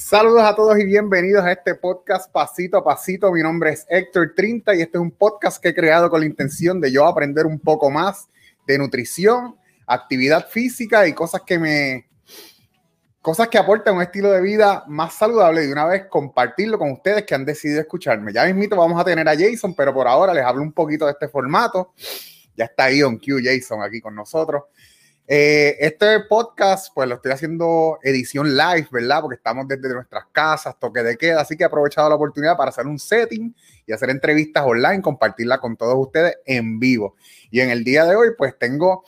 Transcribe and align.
Saludos 0.00 0.42
a 0.42 0.56
todos 0.56 0.78
y 0.78 0.86
bienvenidos 0.86 1.44
a 1.44 1.52
este 1.52 1.74
podcast 1.74 2.32
Pasito 2.32 2.78
a 2.78 2.82
Pasito. 2.82 3.30
Mi 3.30 3.42
nombre 3.42 3.70
es 3.70 3.86
Héctor 3.88 4.32
Trinta 4.34 4.74
y 4.74 4.80
este 4.80 4.96
es 4.96 5.02
un 5.02 5.10
podcast 5.10 5.62
que 5.62 5.68
he 5.68 5.74
creado 5.74 6.08
con 6.08 6.20
la 6.20 6.26
intención 6.26 6.80
de 6.80 6.90
yo 6.90 7.06
aprender 7.06 7.44
un 7.44 7.60
poco 7.60 7.90
más 7.90 8.26
de 8.66 8.78
nutrición, 8.78 9.56
actividad 9.86 10.48
física 10.48 11.06
y 11.06 11.12
cosas 11.12 11.42
que 11.42 11.58
me 11.58 12.08
cosas 13.20 13.48
que 13.48 13.58
aportan 13.58 13.94
un 13.94 14.02
estilo 14.02 14.32
de 14.32 14.40
vida 14.40 14.84
más 14.88 15.14
saludable 15.14 15.66
y 15.66 15.70
una 15.70 15.84
vez 15.84 16.06
compartirlo 16.08 16.78
con 16.78 16.90
ustedes 16.92 17.24
que 17.24 17.34
han 17.34 17.44
decidido 17.44 17.82
escucharme. 17.82 18.32
Ya 18.32 18.46
mismito 18.46 18.76
vamos 18.76 18.98
a 18.98 19.04
tener 19.04 19.28
a 19.28 19.36
Jason, 19.36 19.74
pero 19.74 19.92
por 19.92 20.08
ahora 20.08 20.32
les 20.32 20.44
hablo 20.44 20.62
un 20.62 20.72
poquito 20.72 21.04
de 21.04 21.12
este 21.12 21.28
formato. 21.28 21.92
Ya 22.56 22.64
está 22.64 22.90
Ion 22.90 23.18
Q 23.18 23.38
Jason 23.44 23.82
aquí 23.82 24.00
con 24.00 24.14
nosotros. 24.14 24.62
Eh, 25.32 25.76
este 25.78 26.18
podcast, 26.28 26.92
pues 26.92 27.08
lo 27.08 27.14
estoy 27.14 27.30
haciendo 27.30 28.00
edición 28.02 28.56
live, 28.56 28.88
¿verdad? 28.90 29.20
Porque 29.20 29.36
estamos 29.36 29.68
desde 29.68 29.94
nuestras 29.94 30.24
casas, 30.32 30.76
toque 30.76 31.04
de 31.04 31.16
queda, 31.16 31.42
así 31.42 31.56
que 31.56 31.62
he 31.62 31.66
aprovechado 31.66 32.08
la 32.08 32.16
oportunidad 32.16 32.56
para 32.56 32.70
hacer 32.70 32.88
un 32.88 32.98
setting 32.98 33.54
y 33.86 33.92
hacer 33.92 34.10
entrevistas 34.10 34.64
online, 34.66 35.00
compartirla 35.00 35.58
con 35.58 35.76
todos 35.76 35.94
ustedes 36.04 36.38
en 36.44 36.80
vivo. 36.80 37.14
Y 37.48 37.60
en 37.60 37.70
el 37.70 37.84
día 37.84 38.06
de 38.06 38.16
hoy, 38.16 38.30
pues 38.36 38.58
tengo 38.58 39.04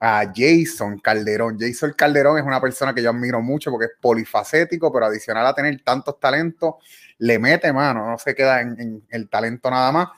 a 0.00 0.32
Jason 0.34 0.98
Calderón. 0.98 1.58
Jason 1.60 1.92
Calderón 1.92 2.38
es 2.38 2.44
una 2.46 2.58
persona 2.58 2.94
que 2.94 3.02
yo 3.02 3.10
admiro 3.10 3.42
mucho 3.42 3.70
porque 3.70 3.84
es 3.84 3.92
polifacético, 4.00 4.90
pero 4.90 5.04
adicional 5.04 5.46
a 5.46 5.54
tener 5.54 5.78
tantos 5.84 6.18
talentos, 6.18 6.76
le 7.18 7.38
mete 7.38 7.70
mano, 7.70 8.08
no 8.08 8.16
se 8.16 8.34
queda 8.34 8.62
en, 8.62 8.80
en 8.80 9.06
el 9.10 9.28
talento 9.28 9.70
nada 9.70 9.92
más. 9.92 10.08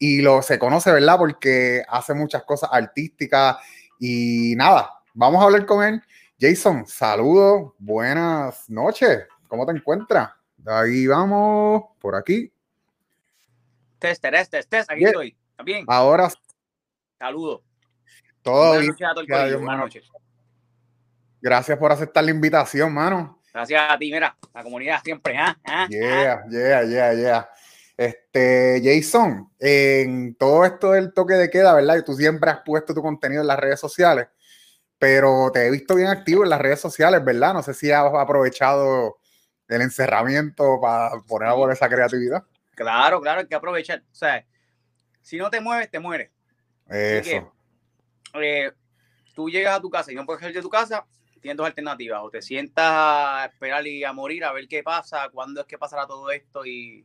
Y 0.00 0.20
lo 0.20 0.42
se 0.42 0.58
conoce, 0.58 0.90
¿verdad? 0.90 1.16
Porque 1.16 1.84
hace 1.88 2.12
muchas 2.12 2.42
cosas 2.42 2.70
artísticas 2.72 3.58
y 3.98 4.54
nada, 4.56 4.95
vamos 5.16 5.40
a 5.42 5.46
hablar 5.46 5.66
con 5.66 5.82
él. 5.82 6.00
Jason, 6.38 6.86
saludos, 6.86 7.72
buenas 7.78 8.68
noches. 8.68 9.26
¿Cómo 9.48 9.64
te 9.64 9.72
encuentras? 9.72 10.30
Ahí 10.66 11.06
vamos, 11.06 11.84
por 11.98 12.14
aquí. 12.14 12.52
Test, 13.98 14.22
test, 14.22 14.50
test, 14.50 14.70
test. 14.70 14.90
Aquí 14.90 15.04
estoy. 15.04 15.36
¿Está 15.50 15.62
bien? 15.62 15.84
Ahora. 15.88 16.28
Saludos. 17.18 17.62
Todo 18.42 18.74
Buenas 18.74 18.86
noches 18.88 19.08
a 19.08 19.14
todo 19.14 19.20
el 19.22 19.56
buenas 19.56 19.78
noches. 19.78 20.04
Gracias 21.40 21.78
por 21.78 21.90
aceptar 21.90 22.24
la 22.24 22.30
invitación, 22.30 22.92
mano. 22.92 23.40
Gracias 23.52 23.82
a 23.90 23.98
ti, 23.98 24.12
mira, 24.12 24.36
la 24.52 24.62
comunidad 24.62 25.00
siempre. 25.02 25.36
¿Ah? 25.38 25.56
¿Ah? 25.64 25.86
Yeah, 25.88 26.44
yeah, 26.50 26.82
yeah, 26.84 27.14
yeah. 27.14 27.50
Este, 27.96 28.82
Jason, 28.84 29.50
en 29.58 30.34
todo 30.34 30.66
esto 30.66 30.92
del 30.92 31.14
toque 31.14 31.34
de 31.34 31.48
queda, 31.48 31.72
¿verdad? 31.72 31.96
Y 31.96 32.04
tú 32.04 32.12
siempre 32.12 32.50
has 32.50 32.60
puesto 32.60 32.92
tu 32.92 33.00
contenido 33.00 33.40
en 33.40 33.46
las 33.46 33.58
redes 33.58 33.80
sociales, 33.80 34.28
pero 34.98 35.50
te 35.52 35.66
he 35.66 35.70
visto 35.70 35.94
bien 35.94 36.08
activo 36.08 36.44
en 36.44 36.50
las 36.50 36.60
redes 36.60 36.80
sociales, 36.80 37.24
¿verdad? 37.24 37.54
No 37.54 37.62
sé 37.62 37.74
si 37.74 37.90
has 37.90 38.12
aprovechado 38.14 39.18
el 39.68 39.82
encerramiento 39.82 40.80
para 40.80 41.20
poner 41.26 41.48
a 41.48 41.54
por 41.54 41.72
esa 41.72 41.88
creatividad. 41.88 42.44
Claro, 42.74 43.20
claro, 43.20 43.40
hay 43.40 43.46
que 43.46 43.54
aprovechar. 43.54 44.00
O 44.00 44.14
sea, 44.14 44.44
si 45.22 45.38
no 45.38 45.50
te 45.50 45.60
mueves, 45.60 45.90
te 45.90 45.98
mueres. 45.98 46.30
Eso. 46.88 47.52
Eh, 48.34 48.72
tú 49.34 49.48
llegas 49.48 49.76
a 49.76 49.80
tu 49.80 49.90
casa 49.90 50.12
y 50.12 50.14
no 50.14 50.24
puedes 50.24 50.40
salir 50.40 50.54
de 50.54 50.62
tu 50.62 50.70
casa, 50.70 51.06
tienes 51.40 51.56
dos 51.56 51.66
alternativas. 51.66 52.20
O 52.22 52.30
te 52.30 52.42
sientas 52.42 52.84
a 52.86 53.46
esperar 53.46 53.86
y 53.86 54.04
a 54.04 54.12
morir, 54.12 54.44
a 54.44 54.52
ver 54.52 54.68
qué 54.68 54.82
pasa, 54.82 55.28
cuándo 55.32 55.60
es 55.60 55.66
que 55.66 55.78
pasará 55.78 56.06
todo 56.06 56.30
esto, 56.30 56.64
y, 56.64 57.04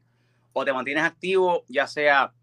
o 0.54 0.66
te 0.66 0.74
mantienes 0.74 1.04
activo, 1.04 1.66
ya 1.68 1.88
sea 1.88 2.34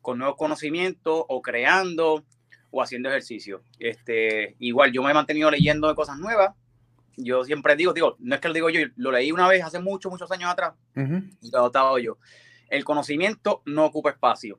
con 0.00 0.18
nuevos 0.18 0.36
conocimientos, 0.36 1.24
o 1.28 1.42
creando, 1.42 2.24
o 2.70 2.82
haciendo 2.82 3.08
ejercicio. 3.08 3.62
Este, 3.78 4.56
igual, 4.58 4.92
yo 4.92 5.02
me 5.02 5.10
he 5.10 5.14
mantenido 5.14 5.50
leyendo 5.50 5.88
de 5.88 5.94
cosas 5.94 6.18
nuevas. 6.18 6.54
Yo 7.16 7.44
siempre 7.44 7.76
digo, 7.76 7.92
digo, 7.92 8.16
no 8.18 8.34
es 8.34 8.40
que 8.40 8.48
lo 8.48 8.54
digo 8.54 8.68
yo, 8.68 8.80
lo 8.96 9.10
leí 9.10 9.32
una 9.32 9.48
vez 9.48 9.64
hace 9.64 9.78
muchos, 9.78 10.12
muchos 10.12 10.30
años 10.30 10.50
atrás, 10.50 10.74
Ujú. 10.94 11.22
y 11.40 11.50
lo 11.50 11.58
he 11.58 11.60
adoptado 11.60 11.98
yo. 11.98 12.18
El 12.68 12.84
conocimiento 12.84 13.62
no 13.64 13.86
ocupa 13.86 14.10
espacio 14.10 14.58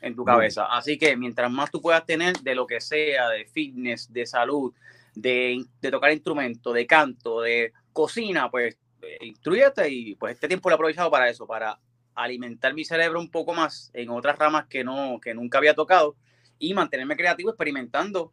en 0.00 0.16
tu 0.16 0.24
cabeza. 0.24 0.66
Así 0.66 0.98
que 0.98 1.16
mientras 1.16 1.50
más 1.50 1.70
tú 1.70 1.80
puedas 1.80 2.04
tener 2.06 2.38
de 2.38 2.54
lo 2.54 2.66
que 2.66 2.80
sea, 2.80 3.28
de 3.28 3.44
fitness, 3.44 4.12
de 4.12 4.26
salud, 4.26 4.72
de, 5.14 5.64
de 5.80 5.90
tocar 5.90 6.12
instrumento, 6.12 6.72
de 6.72 6.86
canto, 6.86 7.42
de 7.42 7.72
cocina, 7.92 8.50
pues 8.50 8.78
eh, 9.02 9.18
instruyete 9.26 9.88
y 9.90 10.14
pues 10.14 10.34
este 10.34 10.48
tiempo 10.48 10.68
lo 10.68 10.74
he 10.74 10.76
aprovechado 10.76 11.10
para 11.10 11.28
eso, 11.28 11.46
para 11.46 11.78
alimentar 12.14 12.74
mi 12.74 12.84
cerebro 12.84 13.20
un 13.20 13.30
poco 13.30 13.54
más 13.54 13.90
en 13.94 14.10
otras 14.10 14.38
ramas 14.38 14.66
que 14.66 14.84
no 14.84 15.18
que 15.20 15.34
nunca 15.34 15.58
había 15.58 15.74
tocado 15.74 16.14
y 16.62 16.74
mantenerme 16.74 17.16
creativo 17.16 17.50
experimentando 17.50 18.32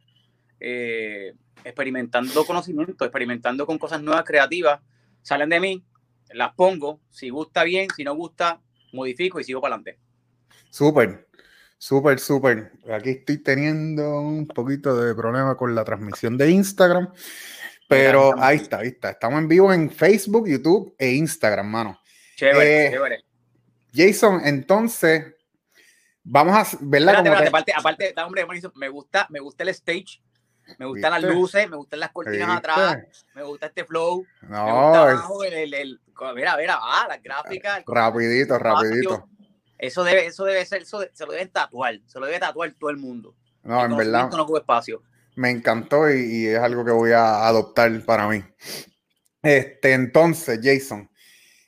eh, 0.58 1.34
experimentando 1.64 2.44
conocimiento 2.44 3.04
experimentando 3.04 3.66
con 3.66 3.78
cosas 3.78 4.02
nuevas 4.02 4.24
creativas 4.24 4.80
salen 5.22 5.48
de 5.48 5.60
mí 5.60 5.84
las 6.32 6.54
pongo 6.54 7.00
si 7.10 7.30
gusta 7.30 7.64
bien 7.64 7.88
si 7.94 8.04
no 8.04 8.14
gusta 8.14 8.60
modifico 8.92 9.40
y 9.40 9.44
sigo 9.44 9.60
para 9.60 9.74
adelante 9.74 9.98
Súper, 10.70 11.26
súper, 11.78 12.20
súper. 12.20 12.72
Aquí 12.90 13.10
estoy 13.10 13.38
teniendo 13.38 14.20
un 14.20 14.46
poquito 14.46 14.96
de 14.96 15.14
problema 15.14 15.56
con 15.56 15.74
la 15.74 15.84
transmisión 15.84 16.38
de 16.38 16.50
Instagram, 16.50 17.12
pero 17.88 18.40
ahí 18.40 18.56
está, 18.56 18.78
ahí 18.78 18.88
está. 18.88 19.10
Estamos 19.10 19.40
en 19.40 19.48
vivo 19.48 19.72
en 19.72 19.90
Facebook, 19.90 20.48
YouTube 20.48 20.94
e 20.96 21.10
Instagram, 21.10 21.66
mano. 21.66 22.00
chévere 22.36 22.86
Eh, 22.86 22.90
chévere 22.90 23.24
Jason, 23.92 24.40
entonces, 24.44 25.34
vamos 26.22 26.56
a. 26.56 26.60
Espérate, 26.62 26.88
Como 26.88 27.18
espérate, 27.18 27.42
que- 27.42 27.48
aparte, 27.48 27.72
aparte, 27.76 28.12
da, 28.14 28.26
hombre, 28.26 28.46
me 28.74 28.88
gusta, 28.88 29.26
me 29.30 29.40
gusta 29.40 29.62
el 29.62 29.68
stage, 29.70 30.22
me 30.78 30.86
gustan 30.86 31.10
las 31.12 31.22
luces, 31.22 31.68
me 31.68 31.76
gustan 31.76 32.00
las 32.00 32.10
cortinas 32.12 32.48
¿Viste? 32.48 32.58
atrás, 32.70 32.98
me 33.34 33.42
gusta 33.42 33.66
este 33.66 33.84
flow, 33.84 34.24
me 34.42 34.48
No, 34.48 34.64
gusta 34.64 35.08
es 35.12 35.18
abajo 35.18 35.44
el, 35.44 35.52
el, 35.54 35.74
el- 35.74 36.00
mira, 36.34 36.56
mira, 36.56 36.78
ah, 36.80 37.06
las 37.08 37.22
gráficas, 37.22 37.78
el 37.78 37.84
rapidito, 37.86 38.58
rapidito. 38.58 39.14
espacio. 39.14 39.28
Eso 39.78 40.04
debe, 40.04 40.26
eso 40.26 40.44
debe 40.44 40.64
ser, 40.66 40.82
eso 40.82 40.98
de- 41.00 41.10
se 41.14 41.24
lo 41.26 41.32
deben 41.32 41.48
tatuar, 41.50 41.98
se 42.06 42.20
lo 42.20 42.26
debe 42.26 42.38
tatuar 42.38 42.70
todo 42.78 42.90
el 42.90 42.98
mundo. 42.98 43.34
No, 43.62 43.84
en 43.84 43.96
verdad, 43.96 44.30
no 44.30 44.42
ocupa 44.42 44.58
espacio. 44.60 45.02
me 45.36 45.50
encantó 45.50 46.10
y, 46.10 46.20
y 46.20 46.46
es 46.48 46.58
algo 46.58 46.84
que 46.84 46.90
voy 46.92 47.12
a 47.12 47.46
adoptar 47.46 47.90
para 48.04 48.28
mí. 48.28 48.42
Este, 49.42 49.92
entonces, 49.94 50.60
Jason, 50.62 51.09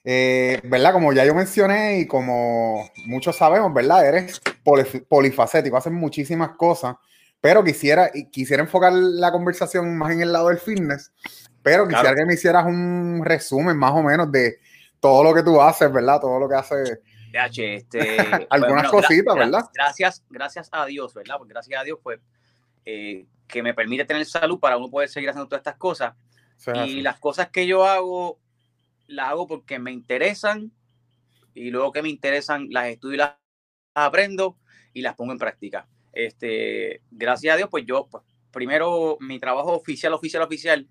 eh, 0.05 0.61
¿verdad? 0.65 0.93
Como 0.93 1.13
ya 1.13 1.25
yo 1.25 1.35
mencioné 1.35 1.99
y 2.01 2.07
como 2.07 2.91
muchos 3.07 3.37
sabemos, 3.37 3.73
¿verdad? 3.73 4.07
Eres 4.07 4.41
polif- 4.65 5.07
polifacético, 5.07 5.77
haces 5.77 5.93
muchísimas 5.93 6.51
cosas, 6.57 6.97
pero 7.41 7.63
quisiera, 7.65 8.11
quisiera 8.31 8.63
enfocar 8.63 8.93
la 8.93 9.31
conversación 9.33 9.97
más 9.97 10.13
en 10.13 10.23
el 10.23 10.33
lado 10.33 10.49
del 10.49 10.59
fitness, 10.59 11.13
pero 11.63 11.85
quisiera 11.85 12.03
Claro. 12.11 12.17
que 12.17 12.27
me 12.27 12.35
hicieras 12.35 12.65
un 12.67 13.23
resumen 13.25 13.77
más 13.77 13.93
o 13.93 14.03
menos 14.03 14.31
de 14.33 14.59
todo 15.01 15.23
lo 15.25 15.35
que 15.35 15.43
tú 15.43 15.61
haces, 15.61 15.93
¿verdad? 15.93 16.21
Todo 16.21 16.39
lo 16.39 16.49
que 16.49 16.55
haces. 16.57 16.99
Este, 17.33 18.17
Algunas 18.51 18.87
gra- 18.87 18.91
cositas, 18.91 19.35
gra- 19.35 19.39
¿verdad? 19.39 19.65
Gracias, 19.75 20.23
gracias 20.29 20.69
a 20.73 20.85
Dios, 20.87 21.15
¿verdad? 21.15 21.37
Porque 21.39 21.53
gracias 21.55 21.81
a 21.81 21.85
Dios, 21.85 21.99
pues, 22.03 22.21
eh, 22.85 23.27
que 23.47 23.63
me 23.63 23.75
permite 23.75 24.05
tener 24.05 24.25
salud 24.27 24.59
para 24.61 24.77
uno 24.77 24.91
poder 24.91 25.09
seguir 25.09 25.31
haciendo 25.31 25.49
todas 25.49 25.61
estas 25.61 25.77
cosas. 25.77 26.15
Y 26.67 26.79
así. 26.79 27.01
las 27.03 27.19
cosas 27.19 27.49
que 27.49 27.67
yo 27.67 27.85
hago, 27.85 28.39
las 29.13 29.29
hago 29.29 29.47
porque 29.47 29.79
me 29.79 29.93
interesan 29.93 30.73
y 31.55 31.71
luego 31.71 31.93
que 31.93 32.03
me 32.03 32.09
interesan, 32.09 32.69
las 32.71 32.89
estudio 32.89 33.15
y 33.15 33.19
las 33.19 33.35
aprendo 33.95 34.57
y 34.93 35.03
las 35.03 35.15
pongo 35.15 35.33
en 35.33 35.39
práctica. 35.39 35.87
Este, 36.13 37.03
gracias 37.11 37.55
a 37.55 37.57
Dios, 37.57 37.69
pues 37.71 37.85
yo, 37.87 38.09
pues, 38.11 38.23
primero, 38.51 39.17
mi 39.21 39.39
trabajo 39.39 39.73
oficial, 39.73 40.13
oficial, 40.13 40.43
oficial 40.43 40.87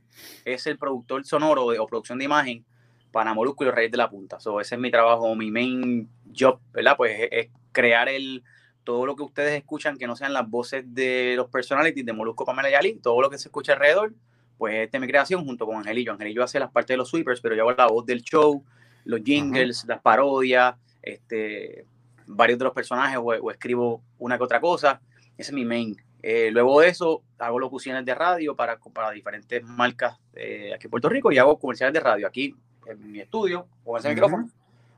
es 0.46 0.66
el 0.68 0.78
productor 0.78 1.26
sonoro 1.26 1.70
de- 1.70 1.80
o 1.80 1.88
producción 1.88 2.18
de 2.20 2.26
imagen 2.26 2.66
para 3.12 3.34
Molusco 3.34 3.64
y 3.64 3.68
los 3.68 3.76
Reyes 3.76 3.92
de 3.92 3.98
la 3.98 4.10
Punta. 4.10 4.40
So, 4.40 4.60
ese 4.62 4.76
es 4.76 4.82
mi 4.82 4.90
trabajo, 4.90 5.36
mi 5.36 5.52
main 5.52 6.10
job, 6.36 6.60
¿verdad? 6.72 6.96
Pues 6.98 7.28
es, 7.32 7.50
crear 7.72 8.10
el 8.10 8.44
todo 8.84 9.06
lo 9.06 9.16
que 9.16 9.24
ustedes 9.24 9.58
escuchan 9.58 9.98
que 9.98 10.08
no 10.08 10.16
sean 10.16 10.34
las 10.34 10.50
voces 10.50 10.84
de 10.88 11.36
los 11.36 11.50
personalities 11.50 12.06
de 12.06 12.14
Molusco, 12.14 12.46
Pamela 12.46 12.70
y 12.70 12.74
Ali, 12.74 12.96
todo 12.96 13.22
lo 13.22 13.30
que 13.30 13.38
se 13.38 13.48
escucha 13.48 13.74
alrededor, 13.74 14.14
pues 14.62 14.76
esta 14.76 14.98
es 14.98 15.02
mi 15.02 15.08
creación 15.08 15.44
junto 15.44 15.66
con 15.66 15.78
Angelillo. 15.78 16.12
Angelillo 16.12 16.44
hace 16.44 16.60
las 16.60 16.70
partes 16.70 16.94
de 16.94 16.98
los 16.98 17.10
sweepers, 17.10 17.42
pero 17.42 17.56
yo 17.56 17.64
hago 17.64 17.72
la 17.72 17.88
voz 17.88 18.06
del 18.06 18.22
show, 18.22 18.64
los 19.06 19.24
jingles, 19.24 19.86
las 19.88 20.00
parodias, 20.02 20.76
este, 21.02 21.88
varios 22.28 22.60
de 22.60 22.66
los 22.66 22.74
personajes 22.76 23.18
o, 23.18 23.24
o 23.24 23.50
escribo 23.50 24.04
una 24.20 24.38
que 24.38 24.44
otra 24.44 24.62
cosa. 24.62 25.02
Ese 25.36 25.50
es 25.50 25.54
mi 25.54 25.66
main. 25.66 25.98
Eh, 26.22 26.52
luego 26.52 26.80
de 26.80 26.90
eso, 26.90 27.24
hago 27.40 27.58
locuciones 27.58 28.06
de 28.06 28.14
radio 28.14 28.56
para, 28.56 28.78
para 28.78 29.10
diferentes 29.10 29.64
marcas 29.64 30.20
eh, 30.36 30.72
aquí 30.76 30.86
en 30.86 30.92
Puerto 30.92 31.10
Rico 31.10 31.32
y 31.32 31.40
hago 31.40 31.58
comerciales 31.58 31.96
de 31.96 32.00
radio 32.00 32.28
aquí 32.28 32.56
en 32.86 33.12
mi 33.12 33.20
estudio 33.20 33.68
con 33.84 33.98
ese 33.98 34.10
micrófono 34.10 34.48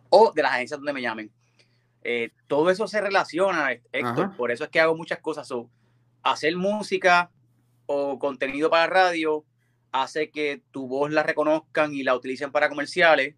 o 0.09 0.33
de 0.33 0.41
las 0.43 0.51
agencias 0.51 0.77
donde 0.77 0.91
me 0.91 1.01
llamen. 1.01 1.31
Eh, 2.03 2.31
todo 2.47 2.69
eso 2.69 2.85
se 2.85 2.99
relaciona, 2.99 3.71
Héctor, 3.93 4.35
por 4.35 4.51
eso 4.51 4.65
es 4.65 4.69
que 4.69 4.81
hago 4.81 4.93
muchas 4.93 5.19
cosas. 5.19 5.47
So, 5.47 5.69
hacer 6.21 6.53
música 6.57 7.31
o 7.85 8.19
contenido 8.19 8.69
para 8.69 8.87
radio 8.87 9.45
hace 9.93 10.31
que 10.31 10.63
tu 10.71 10.87
voz 10.87 11.11
la 11.11 11.23
reconozcan 11.23 11.93
y 11.93 12.03
la 12.03 12.15
utilicen 12.15 12.51
para 12.51 12.67
comerciales. 12.67 13.35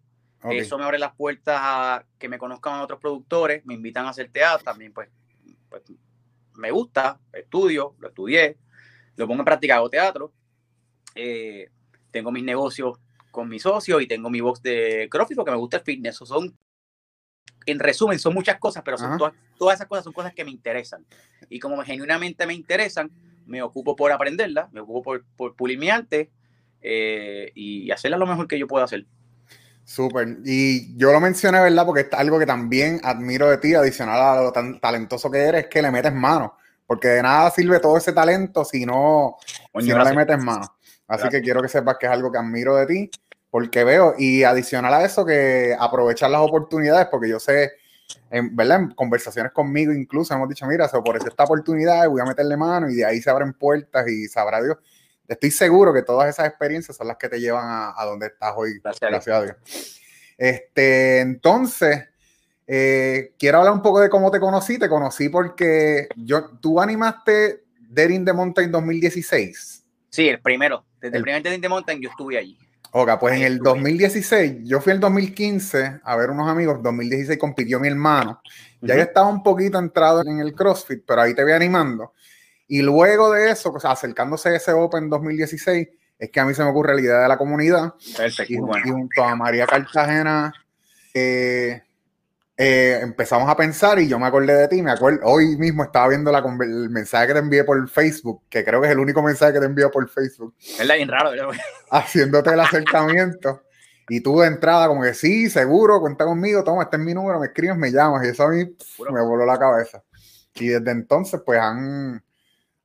Eso 0.50 0.78
me 0.78 0.84
abre 0.84 0.98
las 0.98 1.14
puertas 1.14 1.58
a 1.60 2.06
que 2.18 2.28
me 2.28 2.38
conozcan 2.38 2.80
otros 2.80 3.00
productores, 3.00 3.64
me 3.66 3.74
invitan 3.74 4.06
a 4.06 4.10
hacer 4.10 4.30
teatro, 4.30 4.64
también 4.64 4.92
pues, 4.92 5.08
pues 5.68 5.82
me 6.54 6.70
gusta, 6.70 7.18
estudio, 7.32 7.96
lo 7.98 8.08
estudié, 8.08 8.56
lo 9.16 9.26
pongo 9.26 9.40
en 9.40 9.44
práctica, 9.44 9.76
hago 9.76 9.90
teatro. 9.90 10.32
Eh, 11.14 11.70
tengo 12.10 12.30
mis 12.30 12.44
negocios 12.44 12.98
con 13.30 13.48
mi 13.48 13.58
socio 13.58 14.00
y 14.00 14.06
tengo 14.06 14.30
mi 14.30 14.40
box 14.40 14.62
de 14.62 15.08
CrossFit 15.10 15.36
porque 15.36 15.50
me 15.50 15.56
gusta 15.56 15.78
el 15.78 15.82
fitness. 15.82 16.16
son, 16.16 16.56
en 17.66 17.78
resumen, 17.78 18.18
son 18.18 18.32
muchas 18.32 18.58
cosas, 18.58 18.82
pero 18.84 18.96
son 18.96 19.18
todas, 19.18 19.34
todas 19.58 19.74
esas 19.74 19.88
cosas 19.88 20.04
son 20.04 20.12
cosas 20.12 20.32
que 20.32 20.44
me 20.44 20.52
interesan. 20.52 21.04
Y 21.50 21.58
como 21.58 21.82
genuinamente 21.82 22.46
me 22.46 22.54
interesan, 22.54 23.10
me 23.46 23.62
ocupo 23.62 23.96
por 23.96 24.12
aprenderlas, 24.12 24.72
me 24.72 24.80
ocupo 24.80 25.02
por, 25.02 25.24
por 25.36 25.56
pulir 25.56 25.78
mi 25.78 25.90
arte 25.90 26.30
eh, 26.80 27.50
y 27.54 27.90
hacerla 27.90 28.16
lo 28.16 28.26
mejor 28.26 28.46
que 28.46 28.58
yo 28.58 28.66
pueda 28.66 28.84
hacer. 28.84 29.06
Súper. 29.84 30.38
Y 30.44 30.96
yo 30.96 31.12
lo 31.12 31.20
mencioné, 31.20 31.60
¿verdad? 31.60 31.86
Porque 31.86 32.02
es 32.02 32.12
algo 32.12 32.40
que 32.40 32.46
también 32.46 33.00
admiro 33.04 33.48
de 33.48 33.58
ti, 33.58 33.74
adicional 33.74 34.20
a 34.20 34.42
lo 34.42 34.52
tan 34.52 34.80
talentoso 34.80 35.30
que 35.30 35.38
eres, 35.38 35.66
que 35.68 35.80
le 35.80 35.92
metes 35.92 36.12
mano. 36.12 36.56
Porque 36.86 37.08
de 37.08 37.22
nada 37.22 37.50
sirve 37.50 37.78
todo 37.78 37.96
ese 37.96 38.12
talento 38.12 38.64
si 38.64 38.84
no, 38.84 39.36
si 39.78 39.88
no 39.88 40.04
le 40.04 40.12
metes 40.12 40.42
mano. 40.42 40.76
Así 41.06 41.28
que 41.28 41.40
quiero 41.40 41.62
que 41.62 41.68
sepas 41.68 41.96
que 41.98 42.06
es 42.06 42.12
algo 42.12 42.32
que 42.32 42.38
admiro 42.38 42.74
de 42.76 42.86
ti, 42.86 43.10
porque 43.48 43.84
veo, 43.84 44.14
y 44.18 44.42
adicional 44.42 44.92
a 44.92 45.04
eso, 45.04 45.24
que 45.24 45.76
aprovechar 45.78 46.30
las 46.30 46.40
oportunidades, 46.40 47.06
porque 47.08 47.28
yo 47.28 47.38
sé, 47.38 47.72
en, 48.30 48.56
¿verdad? 48.56 48.80
En 48.80 48.90
conversaciones 48.90 49.52
conmigo 49.52 49.92
incluso 49.92 50.34
hemos 50.34 50.48
dicho, 50.48 50.66
mira, 50.66 50.88
se 50.88 51.00
por 51.00 51.16
esta 51.16 51.44
oportunidad 51.44 52.08
voy 52.08 52.20
a 52.20 52.24
meterle 52.24 52.56
mano 52.56 52.90
y 52.90 52.96
de 52.96 53.04
ahí 53.04 53.20
se 53.20 53.30
abren 53.30 53.52
puertas 53.52 54.08
y 54.08 54.26
sabrá 54.26 54.60
Dios 54.62 54.78
estoy 55.28 55.50
seguro 55.50 55.92
que 55.92 56.02
todas 56.02 56.28
esas 56.28 56.46
experiencias 56.46 56.96
son 56.96 57.08
las 57.08 57.16
que 57.16 57.28
te 57.28 57.40
llevan 57.40 57.64
a, 57.96 58.04
donde 58.04 58.26
estás 58.26 58.52
hoy. 58.56 58.80
Gracias, 58.82 59.28
a 59.28 59.42
Dios. 59.42 59.56
Este, 60.36 61.20
entonces, 61.20 62.08
eh, 62.66 63.32
quiero 63.38 63.58
hablar 63.58 63.72
un 63.72 63.82
poco 63.82 64.00
de 64.00 64.10
cómo 64.10 64.30
te 64.30 64.40
conocí. 64.40 64.78
Te 64.78 64.88
conocí 64.88 65.28
porque 65.28 66.08
yo, 66.16 66.58
tú 66.60 66.80
animaste 66.80 67.64
Dead 67.78 68.10
in 68.10 68.24
the 68.24 68.32
Mountain 68.32 68.70
2016. 68.70 69.84
Sí, 70.10 70.28
el 70.28 70.40
primero. 70.40 70.84
Desde 71.00 71.18
el, 71.18 71.22
primer 71.22 71.42
Dead 71.42 71.52
in 71.52 71.60
the 71.60 71.68
Mountain 71.68 72.00
yo 72.00 72.10
estuve 72.10 72.38
allí. 72.38 72.58
Ok, 72.98 73.10
pues 73.20 73.36
en 73.36 73.42
el 73.42 73.58
2016, 73.58 74.60
yo 74.62 74.80
fui 74.80 74.92
el 74.92 75.00
2015 75.00 76.00
a 76.02 76.16
ver 76.16 76.30
unos 76.30 76.48
amigos, 76.48 76.82
2016 76.82 77.38
compitió 77.38 77.78
mi 77.78 77.88
hermano, 77.88 78.40
ya 78.80 78.94
yo 78.94 79.02
estaba 79.02 79.28
un 79.28 79.42
poquito 79.42 79.78
entrado 79.78 80.22
en 80.22 80.38
el 80.38 80.54
CrossFit, 80.54 81.02
pero 81.06 81.20
ahí 81.20 81.34
te 81.34 81.42
voy 81.42 81.52
animando. 81.52 82.14
Y 82.68 82.82
luego 82.82 83.32
de 83.32 83.50
eso, 83.50 83.78
sea, 83.78 83.92
acercándose 83.92 84.50
a 84.50 84.56
ese 84.56 84.72
Open 84.72 85.08
2016, 85.08 85.88
es 86.18 86.30
que 86.30 86.40
a 86.40 86.44
mí 86.44 86.54
se 86.54 86.64
me 86.64 86.70
ocurre 86.70 86.94
la 86.94 87.00
idea 87.00 87.18
de 87.20 87.28
la 87.28 87.38
comunidad. 87.38 87.94
Perfecto. 88.16 88.52
Y, 88.52 88.56
junto 88.56 89.22
a 89.22 89.36
María 89.36 89.66
Cartagena 89.66 90.52
eh, 91.14 91.82
eh, 92.58 93.00
empezamos 93.02 93.48
a 93.50 93.56
pensar 93.56 93.98
y 93.98 94.08
yo 94.08 94.18
me 94.18 94.26
acordé 94.26 94.54
de 94.54 94.68
ti. 94.68 94.82
Me 94.82 94.90
acuerdo, 94.90 95.20
hoy 95.24 95.56
mismo 95.56 95.84
estaba 95.84 96.08
viendo 96.08 96.32
la, 96.32 96.38
el 96.38 96.90
mensaje 96.90 97.28
que 97.28 97.32
te 97.34 97.38
envié 97.40 97.64
por 97.64 97.88
Facebook, 97.88 98.42
que 98.48 98.64
creo 98.64 98.80
que 98.80 98.86
es 98.86 98.92
el 98.92 98.98
único 98.98 99.22
mensaje 99.22 99.52
que 99.52 99.60
te 99.60 99.66
envió 99.66 99.90
por 99.90 100.08
Facebook. 100.08 100.54
Es 100.58 100.86
bien 100.86 101.08
raro, 101.08 101.30
¿verdad? 101.30 101.48
Haciéndote 101.90 102.50
el 102.50 102.60
acercamiento. 102.60 103.62
Y 104.08 104.20
tú 104.20 104.38
de 104.38 104.46
entrada, 104.46 104.86
como 104.88 105.02
que 105.02 105.14
sí, 105.14 105.50
seguro, 105.50 106.00
cuenta 106.00 106.24
conmigo, 106.24 106.62
toma, 106.62 106.84
este 106.84 106.96
es 106.96 107.02
mi 107.02 107.12
número, 107.12 107.40
me 107.40 107.46
escribes, 107.46 107.76
me 107.76 107.90
llamas. 107.90 108.24
Y 108.24 108.28
eso 108.28 108.44
a 108.44 108.50
mí 108.50 108.64
me 109.10 109.20
voló 109.20 109.44
la 109.44 109.58
cabeza. 109.58 110.02
Y 110.54 110.68
desde 110.68 110.90
entonces, 110.92 111.42
pues 111.44 111.58
han, 111.60 112.22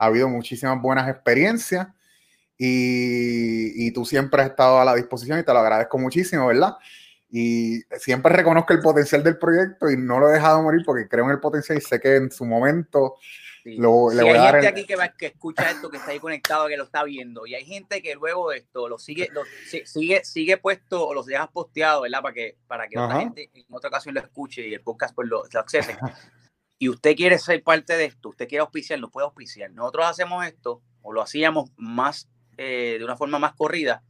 ha 0.01 0.07
habido 0.07 0.27
muchísimas 0.27 0.81
buenas 0.81 1.07
experiencias 1.07 1.87
y, 2.57 3.85
y, 3.85 3.91
tú 3.91 4.03
siempre 4.03 4.41
has 4.41 4.49
estado 4.49 4.79
a 4.79 4.85
la 4.85 4.95
disposición 4.95 5.37
y 5.39 5.43
te 5.43 5.53
lo 5.53 5.59
agradezco 5.59 5.99
muchísimo, 5.99 6.47
¿verdad? 6.47 6.75
Y 7.29 7.81
siempre 7.99 8.33
reconozco 8.33 8.73
el 8.73 8.81
potencial 8.81 9.23
del 9.23 9.37
proyecto 9.37 9.91
y 9.91 9.97
no 9.97 10.19
lo 10.19 10.29
he 10.29 10.33
dejado 10.33 10.63
morir 10.63 10.81
porque 10.83 11.07
creo 11.07 11.25
en 11.25 11.31
el 11.31 11.39
potencial 11.39 11.77
y 11.77 11.81
sé 11.81 11.99
que 11.99 12.15
en 12.15 12.31
su 12.31 12.45
momento 12.45 13.17
Lo, 13.63 14.09
le 14.11 14.23
voy 14.23 14.31
hay 14.31 14.37
a 14.37 14.41
dar 14.41 14.53
gente 14.55 14.67
aquí 14.67 14.85
que, 14.85 14.97
que, 15.19 15.25
escucha 15.27 15.69
esto, 15.69 15.87
que 15.91 15.97
está 15.97 16.11
ahí 16.11 16.19
conectado, 16.19 16.67
que 16.67 16.77
lo 16.77 16.85
está 16.85 17.03
viendo. 17.03 17.45
Y 17.45 17.53
hay 17.53 17.63
gente 17.63 18.01
que 18.01 18.15
luego 18.15 18.49
de 18.49 18.57
esto 18.57 18.89
lo 18.89 18.97
sigue, 18.97 19.29
lo, 19.31 19.43
sigue, 19.85 20.25
sigue 20.25 20.57
puesto 20.57 21.07
o 21.07 21.13
los 21.13 21.27
dejas 21.27 21.49
posteado, 21.49 22.01
¿verdad? 22.01 22.23
Para 22.23 22.33
que, 22.33 22.57
para 22.65 22.87
que 22.87 22.97
otra 22.97 23.19
gente 23.19 23.51
en 23.53 23.65
otra 23.69 23.89
ocasión 23.89 24.15
lo 24.15 24.21
escuche 24.21 24.67
y 24.67 24.73
el 24.73 24.81
podcast 24.81 25.13
pues 25.13 25.27
lo, 25.27 25.43
lo 25.51 25.59
accese 25.59 25.95
y 26.81 26.89
usted 26.89 27.15
quiere 27.15 27.37
ser 27.37 27.61
parte 27.61 27.95
de 27.95 28.05
esto, 28.05 28.29
usted 28.29 28.47
quiere 28.47 28.61
auspiciar, 28.61 28.99
no 28.99 29.11
puede 29.11 29.25
auspiciar. 29.25 29.69
Nosotros 29.69 30.07
hacemos 30.07 30.43
esto, 30.43 30.81
o 31.03 31.13
lo 31.13 31.21
hacíamos 31.21 31.69
más, 31.77 32.27
eh, 32.57 32.95
de 32.97 33.05
una 33.05 33.15
forma 33.15 33.37
más 33.37 33.53
corrida, 33.53 34.01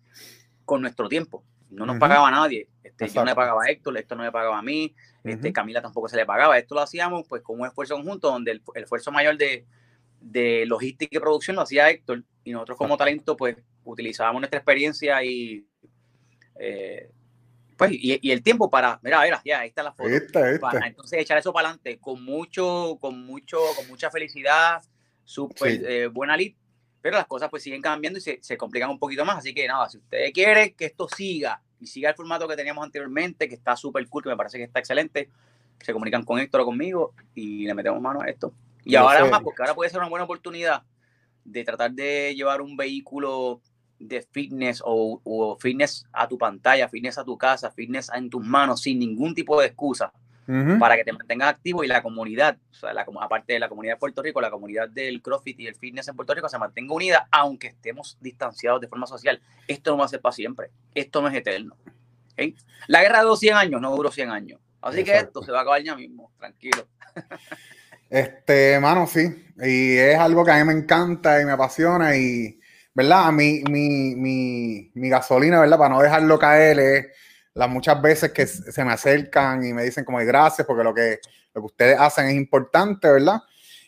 con 0.63 0.81
nuestro 0.81 1.09
tiempo. 1.09 1.43
No 1.69 1.85
nos 1.85 1.97
pagaba 1.97 2.31
nadie. 2.31 2.69
Este, 2.81 3.09
yo 3.09 3.15
no 3.19 3.25
le 3.25 3.35
pagaba 3.35 3.65
a 3.65 3.69
Héctor, 3.69 3.97
esto 3.97 4.15
no 4.15 4.23
me 4.23 4.31
pagaba 4.31 4.57
a 4.57 4.61
mí, 4.61 4.95
este, 5.25 5.51
Camila 5.51 5.81
tampoco 5.81 6.07
se 6.07 6.15
le 6.15 6.25
pagaba. 6.25 6.57
Esto 6.57 6.75
lo 6.75 6.79
hacíamos 6.79 7.27
pues 7.27 7.41
con 7.41 7.59
un 7.59 7.67
esfuerzo 7.67 7.95
conjunto 7.95 8.31
donde 8.31 8.51
el, 8.51 8.63
esfuerzo 8.75 9.11
mayor 9.11 9.35
de, 9.35 9.65
de, 10.21 10.65
logística 10.65 11.17
y 11.17 11.19
producción 11.19 11.57
lo 11.57 11.63
hacía 11.63 11.89
Héctor 11.89 12.23
y 12.45 12.53
nosotros 12.53 12.77
como 12.77 12.95
talento 12.95 13.35
pues 13.35 13.57
utilizábamos 13.83 14.39
nuestra 14.39 14.59
experiencia 14.59 15.21
y 15.25 15.67
eh, 16.57 17.11
pues, 17.87 17.93
y, 17.93 18.31
el 18.31 18.43
tiempo 18.43 18.69
para, 18.69 18.99
mira, 19.01 19.23
mira, 19.23 19.41
ya, 19.43 19.61
ahí 19.61 19.69
está 19.69 19.81
la 19.81 19.91
foto. 19.91 20.07
Para, 20.59 20.85
entonces 20.85 21.19
echar 21.19 21.39
eso 21.39 21.51
para 21.51 21.69
adelante 21.69 21.97
con 21.99 22.23
mucho, 22.23 22.99
con 23.01 23.25
mucho, 23.25 23.57
con 23.75 23.87
mucha 23.87 24.11
felicidad, 24.11 24.83
súper 25.23 25.83
eh, 25.83 26.05
buena 26.05 26.37
lead, 26.37 26.53
pero 27.01 27.17
las 27.17 27.25
cosas 27.25 27.49
pues 27.49 27.63
siguen 27.63 27.81
cambiando 27.81 28.19
y 28.19 28.21
se, 28.21 28.37
se, 28.39 28.55
complican 28.55 28.91
un 28.91 28.99
poquito 28.99 29.25
más. 29.25 29.39
Así 29.39 29.51
que 29.55 29.67
nada, 29.67 29.89
si 29.89 29.97
usted 29.97 30.31
quiere 30.31 30.73
que 30.73 30.85
esto 30.85 31.07
siga 31.09 31.59
y 31.79 31.87
siga 31.87 32.09
el 32.09 32.15
formato 32.15 32.47
que 32.47 32.55
teníamos 32.55 32.85
anteriormente, 32.85 33.49
que 33.49 33.55
está 33.55 33.75
súper 33.75 34.07
cool, 34.09 34.21
que 34.21 34.29
me 34.29 34.37
parece 34.37 34.59
que 34.59 34.65
está 34.65 34.77
excelente, 34.77 35.31
se 35.79 35.91
comunican 35.91 36.23
con 36.23 36.37
Héctor 36.37 36.61
o 36.61 36.65
conmigo 36.65 37.15
y 37.33 37.65
le 37.65 37.73
metemos 37.73 37.99
mano 37.99 38.21
a 38.21 38.27
esto. 38.27 38.53
Y 38.85 38.93
ahora 38.93 39.25
más, 39.25 39.41
porque 39.41 39.63
ahora 39.63 39.73
puede 39.73 39.89
ser 39.89 39.97
una 39.97 40.09
buena 40.09 40.25
oportunidad 40.25 40.83
de 41.43 41.63
tratar 41.63 41.93
de 41.93 42.35
llevar 42.35 42.61
un 42.61 42.77
vehículo 42.77 43.59
de 44.01 44.21
fitness 44.21 44.81
o, 44.85 45.57
fitness 45.59 46.05
a 46.11 46.27
tu 46.27 46.37
pantalla, 46.37 46.89
fitness 46.89 47.17
a 47.17 47.23
tu 47.23 47.37
casa, 47.37 47.71
fitness 47.71 48.09
en 48.13 48.29
tus 48.29 48.43
manos, 48.43 48.81
sin 48.81 48.99
ningún 48.99 49.33
tipo 49.33 49.59
de 49.59 49.67
excusa, 49.67 50.11
para 50.79 50.97
que 50.97 51.05
te 51.05 51.13
mantengas 51.13 51.49
activo 51.49 51.83
y 51.83 51.87
la 51.87 52.01
comunidad, 52.01 52.57
o 52.71 52.73
sea, 52.73 52.93
la, 52.93 53.05
aparte 53.21 53.53
de 53.53 53.59
la 53.59 53.69
comunidad 53.69 53.93
de 53.93 53.99
Puerto 53.99 54.21
Rico, 54.21 54.41
la 54.41 54.51
comunidad 54.51 54.89
del 54.89 55.21
CrossFit 55.21 55.59
y 55.61 55.67
el 55.67 55.75
fitness 55.75 56.09
en 56.09 56.15
Puerto 56.15 56.33
Rico 56.33 56.49
se 56.49 56.57
mantenga 56.57 56.93
unida, 56.93 57.27
aunque 57.31 57.67
estemos 57.67 58.17
distanciados 58.19 58.81
de 58.81 58.89
forma 58.89 59.07
social. 59.07 59.41
Esto 59.67 59.91
no 59.91 59.99
va 59.99 60.05
a 60.05 60.09
ser 60.09 60.19
para 60.19 60.33
siempre, 60.33 60.71
esto 60.93 61.21
no 61.21 61.29
es 61.29 61.35
eterno. 61.35 61.77
La 62.87 63.01
guerra 63.01 63.23
de 63.23 63.37
100 63.37 63.55
años 63.55 63.81
no 63.81 63.95
duró 63.95 64.11
100 64.11 64.29
años, 64.29 64.59
así 64.81 65.03
que 65.03 65.15
esto 65.15 65.41
se 65.43 65.51
va 65.51 65.59
a 65.59 65.61
acabar 65.61 65.81
ya 65.83 65.95
mismo, 65.95 66.31
tranquilo. 66.37 66.87
Este, 68.09 68.77
mano, 68.81 69.07
sí, 69.07 69.21
y 69.57 69.95
es 69.95 70.19
algo 70.19 70.43
que 70.43 70.51
a 70.51 70.57
mí 70.57 70.65
me 70.65 70.77
encanta 70.77 71.41
y 71.41 71.45
me 71.45 71.53
apasiona 71.53 72.17
y 72.17 72.59
¿verdad? 72.93 73.31
Mi, 73.31 73.63
mi, 73.69 74.15
mi, 74.15 74.91
mi 74.93 75.09
gasolina, 75.09 75.59
¿verdad? 75.59 75.77
Para 75.77 75.95
no 75.95 76.01
dejarlo 76.01 76.37
caer 76.39 76.79
es 76.79 77.07
las 77.53 77.69
muchas 77.69 78.01
veces 78.01 78.31
que 78.31 78.47
se 78.47 78.83
me 78.85 78.93
acercan 78.93 79.63
y 79.65 79.73
me 79.73 79.83
dicen 79.83 80.05
como 80.05 80.19
gracias 80.19 80.65
porque 80.65 80.83
lo 80.83 80.93
que, 80.93 81.19
lo 81.53 81.61
que 81.61 81.65
ustedes 81.65 81.99
hacen 81.99 82.27
es 82.27 82.35
importante, 82.35 83.11
¿verdad? 83.11 83.41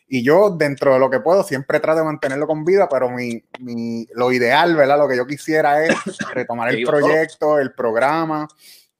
Y 0.08 0.24
yo 0.24 0.50
dentro 0.50 0.94
de 0.94 1.00
lo 1.00 1.10
que 1.10 1.22
puedo 1.22 1.44
siempre 1.44 1.80
trato 1.80 2.00
de 2.00 2.06
mantenerlo 2.06 2.46
con 2.46 2.66
vida, 2.66 2.88
pero 2.90 3.10
mi, 3.10 3.44
mi 3.60 4.06
lo 4.14 4.32
ideal, 4.32 4.76
¿verdad? 4.76 4.98
Lo 4.98 5.08
que 5.08 5.18
yo 5.18 5.26
quisiera 5.26 5.84
es 5.84 5.96
retomar 6.34 6.70
el 6.70 6.84
proyecto, 6.84 7.60
el 7.60 7.74
programa, 7.74 8.48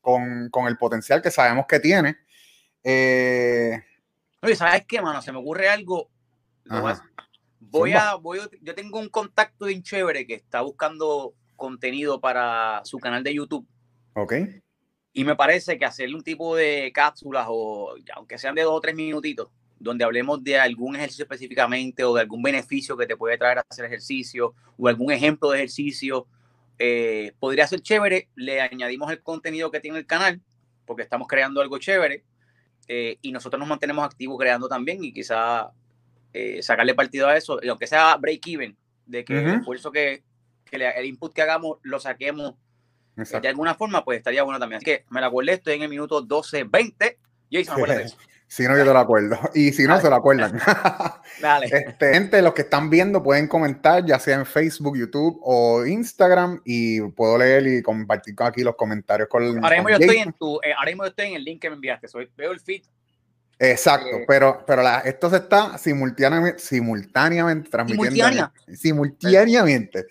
con, 0.02 0.50
con, 0.50 0.68
el 0.68 0.78
potencial 0.78 1.22
que 1.22 1.30
sabemos 1.30 1.66
que 1.68 1.80
tiene. 1.80 2.18
Eh, 2.84 3.82
Oye, 4.42 4.56
¿sabes 4.56 4.86
qué, 4.88 5.02
mano? 5.02 5.22
Se 5.22 5.32
me 5.32 5.40
ocurre 5.40 5.70
algo. 5.70 6.10
Voy 6.66 6.92
a, 6.92 7.02
voy 7.80 8.40
yo 8.62 8.76
tengo 8.76 9.00
un 9.00 9.10
contacto 9.10 9.66
bien 9.66 9.84
chévere 9.84 10.26
que 10.26 10.36
está 10.36 10.62
buscando 10.62 11.34
contenido 11.56 12.20
para 12.20 12.82
su 12.84 13.00
canal 13.00 13.24
de 13.24 13.34
YouTube. 13.34 13.68
Ok. 14.14 14.34
Y 15.14 15.24
me 15.24 15.36
parece 15.36 15.78
que 15.78 15.86
hacerle 15.86 16.16
un 16.16 16.24
tipo 16.24 16.56
de 16.56 16.92
cápsulas, 16.94 17.46
o 17.50 17.96
aunque 18.16 18.38
sean 18.38 18.56
de 18.56 18.64
dos 18.64 18.74
o 18.74 18.82
tres 18.82 18.96
minutitos, 18.96 19.50
donde 19.80 20.04
hablemos 20.04 20.44
de 20.44 20.60
algún 20.60 20.96
ejercicio 20.96 21.24
específicamente 21.24 22.04
o 22.04 22.16
de 22.16 22.22
algún 22.22 22.42
beneficio 22.42 22.98
que 22.98 23.06
te 23.06 23.18
puede 23.18 23.38
traer 23.38 23.60
a 23.60 23.66
hacer 23.70 23.86
ejercicio 23.86 24.56
o 24.78 24.88
algún 24.88 25.12
ejemplo 25.12 25.52
de 25.52 25.58
ejercicio, 25.58 26.28
eh, 26.80 27.34
podría 27.40 27.68
ser 27.68 27.82
chévere. 27.82 28.30
Le 28.36 28.62
añadimos 28.62 29.12
el 29.12 29.22
contenido 29.22 29.70
que 29.72 29.80
tiene 29.80 30.00
el 30.00 30.06
canal, 30.06 30.42
porque 30.86 31.04
estamos 31.04 31.28
creando 31.28 31.62
algo 31.62 31.78
chévere. 31.78 32.24
Eh, 32.88 33.18
y 33.22 33.32
nosotros 33.32 33.60
nos 33.60 33.70
mantenemos 33.70 34.04
activos 34.04 34.38
creando 34.38 34.68
también 34.68 35.04
y 35.04 35.14
quizá 35.14 35.72
eh, 36.34 36.62
sacarle 36.62 36.96
partido 36.96 37.28
a 37.28 37.38
eso, 37.38 37.60
y 37.62 37.70
aunque 37.70 37.88
sea 37.88 38.18
break-even, 38.18 38.76
de 39.06 39.24
que 39.24 39.38
el 39.38 39.60
esfuerzo 39.60 39.92
que, 39.92 40.24
que 40.66 40.78
el 40.78 41.06
input 41.06 41.34
que 41.34 41.42
hagamos 41.42 41.78
lo 41.84 42.00
saquemos 42.00 42.56
de 43.16 43.48
alguna 43.48 43.76
forma, 43.76 44.04
pues 44.04 44.18
estaría 44.18 44.44
bueno 44.44 44.60
también. 44.60 44.78
Así 44.78 44.86
que 44.86 45.06
me 45.10 45.22
la 45.22 45.28
acuerdo, 45.28 45.52
estoy 45.52 45.76
en 45.76 45.84
el 45.84 45.90
minuto 45.90 46.22
12, 46.22 46.64
20. 46.64 47.18
y 47.50 47.64
se 47.64 47.72
me 47.72 47.76
acuerda 47.76 48.02
eso. 48.02 48.18
Si 48.46 48.68
no, 48.68 48.78
yo 48.78 48.86
te 48.86 48.94
lo 48.94 49.00
acuerdo. 49.00 49.36
Y 49.56 49.72
si 49.72 49.88
no, 49.88 50.00
se 50.00 50.08
lo 50.08 50.16
acuerdan. 50.16 50.60
Dale. 51.42 51.66
Este, 51.66 52.14
gente, 52.14 52.40
los 52.44 52.54
que 52.54 52.62
están 52.62 52.88
viendo 52.88 53.24
pueden 53.24 53.48
comentar, 53.48 54.06
ya 54.06 54.20
sea 54.20 54.36
en 54.36 54.46
Facebook, 54.46 54.96
YouTube 54.96 55.40
o 55.42 55.84
Instagram, 55.88 56.62
y 56.64 57.02
puedo 57.02 57.40
leer 57.40 57.66
y 57.66 57.82
compartir 57.82 58.36
aquí 58.42 58.62
los 58.62 58.76
comentarios 58.76 59.28
con 59.28 59.44
Ahora 59.44 59.78
mismo, 59.78 59.90
yo 59.90 59.96
estoy, 59.96 60.18
en 60.18 60.34
tu, 60.34 60.60
eh, 60.62 60.72
ahora 60.78 60.92
mismo 60.92 61.04
yo 61.04 61.10
estoy 61.10 61.30
en 61.30 61.34
el 61.34 61.44
link 61.44 61.62
que 61.64 61.70
me 61.70 61.76
enviaste. 61.78 62.08
Soy, 62.08 62.30
veo 62.38 62.52
el 62.52 62.60
feed 62.60 62.84
Exacto, 63.64 64.18
eh, 64.18 64.26
pero, 64.28 64.64
pero 64.68 64.84
esto 65.06 65.30
se 65.30 65.38
está 65.38 65.78
simultáneamente, 65.78 66.60
simultáneamente 66.60 67.70
transmitiendo. 67.70 68.52
Simultáneamente. 68.76 70.06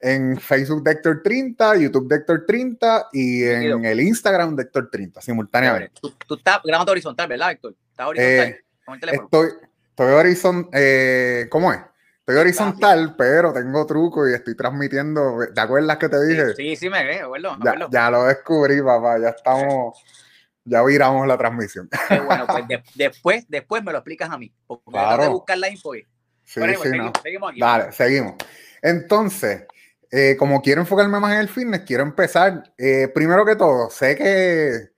en 0.00 0.36
Facebook 0.38 0.82
de 0.84 0.92
Héctor 0.92 1.20
30, 1.22 1.76
YouTube 1.78 2.08
de 2.08 2.16
Héctor 2.16 2.44
30 2.46 3.08
y 3.12 3.44
en 3.44 3.84
el 3.84 4.00
Instagram 4.00 4.54
de 4.54 4.62
Héctor 4.64 4.88
30, 4.90 5.20
simultáneamente. 5.20 6.00
Tú, 6.00 6.34
estás 6.34 6.60
grabando 6.64 6.92
horizontal, 6.92 7.28
¿verdad, 7.28 7.52
Héctor? 7.52 7.74
¿Estás 7.90 8.06
horizontal 8.06 8.48
eh, 8.48 8.64
con 8.84 8.94
el 8.94 9.00
teléfono? 9.00 9.24
Estoy, 9.24 9.48
estoy 9.90 10.12
horizontal, 10.12 10.70
eh, 10.74 11.46
¿cómo 11.50 11.72
es? 11.72 11.80
Estoy 12.20 12.36
horizontal, 12.36 13.16
pero 13.16 13.52
tengo 13.52 13.84
truco 13.84 14.28
y 14.28 14.32
estoy 14.34 14.56
transmitiendo. 14.56 15.38
¿Te 15.52 15.60
acuerdas 15.60 15.96
que 15.96 16.08
te 16.08 16.24
dije? 16.24 16.54
Sí, 16.54 16.76
sí, 16.76 16.88
me 16.88 17.04
veo, 17.04 17.34
ya, 17.36 17.88
ya, 17.90 18.10
lo 18.12 18.24
descubrí, 18.26 18.80
papá. 18.80 19.18
Ya 19.18 19.30
estamos, 19.30 19.98
ya 20.64 20.82
viramos 20.82 21.26
la 21.26 21.36
transmisión. 21.36 21.88
bueno, 22.26 22.46
pues 22.46 22.64
después, 22.94 23.44
después 23.48 23.82
me 23.82 23.92
lo 23.92 23.98
explicas 23.98 24.30
a 24.30 24.38
mí. 24.38 24.52
Porque 24.66 24.84
claro. 24.90 25.22
que 25.22 25.28
buscar 25.28 25.58
la 25.58 25.68
info. 25.68 25.94
Sí, 25.94 26.04
sí, 26.44 26.60
seguimos, 26.82 27.12
seguimos 27.22 27.50
aquí. 27.50 27.60
Dale, 27.60 27.92
seguimos. 27.92 28.34
Entonces, 28.80 29.64
eh, 30.10 30.36
como 30.38 30.60
quiero 30.60 30.82
enfocarme 30.82 31.18
más 31.20 31.32
en 31.32 31.38
el 31.38 31.48
fitness, 31.48 31.82
quiero 31.82 32.02
empezar. 32.02 32.72
Eh, 32.76 33.08
primero 33.14 33.44
que 33.44 33.56
todo, 33.56 33.90
sé 33.90 34.16
que, 34.16 34.90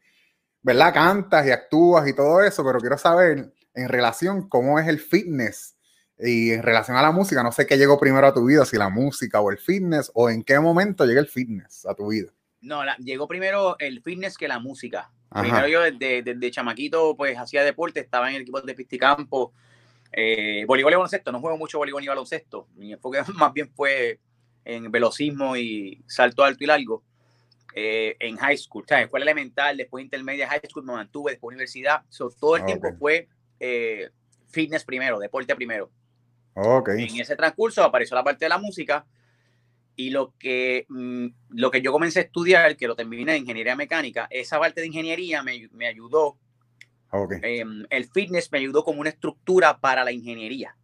¿verdad? 0.63 0.93
Cantas 0.93 1.47
y 1.47 1.51
actúas 1.51 2.09
y 2.09 2.13
todo 2.13 2.43
eso, 2.43 2.65
pero 2.65 2.81
quiero 2.81 2.99
saber 2.99 3.53
en 3.75 3.89
relación 3.89 4.49
cómo 4.49 4.79
es 4.79 4.89
el 4.89 4.99
fitness 4.99 5.77
y 6.19 6.53
en 6.53 6.63
relación 6.63 6.97
a 6.97 7.03
la 7.03 7.13
música. 7.13 7.43
No 7.43 7.53
sé 7.53 7.67
qué 7.67 7.77
llegó 7.77 7.99
primero 7.99 8.27
a 8.27 8.35
tu 8.35 8.45
vida, 8.47 8.65
si 8.65 8.77
la 8.77 8.89
música 8.89 9.41
o 9.41 9.51
el 9.51 9.59
fitness, 9.59 10.11
o 10.15 10.31
en 10.31 10.43
qué 10.43 10.59
momento 10.59 11.05
llega 11.05 11.21
el 11.21 11.29
fitness 11.29 11.87
a 11.87 11.95
tu 11.95 12.09
vida. 12.09 12.33
No, 12.61 12.81
llegó 12.99 13.29
primero 13.29 13.77
el 13.79 14.03
fitness 14.03 14.39
que 14.39 14.49
la 14.49 14.59
música. 14.59 15.11
Primero 15.41 15.67
yo 15.69 15.81
desde, 15.83 16.51
chamaquito, 16.51 17.17
pues 17.17 17.37
hacía 17.37 17.65
deporte, 17.65 18.01
estaba 18.01 18.31
en 18.31 18.37
el 18.37 18.43
equipo 18.43 18.61
de 18.61 18.75
pisticampo, 18.75 19.53
eh, 20.13 20.65
voleibol 20.67 20.93
y 20.93 20.97
baloncesto. 20.97 21.33
No 21.33 21.41
juego 21.41 21.59
mucho 21.59 21.79
voleibol 21.79 22.03
ni 22.03 22.09
baloncesto. 22.09 22.69
Mi 22.77 22.93
enfoque 22.93 23.21
más 23.35 23.53
bien 23.53 23.71
fue 23.75 24.21
en 24.65 24.91
velocismo 24.91 25.57
y 25.57 26.03
salto 26.07 26.45
alto 26.45 26.63
y 26.65 26.67
largo 26.67 27.03
eh, 27.75 28.17
en 28.21 28.37
high 28.37 28.57
school, 28.57 28.85
sea, 28.87 29.03
Escuela 29.03 29.25
elemental, 29.25 29.77
después 29.77 30.05
intermedia, 30.05 30.49
high 30.49 30.61
school, 30.69 30.85
me 30.85 30.93
mantuve, 30.93 31.33
después 31.33 31.55
universidad. 31.55 32.03
todo 32.39 32.57
el 32.57 32.63
ah, 32.63 32.67
tiempo 32.67 32.89
fue 32.99 33.29
eh, 33.59 34.11
fitness 34.49 34.85
primero, 34.85 35.19
deporte 35.19 35.55
primero. 35.57 35.91
Okay. 36.55 37.09
En 37.09 37.21
ese 37.21 37.35
transcurso 37.35 37.83
apareció 37.83 38.15
la 38.15 38.23
parte 38.23 38.45
de 38.45 38.49
la 38.49 38.59
música 38.59 39.05
y 39.97 40.11
lo 40.11 40.35
que, 40.39 40.87
mm, 40.89 41.27
lo 41.51 41.71
que 41.71 41.81
yo 41.81 41.93
comencé 41.93 42.21
a 42.21 42.23
estudiar, 42.23 42.77
que 42.77 42.89
lo 42.89 42.97
terminé 42.97 43.37
en 43.37 43.43
ingeniería 43.43 43.77
mecánica, 43.77 44.27
esa 44.31 44.59
parte 44.59 44.81
de 44.81 44.89
ingeniería 44.89 45.43
me, 45.43 45.69
me 45.73 45.87
ayudó. 45.87 46.39
Okay. 47.11 47.39
Em, 47.43 47.85
el 47.91 48.07
fitness 48.07 48.51
me 48.51 48.59
ayudó 48.59 48.85
como 48.85 49.01
una 49.01 49.11
estructura 49.11 49.79
para 49.79 50.03
la 50.05 50.11
ingeniería. 50.11 50.77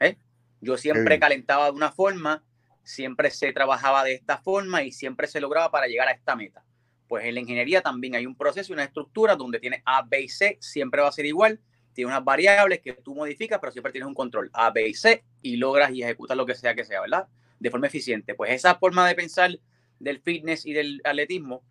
¿eh? 0.00 0.16
Yo 0.60 0.76
siempre 0.76 1.20
calentaba 1.20 1.66
de 1.66 1.72
una 1.72 1.92
forma 1.92 2.42
siempre 2.90 3.30
se 3.30 3.52
trabajaba 3.52 4.04
de 4.04 4.14
esta 4.14 4.38
forma 4.38 4.82
y 4.82 4.92
siempre 4.92 5.26
se 5.26 5.40
lograba 5.40 5.70
para 5.70 5.86
llegar 5.86 6.08
a 6.08 6.12
esta 6.12 6.36
meta. 6.36 6.64
Pues 7.08 7.24
en 7.24 7.34
la 7.34 7.40
ingeniería 7.40 7.80
también 7.82 8.14
hay 8.14 8.26
un 8.26 8.36
proceso 8.36 8.72
y 8.72 8.74
una 8.74 8.84
estructura 8.84 9.36
donde 9.36 9.58
tiene 9.58 9.82
A, 9.84 10.02
B 10.02 10.22
y 10.22 10.28
C, 10.28 10.58
siempre 10.60 11.00
va 11.00 11.08
a 11.08 11.12
ser 11.12 11.26
igual. 11.26 11.60
Tiene 11.92 12.10
unas 12.10 12.24
variables 12.24 12.80
que 12.80 12.92
tú 12.92 13.14
modificas, 13.14 13.58
pero 13.58 13.72
siempre 13.72 13.92
tienes 13.92 14.06
un 14.06 14.14
control 14.14 14.50
A, 14.52 14.70
B 14.70 14.88
y 14.88 14.94
C 14.94 15.24
y 15.42 15.56
logras 15.56 15.90
y 15.92 16.02
ejecutas 16.02 16.36
lo 16.36 16.46
que 16.46 16.54
sea 16.54 16.74
que 16.74 16.84
sea, 16.84 17.00
¿verdad? 17.00 17.26
De 17.60 17.70
forma 17.70 17.86
eficiente. 17.86 18.34
Pues 18.34 18.50
esa 18.52 18.74
forma 18.74 19.06
de 19.06 19.14
pensar 19.14 19.58
del 20.00 20.20
fitness 20.20 20.66
y 20.66 20.72
del 20.72 21.00
atletismo 21.04 21.62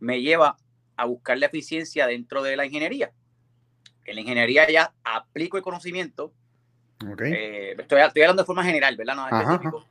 me 0.00 0.20
lleva 0.20 0.56
a 0.96 1.04
buscar 1.04 1.38
la 1.38 1.46
eficiencia 1.46 2.06
dentro 2.06 2.42
de 2.42 2.56
la 2.56 2.66
ingeniería. 2.66 3.12
En 4.04 4.16
la 4.16 4.20
ingeniería 4.22 4.68
ya 4.70 4.92
aplico 5.04 5.56
el 5.56 5.62
conocimiento. 5.62 6.32
Eh, 7.24 7.76
estoy, 7.78 8.00
hablando 8.00 8.42
de 8.42 8.46
forma 8.46 8.64
general, 8.64 8.96
¿verdad? 8.96 9.14
No 9.14 9.28
específico. 9.28 9.86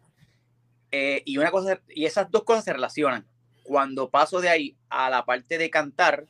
Eh, 0.91 1.21
y, 1.25 1.37
una 1.37 1.51
cosa, 1.51 1.79
y 1.89 2.05
esas 2.05 2.29
dos 2.29 2.43
cosas 2.43 2.63
se 2.63 2.73
relacionan. 2.73 3.25
Cuando 3.63 4.09
paso 4.09 4.41
de 4.41 4.49
ahí 4.49 4.77
a 4.89 5.09
la 5.09 5.25
parte 5.25 5.57
de 5.57 5.69
cantar, 5.69 6.25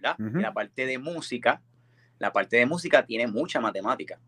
la 0.00 0.52
parte 0.52 0.86
de 0.86 0.98
música, 0.98 1.60
la 2.18 2.32
parte 2.32 2.56
de 2.56 2.66
música 2.66 3.04
tiene 3.04 3.26
mucha 3.26 3.60
matemática. 3.60 4.20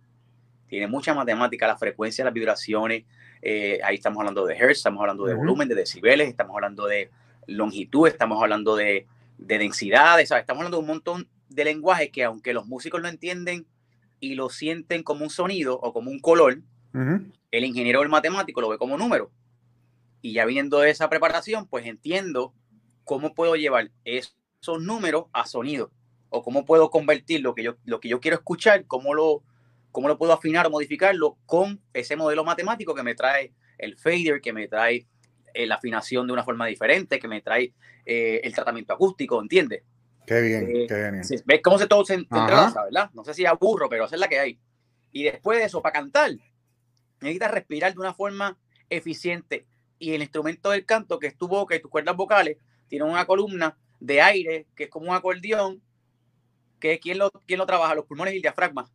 Tiene 0.67 0.87
mucha 0.87 1.15
matemática, 1.15 1.67
la 1.67 1.77
frecuencia, 1.77 2.25
las 2.25 2.35
vibraciones. 2.35 3.05
Eh, 3.43 3.81
ahí 3.85 3.97
estamos 3.97 4.19
hablando 4.19 4.47
de 4.47 4.57
hertz, 4.57 4.79
estamos 4.79 5.01
hablando 5.01 5.25
de 5.27 5.35
volumen, 5.35 5.69
de 5.69 5.75
decibeles, 5.75 6.29
estamos 6.29 6.55
hablando 6.55 6.87
de 6.87 7.11
longitud, 7.47 8.09
estamos 8.09 8.43
hablando 8.43 8.77
de, 8.77 9.07
de 9.39 9.59
densidades, 9.59 10.31
estamos 10.31 10.61
hablando 10.61 10.79
de 10.79 10.81
un 10.81 10.89
montón 10.89 11.29
de 11.49 11.65
lenguajes 11.65 12.11
que 12.11 12.25
aunque 12.25 12.53
los 12.53 12.67
músicos 12.67 13.01
lo 13.01 13.09
entienden 13.09 13.67
y 14.21 14.35
lo 14.35 14.51
sienten 14.51 15.03
como 15.03 15.25
un 15.25 15.31
sonido 15.31 15.79
o 15.81 15.93
como 15.93 16.11
un 16.11 16.21
color, 16.21 16.61
el 17.51 17.65
ingeniero 17.65 18.01
o 18.01 18.03
el 18.03 18.09
matemático 18.09 18.61
lo 18.61 18.69
ve 18.69 18.79
como 18.79 18.99
número. 18.99 19.31
Y 20.21 20.33
ya 20.33 20.45
viendo 20.47 20.83
esa 20.83 21.09
preparación, 21.09 21.67
pues 21.67 21.87
entiendo 21.87 22.53
cómo 23.05 23.35
puedo 23.35 23.55
llevar 23.55 23.91
esos 24.05 24.83
números 24.83 25.27
a 25.33 25.47
sonido 25.47 25.93
o 26.31 26.43
cómo 26.43 26.65
puedo 26.65 26.91
convertir 26.91 27.41
lo 27.41 27.55
que 27.55 27.63
yo, 27.63 27.77
lo 27.85 28.01
que 28.01 28.09
yo 28.09 28.21
quiero 28.21 28.37
escuchar, 28.37 28.85
cómo 28.87 29.15
lo, 29.15 29.43
cómo 29.99 30.07
lo 30.07 30.17
puedo 30.17 30.33
afinar 30.33 30.65
o 30.65 30.71
modificarlo 30.71 31.39
con 31.45 31.83
ese 31.93 32.15
modelo 32.15 32.45
matemático 32.45 32.95
que 32.95 33.03
me 33.03 33.17
trae 33.17 33.53
el 33.79 33.99
fader, 33.99 34.41
que 34.41 34.53
me 34.53 34.69
trae 34.69 35.09
eh, 35.53 35.67
la 35.67 35.75
afinación 35.75 36.25
de 36.25 36.33
una 36.33 36.45
forma 36.45 36.67
diferente, 36.67 37.19
que 37.19 37.27
me 37.27 37.41
trae 37.41 37.75
eh, 38.07 38.41
el 38.45 38.55
tratamiento 38.55 38.93
acústico, 38.93 39.43
¿entiendes? 39.43 39.83
Qué 40.25 40.41
bien, 40.41 40.69
eh, 40.71 40.87
qué 40.87 41.11
bien. 41.11 41.23
¿Ves 41.45 41.61
cómo 41.65 41.81
se 41.81 41.89
todo 41.89 42.05
se, 42.05 42.15
entrelaza, 42.15 42.85
verdad? 42.85 43.11
No 43.13 43.25
sé 43.25 43.35
si 43.35 43.45
aburro, 43.45 43.89
pero 43.89 44.05
esa 44.05 44.15
es 44.15 44.21
la 44.21 44.29
que 44.29 44.39
hay. 44.39 44.61
Y 45.11 45.25
después 45.25 45.59
de 45.59 45.65
eso, 45.65 45.83
para 45.83 45.95
cantar, 45.95 46.31
necesitas 47.21 47.51
respirar 47.51 47.93
de 47.93 47.99
una 47.99 48.15
forma 48.15 48.57
eficiente 48.91 49.67
y 49.99 50.13
el 50.13 50.23
instrumento 50.23 50.71
del 50.71 50.87
canto, 50.87 51.19
que 51.19 51.27
es 51.27 51.37
tu 51.37 51.49
boca 51.49 51.75
y 51.75 51.81
tus 51.81 51.91
cuerdas 51.91 52.15
vocales, 52.15 52.57
tiene 52.87 53.05
una 53.05 53.27
columna 53.27 53.77
de 53.99 54.23
aire 54.23 54.69
que 54.77 54.85
es 54.85 54.91
como 54.91 55.11
un 55.11 55.17
acordeón, 55.17 55.83
que 56.79 57.01
¿quién 57.01 57.19
lo, 57.19 57.33
quién 57.49 57.59
lo 57.59 57.67
trabaja? 57.67 57.97
Los 57.97 58.05
pulmones 58.05 58.35
y 58.35 58.37
el 58.37 58.43
diafragma. 58.43 58.89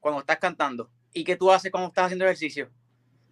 Cuando 0.00 0.20
estás 0.20 0.38
cantando. 0.38 0.90
¿Y 1.12 1.24
qué 1.24 1.36
tú 1.36 1.50
haces 1.50 1.70
cuando 1.70 1.88
estás 1.88 2.06
haciendo 2.06 2.24
ejercicio? 2.24 2.70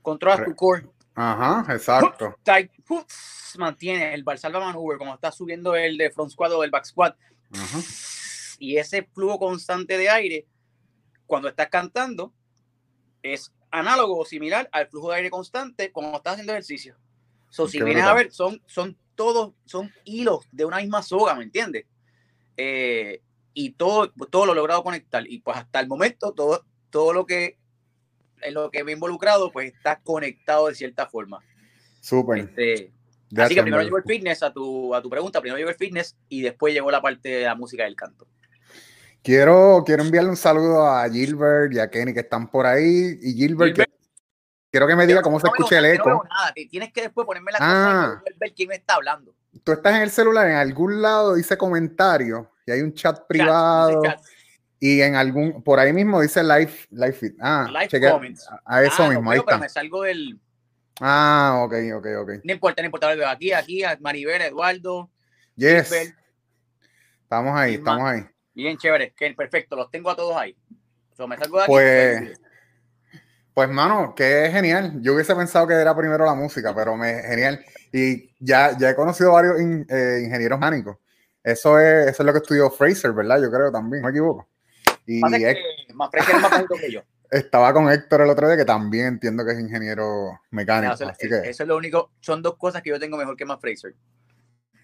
Controlas 0.02 0.44
tu 0.44 0.54
core. 0.54 0.86
Ajá, 1.14 1.72
exacto. 1.72 2.36
Mantiene 3.58 4.14
el 4.14 4.22
Valsalva 4.22 4.60
Maneuver, 4.60 4.98
como 4.98 5.14
estás 5.14 5.36
subiendo 5.36 5.74
el 5.74 5.96
de 5.96 6.10
front 6.10 6.30
squat 6.30 6.52
o 6.52 6.62
el 6.62 6.70
back 6.70 6.84
squat. 6.84 7.16
Y 8.58 8.76
ese 8.76 9.02
flujo 9.02 9.38
constante 9.38 9.96
de 9.96 10.10
aire, 10.10 10.46
cuando 11.26 11.48
estás 11.48 11.68
cantando, 11.68 12.32
es 13.22 13.52
análogo 13.70 14.18
o 14.18 14.24
similar 14.24 14.68
al 14.72 14.88
flujo 14.88 15.10
de 15.10 15.16
aire 15.16 15.30
constante 15.30 15.90
cuando 15.92 16.16
estás 16.16 16.34
haciendo 16.34 16.52
ejercicio. 16.52 16.96
So, 17.50 17.66
si 17.66 17.82
vienes 17.82 18.04
a 18.04 18.14
ver, 18.14 18.30
son, 18.30 18.62
son 18.66 18.96
todos, 19.14 19.54
son 19.64 19.92
hilos 20.04 20.46
de 20.52 20.64
una 20.64 20.78
misma 20.78 21.02
soga, 21.02 21.34
¿me 21.34 21.44
entiendes? 21.44 21.86
Eh, 22.56 23.22
y 23.54 23.70
todo, 23.70 24.12
todo 24.30 24.46
lo 24.46 24.52
he 24.52 24.56
logrado 24.56 24.82
conectar. 24.82 25.26
Y 25.26 25.40
pues 25.40 25.56
hasta 25.56 25.80
el 25.80 25.88
momento, 25.88 26.32
todo, 26.32 26.64
todo 26.90 27.12
lo 27.12 27.26
que 27.26 27.58
en 28.42 28.54
lo 28.54 28.70
que 28.70 28.84
me 28.84 28.92
he 28.92 28.94
involucrado, 28.94 29.50
pues 29.50 29.72
está 29.72 30.00
conectado 30.00 30.68
de 30.68 30.74
cierta 30.74 31.06
forma. 31.06 31.40
Súper. 32.00 32.38
Este, 32.38 32.92
así 33.36 33.54
que 33.54 33.62
primero 33.62 33.82
llegó 33.82 33.98
el 33.98 34.04
fitness 34.04 34.42
a 34.42 34.52
tu, 34.52 34.94
a 34.94 35.02
tu 35.02 35.10
pregunta, 35.10 35.40
primero 35.40 35.58
llegó 35.58 35.70
el 35.70 35.76
fitness 35.76 36.16
y 36.28 36.42
después 36.42 36.72
llegó 36.72 36.90
la 36.90 37.02
parte 37.02 37.28
de 37.28 37.44
la 37.44 37.54
música 37.54 37.84
del 37.84 37.96
canto. 37.96 38.26
Quiero, 39.22 39.82
quiero 39.84 40.04
enviarle 40.04 40.30
un 40.30 40.36
saludo 40.36 40.86
a 40.86 41.08
Gilbert 41.10 41.72
y 41.72 41.80
a 41.80 41.90
Kenny 41.90 42.14
que 42.14 42.20
están 42.20 42.48
por 42.48 42.66
ahí. 42.66 43.18
Y 43.20 43.34
Gilbert, 43.34 43.76
quiero 44.70 44.86
que 44.86 44.96
me 44.96 45.06
diga 45.06 45.22
cómo 45.22 45.40
se 45.40 45.48
escucha 45.48 45.78
el 45.78 45.86
eco. 45.86 46.08
No 46.08 46.22
nada, 46.22 46.52
tienes 46.70 46.92
que 46.92 47.02
después 47.02 47.26
ponerme 47.26 47.52
la 47.52 47.58
ah, 47.60 48.20
cosa 48.20 48.34
y 48.34 48.38
ver 48.38 48.54
quién 48.54 48.68
me 48.68 48.76
está 48.76 48.94
hablando. 48.94 49.34
Tú 49.64 49.72
estás 49.72 49.94
en 49.94 50.02
el 50.02 50.10
celular, 50.10 50.48
en 50.48 50.56
algún 50.56 51.00
lado 51.00 51.34
dice 51.34 51.56
comentario 51.56 52.50
y 52.66 52.72
hay 52.72 52.82
un 52.82 52.92
chat 52.92 53.26
privado. 53.26 54.02
Y 54.80 55.00
en 55.00 55.16
algún, 55.16 55.62
por 55.62 55.80
ahí 55.80 55.92
mismo 55.92 56.20
dice 56.20 56.42
live, 56.42 56.72
live 56.90 57.12
feed. 57.12 57.32
Ah, 57.40 57.68
live 57.68 58.10
comments. 58.10 58.48
A, 58.64 58.82
eso 58.82 59.04
ah, 59.04 59.08
mismo, 59.08 59.30
ahí 59.30 59.38
está. 59.38 59.52
Pero 59.52 59.60
me 59.60 59.68
salgo 59.68 60.02
del. 60.02 60.38
Ah, 61.00 61.62
ok, 61.64 61.74
ok, 61.96 62.06
ok. 62.20 62.30
No 62.44 62.52
importa, 62.52 62.82
no 62.82 62.86
importa. 62.86 63.30
Aquí, 63.30 63.52
aquí, 63.52 63.82
a 63.82 63.96
Maribel, 64.00 64.42
Eduardo. 64.42 65.10
Yes. 65.56 65.92
Estamos 67.22 67.58
ahí, 67.58 67.74
estamos 67.74 68.08
ahí. 68.08 68.24
Bien 68.54 68.76
chévere, 68.76 69.12
que 69.12 69.32
perfecto, 69.34 69.76
los 69.76 69.90
tengo 69.90 70.10
a 70.10 70.16
todos 70.16 70.36
ahí. 70.36 70.56
me 71.28 71.36
salgo 71.36 71.58
de 71.58 71.62
aquí, 71.64 71.72
pues, 71.72 72.40
pues, 73.54 73.68
mano, 73.68 74.14
que 74.14 74.48
genial. 74.52 75.00
Yo 75.00 75.14
hubiese 75.14 75.34
pensado 75.34 75.66
que 75.66 75.74
era 75.74 75.96
primero 75.96 76.24
la 76.24 76.34
música, 76.34 76.74
pero 76.74 76.96
me 76.96 77.22
genial. 77.22 77.64
Y 77.92 78.30
ya, 78.38 78.76
ya 78.78 78.90
he 78.90 78.94
conocido 78.94 79.32
varios 79.32 79.56
eh, 79.58 80.22
ingenieros 80.24 80.58
mánicos. 80.58 80.96
Eso 81.42 81.78
es, 81.78 82.08
eso 82.08 82.22
es 82.22 82.26
lo 82.26 82.32
que 82.32 82.38
estudió 82.38 82.70
Fraser, 82.70 83.12
¿verdad? 83.12 83.40
Yo 83.40 83.50
creo 83.50 83.72
también, 83.72 84.02
no 84.02 84.08
me 84.08 84.12
equivoco. 84.12 84.48
Y 85.06 85.20
más 85.20 85.32
es 85.32 85.94
más 85.94 86.10
que 86.80 86.92
yo. 86.92 87.02
Estaba 87.30 87.72
con 87.74 87.90
Héctor 87.90 88.22
el 88.22 88.30
otro 88.30 88.48
día, 88.48 88.56
que 88.56 88.64
también 88.64 89.06
entiendo 89.06 89.44
que 89.44 89.52
es 89.52 89.60
ingeniero 89.60 90.40
mecánico. 90.50 90.94
eso, 90.94 91.42
es 91.44 91.60
lo 91.60 91.76
único, 91.76 92.12
son 92.20 92.42
dos 92.42 92.56
cosas 92.56 92.82
que 92.82 92.90
yo 92.90 92.98
tengo 92.98 93.18
mejor 93.18 93.36
que 93.36 93.44
Matt 93.44 93.60
Fraser. 93.60 93.94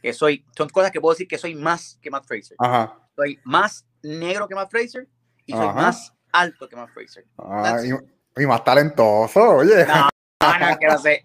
Que 0.03 0.13
soy, 0.13 0.45
son 0.55 0.69
cosas 0.69 0.91
que 0.91 1.01
puedo 1.01 1.15
decir 1.15 1.27
que 1.27 1.39
soy 1.39 1.55
más 1.55 1.99
que 2.03 2.11
Matt 2.11 2.27
Fraser. 2.27 2.57
Ajá 2.59 2.99
soy 3.15 3.41
más 3.45 3.87
negro 4.03 4.49
que 4.49 4.55
Matt 4.55 4.71
Fraser 4.71 5.09
y 5.47 5.53
soy 5.53 5.67
más 5.67 6.13
alto 6.33 6.69
que 6.69 6.77
Matt 6.77 6.91
Fraser. 6.91 7.25
y, 8.37 8.47
más 8.47 8.65
talentoso, 8.65 9.41
oye. 9.57 9.87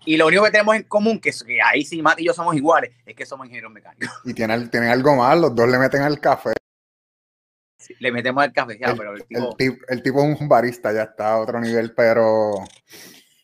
Y 0.05 0.17
lo 0.17 0.27
único 0.27 0.43
que 0.43 0.51
tenemos 0.51 0.75
en 0.75 0.83
común, 0.83 1.19
que, 1.19 1.31
que 1.45 1.61
ahí 1.61 1.83
sí 1.83 2.01
Matt 2.01 2.19
y 2.19 2.25
yo 2.25 2.33
somos 2.33 2.55
iguales, 2.55 2.91
es 3.05 3.15
que 3.15 3.25
somos 3.25 3.45
ingenieros 3.45 3.71
mecánicos. 3.71 4.09
Y 4.25 4.33
tienen, 4.33 4.69
tienen 4.69 4.89
algo 4.89 5.15
más, 5.15 5.38
los 5.38 5.55
dos 5.55 5.69
le 5.69 5.77
meten 5.77 6.01
al 6.01 6.19
café. 6.19 6.53
le 7.99 8.11
metemos 8.11 8.43
al 8.43 8.53
café, 8.53 8.77
ya, 8.79 8.91
el, 8.91 8.97
pero 8.97 9.13
el 9.13 9.25
tipo... 9.25 9.55
El, 9.88 10.03
tipo 10.03 10.23
es 10.23 10.41
un 10.41 10.47
barista, 10.47 10.91
ya 10.93 11.03
está 11.03 11.33
a 11.33 11.39
otro 11.39 11.59
nivel, 11.59 11.93
pero... 11.93 12.53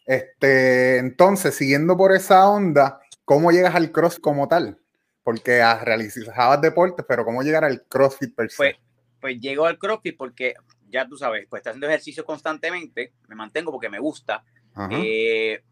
Este, 0.05 0.97
entonces, 0.97 1.55
siguiendo 1.55 1.97
por 1.97 2.13
esa 2.13 2.47
onda, 2.47 2.99
¿cómo 3.23 3.51
llegas 3.51 3.75
al 3.75 3.91
cross 3.91 4.19
como 4.19 4.47
tal? 4.47 4.79
Porque 5.23 5.63
realizabas 5.81 6.61
deportes, 6.61 7.05
pero 7.07 7.25
¿cómo 7.25 7.41
llegar 7.41 7.63
al 7.63 7.83
crossfit 7.87 8.35
per 8.35 8.51
se? 8.51 8.57
Pues, 8.57 8.75
pues 9.19 9.39
llego 9.39 9.65
al 9.65 9.79
crossfit 9.79 10.15
porque 10.15 10.53
ya 10.89 11.07
tú 11.07 11.17
sabes, 11.17 11.47
pues 11.49 11.65
haciendo 11.65 11.87
ejercicio 11.87 12.25
constantemente, 12.25 13.13
me 13.27 13.35
mantengo 13.35 13.71
porque 13.71 13.89
me 13.89 13.99
gusta. 13.99 14.43
Eh, 14.91 15.63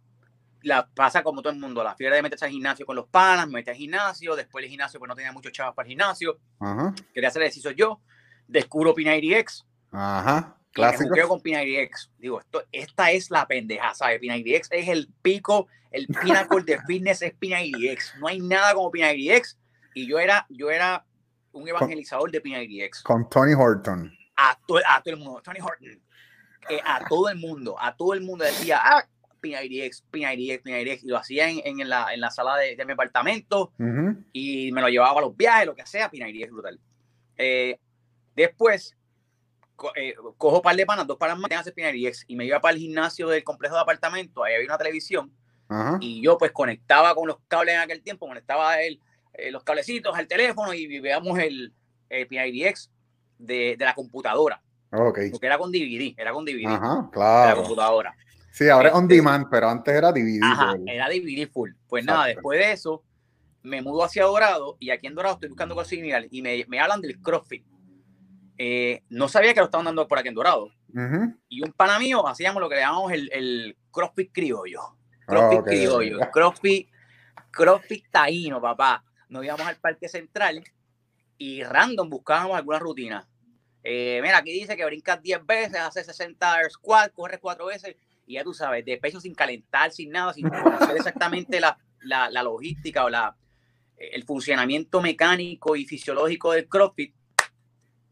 la 0.61 0.87
pasa 0.87 1.23
como 1.23 1.41
todo 1.41 1.51
el 1.51 1.59
mundo, 1.59 1.83
la 1.83 1.95
fiebre 1.95 2.15
de 2.15 2.21
meterse 2.21 2.45
al 2.45 2.51
gimnasio 2.51 2.85
con 2.85 2.95
los 2.95 3.07
panas, 3.07 3.47
me 3.47 3.53
metí 3.53 3.69
al 3.69 3.75
gimnasio, 3.75 4.35
después 4.35 4.63
el 4.63 4.69
gimnasio 4.69 4.99
pues 4.99 5.09
no 5.09 5.15
tenía 5.15 5.31
muchos 5.31 5.51
chavos 5.51 5.75
para 5.75 5.85
el 5.85 5.89
gimnasio, 5.89 6.39
quería 7.13 7.29
hacer 7.29 7.41
ejercicio 7.41 7.71
yo, 7.71 7.99
descubro 8.47 8.93
Pina 8.93 9.15
X. 9.15 9.65
Ajá. 9.91 10.57
Clásico. 10.71 11.15
con 11.27 11.41
Pina 11.41 11.61
X. 11.61 12.09
Digo, 12.17 12.39
esto, 12.39 12.63
esta 12.71 13.11
es 13.11 13.29
la 13.29 13.45
pendeja, 13.45 13.93
¿sabes? 13.93 14.19
Pina 14.19 14.37
X 14.37 14.69
es 14.71 14.87
el 14.87 15.09
pico, 15.21 15.67
el 15.91 16.07
pinnacle 16.07 16.63
de 16.63 16.79
fitness 16.87 17.21
es 17.21 17.33
Pina 17.33 17.61
X. 17.61 18.13
No 18.19 18.27
hay 18.27 18.39
nada 18.39 18.73
como 18.73 18.89
Pina 18.89 19.11
X. 19.11 19.59
Y 19.93 20.07
yo 20.07 20.17
era, 20.17 20.47
yo 20.49 20.71
era 20.71 21.05
un 21.51 21.67
evangelizador 21.67 22.31
de 22.31 22.41
Pina 22.41 22.59
X. 22.61 23.03
Con 23.03 23.29
Tony 23.29 23.53
Horton 23.53 24.11
a, 24.35 24.57
todo 24.65 24.79
el 25.05 25.17
mundo, 25.17 25.41
Tony 25.41 25.59
Horton, 25.59 26.01
eh, 26.69 26.79
a 26.85 27.05
todo 27.07 27.29
el 27.29 27.37
mundo, 27.37 27.75
a 27.79 27.95
todo 27.95 28.13
el 28.13 28.21
mundo 28.21 28.45
decía, 28.45 28.79
ah, 28.81 29.05
PIDX, 29.41 30.03
PIDX, 30.09 30.63
PIDX, 30.63 31.03
y 31.03 31.07
lo 31.07 31.17
hacía 31.17 31.49
en, 31.49 31.59
en, 31.65 31.89
la, 31.89 32.13
en 32.13 32.21
la 32.21 32.31
sala 32.31 32.55
de, 32.57 32.75
de 32.77 32.85
mi 32.85 32.93
apartamento 32.93 33.73
y 34.31 34.71
me 34.71 34.81
lo 34.81 34.87
llevaba 34.87 35.19
a 35.19 35.21
los 35.21 35.35
viajes, 35.35 35.65
lo 35.65 35.75
que 35.75 35.85
sea, 35.85 36.09
PIDX 36.09 36.51
brutal. 36.51 36.79
Eh, 37.37 37.77
después, 38.35 38.95
eh, 39.95 40.15
cojo 40.37 40.57
un 40.57 40.61
par 40.61 40.75
de 40.75 40.85
panas, 40.85 41.05
dos 41.05 41.17
panas 41.17 41.37
más, 41.37 41.51
hacer 41.51 41.73
PIDX 41.73 42.23
y 42.27 42.37
me 42.37 42.45
iba 42.45 42.61
para 42.61 42.73
el 42.73 42.79
gimnasio 42.79 43.27
del 43.27 43.43
complejo 43.43 43.75
de 43.75 43.81
apartamento, 43.81 44.43
ahí 44.43 44.55
había 44.55 44.67
una 44.67 44.77
televisión 44.77 45.31
y 45.99 46.21
yo 46.21 46.37
pues 46.37 46.51
conectaba 46.51 47.13
con 47.15 47.27
los 47.27 47.37
cables 47.47 47.73
en 47.75 47.81
aquel 47.81 48.01
tiempo, 48.01 48.27
conectaba 48.27 48.79
el, 48.81 48.99
los 49.51 49.63
cablecitos 49.63 50.15
al 50.15 50.27
teléfono 50.27 50.73
y 50.73 50.99
veamos 50.99 51.37
el, 51.39 51.73
el 52.09 52.27
PIDX 52.27 52.91
de, 53.39 53.75
de 53.77 53.85
la 53.85 53.93
computadora. 53.93 54.61
Okay. 54.95 55.31
Porque 55.31 55.47
era 55.47 55.57
con 55.57 55.71
DVD, 55.71 56.13
era 56.15 56.31
con 56.31 56.45
DVD. 56.45 56.67
Ajá, 56.67 57.09
claro. 57.11 57.49
La 57.49 57.55
computadora. 57.55 58.15
Sí, 58.51 58.69
ahora 58.69 58.89
es 58.89 58.95
on 58.95 59.05
este, 59.05 59.15
demand, 59.15 59.47
pero 59.49 59.67
antes 59.67 59.93
era 59.93 60.11
DVD. 60.11 60.39
Ajá, 60.43 60.75
era 60.85 61.09
DVD 61.09 61.49
full. 61.51 61.71
Pues 61.87 62.05
nada, 62.05 62.27
después 62.27 62.59
de 62.59 62.71
eso, 62.71 63.03
me 63.63 63.81
mudo 63.81 64.03
hacia 64.03 64.25
Dorado 64.25 64.77
y 64.79 64.91
aquí 64.91 65.07
en 65.07 65.15
Dorado 65.15 65.35
estoy 65.35 65.49
buscando 65.49 65.73
cosas 65.73 65.89
similares 65.89 66.29
y 66.31 66.43
me, 66.43 66.63
me 66.67 66.79
hablan 66.79 67.01
del 67.01 67.19
CrossFit. 67.19 67.65
Eh, 68.59 69.01
no 69.09 69.27
sabía 69.27 69.55
que 69.55 69.59
lo 69.61 69.65
estaban 69.65 69.85
dando 69.85 70.07
por 70.07 70.19
aquí 70.19 70.27
en 70.27 70.35
Dorado. 70.35 70.69
Y 71.49 71.63
un 71.63 71.71
pana 71.71 71.97
mío 71.97 72.27
hacíamos 72.27 72.61
lo 72.61 72.69
que 72.69 72.75
le 72.75 72.81
llamamos 72.81 73.11
el, 73.11 73.27
el 73.33 73.77
CrossFit 73.89 74.31
criollo. 74.31 74.95
CrossFit 75.25 75.63
criollo. 75.63 76.19
CrossFit, 76.31 76.87
CrossFit 77.49 78.05
taíno, 78.11 78.61
papá. 78.61 79.03
Nos 79.29 79.43
íbamos 79.43 79.65
al 79.65 79.77
Parque 79.77 80.07
Central 80.07 80.63
y 81.39 81.63
random 81.63 82.07
buscábamos 82.07 82.55
alguna 82.55 82.77
rutina. 82.77 83.27
Eh, 83.83 84.19
mira, 84.23 84.37
aquí 84.37 84.53
dice 84.53 84.77
que 84.77 84.85
brincas 84.85 85.21
10 85.21 85.45
veces, 85.45 85.75
haces 85.75 86.05
60 86.05 86.69
squat, 86.69 87.11
corres 87.13 87.39
4 87.41 87.65
veces 87.65 87.95
y 88.25 88.35
ya 88.35 88.43
tú 88.43 88.53
sabes, 88.53 88.85
de 88.85 88.97
pecho 88.97 89.19
sin 89.19 89.35
calentar, 89.35 89.91
sin 89.91 90.09
nada, 90.09 90.33
sin 90.33 90.47
conocer 90.47 90.95
exactamente 90.95 91.59
la, 91.59 91.77
la, 91.99 92.29
la 92.29 92.41
logística 92.43 93.03
o 93.03 93.09
la, 93.09 93.35
el 93.97 94.23
funcionamiento 94.23 95.01
mecánico 95.01 95.75
y 95.75 95.85
fisiológico 95.85 96.51
del 96.53 96.67
CrossFit, 96.67 97.13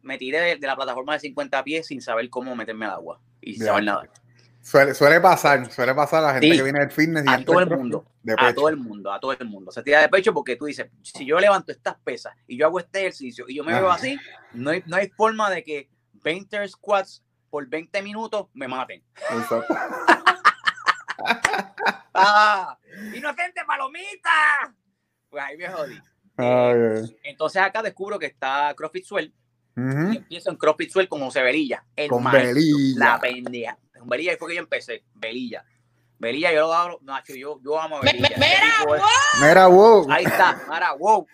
me 0.02 0.18
tiré 0.18 0.58
de, 0.58 0.68
la 0.68 0.76
plataforma 0.76 1.14
de 1.14 1.20
50 1.20 1.64
pies 1.64 1.88
sin 1.88 2.02
saber 2.02 2.30
cómo 2.30 2.56
meterme 2.56 2.86
al 2.86 2.92
agua 2.92 3.22
y 3.40 3.54
sin 3.54 3.66
saber 3.66 3.84
nada. 3.84 4.10
Suele, 4.62 4.94
suele 4.94 5.20
pasar, 5.20 5.72
suele 5.72 5.96
pasar 5.96 6.24
a 6.24 6.28
la 6.28 6.34
gente 6.34 6.56
que 6.56 6.64
viene 6.64 6.80
del 6.80 6.92
fitness. 6.92 7.26
Y 7.26 7.30
a 7.30 7.44
todo 7.44 7.60
el 7.60 7.70
mundo, 7.70 8.06
a 8.38 8.54
todo 8.54 8.70
el 8.70 8.78
mundo, 8.78 9.12
a 9.12 9.20
todo 9.20 9.32
el 9.34 9.48
mundo. 9.48 9.72
Se 9.72 9.82
tira 9.82 10.02
de 10.02 10.10
pecho 10.10 10.34
porque 10.34 10.56
tú 10.56 10.66
dices, 10.66 10.88
si 11.02 11.26
yo 11.26 11.40
levanto 11.40 11.72
estas 11.72 11.96
pesas 12.04 12.36
y 12.48 12.58
yo 12.58 12.68
hago 12.68 12.80
este 12.80 13.00
ejercicio 13.00 13.46
y 13.48 13.56
yo 13.56 13.64
me 13.64 13.74
veo 13.74 13.90
así, 13.90 14.20
no 14.54 14.70
hay, 14.70 14.84
no 14.86 14.98
hay 14.98 15.10
forma 15.10 15.50
de 15.50 15.64
que 15.64 15.90
20 16.24 16.68
squats 16.68 17.24
por 17.50 17.68
20 17.68 18.02
minutos 18.04 18.48
me 18.54 18.68
maten. 18.68 19.04
ah, 22.14 22.78
¡Inocente 23.16 23.62
palomita! 23.68 24.76
Pues 25.30 25.44
ahí 25.44 25.58
me 25.58 25.70
jodí. 25.70 26.00
Eh, 26.38 27.04
entonces 27.24 27.62
acá 27.62 27.82
descubro 27.82 28.20
que 28.20 28.28
está 28.28 28.74
CrossFit 28.76 29.06
Swell 29.06 29.34
y 29.76 30.18
empiezo 30.18 30.52
en 30.52 30.58
CrossFit 30.58 30.92
Swell 30.92 31.08
con 31.08 31.22
José 31.22 31.42
Velilla. 31.42 31.84
El 31.96 32.10
con. 32.10 32.24
La 32.24 33.20
pendeja. 33.20 33.78
Con 34.02 34.10
Velilla 34.10 34.36
fue 34.36 34.50
que 34.50 34.56
yo 34.56 34.62
empecé. 34.64 35.04
Velilla. 35.14 35.64
Velilla, 36.18 36.52
yo 36.52 36.62
lo 36.62 36.74
hago, 36.74 37.00
Nacho, 37.04 37.36
yo, 37.36 37.62
yo 37.64 37.80
amo 37.80 37.98
a 37.98 38.02
Velilla. 38.02 38.30
Mira, 38.36 38.98
Mira, 39.40 39.68
wow. 39.68 40.12
Ahí 40.12 40.26
está, 40.26 40.60
mira, 40.68 40.94
wow. 40.94 41.28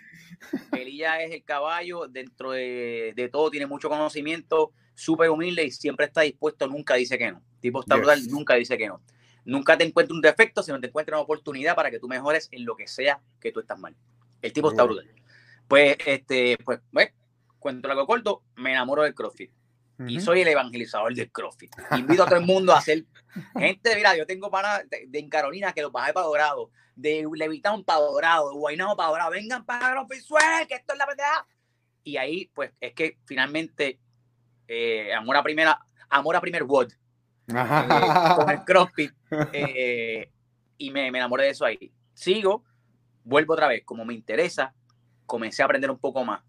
Velilla 0.70 1.22
es 1.22 1.32
el 1.32 1.42
caballo, 1.44 2.08
dentro 2.08 2.50
de, 2.50 3.14
de 3.16 3.28
todo 3.30 3.50
tiene 3.50 3.66
mucho 3.66 3.88
conocimiento, 3.88 4.72
súper 4.94 5.30
humilde 5.30 5.64
y 5.64 5.70
siempre 5.70 6.04
está 6.04 6.20
dispuesto, 6.20 6.66
nunca 6.66 6.96
dice 6.96 7.16
que 7.16 7.32
no. 7.32 7.42
Tipo 7.60 7.80
está 7.80 7.96
brutal, 7.96 8.26
nunca 8.28 8.54
dice 8.56 8.76
que 8.76 8.88
no. 8.88 9.00
Nunca 9.46 9.78
te 9.78 9.84
encuentra 9.84 10.14
un 10.14 10.20
defecto, 10.20 10.62
sino 10.62 10.78
te 10.78 10.88
encuentra 10.88 11.16
una 11.16 11.22
oportunidad 11.22 11.74
para 11.74 11.90
que 11.90 11.98
tú 11.98 12.06
mejores 12.06 12.50
en 12.52 12.66
lo 12.66 12.76
que 12.76 12.86
sea 12.86 13.18
que 13.40 13.50
tú 13.50 13.60
estás 13.60 13.78
mal. 13.78 13.96
El 14.42 14.52
tipo 14.52 14.68
está 14.68 14.82
brutal. 14.84 15.10
Pues, 15.66 15.96
este, 16.04 16.58
pues, 16.62 16.80
pues, 16.92 17.14
cuento 17.58 17.90
algo 17.90 18.06
corto, 18.06 18.42
me 18.56 18.72
enamoro 18.72 19.04
del 19.04 19.14
CrossFit 19.14 19.52
y 20.06 20.20
soy 20.20 20.42
el 20.42 20.48
evangelizador 20.48 21.14
del 21.14 21.30
CrossFit. 21.30 21.74
Invito 21.96 22.22
a 22.22 22.26
todo 22.26 22.38
el 22.38 22.46
mundo 22.46 22.72
a 22.72 22.78
hacer. 22.78 23.04
Gente, 23.58 23.96
mira, 23.96 24.16
yo 24.16 24.26
tengo 24.26 24.50
para 24.50 24.82
de, 24.84 25.28
Carolina 25.28 25.72
que 25.72 25.82
los 25.82 25.90
bajé 25.90 26.12
para 26.12 26.26
Dorado, 26.26 26.70
de 26.94 27.26
Levitown 27.32 27.84
para 27.84 28.00
Dorado, 28.00 28.50
de 28.50 28.56
Guaynabo 28.56 28.96
para 28.96 29.10
Dorado. 29.10 29.30
Vengan 29.32 29.64
para 29.64 29.94
CrossFit 29.94 30.68
que 30.68 30.74
esto 30.74 30.92
es 30.92 30.98
la 30.98 31.06
pendeja. 31.06 31.46
Y 32.04 32.16
ahí, 32.16 32.50
pues, 32.54 32.72
es 32.80 32.94
que 32.94 33.18
finalmente, 33.24 33.98
eh, 34.68 35.12
amor 35.12 35.36
a 35.36 35.42
primera, 35.42 35.78
amor 36.08 36.36
a 36.36 36.40
primer 36.40 36.62
word, 36.62 36.92
eh, 37.48 38.34
con 38.36 38.50
el 38.50 38.64
CrossFit. 38.64 39.12
Eh, 39.52 40.30
y 40.78 40.90
me, 40.90 41.10
me 41.10 41.18
enamoré 41.18 41.44
de 41.44 41.50
eso 41.50 41.64
ahí. 41.64 41.92
Sigo, 42.14 42.64
vuelvo 43.24 43.54
otra 43.54 43.66
vez, 43.66 43.82
como 43.84 44.04
me 44.04 44.14
interesa, 44.14 44.74
comencé 45.26 45.62
a 45.62 45.64
aprender 45.66 45.90
un 45.90 45.98
poco 45.98 46.24
más 46.24 46.42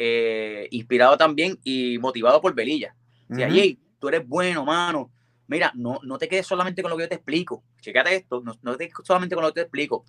eh, 0.00 0.68
inspirado 0.70 1.16
también 1.18 1.58
y 1.64 1.98
motivado 1.98 2.40
por 2.40 2.54
Belilla. 2.54 2.94
O 3.28 3.34
sea, 3.34 3.50
tú 3.98 4.08
eres 4.08 4.26
bueno, 4.26 4.64
mano. 4.64 5.10
Mira, 5.48 5.72
no, 5.74 5.98
no 6.04 6.18
te 6.18 6.28
quedes 6.28 6.46
solamente 6.46 6.82
con 6.82 6.90
lo 6.90 6.96
que 6.96 7.02
yo 7.02 7.08
te 7.08 7.16
explico. 7.16 7.64
Chécate 7.80 8.14
esto, 8.14 8.40
no, 8.40 8.54
no 8.62 8.76
te 8.76 8.86
quedes 8.86 8.94
solamente 9.04 9.34
con 9.34 9.42
lo 9.42 9.48
que 9.48 9.54
te 9.54 9.62
explico. 9.62 10.04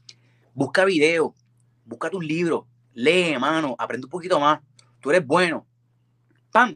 Busca 0.54 0.86
videos, 0.86 1.32
busca 1.86 2.10
tus 2.10 2.23
libros, 2.23 2.65
lee, 2.93 3.36
mano, 3.39 3.75
aprende 3.80 4.06
un 4.06 4.12
poquito 4.12 4.39
más. 4.39 4.60
Tú 5.02 5.10
eres 5.10 5.25
bueno. 5.25 5.65
¡Pam! 6.52 6.75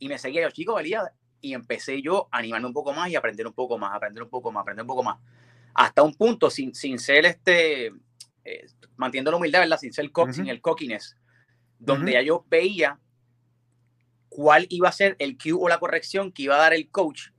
Y 0.00 0.08
me 0.08 0.18
seguía 0.18 0.42
yo, 0.42 0.50
chicos, 0.50 0.74
Belilla. 0.74 1.12
Y 1.40 1.54
empecé 1.54 2.02
yo 2.02 2.28
a 2.32 2.38
animarme 2.38 2.66
un 2.66 2.72
poco 2.72 2.92
más 2.92 3.08
y 3.08 3.14
aprender 3.14 3.46
un 3.46 3.52
poco 3.52 3.78
más, 3.78 3.94
aprender 3.94 4.24
un 4.24 4.30
poco 4.30 4.50
más, 4.50 4.62
aprender 4.62 4.82
un 4.82 4.88
poco 4.88 5.04
más. 5.04 5.18
Hasta 5.74 6.02
un 6.02 6.14
punto, 6.14 6.50
sin, 6.50 6.74
sin 6.74 6.98
ser 6.98 7.24
este, 7.24 7.92
eh, 8.44 8.66
manteniendo 8.96 9.30
la 9.30 9.36
humildad, 9.36 9.60
¿verdad? 9.60 9.78
Sin 9.78 9.92
ser 9.92 10.10
co 10.10 10.32
sin 10.32 10.48
el 10.48 10.60
cockiness 10.60 11.16
donde 11.78 12.12
ya 12.12 12.22
yo 12.22 12.44
veía 12.48 12.98
cuál 14.28 14.66
iba 14.68 14.88
a 14.88 14.92
ser 14.92 15.16
el 15.18 15.36
cue 15.38 15.52
o 15.52 15.68
la 15.68 15.78
corrección 15.78 16.32
que 16.32 16.42
iba 16.42 16.54
a 16.56 16.58
dar 16.58 16.74
el 16.74 16.90
coach 16.90 17.30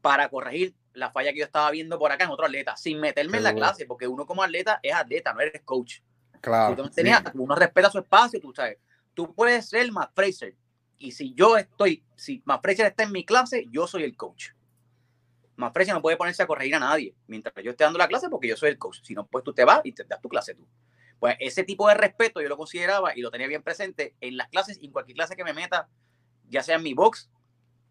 para 0.00 0.28
corregir 0.28 0.74
la 0.92 1.10
falla 1.10 1.32
que 1.32 1.40
yo 1.40 1.44
estaba 1.44 1.70
viendo 1.70 1.98
por 1.98 2.12
acá 2.12 2.24
en 2.24 2.30
otro 2.30 2.46
atleta, 2.46 2.76
sin 2.76 3.00
meterme 3.00 3.38
en 3.38 3.44
la 3.44 3.54
clase, 3.54 3.86
porque 3.86 4.06
uno 4.06 4.26
como 4.26 4.42
atleta 4.42 4.78
es 4.82 4.94
atleta, 4.94 5.32
no 5.32 5.40
eres 5.40 5.62
coach. 5.62 6.00
Claro. 6.40 6.90
Uno 7.34 7.54
respeta 7.54 7.90
su 7.90 7.98
espacio, 7.98 8.40
tú 8.40 8.52
sabes. 8.54 8.78
Tú 9.14 9.34
puedes 9.34 9.68
ser 9.68 9.90
Matt 9.90 10.12
Fraser, 10.14 10.54
y 10.98 11.12
si 11.12 11.34
yo 11.34 11.56
estoy, 11.56 12.04
si 12.16 12.42
Matt 12.44 12.62
Fraser 12.62 12.86
está 12.86 13.02
en 13.02 13.12
mi 13.12 13.24
clase, 13.24 13.66
yo 13.70 13.86
soy 13.86 14.04
el 14.04 14.16
coach. 14.16 14.50
Matt 15.56 15.72
Fraser 15.72 15.94
no 15.94 16.02
puede 16.02 16.16
ponerse 16.16 16.42
a 16.42 16.46
corregir 16.46 16.74
a 16.74 16.80
nadie 16.80 17.14
mientras 17.26 17.54
yo 17.62 17.70
esté 17.70 17.84
dando 17.84 17.98
la 17.98 18.08
clase 18.08 18.28
porque 18.28 18.48
yo 18.48 18.56
soy 18.56 18.70
el 18.70 18.78
coach. 18.78 19.00
Si 19.02 19.14
no, 19.14 19.26
pues 19.26 19.44
tú 19.44 19.52
te 19.52 19.64
vas 19.64 19.80
y 19.84 19.92
te 19.92 20.04
das 20.04 20.20
tu 20.20 20.28
clase 20.28 20.54
tú. 20.54 20.66
Pues 21.24 21.36
ese 21.40 21.64
tipo 21.64 21.88
de 21.88 21.94
respeto 21.94 22.42
yo 22.42 22.50
lo 22.50 22.58
consideraba 22.58 23.16
y 23.16 23.22
lo 23.22 23.30
tenía 23.30 23.46
bien 23.46 23.62
presente 23.62 24.14
en 24.20 24.36
las 24.36 24.46
clases 24.48 24.76
y 24.78 24.84
en 24.84 24.92
cualquier 24.92 25.16
clase 25.16 25.34
que 25.34 25.42
me 25.42 25.54
meta, 25.54 25.88
ya 26.50 26.62
sea 26.62 26.76
en 26.76 26.82
mi 26.82 26.92
box, 26.92 27.30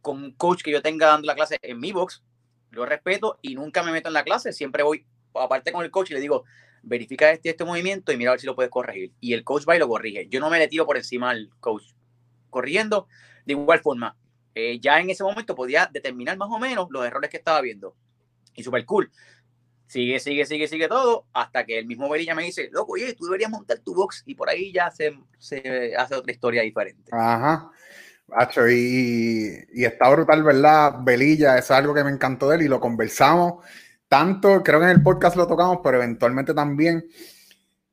con 0.04 0.24
un 0.24 0.34
coach 0.34 0.62
que 0.62 0.70
yo 0.70 0.84
tenga 0.84 1.08
dando 1.08 1.26
la 1.26 1.34
clase 1.34 1.58
en 1.64 1.80
mi 1.80 1.92
box, 1.92 2.22
lo 2.70 2.86
respeto 2.86 3.40
y 3.42 3.56
nunca 3.56 3.82
me 3.82 3.92
meto 3.92 4.08
en 4.10 4.14
la 4.14 4.24
clase, 4.24 4.54
siempre 4.54 4.84
voy 4.84 5.08
aparte 5.34 5.72
con 5.72 5.84
el 5.84 5.90
coach 5.90 6.12
y 6.12 6.14
le 6.14 6.20
digo, 6.20 6.44
verifica 6.84 7.32
este, 7.32 7.50
este 7.50 7.66
movimiento 7.66 8.12
y 8.12 8.18
mira 8.18 8.30
a 8.30 8.34
ver 8.34 8.40
si 8.40 8.46
lo 8.46 8.54
puedes 8.54 8.70
corregir. 8.70 9.14
Y 9.20 9.34
el 9.34 9.44
coach 9.44 9.64
va 9.68 9.76
y 9.76 9.80
lo 9.80 9.88
corrige. 9.88 10.28
Yo 10.30 10.40
no 10.40 10.52
me 10.52 10.60
le 10.60 10.68
tiro 10.68 10.86
por 10.86 10.98
encima 10.98 11.32
al 11.32 11.50
coach 11.60 11.86
corrigiendo. 12.52 13.08
De 13.48 13.54
igual 13.54 13.80
forma, 13.80 14.16
eh, 14.54 14.80
ya 14.80 15.00
en 15.00 15.10
ese 15.10 15.24
momento 15.24 15.56
podía 15.56 15.90
determinar 15.92 16.38
más 16.38 16.50
o 16.52 16.60
menos 16.60 16.86
los 16.92 17.04
errores 17.04 17.32
que 17.32 17.38
estaba 17.38 17.62
viendo. 17.62 17.96
Y 18.54 18.62
súper 18.62 18.86
cool. 18.86 19.12
Sigue, 19.88 20.20
sigue, 20.20 20.46
sigue, 20.46 20.68
sigue 20.68 20.88
todo, 20.88 21.26
hasta 21.34 21.66
que 21.66 21.80
el 21.80 21.86
mismo 21.86 22.10
Velilla 22.10 22.36
me 22.36 22.44
dice, 22.44 22.70
loco, 22.72 22.94
oye, 22.94 23.14
tú 23.14 23.26
deberías 23.26 23.52
montar 23.52 23.80
tu 23.80 23.94
box, 23.94 24.24
y 24.26 24.36
por 24.36 24.50
ahí 24.50 24.72
ya 24.72 24.92
se, 24.92 25.18
se 25.38 25.94
hace 25.98 26.16
otra 26.16 26.32
historia 26.32 26.62
diferente. 26.62 27.12
Ajá. 27.12 27.72
Hacho, 28.32 28.68
y, 28.70 29.66
y, 29.74 29.86
está 29.86 30.10
brutal, 30.10 30.44
¿verdad? 30.44 30.96
Velilla, 31.04 31.58
es 31.58 31.70
algo 31.70 31.94
que 31.94 32.04
me 32.04 32.10
encantó 32.10 32.50
de 32.50 32.56
él 32.56 32.62
y 32.64 32.68
lo 32.68 32.80
conversamos 32.80 33.64
tanto, 34.14 34.62
creo 34.62 34.80
que 34.80 34.86
en 34.86 34.92
el 34.92 35.02
podcast 35.02 35.36
lo 35.36 35.48
tocamos, 35.48 35.80
pero 35.84 35.98
eventualmente 35.98 36.54
también. 36.54 37.04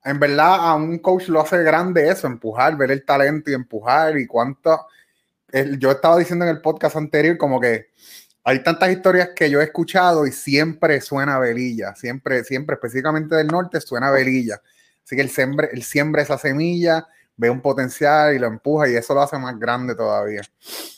En 0.05 0.21
verdad, 0.21 0.69
a 0.69 0.75
un 0.75 0.99
coach 0.99 1.29
lo 1.29 1.41
hace 1.41 1.63
grande 1.63 2.11
eso, 2.11 2.27
empujar, 2.27 2.77
ver 2.77 2.91
el 2.91 3.07
talento 3.07 3.51
y 3.51 3.55
empujar 3.55 4.19
y 4.19 4.27
cuánto. 4.27 4.87
yo 5.79 5.91
estaba 5.91 6.19
diciendo 6.19 6.45
en 6.45 6.51
el 6.51 6.61
podcast 6.61 6.97
anterior 6.97 7.39
como 7.39 7.59
que 7.59 7.87
hay 8.45 8.63
tantas 8.63 8.91
historias 8.91 9.31
que 9.37 9.51
yo 9.51 9.61
he 9.61 9.65
escuchado 9.65 10.27
y 10.27 10.33
siempre 10.33 11.01
suena 11.01 11.39
velilla, 11.39 11.95
siempre, 11.95 12.45
siempre, 12.45 12.75
específicamente 12.75 13.35
del 13.35 13.49
norte, 13.49 13.81
suena 13.81 14.11
velilla. 14.11 14.61
Así 15.05 15.17
que 15.17 15.23
él 15.23 15.31
siembra, 15.31 15.69
él 15.73 15.83
siembra 15.83 16.23
esa 16.23 16.39
semilla, 16.39 17.07
ve 17.37 17.51
un 17.51 17.61
potencial 17.61 18.35
y 18.35 18.39
lo 18.39 18.47
empuja 18.47 18.89
y 18.89 18.95
eso 18.95 19.15
lo 19.15 19.23
hace 19.23 19.39
más 19.39 19.59
grande 19.59 19.95
todavía. 19.95 20.43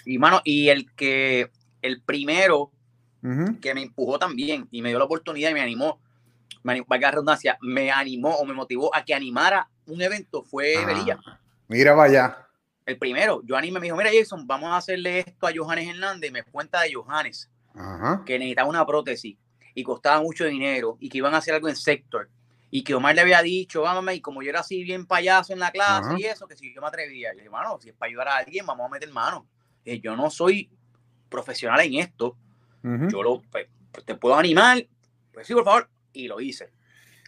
Y 0.05 0.18
mano, 0.18 0.40
y 0.44 0.68
el 0.68 0.92
que 0.94 1.50
el 1.81 2.02
primero 2.02 2.70
que 3.61 3.72
me 3.72 3.83
empujó 3.83 4.18
también 4.18 4.66
y 4.72 4.83
me 4.83 4.88
dio 4.88 4.98
la 4.98 5.05
oportunidad 5.05 5.50
y 5.50 5.55
me 5.55 5.61
animó, 5.61 6.00
me, 6.64 6.83
valga 6.88 7.07
la 7.07 7.11
redundancia, 7.12 7.57
me 7.61 7.90
animó 7.90 8.31
o 8.31 8.44
me 8.44 8.52
motivó 8.52 8.92
a 8.94 9.05
que 9.05 9.14
animara 9.14 9.68
un 9.87 10.02
evento 10.02 10.42
fue 10.42 10.74
ah, 10.76 11.38
Mira, 11.68 11.94
vaya 11.94 12.48
el 12.85 12.99
primero, 12.99 13.42
yo 13.45 13.57
animé, 13.57 13.81
me 13.81 13.87
dijo, 13.87 13.97
mira 13.97 14.11
Jason, 14.12 14.47
vamos 14.47 14.71
a 14.71 14.77
hacerle 14.77 15.21
esto 15.21 15.47
a 15.47 15.53
Johannes 15.55 15.88
Hernández. 15.88 16.31
Y 16.31 16.33
me 16.33 16.42
cuenta 16.42 16.81
de 16.83 16.92
Johannes, 16.92 17.51
que 18.27 18.38
necesitaba 18.38 18.68
una 18.68 18.85
prótesis 18.87 19.37
y 19.75 19.83
costaba 19.83 20.21
mucho 20.21 20.45
dinero 20.45 20.97
y 21.01 21.09
que 21.09 21.18
iban 21.18 21.35
a 21.35 21.38
hacer 21.38 21.55
algo 21.55 21.68
en 21.68 21.77
sector. 21.77 22.29
Y 22.71 22.83
que 22.85 22.95
Omar 22.95 23.14
le 23.14 23.21
había 23.21 23.42
dicho, 23.42 23.83
vamos, 23.83 24.14
y 24.14 24.21
como 24.23 24.42
yo 24.42 24.49
era 24.49 24.61
así 24.61 24.83
bien 24.83 25.05
payaso 25.05 25.53
en 25.53 25.59
la 25.59 25.71
clase 25.71 26.14
y 26.16 26.25
eso, 26.25 26.47
que 26.47 26.57
si 26.57 26.75
yo 26.75 26.81
me 26.81 26.87
atrevía. 26.87 27.31
Yo 27.33 27.38
dije, 27.38 27.51
mano, 27.51 27.79
si 27.79 27.90
es 27.90 27.95
para 27.95 28.09
ayudar 28.09 28.29
a 28.29 28.37
alguien, 28.38 28.64
vamos 28.64 28.87
a 28.87 28.88
meter 28.88 29.11
mano. 29.11 29.47
Yo 29.85 30.16
no 30.16 30.31
soy 30.31 30.71
profesional 31.29 31.81
en 31.81 31.95
esto. 31.95 32.37
Yo 32.83 33.23
lo, 33.23 33.42
pues, 33.42 33.68
pues, 33.92 34.07
te 34.07 34.14
puedo 34.14 34.37
animar. 34.37 34.87
Pues 35.33 35.47
sí, 35.47 35.53
por 35.53 35.64
favor. 35.64 35.90
Y 36.14 36.29
lo 36.29 36.40
hice. 36.40 36.71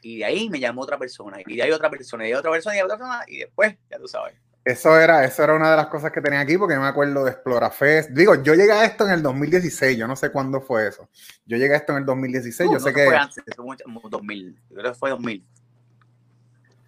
Y 0.03 0.19
de 0.19 0.25
ahí 0.25 0.49
me 0.49 0.61
llamó 0.61 0.83
otra 0.83 0.99
persona. 0.99 1.39
Y 1.45 1.57
de 1.57 1.63
ahí 1.63 1.71
otra 1.71 1.91
persona. 1.91 2.27
Y 2.27 2.31
de 2.31 2.37
otra 2.37 2.51
persona. 2.51 2.77
Y 2.77 2.79
de 2.79 2.85
otra 2.85 2.97
persona. 2.97 3.25
Y 3.29 3.37
después, 3.39 3.77
ya 3.91 3.99
tú 3.99 4.09
sabes. 4.09 4.35
Eso 4.65 4.99
era, 4.99 5.25
eso 5.25 5.45
era 5.45 5.55
una 5.55 5.71
de 5.71 5.77
las 5.77 5.89
cosas 5.89 6.11
que 6.11 6.23
tenía 6.23 6.41
aquí, 6.41 6.57
porque 6.57 6.75
yo 6.75 6.81
me 6.81 6.87
acuerdo 6.87 7.23
de 7.25 7.33
Explorafest. 7.33 8.11
Digo, 8.11 8.43
yo 8.43 8.55
llegué 8.55 8.73
a 8.73 8.87
esto 8.87 9.05
en 9.05 9.13
el 9.13 9.23
2016, 9.23 9.99
yo 9.99 10.07
no 10.09 10.17
sé 10.17 10.31
cuándo 10.31 10.63
fue 10.63 10.89
eso. 10.89 11.11
Yo 11.45 11.59
llegué 11.59 11.75
a 11.75 11.77
esto 11.77 11.93
en 11.93 11.99
el 11.99 12.07
2016, 12.07 12.71
yo 12.73 12.81
sé 12.81 12.95
que... 12.95 13.05
Fue 13.05 13.17
antes, 13.17 13.45
fue 13.55 14.11
2000, 14.11 14.59
yo 14.71 14.77
creo 14.77 14.93
que 14.93 14.99
fue 14.99 15.11
2000, 15.11 15.45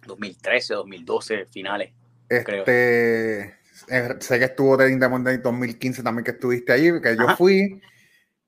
2013, 0.07 0.73
2012, 0.73 1.45
finales. 1.45 1.91
Este, 2.27 3.57
eh, 3.89 4.15
sé 4.19 4.39
que 4.39 4.45
estuvo 4.45 4.75
de 4.75 4.91
in 4.91 5.01
en 5.01 5.41
2015 5.43 6.01
también 6.01 6.25
que 6.25 6.31
estuviste 6.31 6.73
allí, 6.73 6.99
que 6.99 7.15
yo 7.15 7.35
fui, 7.37 7.79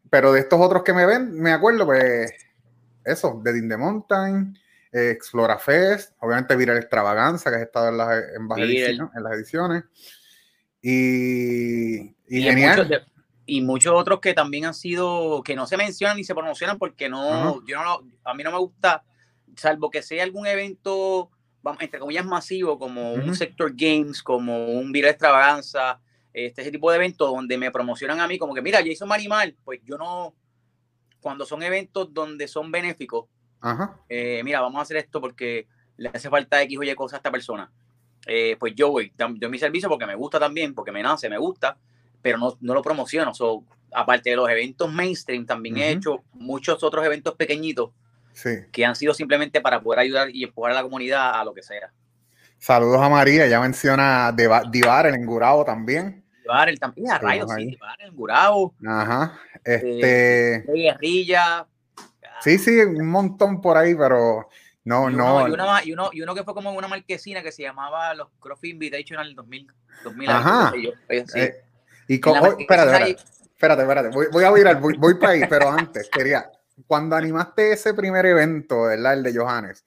pero 0.10 0.34
de 0.34 0.40
estos 0.40 0.60
otros 0.60 0.82
que 0.82 0.94
me 0.94 1.06
ven, 1.06 1.40
me 1.40 1.52
acuerdo, 1.52 1.86
pues, 1.86 2.34
eso, 3.06 3.40
de 3.44 3.58
In 3.60 3.70
the 3.70 3.78
Mountain, 3.78 4.58
Explora 4.92 5.60
Fest, 5.60 6.14
obviamente 6.20 6.56
Viral 6.56 6.78
Extravaganza, 6.78 7.50
que 7.50 7.58
has 7.58 7.62
estado 7.62 7.90
en 7.90 7.98
las, 7.98 8.24
en, 8.36 9.24
las 9.24 9.34
ediciones. 9.34 9.84
Y, 10.82 12.16
y, 12.28 12.42
genial. 12.42 13.08
y 13.46 13.62
muchos 13.62 13.94
otros 13.94 14.20
que 14.20 14.34
también 14.34 14.66
han 14.66 14.74
sido, 14.74 15.44
que 15.44 15.56
no 15.56 15.68
se 15.68 15.78
mencionan 15.78 16.18
ni 16.18 16.24
se 16.24 16.34
promocionan 16.34 16.78
porque 16.78 17.10
no, 17.10 17.66
yo 17.66 17.84
no 17.84 18.02
a 18.24 18.34
mí 18.34 18.44
no 18.44 18.52
me 18.52 18.58
gusta, 18.58 19.04
salvo 19.56 19.90
que 19.92 20.02
sea 20.02 20.24
algún 20.24 20.48
evento, 20.48 21.30
entre 21.80 22.00
comillas, 22.00 22.26
masivo, 22.26 22.80
como 22.80 23.14
un 23.14 23.36
Sector 23.36 23.74
Games, 23.76 24.24
como 24.24 24.70
un 24.70 24.92
Viral 24.92 25.12
Extravaganza, 25.12 26.00
este 26.34 26.62
ese 26.62 26.72
tipo 26.72 26.90
de 26.90 26.98
eventos 26.98 27.30
donde 27.30 27.58
me 27.58 27.72
promocionan 27.72 28.22
a 28.22 28.28
mí 28.28 28.38
como 28.38 28.54
que, 28.54 28.62
mira, 28.62 28.80
Jason 28.84 29.08
Marimal, 29.08 29.56
pues 29.64 29.82
yo 29.84 29.98
no, 29.98 30.34
cuando 31.20 31.46
son 31.46 31.62
eventos 31.62 32.14
donde 32.14 32.48
son 32.48 32.72
benéficos, 32.72 33.26
eh, 34.08 34.42
mira, 34.44 34.62
vamos 34.62 34.80
a 34.80 34.84
hacer 34.84 34.98
esto 34.98 35.20
porque 35.20 35.68
le 35.98 36.10
hace 36.10 36.30
falta 36.30 36.62
X 36.62 36.78
o 36.78 36.84
Y 36.84 36.96
cosa 36.96 37.18
a 37.18 37.20
esta 37.20 37.32
persona. 37.32 37.70
Eh, 38.26 38.58
pues 38.60 38.74
yo 38.76 38.92
voy, 38.92 39.12
yo 39.18 39.50
mi 39.50 39.60
servicio 39.60 39.90
porque 39.90 40.06
me 40.06 40.16
gusta 40.16 40.40
también, 40.40 40.74
porque 40.74 40.92
me 40.92 41.02
nace, 41.02 41.30
me 41.30 41.38
gusta, 41.38 41.78
pero 42.22 42.38
no, 42.38 42.58
no 42.62 42.74
lo 42.74 42.82
promociono. 42.82 43.32
aparte 43.92 44.30
de 44.30 44.36
los 44.36 44.50
eventos 44.50 44.92
mainstream, 44.92 45.46
también 45.46 45.78
he 45.78 45.92
hecho 45.92 46.24
muchos 46.34 46.84
otros 46.84 47.06
eventos 47.06 47.36
pequeñitos 47.36 47.92
que 48.72 48.86
han 48.86 48.96
sido 48.96 49.14
simplemente 49.14 49.62
para 49.62 49.82
poder 49.82 50.00
ayudar 50.00 50.30
y 50.34 50.44
empujar 50.44 50.72
a 50.72 50.76
la 50.76 50.84
comunidad 50.84 51.40
a 51.40 51.44
lo 51.44 51.54
que 51.54 51.64
sea. 51.64 51.92
Saludos 52.58 53.02
a 53.02 53.10
María, 53.10 53.46
ella 53.46 53.60
menciona 53.60 54.34
Divar, 54.34 55.06
el 55.08 55.16
Engurao 55.16 55.64
también. 55.64 56.24
Divar, 56.42 56.70
el 56.70 56.80
también, 56.80 57.12
a 57.12 57.18
rayos, 57.18 57.50
sí, 57.56 57.66
Divar, 57.66 58.02
el 58.02 58.10
Engurao. 58.10 58.74
Ajá. 58.86 59.40
Eh, 59.64 60.62
este. 60.64 60.74
guerrilla, 60.74 61.66
Sí, 62.42 62.58
sí, 62.58 62.80
un 62.80 63.10
montón 63.10 63.62
por 63.62 63.78
ahí, 63.78 63.96
pero 63.96 64.48
no, 64.84 65.10
no. 65.10 65.48
Y, 65.48 65.52
uno, 65.92 66.10
y, 66.12 66.22
uno, 66.22 66.36
que 66.36 66.44
fue 66.44 66.54
como 66.54 66.72
una 66.72 66.88
marquesina 66.88 67.44
que 67.44 67.52
se 67.52 67.64
llamaba 67.64 68.14
los 68.14 68.30
CrossFit 68.40 68.74
Invitational 68.74 69.36
2000. 69.36 69.74
2000 70.04 70.30
Ajá. 70.30 70.74
Eh, 71.10 71.64
y 72.08 72.20
como, 72.20 72.58
espérate, 72.58 73.18
espérate, 73.54 73.82
espérate, 73.84 74.10
voy, 74.32 74.44
a 74.44 74.52
virar, 74.52 74.80
voy, 74.80 74.96
voy 74.98 75.16
para 75.16 75.34
ahí, 75.34 75.42
pero 75.48 75.70
antes 75.70 76.10
quería, 76.10 76.50
cuando 76.88 77.16
animaste 77.16 77.74
ese 77.74 77.94
primer 77.94 78.26
evento, 78.26 78.84
¿verdad? 78.84 79.14
El 79.14 79.24
de 79.24 79.38
Johannes, 79.38 79.86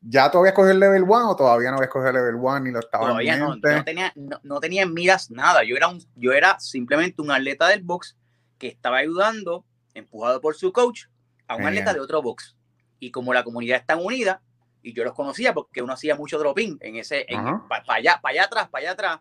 ¿ya 0.00 0.30
tú 0.30 0.38
habías 0.38 0.54
cogido 0.54 0.72
el 0.72 0.80
level 0.80 1.02
1 1.02 1.30
o 1.30 1.34
todavía 1.34 1.70
no 1.70 1.78
habías 1.78 1.90
cogido 1.90 2.10
el 2.10 2.16
level 2.16 2.34
1 2.36 2.60
ni 2.60 2.70
lo 2.70 2.80
estaba 2.80 3.08
Todavía 3.08 3.36
no, 3.36 3.56
no 3.56 3.84
tenía, 3.84 4.12
no, 4.14 4.38
no, 4.44 4.60
tenía 4.60 4.82
en 4.82 4.94
miras 4.94 5.30
nada. 5.30 5.64
Yo 5.64 5.76
era, 5.76 5.88
un, 5.88 6.00
yo 6.14 6.32
era 6.32 6.60
simplemente 6.60 7.20
un 7.20 7.32
atleta 7.32 7.66
del 7.68 7.82
box 7.82 8.16
que 8.58 8.68
estaba 8.68 8.98
ayudando, 8.98 9.64
empujado 9.94 10.40
por 10.40 10.54
su 10.54 10.72
coach, 10.72 11.06
a 11.48 11.56
un 11.56 11.66
atleta 11.66 11.92
de 11.92 12.00
otro 12.00 12.22
box. 12.22 12.56
Y 12.98 13.10
como 13.10 13.34
la 13.34 13.44
comunidad 13.44 13.78
está 13.78 13.96
unida, 13.96 14.42
y 14.82 14.92
yo 14.92 15.04
los 15.04 15.14
conocía 15.14 15.52
porque 15.52 15.82
uno 15.82 15.92
hacía 15.92 16.14
mucho 16.14 16.38
dropping 16.38 16.78
en 16.80 16.96
ese, 16.96 17.26
para 17.68 17.82
allá, 17.94 18.20
para 18.22 18.32
allá 18.32 18.44
atrás, 18.44 18.68
para 18.68 18.82
allá 18.82 18.92
atrás. 18.92 19.20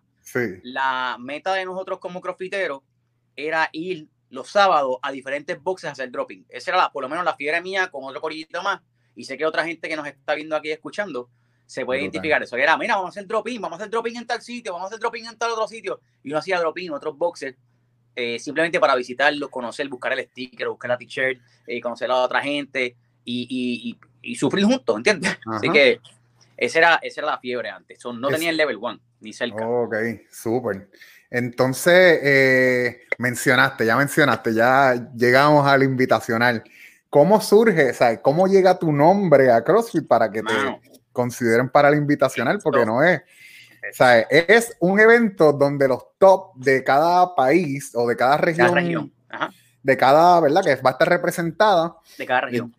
La 0.64 1.18
meta 1.20 1.54
de 1.54 1.66
nosotros 1.66 2.00
como 2.00 2.22
crossfiteros 2.22 2.82
era 3.36 3.70
ir 3.72 4.08
los 4.30 4.50
sábados 4.50 4.98
a 5.02 5.12
diferentes 5.12 5.62
boxes 5.62 5.90
a 5.90 5.94
hacer 5.94 6.12
dropping. 6.12 6.46
Esa 6.50 6.72
era 6.72 6.78
la, 6.78 6.92
por 6.92 7.04
lo 7.04 7.10
menos 7.10 7.26
la 7.26 7.36
fiebre 7.36 7.62
mía 7.62 7.90
con 7.90 8.04
otro 8.04 8.22
corillito 8.22 8.62
más. 8.62 8.82
Y 9.16 9.24
sé 9.24 9.38
que 9.38 9.46
otra 9.46 9.66
gente 9.66 9.88
que 9.88 9.96
nos 9.96 10.08
está 10.08 10.36
viendo 10.36 10.56
aquí 10.56 10.72
escuchando 10.72 11.30
se 11.66 11.86
puede 11.86 12.02
identificar 12.02 12.42
eso. 12.44 12.58
Era, 12.58 12.78
mira, 12.78 12.96
vamos 12.96 13.10
a 13.10 13.20
hacer 13.20 13.28
dropping, 13.28 13.60
vamos 13.60 13.80
a 13.80 13.82
hacer 13.82 13.90
dropping 13.90 14.18
en 14.18 14.28
tal 14.28 14.42
sitio, 14.42 14.74
vamos 14.74 14.86
a 14.86 14.88
hacer 14.90 15.00
dropping 15.00 15.26
en 15.26 15.38
tal 15.38 15.52
otro 15.52 15.68
sitio. 15.68 16.00
Y 16.22 16.30
uno 16.30 16.40
hacía 16.40 16.60
dropping 16.60 16.88
en 16.88 16.94
otros 16.94 17.18
boxes 17.18 17.56
eh, 18.16 18.40
simplemente 18.40 18.80
para 18.80 18.96
visitarlos, 18.96 19.50
conocer, 19.50 19.88
buscar 19.90 20.14
el 20.14 20.26
sticker, 20.26 20.70
buscar 20.70 20.90
la 20.90 20.98
t-shirt, 20.98 21.40
eh, 21.68 21.82
conocer 21.82 22.10
a 22.10 22.16
otra 22.16 22.42
gente 22.42 22.96
y, 23.26 23.98
sufrir 24.36 24.66
juntos, 24.66 24.98
¿entiendes? 24.98 25.38
Así 25.46 25.70
que 25.70 26.00
esa 26.58 26.80
era, 26.80 27.00
esa 27.02 27.22
era 27.22 27.32
la 27.32 27.40
fiebre 27.40 27.70
antes. 27.70 28.00
no 28.06 28.28
tenía 28.30 28.50
el 28.50 28.58
level 28.58 28.78
1 28.78 29.00
ni 29.22 29.34
cerca. 29.34 29.68
Ok, 29.68 29.96
súper. 30.32 30.88
Entonces, 31.30 32.20
eh, 32.24 33.02
mencionaste, 33.18 33.86
ya 33.86 33.98
mencionaste, 33.98 34.54
ya 34.54 35.12
llegamos 35.16 35.68
al 35.68 35.84
invitacional. 35.84 36.64
¿Cómo 37.10 37.42
surge, 37.42 37.92
o 37.92 38.22
cómo 38.22 38.48
llega 38.48 38.78
tu 38.78 38.92
nombre 38.92 39.52
a 39.52 39.64
CrossFit 39.64 40.08
para 40.08 40.32
que 40.32 40.42
te 40.42 40.54
consideren 41.12 41.70
para 41.70 41.90
el 41.90 41.96
invitacional? 41.96 42.60
Porque 42.64 42.86
no 42.86 43.04
es, 43.04 43.22
o 43.92 43.94
sea, 43.94 44.20
es 44.22 44.76
un 44.80 45.00
evento 45.00 45.54
donde 45.54 45.88
los 45.88 46.04
top 46.18 46.56
de 46.56 46.84
cada 46.84 47.36
país 47.36 47.92
o 47.96 48.08
de 48.08 48.16
cada 48.16 48.38
región, 48.38 49.14
de 49.84 49.98
cada, 49.98 50.40
¿verdad? 50.42 50.64
Que 50.64 50.76
va 50.76 50.92
a 50.92 50.94
estar 50.94 51.10
representada. 51.10 51.96
De 52.18 52.26
cada 52.26 52.42
región. 52.42 52.76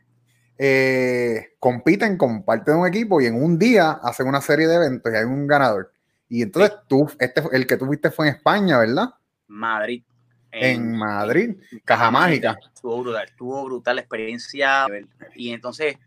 Eh, 0.59 1.55
compiten 1.61 2.16
como 2.16 2.45
parte 2.45 2.71
de 2.71 2.79
un 2.79 2.87
equipo 2.87 3.21
y 3.21 3.27
en 3.27 3.42
un 3.42 3.59
día 3.59 3.90
hacen 4.03 4.27
una 4.27 4.40
serie 4.40 4.66
de 4.66 4.77
eventos 4.77 5.12
y 5.12 5.16
hay 5.16 5.25
un 5.25 5.47
ganador. 5.47 5.92
Y 6.29 6.42
entonces 6.42 6.73
tú, 6.88 7.11
este, 7.19 7.42
el 7.53 7.66
que 7.66 7.77
tuviste 7.77 8.11
fue 8.11 8.29
en 8.29 8.35
España, 8.35 8.79
¿verdad? 8.79 9.11
Madrid. 9.47 10.03
En, 10.51 10.97
Madrid, 10.97 11.57
Caja 11.85 12.11
Mágica. 12.11 12.57
Estuvo 12.75 13.03
brutal, 13.03 13.27
estuvo 13.27 13.64
brutal 13.64 13.97
la 13.97 14.03
experiencia. 14.03 14.87
Y 15.35 15.53
entonces 15.53 15.99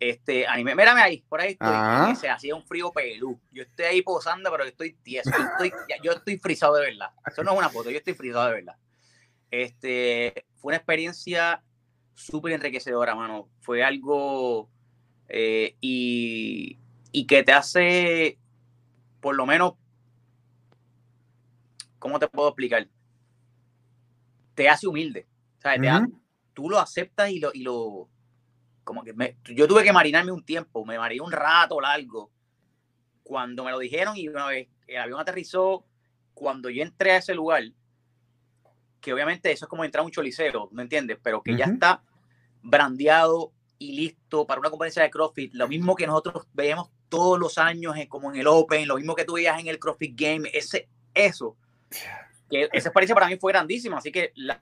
este, 0.00 0.46
anime, 0.46 0.74
mírame 0.74 1.02
ahí, 1.02 1.24
por 1.28 1.40
ahí 1.40 1.52
estoy. 1.52 1.68
Ah. 1.70 2.14
Se 2.18 2.28
hacía 2.28 2.54
un 2.54 2.64
frío 2.64 2.92
pelú. 2.92 3.40
Yo 3.50 3.62
estoy 3.62 3.86
ahí 3.86 4.02
posando, 4.02 4.50
pero 4.50 4.64
estoy 4.64 4.94
tieso. 5.02 5.30
Yo 5.30 5.44
estoy, 5.44 5.72
yo 6.02 6.12
estoy 6.12 6.38
frisado 6.38 6.76
de 6.76 6.86
verdad. 6.86 7.10
Eso 7.26 7.42
no 7.42 7.52
es 7.52 7.58
una 7.58 7.68
foto, 7.68 7.90
yo 7.90 7.98
estoy 7.98 8.14
frisado 8.14 8.46
de 8.46 8.54
verdad. 8.54 8.76
Este, 9.50 10.46
fue 10.56 10.70
una 10.70 10.76
experiencia 10.76 11.62
súper 12.14 12.52
enriquecedora, 12.52 13.14
mano. 13.14 13.48
Fue 13.60 13.82
algo 13.82 14.70
eh, 15.28 15.76
y, 15.80 16.78
y 17.12 17.26
que 17.26 17.42
te 17.42 17.52
hace, 17.52 18.38
por 19.20 19.34
lo 19.34 19.46
menos, 19.46 19.74
¿cómo 21.98 22.18
te 22.18 22.28
puedo 22.28 22.48
explicar? 22.48 22.88
Te 24.54 24.68
hace 24.68 24.86
humilde. 24.86 25.26
¿sabes? 25.58 25.80
tú 26.54 26.70
lo 26.70 26.78
aceptas 26.78 27.30
y 27.30 27.38
lo, 27.38 27.50
y 27.54 27.62
lo 27.62 28.08
como 28.88 29.04
que 29.04 29.12
me, 29.12 29.36
yo 29.44 29.68
tuve 29.68 29.84
que 29.84 29.92
marinarme 29.92 30.32
un 30.32 30.42
tiempo, 30.42 30.82
me 30.82 30.96
mariné 30.96 31.20
un 31.20 31.30
rato 31.30 31.78
largo. 31.78 32.30
Cuando 33.22 33.62
me 33.62 33.70
lo 33.70 33.78
dijeron 33.78 34.16
y 34.16 34.28
una 34.28 34.46
vez 34.46 34.66
el 34.86 34.96
avión 34.96 35.20
aterrizó, 35.20 35.84
cuando 36.32 36.70
yo 36.70 36.82
entré 36.82 37.10
a 37.10 37.18
ese 37.18 37.34
lugar, 37.34 37.64
que 39.02 39.12
obviamente 39.12 39.52
eso 39.52 39.66
es 39.66 39.68
como 39.68 39.84
entrar 39.84 40.00
a 40.00 40.06
un 40.06 40.10
choliseo, 40.10 40.70
¿me 40.72 40.80
entiendes? 40.80 41.18
Pero 41.22 41.42
que 41.42 41.54
ya 41.54 41.66
está 41.66 42.02
brandeado 42.62 43.52
y 43.78 43.92
listo 43.92 44.46
para 44.46 44.58
una 44.58 44.70
competencia 44.70 45.02
de 45.02 45.10
CrossFit, 45.10 45.52
lo 45.52 45.68
mismo 45.68 45.94
que 45.94 46.06
nosotros 46.06 46.46
vemos 46.54 46.90
todos 47.10 47.38
los 47.38 47.58
años 47.58 47.94
como 48.08 48.32
en 48.32 48.40
el 48.40 48.46
Open, 48.46 48.88
lo 48.88 48.96
mismo 48.96 49.14
que 49.14 49.26
tú 49.26 49.34
veías 49.34 49.60
en 49.60 49.66
el 49.66 49.78
CrossFit 49.78 50.18
Game, 50.18 50.50
ese, 50.54 50.88
eso, 51.12 51.58
que 52.48 52.70
esa 52.72 52.88
experiencia 52.88 53.14
para 53.14 53.28
mí 53.28 53.36
fue 53.36 53.52
grandísima, 53.52 53.98
así 53.98 54.10
que 54.10 54.32
la, 54.34 54.58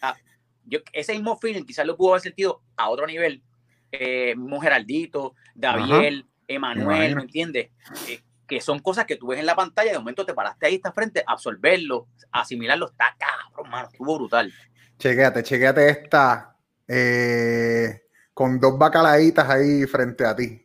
yo, 0.64 0.80
ese 0.92 1.12
mismo 1.12 1.38
feeling 1.38 1.62
quizás 1.62 1.86
lo 1.86 1.96
pudo 1.96 2.14
haber 2.14 2.22
sentido 2.22 2.60
a 2.76 2.90
otro 2.90 3.06
nivel, 3.06 3.44
eh, 3.92 4.34
mismo 4.36 4.60
Geraldito, 4.60 5.34
David, 5.54 6.24
Emanuel, 6.46 7.16
¿me 7.16 7.22
entiendes? 7.22 7.70
Eh, 8.08 8.20
que 8.46 8.60
son 8.60 8.78
cosas 8.78 9.06
que 9.06 9.16
tú 9.16 9.28
ves 9.28 9.40
en 9.40 9.46
la 9.46 9.56
pantalla, 9.56 9.92
de 9.92 9.98
momento 9.98 10.24
te 10.24 10.34
paraste 10.34 10.66
ahí, 10.66 10.76
estás 10.76 10.94
frente, 10.94 11.24
absorberlo, 11.26 12.08
asimilarlo, 12.30 12.90
está 12.90 13.16
cabrón, 13.18 13.70
mano, 13.70 13.88
estuvo 13.90 14.16
brutal. 14.16 14.52
Chequéate, 14.98 15.42
chequéate 15.42 15.90
esta 15.90 16.56
eh, 16.86 18.02
con 18.32 18.60
dos 18.60 18.78
bacalaitas 18.78 19.48
ahí 19.48 19.84
frente 19.86 20.24
a 20.24 20.36
ti. 20.36 20.64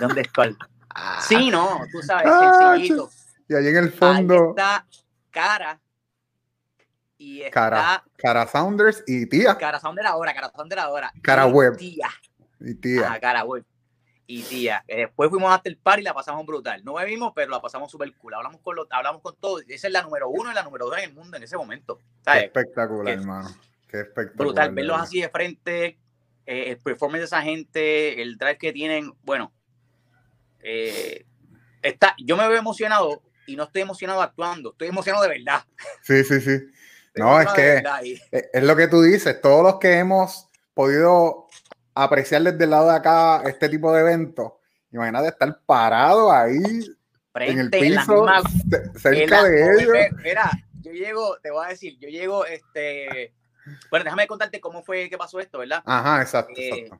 ¿Dónde 0.00 0.22
está? 0.22 0.50
sí, 1.20 1.50
no, 1.50 1.80
tú 1.92 2.02
sabes, 2.02 2.26
ah, 2.26 2.74
sencillito. 2.74 3.10
Y 3.48 3.54
ahí 3.54 3.68
en 3.68 3.76
el 3.76 3.92
fondo. 3.92 4.50
está 4.50 4.86
cara. 5.30 5.80
Y 7.20 7.42
está. 7.42 7.50
Cara, 7.50 8.04
cara 8.16 8.46
Sounders 8.46 9.04
y 9.06 9.26
tía. 9.26 9.54
Cara 9.58 9.78
Sounders 9.78 10.08
ahora, 10.08 10.32
cara 10.32 10.50
Sounders 10.56 10.80
ahora. 10.80 11.12
Cara 11.20 11.46
web. 11.46 11.76
Tía. 11.76 12.08
Y 12.58 12.74
tía. 12.76 13.18
Cara 13.20 13.44
web 13.44 13.62
y 14.26 14.42
tía. 14.42 14.82
Eh, 14.88 15.00
después 15.00 15.28
fuimos 15.28 15.52
hasta 15.52 15.68
el 15.68 15.76
par 15.76 16.00
y 16.00 16.02
la 16.02 16.14
pasamos 16.14 16.46
brutal. 16.46 16.82
No 16.82 16.94
bebimos, 16.94 17.32
pero 17.36 17.50
la 17.50 17.60
pasamos 17.60 17.90
súper 17.90 18.10
cool. 18.16 18.32
Hablamos 18.32 18.62
con, 18.62 18.74
los, 18.74 18.86
hablamos 18.88 19.20
con 19.20 19.36
todos. 19.36 19.64
Esa 19.68 19.88
es 19.88 19.92
la 19.92 20.00
número 20.00 20.30
uno 20.30 20.50
y 20.50 20.54
la 20.54 20.62
número 20.62 20.86
dos 20.86 20.96
en 20.96 21.10
el 21.10 21.12
mundo 21.12 21.36
en 21.36 21.42
ese 21.42 21.58
momento. 21.58 22.00
Qué 22.24 22.38
espectacular, 22.38 23.12
hermano. 23.12 23.50
Qué 23.86 23.98
espectacular. 23.98 24.46
Brutal. 24.46 24.74
Verlos 24.74 24.98
así 24.98 25.20
de 25.20 25.28
frente, 25.28 25.98
eh, 26.46 26.70
el 26.70 26.78
performance 26.78 27.20
de 27.20 27.26
esa 27.26 27.42
gente, 27.42 28.22
el 28.22 28.38
drive 28.38 28.56
que 28.56 28.72
tienen. 28.72 29.12
Bueno, 29.24 29.52
eh, 30.60 31.26
está, 31.82 32.14
yo 32.16 32.38
me 32.38 32.48
veo 32.48 32.56
emocionado 32.56 33.22
y 33.46 33.56
no 33.56 33.64
estoy 33.64 33.82
emocionado 33.82 34.22
actuando. 34.22 34.70
Estoy 34.70 34.88
emocionado 34.88 35.24
de 35.24 35.28
verdad. 35.28 35.64
Sí, 36.02 36.24
sí, 36.24 36.40
sí. 36.40 36.58
No, 37.14 37.40
es 37.40 37.48
que 37.52 37.82
es 38.30 38.62
lo 38.62 38.76
que 38.76 38.88
tú 38.88 39.02
dices. 39.02 39.40
Todos 39.40 39.62
los 39.62 39.78
que 39.78 39.98
hemos 39.98 40.48
podido 40.74 41.48
apreciar 41.94 42.42
desde 42.42 42.64
el 42.64 42.70
lado 42.70 42.90
de 42.90 42.96
acá 42.96 43.42
este 43.46 43.68
tipo 43.68 43.92
de 43.92 44.00
eventos. 44.00 44.52
Imagínate 44.92 45.28
estar 45.28 45.60
parado 45.66 46.32
ahí 46.32 46.58
en 47.34 47.58
el 47.58 47.70
piso, 47.70 48.26
cerca 48.96 49.44
de 49.44 49.82
ellos. 49.82 49.92
Mira, 50.22 50.50
yo 50.80 50.92
llego, 50.92 51.38
te 51.42 51.50
voy 51.50 51.66
a 51.66 51.68
decir, 51.68 51.96
yo 52.00 52.08
llego, 52.08 52.44
este, 52.46 53.34
bueno, 53.90 54.04
déjame 54.04 54.26
contarte 54.26 54.60
cómo 54.60 54.82
fue 54.82 55.08
que 55.08 55.18
pasó 55.18 55.38
esto, 55.40 55.58
¿verdad? 55.58 55.82
Ajá, 55.84 56.22
exacto, 56.22 56.52
eh, 56.56 56.90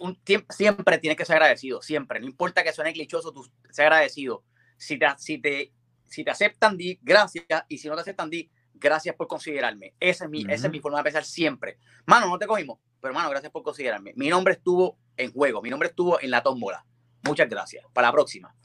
Un, 0.00 0.18
siempre 0.50 0.98
tienes 0.98 1.16
que 1.16 1.24
ser 1.24 1.36
agradecido, 1.36 1.82
siempre. 1.82 2.20
No 2.20 2.26
importa 2.26 2.64
que 2.64 2.72
suene 2.72 2.92
clichoso, 2.92 3.32
tú 3.32 3.48
sé 3.70 3.82
agradecido. 3.82 4.42
Si 4.76 4.98
te, 4.98 5.06
si 5.18 5.38
te, 5.38 5.72
si 6.08 6.24
te 6.24 6.30
aceptan, 6.30 6.76
di 6.76 6.98
gracias. 7.02 7.46
Y 7.68 7.78
si 7.78 7.88
no 7.88 7.94
te 7.94 8.00
aceptan, 8.00 8.28
di 8.28 8.50
gracias 8.84 9.16
por 9.16 9.26
considerarme. 9.26 9.94
Esa 9.98 10.24
es 10.26 10.30
mi, 10.30 10.42
esa 10.42 10.66
es 10.66 10.70
mi 10.70 10.78
forma 10.78 10.98
de 10.98 11.04
pensar 11.04 11.24
siempre. 11.24 11.78
Mano, 12.06 12.28
no 12.28 12.38
te 12.38 12.46
cogimos 12.46 12.78
pero 13.04 13.12
hermano, 13.12 13.28
gracias 13.28 13.52
por 13.52 13.62
considerarme. 13.62 14.14
Mi 14.16 14.30
nombre 14.30 14.54
estuvo 14.54 14.96
en 15.18 15.30
juego, 15.30 15.60
mi 15.60 15.68
nombre 15.68 15.90
estuvo 15.90 16.18
en 16.22 16.30
la 16.30 16.42
tómbola. 16.42 16.86
Muchas 17.20 17.50
gracias. 17.50 17.84
Para 17.92 18.08
la 18.08 18.12
próxima. 18.12 18.56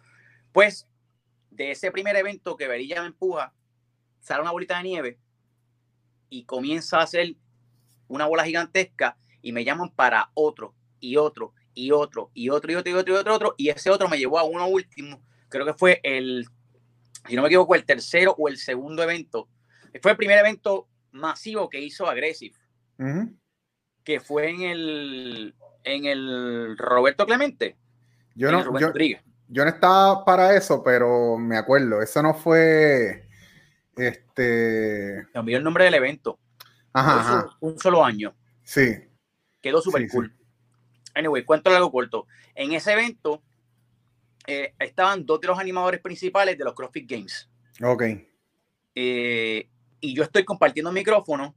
Pues, 0.54 0.88
de 1.52 1.72
ese 1.72 1.92
primer 1.92 2.16
evento 2.16 2.56
que 2.56 2.66
Verilla 2.70 3.02
me 3.02 3.08
empuja, 3.08 3.54
sale 4.22 4.42
una 4.42 4.52
bolita 4.52 4.78
de 4.78 4.84
nieve 4.84 5.20
y 6.30 6.46
comienza 6.46 7.00
a 7.00 7.04
hacer 7.04 7.36
una 8.08 8.28
bola 8.28 8.46
gigantesca 8.46 9.18
y 9.42 9.52
me 9.52 9.66
llaman 9.66 9.90
para 9.90 10.32
otro 10.36 10.74
y 11.02 11.18
otro 11.18 11.54
y 11.74 11.92
otro 11.92 12.32
y 12.34 12.48
otro 12.48 12.72
y 12.72 12.76
otro 12.76 12.92
y 12.92 12.96
otro 12.96 13.14
y 13.14 13.18
otro, 13.18 13.34
y 13.34 13.36
otro, 13.36 13.56
y 13.58 13.70
ese 13.72 13.90
otro 13.90 14.08
me 14.08 14.18
llevó 14.18 14.40
a 14.40 14.44
uno 14.44 14.68
último, 14.68 15.22
creo 15.50 15.66
que 15.66 15.74
fue 15.74 16.00
el, 16.04 16.48
si 17.28 17.36
no 17.36 17.42
me 17.42 17.50
equivoco, 17.50 17.76
el 17.76 17.84
tercero 17.84 18.36
o 18.38 18.48
el 18.48 18.56
segundo 18.56 19.04
evento. 19.04 19.50
Fue 20.02 20.12
el 20.12 20.18
primer 20.18 20.40
evento 20.40 20.88
masivo 21.12 21.70
que 21.70 21.80
hizo 21.80 22.08
Aggressive 22.08 22.56
que 24.10 24.20
fue 24.20 24.50
en 24.50 24.62
el, 24.62 25.56
en 25.84 26.06
el 26.06 26.76
Roberto 26.80 27.28
Clemente. 27.28 27.78
Yo 28.34 28.52
no, 28.52 28.64
yo, 29.50 29.66
no 29.66 29.70
estaba 29.70 30.26
para 30.26 30.56
eso, 30.56 30.82
pero 30.84 31.38
me 31.38 31.58
acuerdo, 31.58 32.02
eso 32.02 32.24
no 32.24 32.34
fue 32.34 33.28
este. 33.96 35.28
Cambió 35.32 35.58
el 35.58 35.64
nombre 35.64 35.84
del 35.84 35.94
evento. 35.94 36.40
Ajá, 36.92 37.46
Un 37.60 37.78
solo 37.78 38.04
año. 38.04 38.34
Sí. 38.64 38.96
Quedó 39.62 39.80
súper 39.80 40.08
cool. 40.10 40.34
Anyway, 41.14 41.44
cuento 41.44 41.70
algo 41.70 41.92
corto. 41.92 42.26
En 42.56 42.72
ese 42.72 42.94
evento 42.94 43.44
eh, 44.48 44.74
estaban 44.80 45.24
dos 45.24 45.40
de 45.42 45.50
los 45.50 45.60
animadores 45.60 46.02
principales 46.02 46.58
de 46.58 46.64
los 46.64 46.74
CrossFit 46.74 47.08
Games. 47.08 47.48
Ok. 47.84 48.04
Eh, 48.96 49.70
y 50.00 50.14
yo 50.14 50.24
estoy 50.24 50.44
compartiendo 50.46 50.92
micrófono 50.92 51.56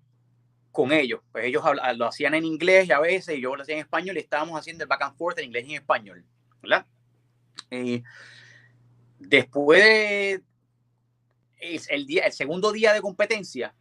con 0.71 0.93
ellos. 0.93 1.21
Pues 1.31 1.45
ellos 1.45 1.63
lo 1.97 2.07
hacían 2.07 2.35
en 2.35 2.45
inglés 2.45 2.89
y 2.89 2.93
a 2.93 3.01
veces 3.01 3.39
yo 3.41 3.55
lo 3.55 3.63
hacía 3.63 3.75
en 3.77 3.83
español 3.83 4.17
y 4.17 4.21
estábamos 4.21 4.59
haciendo 4.59 4.85
el 4.85 4.89
back 4.89 5.03
and 5.03 5.17
forth 5.17 5.39
en 5.39 5.47
inglés 5.47 5.65
y 5.67 5.71
en 5.71 5.81
español. 5.81 6.25
¿verdad? 6.63 6.87
después 9.19 9.83
de 9.83 10.43
el, 11.89 12.07
día, 12.07 12.25
el 12.25 12.33
segundo 12.33 12.73
día 12.73 12.93
de 12.93 13.01
competencia, 13.01 13.75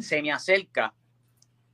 se 0.00 0.22
me 0.22 0.32
acerca 0.32 0.94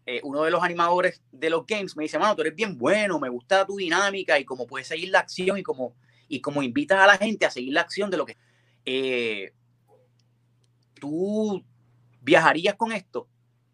eh, 0.04 0.20
uno 0.24 0.42
de 0.42 0.50
los 0.50 0.62
animadores 0.62 1.22
de 1.30 1.48
los 1.48 1.64
games, 1.64 1.96
me 1.96 2.02
dice, 2.02 2.18
mano, 2.18 2.34
tú 2.34 2.42
eres 2.42 2.56
bien 2.56 2.76
bueno, 2.76 3.20
me 3.20 3.28
gusta 3.28 3.64
tu 3.64 3.76
dinámica 3.76 4.38
y 4.38 4.44
cómo 4.44 4.66
puedes 4.66 4.88
seguir 4.88 5.10
la 5.10 5.20
acción 5.20 5.58
y 5.58 5.62
como, 5.62 5.94
y 6.26 6.40
como 6.40 6.64
invitas 6.64 6.98
a 6.98 7.06
la 7.06 7.16
gente 7.16 7.46
a 7.46 7.50
seguir 7.50 7.72
la 7.72 7.82
acción 7.82 8.10
de 8.10 8.16
lo 8.16 8.26
que... 8.26 8.36
Eh, 8.84 9.52
¿Tú 10.94 11.64
viajarías 12.22 12.76
con 12.76 12.92
esto? 12.92 13.28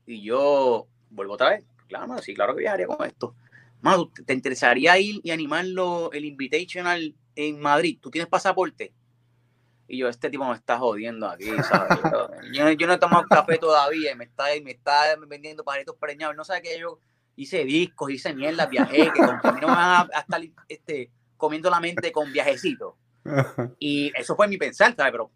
Y 0.07 0.23
yo 0.23 0.89
vuelvo 1.11 1.35
otra 1.35 1.51
vez. 1.51 1.65
Claro, 1.89 2.19
sí, 2.19 2.35
claro 2.35 2.55
que 2.55 2.61
viajaría 2.61 2.87
con 2.87 3.07
esto. 3.07 3.35
Mano, 3.81 4.11
¿te 4.27 4.33
interesaría 4.33 4.99
ir 4.99 5.21
y 5.23 5.31
animarlo 5.31 6.11
el 6.13 6.25
Invitational 6.25 7.15
en 7.37 7.61
Madrid? 7.61 7.99
¿Tú 8.01 8.11
tienes 8.11 8.29
pasaporte? 8.29 8.93
Y 9.87 9.99
yo, 9.99 10.09
este 10.09 10.29
tipo 10.29 10.47
me 10.47 10.55
está 10.55 10.79
jodiendo 10.79 11.29
aquí, 11.29 11.47
¿sabes? 11.63 11.99
yo, 12.53 12.71
yo, 12.73 12.87
no 12.87 12.95
he 12.95 12.99
tomado 12.99 13.25
café 13.29 13.57
todavía 13.57 14.13
y 14.13 14.17
me 14.17 14.25
está, 14.25 14.47
me 14.63 14.73
está 14.73 15.17
vendiendo 15.27 15.65
pajaritos 15.65 15.97
preñados. 15.97 16.37
No 16.37 16.45
sabe 16.45 16.63
que 16.63 16.79
yo 16.79 16.99
hice 17.37 17.65
discos, 17.65 18.11
hice 18.11 18.35
mierda, 18.35 18.67
viajé, 18.67 19.11
que 19.13 19.23
a 19.23 19.53
mí 19.53 19.61
no 19.61 19.69
me 19.69 19.75
van 19.75 20.09
a, 20.13 20.21
estar 20.21 20.43
este, 20.69 21.11
comiendo 21.37 21.71
la 21.71 21.81
mente 21.81 22.13
con 22.13 22.33
viajecitos. 22.33 22.95
Y 23.79 24.11
eso 24.17 24.35
fue 24.35 24.49
mi 24.49 24.57
pensar, 24.57 24.95
¿sabes? 24.97 25.13
Pero 25.13 25.31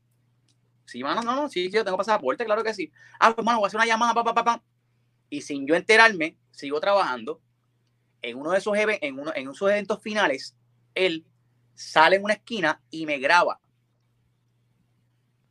Sí, 0.92 1.02
mano, 1.02 1.22
no, 1.22 1.34
no, 1.34 1.48
sí, 1.48 1.70
yo 1.70 1.82
tengo 1.86 1.96
pasaporte, 1.96 2.44
claro 2.44 2.62
que 2.62 2.74
sí. 2.74 2.92
Ah, 3.18 3.34
pues, 3.34 3.42
mano, 3.46 3.60
voy 3.60 3.64
a 3.64 3.68
hacer 3.68 3.78
una 3.78 3.86
llamada, 3.86 4.12
papá, 4.12 4.34
papá. 4.34 4.62
Y 5.30 5.40
sin 5.40 5.66
yo 5.66 5.74
enterarme, 5.74 6.36
sigo 6.50 6.78
trabajando. 6.82 7.40
En 8.20 8.36
uno 8.36 8.50
de 8.50 8.58
esos, 8.58 8.76
en 8.76 9.18
uno, 9.18 9.32
en 9.34 9.48
esos 9.48 9.70
eventos 9.70 10.02
finales, 10.02 10.54
él 10.94 11.24
sale 11.72 12.16
en 12.16 12.24
una 12.24 12.34
esquina 12.34 12.82
y 12.90 13.06
me 13.06 13.18
graba. 13.18 13.58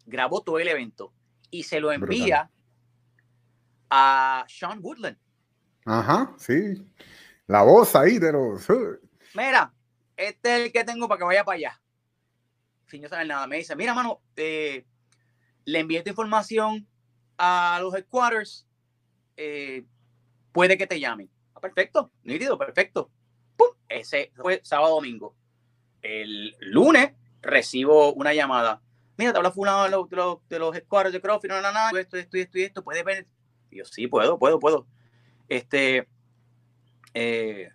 Grabó 0.05 0.43
todo 0.43 0.59
el 0.59 0.67
evento 0.67 1.11
y 1.49 1.63
se 1.63 1.79
lo 1.79 1.91
envía 1.91 2.51
a 3.89 4.45
Sean 4.47 4.77
Woodland. 4.79 5.17
Ajá, 5.85 6.35
sí. 6.37 6.87
La 7.47 7.63
voz 7.63 7.95
ahí 7.95 8.19
de 8.19 8.31
los. 8.31 8.67
Mira, 9.33 9.73
este 10.15 10.55
es 10.55 10.65
el 10.65 10.71
que 10.71 10.83
tengo 10.83 11.07
para 11.07 11.17
que 11.17 11.25
vaya 11.25 11.43
para 11.43 11.55
allá. 11.55 11.81
Sin 12.85 13.01
yo 13.01 13.09
saber 13.09 13.25
nada. 13.25 13.47
Me 13.47 13.57
dice, 13.57 13.75
mira, 13.75 13.95
mano, 13.95 14.21
eh, 14.35 14.85
le 15.65 15.79
envié 15.79 15.99
esta 15.99 16.09
información 16.09 16.87
a 17.37 17.79
los 17.81 17.93
headquarters, 17.95 18.67
eh, 19.37 19.85
puede 20.51 20.77
que 20.77 20.87
te 20.87 20.99
llamen. 20.99 21.29
Ah, 21.55 21.59
perfecto, 21.59 22.11
nítido, 22.23 22.57
perfecto. 22.57 23.09
Ese 23.91 24.31
fue 24.35 24.61
sábado 24.63 24.95
domingo. 24.95 25.35
El 26.01 26.55
lunes 26.59 27.11
recibo 27.41 28.13
una 28.13 28.33
llamada. 28.33 28.81
Mira, 29.17 29.33
te 29.33 29.37
habla 29.37 29.51
fulano 29.51 29.83
de 29.83 29.89
los, 29.89 30.09
de 30.09 30.15
los, 30.15 30.37
de 30.47 30.59
los 30.59 30.75
headquarters 30.75 31.13
de 31.13 31.21
CrossFit, 31.21 31.51
no, 31.51 31.61
no, 31.61 31.71
no, 31.71 31.97
esto, 31.97 32.17
esto, 32.17 32.37
esto 32.37 32.57
esto, 32.57 32.83
puedes 32.83 33.03
ver. 33.03 33.27
Y 33.69 33.77
yo, 33.77 33.85
sí, 33.85 34.07
puedo, 34.07 34.39
puedo, 34.39 34.59
puedo. 34.59 34.87
Este, 35.47 36.07
eh, 37.13 37.69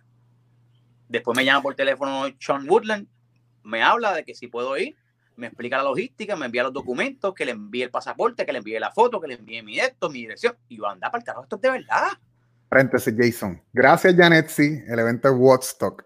después 1.07 1.37
me 1.37 1.45
llama 1.45 1.61
por 1.61 1.75
teléfono 1.75 2.25
Sean 2.39 2.67
Woodland, 2.67 3.07
me 3.63 3.83
habla 3.83 4.13
de 4.13 4.25
que 4.25 4.33
si 4.33 4.47
puedo 4.47 4.75
ir, 4.77 4.97
me 5.37 5.47
explica 5.47 5.77
la 5.77 5.83
logística, 5.83 6.35
me 6.35 6.47
envía 6.47 6.63
los 6.63 6.73
documentos, 6.73 7.33
que 7.33 7.45
le 7.45 7.51
envíe 7.51 7.83
el 7.83 7.91
pasaporte, 7.91 8.45
que 8.45 8.51
le 8.51 8.57
envíe 8.57 8.79
la 8.79 8.91
foto, 8.91 9.21
que 9.21 9.27
le 9.27 9.35
envíe 9.35 9.61
mi 9.61 9.79
esto, 9.79 10.09
mi 10.09 10.19
dirección. 10.19 10.55
Y 10.67 10.77
yo, 10.77 10.87
anda 10.87 11.09
para 11.09 11.19
el 11.19 11.25
carajo, 11.25 11.43
esto 11.43 11.55
es 11.55 11.61
de 11.61 11.71
verdad. 11.71 12.07
Paréntesis, 12.67 13.13
Jason. 13.17 13.61
Gracias, 13.71 14.15
Janetsi. 14.15 14.83
El 14.87 14.99
evento 14.99 15.29
es 15.29 15.35
Woodstock. 15.37 16.03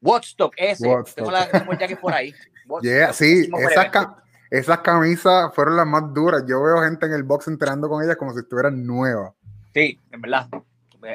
Woodstock, 0.00 0.54
ese. 0.56 0.86
Woodstock. 0.86 1.16
Tengo 1.16 1.30
la 1.32 2.00
por 2.00 2.12
ahí. 2.12 2.32
Yeah, 2.82 3.12
sí, 3.12 3.48
esas, 3.70 4.08
esas 4.50 4.80
camisas 4.80 5.54
fueron 5.54 5.76
las 5.76 5.86
más 5.86 6.12
duras. 6.12 6.42
Yo 6.48 6.60
veo 6.60 6.82
gente 6.82 7.06
en 7.06 7.12
el 7.12 7.22
box 7.22 7.46
enterando 7.46 7.88
con 7.88 8.02
ellas 8.02 8.16
como 8.16 8.32
si 8.32 8.40
estuvieran 8.40 8.84
nuevas. 8.84 9.34
Sí, 9.72 10.00
en 10.10 10.20
verdad. 10.20 10.48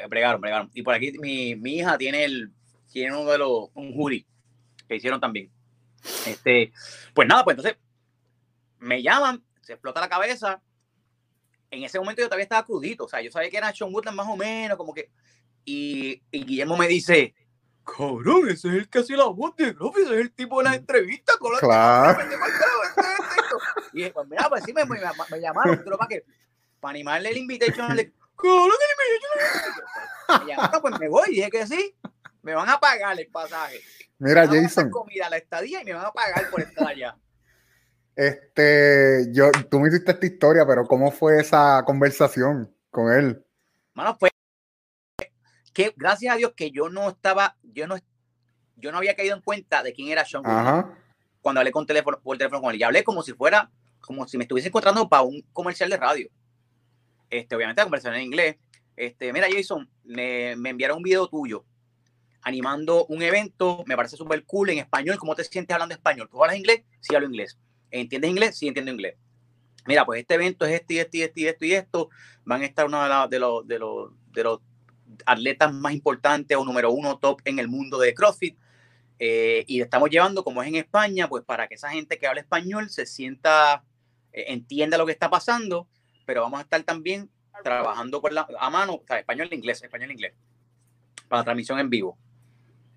Bregaron, 0.09 0.39
bregaron. 0.39 0.71
Y 0.73 0.81
por 0.81 0.93
aquí 0.93 1.11
mi, 1.19 1.57
mi 1.57 1.79
hija 1.79 1.97
tiene 1.97 2.23
el 2.23 2.53
tiene 2.89 3.17
uno 3.17 3.29
de 3.29 3.37
los 3.37 3.69
un 3.73 3.93
jury 3.93 4.25
que 4.87 4.95
hicieron 4.95 5.19
también. 5.19 5.51
Este, 6.25 6.73
pues 7.13 7.27
nada, 7.27 7.43
pues 7.43 7.57
entonces 7.57 7.79
me 8.79 9.01
llaman, 9.01 9.43
se 9.61 9.73
explota 9.73 10.01
la 10.01 10.09
cabeza. 10.09 10.61
En 11.69 11.83
ese 11.83 11.99
momento 11.99 12.21
yo 12.21 12.27
todavía 12.27 12.43
estaba 12.43 12.65
crudito, 12.65 13.05
o 13.05 13.09
sea, 13.09 13.21
yo 13.21 13.31
sabía 13.31 13.49
que 13.49 13.57
era 13.57 13.73
Sean 13.73 13.93
Woodland 13.93 14.17
más 14.17 14.27
o 14.27 14.35
menos, 14.35 14.77
como 14.77 14.93
que. 14.93 15.09
Y, 15.63 16.21
y 16.31 16.43
Guillermo 16.43 16.75
me 16.75 16.87
dice, 16.87 17.35
cabrón, 17.85 18.49
ese 18.49 18.67
es 18.69 18.73
el 18.73 18.89
que 18.89 18.99
hacía 18.99 19.17
la 19.17 19.25
voz 19.25 19.55
de 19.55 19.73
Groffy, 19.73 20.01
ese 20.01 20.15
es 20.15 20.21
el 20.21 20.31
tipo 20.31 20.57
de 20.57 20.69
la 20.69 20.75
entrevista 20.75 21.33
con 21.39 21.53
la 21.53 21.59
claro. 21.59 22.19
Y 23.93 23.97
dije, 23.97 24.11
pues 24.11 24.27
mira, 24.27 24.47
pues 24.49 24.63
sí, 24.63 24.73
me, 24.73 24.85
me, 24.85 24.99
me 25.29 25.39
llamaron, 25.39 25.81
pero 25.83 25.97
para 25.97 26.07
que, 26.07 26.25
para 26.79 26.91
animarle 26.91 27.29
el 27.29 27.37
invitation, 27.37 27.95
le, 27.95 28.11
cabrón, 28.35 28.71
el 28.71 28.91
invitation. 29.13 30.45
Me 30.45 30.51
llamaron, 30.51 30.81
pues 30.81 30.99
me 30.99 31.09
voy, 31.09 31.29
dije 31.29 31.49
que 31.49 31.67
sí, 31.67 31.95
me 32.43 32.53
van 32.53 32.69
a 32.69 32.79
pagar 32.79 33.19
el 33.19 33.27
pasaje. 33.27 33.79
Mira, 34.19 34.47
Jason. 34.47 34.89
comida, 34.89 35.29
la 35.29 35.37
estadía 35.37 35.81
y 35.81 35.85
me 35.85 35.93
van 35.93 36.05
a 36.05 36.11
pagar 36.11 36.49
por 36.49 36.61
estar 36.61 36.87
allá. 36.87 37.17
Este, 38.15 39.27
yo, 39.31 39.51
tú 39.69 39.79
me 39.79 39.89
hiciste 39.89 40.11
esta 40.11 40.25
historia, 40.25 40.65
pero 40.65 40.85
¿cómo 40.85 41.11
fue 41.11 41.39
esa 41.39 41.83
conversación 41.85 42.75
con 42.89 43.11
él? 43.11 43.43
Mano, 43.93 44.17
pues 44.17 44.31
que 45.73 45.93
gracias 45.95 46.33
a 46.33 46.37
Dios 46.37 46.53
que 46.55 46.71
yo 46.71 46.89
no 46.89 47.09
estaba, 47.09 47.55
yo 47.63 47.87
no, 47.87 47.95
yo 48.75 48.91
no 48.91 48.97
había 48.97 49.15
caído 49.15 49.35
en 49.35 49.41
cuenta 49.41 49.81
de 49.81 49.93
quién 49.93 50.09
era 50.09 50.25
Sean 50.25 50.43
cuando 51.39 51.59
hablé 51.59 51.71
con 51.71 51.87
teléfono, 51.87 52.19
por 52.21 52.37
teléfono 52.37 52.61
con 52.61 52.73
él. 52.73 52.79
Y 52.79 52.83
hablé 52.83 53.03
como 53.03 53.23
si 53.23 53.33
fuera, 53.33 53.71
como 54.01 54.27
si 54.27 54.37
me 54.37 54.43
estuviese 54.43 54.67
encontrando 54.67 55.09
para 55.09 55.23
un 55.23 55.41
comercial 55.53 55.89
de 55.89 55.97
radio. 55.97 56.29
Este, 57.29 57.55
obviamente 57.55 57.79
la 57.79 57.85
conversación 57.85 58.15
en 58.15 58.23
inglés. 58.23 58.57
Este, 58.95 59.33
mira, 59.33 59.47
Jason, 59.51 59.89
me, 60.03 60.55
me 60.57 60.69
enviaron 60.69 60.97
un 60.97 61.03
video 61.03 61.27
tuyo 61.27 61.65
animando 62.41 63.05
un 63.05 63.21
evento, 63.21 63.83
me 63.85 63.95
parece 63.95 64.17
súper 64.17 64.43
cool 64.45 64.69
en 64.71 64.79
español. 64.79 65.17
¿Cómo 65.17 65.35
te 65.35 65.43
sientes 65.43 65.73
hablando 65.73 65.95
español? 65.95 66.27
¿Tú 66.29 66.41
hablas 66.43 66.57
inglés? 66.57 66.83
Sí, 66.99 67.15
hablo 67.15 67.27
inglés. 67.27 67.57
¿Entiendes 67.91 68.31
inglés? 68.31 68.57
Sí, 68.57 68.67
entiendo 68.67 68.91
inglés. 68.91 69.15
Mira, 69.85 70.05
pues 70.05 70.21
este 70.21 70.35
evento 70.35 70.65
es 70.65 70.73
este 70.73 71.01
este 71.01 71.23
este 71.23 71.39
y 71.41 71.45
esto 71.45 71.65
y 71.65 71.73
esto. 71.73 72.09
Van 72.45 72.61
a 72.61 72.65
estar 72.65 72.85
uno 72.85 73.01
de, 73.27 73.39
los, 73.39 73.67
de, 73.67 73.79
los, 73.79 74.11
de 74.31 74.43
los 74.43 74.59
atletas 75.25 75.73
más 75.73 75.93
importantes 75.93 76.57
o 76.57 76.63
número 76.63 76.91
uno 76.91 77.17
top 77.17 77.41
en 77.45 77.59
el 77.59 77.67
mundo 77.67 77.99
de 77.99 78.13
CrossFit. 78.13 78.57
Eh, 79.19 79.63
y 79.67 79.81
estamos 79.81 80.09
llevando, 80.09 80.43
como 80.43 80.63
es 80.63 80.67
en 80.67 80.75
España, 80.75 81.27
pues 81.29 81.43
para 81.43 81.67
que 81.67 81.75
esa 81.75 81.89
gente 81.89 82.17
que 82.17 82.25
habla 82.25 82.41
español 82.41 82.89
se 82.89 83.05
sienta, 83.05 83.83
eh, 84.33 84.45
entienda 84.47 84.97
lo 84.97 85.05
que 85.05 85.11
está 85.11 85.29
pasando, 85.29 85.87
pero 86.25 86.41
vamos 86.41 86.59
a 86.59 86.63
estar 86.63 86.81
también 86.83 87.29
trabajando 87.63 88.19
con 88.19 88.33
la, 88.33 88.47
a 88.59 88.69
mano, 88.71 88.93
o 88.93 89.13
español 89.13 89.47
e 89.51 89.55
inglés, 89.55 89.83
español 89.83 90.09
e 90.09 90.13
inglés, 90.13 90.33
para 91.27 91.43
transmisión 91.43 91.77
en 91.79 91.89
vivo. 91.91 92.17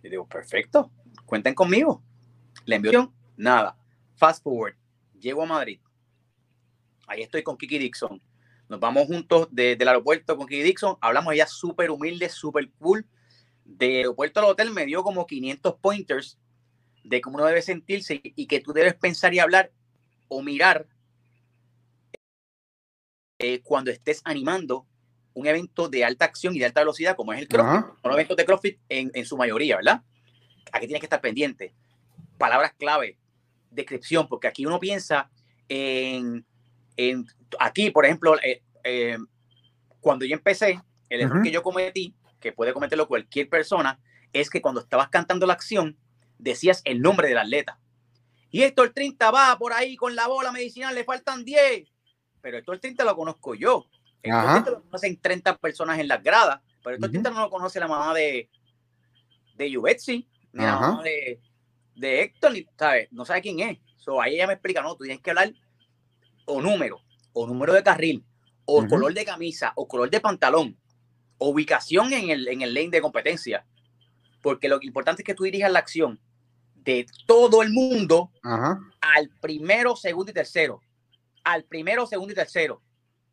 Y 0.04 0.10
digo, 0.10 0.28
perfecto, 0.28 0.90
cuenten 1.24 1.54
conmigo. 1.54 2.02
Le 2.66 2.76
envío 2.76 3.10
nada. 3.38 3.76
Fast 4.16 4.44
forward, 4.44 4.76
llego 5.18 5.42
a 5.42 5.46
Madrid. 5.46 5.80
Ahí 7.06 7.22
estoy 7.22 7.42
con 7.42 7.56
Kiki 7.56 7.78
Dixon. 7.78 8.20
Nos 8.68 8.80
vamos 8.80 9.06
juntos 9.06 9.48
desde 9.50 9.82
el 9.82 9.88
aeropuerto 9.88 10.36
con 10.36 10.46
Kiki 10.46 10.62
Dixon. 10.62 10.98
Hablamos 11.00 11.32
ella 11.32 11.46
súper 11.46 11.90
humilde, 11.90 12.28
súper 12.28 12.70
cool. 12.72 13.06
De 13.64 13.96
aeropuerto 13.96 14.40
al 14.40 14.46
hotel 14.46 14.72
me 14.72 14.84
dio 14.84 15.02
como 15.02 15.26
500 15.26 15.76
pointers 15.76 16.38
de 17.02 17.22
cómo 17.22 17.36
uno 17.36 17.46
debe 17.46 17.62
sentirse 17.62 18.20
y 18.22 18.46
que 18.46 18.60
tú 18.60 18.74
debes 18.74 18.94
pensar 18.94 19.32
y 19.32 19.38
hablar 19.38 19.72
o 20.28 20.42
mirar 20.42 20.86
eh, 23.38 23.62
cuando 23.62 23.90
estés 23.90 24.20
animando 24.24 24.86
un 25.34 25.46
evento 25.46 25.88
de 25.88 26.04
alta 26.04 26.24
acción 26.24 26.54
y 26.54 26.60
de 26.60 26.66
alta 26.66 26.80
velocidad, 26.80 27.16
como 27.16 27.32
es 27.32 27.40
el 27.40 27.48
CrossFit, 27.48 27.84
son 28.02 28.12
eventos 28.12 28.36
de 28.36 28.44
CrossFit 28.44 28.78
en, 28.88 29.10
en, 29.14 29.26
su 29.26 29.36
mayoría, 29.36 29.76
¿verdad? 29.76 30.02
Aquí 30.72 30.86
tienes 30.86 31.00
que 31.00 31.06
estar 31.06 31.20
pendiente. 31.20 31.74
Palabras 32.38 32.72
clave, 32.78 33.18
descripción, 33.70 34.28
porque 34.28 34.46
aquí 34.46 34.64
uno 34.64 34.78
piensa 34.78 35.30
en, 35.68 36.46
en 36.96 37.26
aquí, 37.58 37.90
por 37.90 38.04
ejemplo, 38.04 38.36
eh, 38.42 38.62
eh, 38.84 39.18
cuando 40.00 40.24
yo 40.24 40.34
empecé, 40.34 40.80
el 41.08 41.20
error 41.20 41.42
que 41.42 41.50
yo 41.50 41.62
cometí, 41.62 42.14
que 42.40 42.52
puede 42.52 42.72
cometerlo 42.72 43.08
cualquier 43.08 43.48
persona, 43.48 44.00
es 44.32 44.50
que 44.50 44.62
cuando 44.62 44.80
estabas 44.80 45.08
cantando 45.08 45.46
la 45.46 45.54
acción, 45.54 45.96
decías 46.38 46.82
el 46.84 47.00
nombre 47.00 47.28
del 47.28 47.38
atleta. 47.38 47.78
Y 48.50 48.62
esto 48.62 48.84
el 48.84 48.92
30 48.92 49.30
va 49.30 49.58
por 49.58 49.72
ahí 49.72 49.96
con 49.96 50.14
la 50.14 50.28
bola 50.28 50.52
medicinal, 50.52 50.94
le 50.94 51.04
faltan 51.04 51.44
10. 51.44 51.88
Pero 52.40 52.58
esto 52.58 52.72
el 52.72 52.80
30 52.80 53.04
lo 53.04 53.16
conozco 53.16 53.54
yo. 53.54 53.86
Esto 54.24 54.70
lo 54.70 54.82
conocen 54.82 55.20
30 55.20 55.58
personas 55.58 55.98
en 55.98 56.08
las 56.08 56.22
gradas, 56.22 56.60
pero 56.82 56.96
esto 56.96 57.06
uh 57.06 57.32
no 57.32 57.40
lo 57.40 57.50
conoce 57.50 57.78
la 57.78 57.88
mamá 57.88 58.14
de, 58.14 58.48
de 59.56 59.68
ni 59.68 60.64
la 60.64 60.78
mamá 60.78 61.02
de, 61.02 61.40
de 61.94 62.22
Héctor, 62.22 62.52
¿sabes? 62.78 63.08
No 63.10 63.24
sabe 63.24 63.42
quién 63.42 63.60
es. 63.60 63.78
So, 63.96 64.20
ahí 64.20 64.36
ella 64.36 64.46
me 64.46 64.54
explica, 64.54 64.82
no, 64.82 64.96
tú 64.96 65.04
tienes 65.04 65.20
que 65.20 65.30
hablar 65.30 65.52
o 66.46 66.60
número, 66.60 67.00
o 67.32 67.46
número 67.46 67.72
de 67.72 67.82
carril, 67.82 68.24
o 68.64 68.86
color 68.86 69.12
de 69.14 69.24
camisa, 69.24 69.72
o 69.76 69.86
color 69.86 70.10
de 70.10 70.20
pantalón, 70.20 70.78
o 71.38 71.48
ubicación 71.48 72.12
en 72.12 72.30
el, 72.30 72.48
en 72.48 72.62
el 72.62 72.72
lane 72.72 72.90
de 72.90 73.00
competencia. 73.00 73.66
Porque 74.42 74.68
lo 74.68 74.78
importante 74.82 75.22
es 75.22 75.26
que 75.26 75.34
tú 75.34 75.44
dirijas 75.44 75.72
la 75.72 75.78
acción 75.78 76.20
de 76.74 77.06
todo 77.26 77.62
el 77.62 77.70
mundo 77.70 78.30
al 78.42 79.30
primero, 79.40 79.96
segundo 79.96 80.30
y 80.30 80.34
tercero. 80.34 80.80
Al 81.42 81.64
primero, 81.64 82.06
segundo 82.06 82.32
y 82.32 82.36
tercero. 82.36 82.82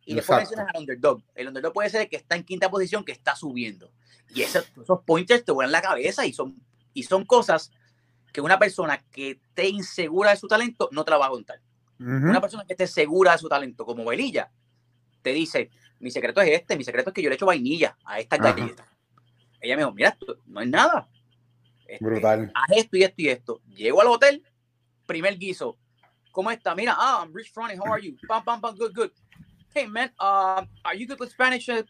Y 0.06 0.16
después 0.16 0.40
mencionas 0.40 0.68
al 0.74 0.82
underdog. 0.82 1.22
El 1.36 1.48
underdog 1.48 1.74
puede 1.74 1.90
ser 1.90 2.02
el 2.02 2.10
que 2.10 2.16
está 2.18 2.36
en 2.36 2.44
quinta 2.44 2.70
posición, 2.70 3.04
que 3.04 3.12
está 3.12 3.36
subiendo. 3.36 3.92
Y 4.34 4.42
esos, 4.42 4.72
esos 4.82 5.02
pointers 5.06 5.44
te 5.46 5.52
vuelan 5.52 5.72
la 5.72 5.82
cabeza 5.82 6.26
y 6.26 6.34
son, 6.34 6.56
y 6.94 7.04
son 7.04 7.26
cosas 7.26 7.72
que 8.32 8.42
una 8.42 8.58
persona 8.58 9.04
que 9.12 9.32
esté 9.32 9.68
insegura 9.68 10.32
de 10.32 10.38
su 10.38 10.48
talento 10.48 10.90
no 10.92 11.04
te 11.04 11.12
la 11.12 11.18
va 11.18 11.28
a 11.28 11.32
contar. 11.32 11.60
Una 12.00 12.42
persona 12.42 12.66
que 12.66 12.74
esté 12.74 12.88
segura 12.88 13.34
de 13.34 13.38
su 13.38 13.48
talento, 13.48 13.86
como 13.86 14.04
Belilla, 14.06 14.50
te 15.22 15.34
dice, 15.34 15.70
mi 16.00 16.10
secreto 16.10 16.42
es 16.42 16.50
este, 16.50 16.76
mi 16.76 16.84
secreto 16.84 17.12
es 17.12 17.14
que 17.14 17.22
yo 17.22 17.30
le 17.30 17.36
echo 17.36 17.46
vainilla 17.46 17.96
a 18.04 18.20
esta 18.20 18.38
galleta. 18.38 18.88
Ella 19.60 19.76
me 19.76 19.84
dijo, 19.84 19.94
mira, 19.94 20.18
no 20.48 20.62
es 20.62 20.68
nada. 20.68 21.08
Este, 21.86 22.04
Brutal. 22.04 22.52
Haz 22.56 22.78
esto 22.78 22.98
y 22.98 23.04
esto 23.04 23.16
y 23.18 23.30
esto. 23.30 23.62
Llego 23.68 24.02
al 24.02 24.08
hotel, 24.08 24.44
primer 25.06 25.38
guiso. 25.38 25.78
¿Cómo 26.32 26.50
está? 26.50 26.74
Mira, 26.74 26.96
ah, 26.98 27.24
I'm 27.24 27.36
Rich 27.36 27.52
Fronting, 27.52 27.80
how 27.80 27.94
are 27.94 28.02
you? 28.02 28.18
Pam, 28.28 28.44
pam, 28.44 28.60
pam, 28.60 28.76
good, 28.76 28.96
good 28.96 29.12
hey 29.74 29.88
man, 29.88 30.12
uh, 30.20 30.64
are 30.84 30.96
you 30.96 31.08
good 31.08 31.20
with 31.20 31.32
Spanish? 31.32 31.70
Uh, 31.70 31.84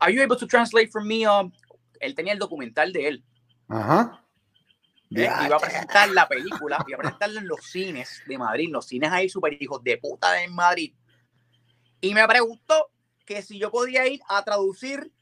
are 0.00 0.10
you 0.10 0.22
able 0.22 0.36
to 0.36 0.46
translate 0.46 0.90
for 0.90 1.02
me? 1.02 1.24
Um, 1.26 1.52
él 2.00 2.14
tenía 2.14 2.32
el 2.32 2.38
documental 2.38 2.92
de 2.92 3.08
él. 3.08 3.24
Ajá. 3.68 4.20
¿Eh? 5.10 5.30
Iba 5.46 5.56
a 5.56 5.60
presentar 5.60 6.08
la 6.10 6.28
película, 6.28 6.84
iba 6.88 6.96
a 6.96 7.02
presentarla 7.02 7.40
en 7.40 7.46
los 7.46 7.64
cines 7.64 8.22
de 8.26 8.36
Madrid, 8.36 8.68
los 8.70 8.86
cines 8.86 9.12
ahí 9.12 9.28
super 9.28 9.56
hijos 9.60 9.82
de 9.84 9.96
puta 9.98 10.42
en 10.42 10.52
Madrid. 10.54 10.92
Y 12.00 12.14
me 12.14 12.26
preguntó 12.26 12.90
que 13.24 13.40
si 13.42 13.58
yo 13.58 13.70
podía 13.70 14.06
ir 14.06 14.20
a 14.28 14.42
traducir 14.42 15.12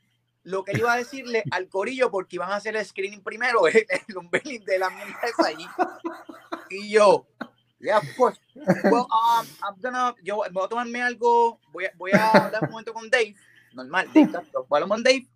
lo 0.45 0.65
que 0.65 0.77
iba 0.77 0.93
a 0.93 0.97
decirle 0.97 1.45
al 1.51 1.69
corillo 1.69 2.11
porque 2.11 2.37
iban 2.37 2.51
a 2.51 2.57
hacer 2.57 2.75
el 2.75 2.85
screening 2.85 3.23
primero 3.23 3.67
el, 3.69 3.77
el 3.77 4.65
de 4.65 4.79
la 4.79 4.87
empresa 4.87 5.47
allí. 5.47 5.67
Y 6.71 6.91
yo, 6.91 7.27
Yeah, 7.83 7.99
of 7.99 8.16
course. 8.16 8.38
Well, 8.85 9.09
um, 9.11 9.47
I'm 9.61 9.75
gonna, 9.83 10.14
yo 10.23 10.37
voy 10.53 10.64
a 10.64 10.68
tomarme 10.68 11.03
algo, 11.03 11.59
voy 11.73 11.87
a, 11.87 11.92
voy 11.97 12.12
a 12.12 12.31
hablar 12.31 12.62
un 12.62 12.71
momento 12.71 12.95
con 12.95 13.11
Dave, 13.11 13.35
normal, 13.73 14.09
Dave, 14.14 14.31
hablar 14.71 14.88
con 14.88 15.03
Dave 15.03 15.27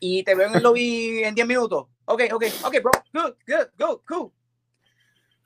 y 0.00 0.22
te 0.22 0.34
veo 0.34 0.48
en 0.48 0.54
el 0.54 0.62
lobby 0.62 1.22
en 1.24 1.34
10 1.34 1.46
minutos. 1.46 1.86
Ok, 2.06 2.22
ok, 2.32 2.44
ok, 2.64 2.74
bro, 2.82 2.90
good, 3.12 3.34
good, 3.46 3.68
good, 3.78 4.00
cool. 4.08 4.32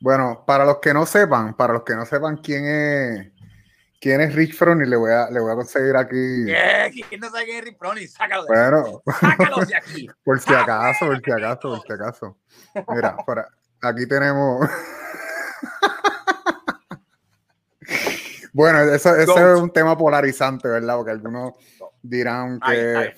Bueno, 0.01 0.45
para 0.47 0.65
los 0.65 0.79
que 0.79 0.95
no 0.95 1.07
sepan, 1.07 1.57
para 1.57 1.73
los 1.73 1.83
que 1.83 1.97
no 1.97 2.07
sepan 2.07 2.37
quién 2.37 2.67
es 2.67 3.33
quién 4.01 4.21
es 4.21 4.35
Rich 4.35 4.55
Froning, 4.55 4.89
le 4.89 4.97
voy 4.97 5.13
a, 5.13 5.29
le 5.29 5.41
voy 5.41 5.53
a 5.53 5.55
conseguir 5.57 5.97
aquí. 5.97 6.45
Yeah, 6.47 6.91
¿Quién 6.91 7.21
no 7.21 7.31
sabe 7.31 7.47
quién 7.47 7.59
es 7.59 7.65
Rich 7.65 7.79
Froning? 7.79 8.09
Sácalo 8.09 8.45
de 8.45 8.49
bueno, 8.49 9.03
aquí. 9.07 9.27
Sácalo 9.27 9.65
de 9.65 9.77
aquí. 9.77 10.09
por 10.25 10.41
si 10.41 10.55
acaso, 10.55 11.07
por 11.07 11.21
si 11.21 11.31
acaso, 11.33 11.61
por 11.61 11.83
si 11.83 11.93
acaso. 11.93 12.39
Mira, 12.95 13.17
para, 13.27 13.49
aquí 13.81 14.07
tenemos. 14.07 14.69
Bueno, 18.53 18.81
eso, 18.83 19.17
es 19.17 19.29
un 19.61 19.73
tema 19.73 19.97
polarizante, 19.97 20.69
¿verdad? 20.69 20.97
Porque 20.97 21.11
algunos 21.11 21.53
dirán 22.03 22.61
que 22.61 23.15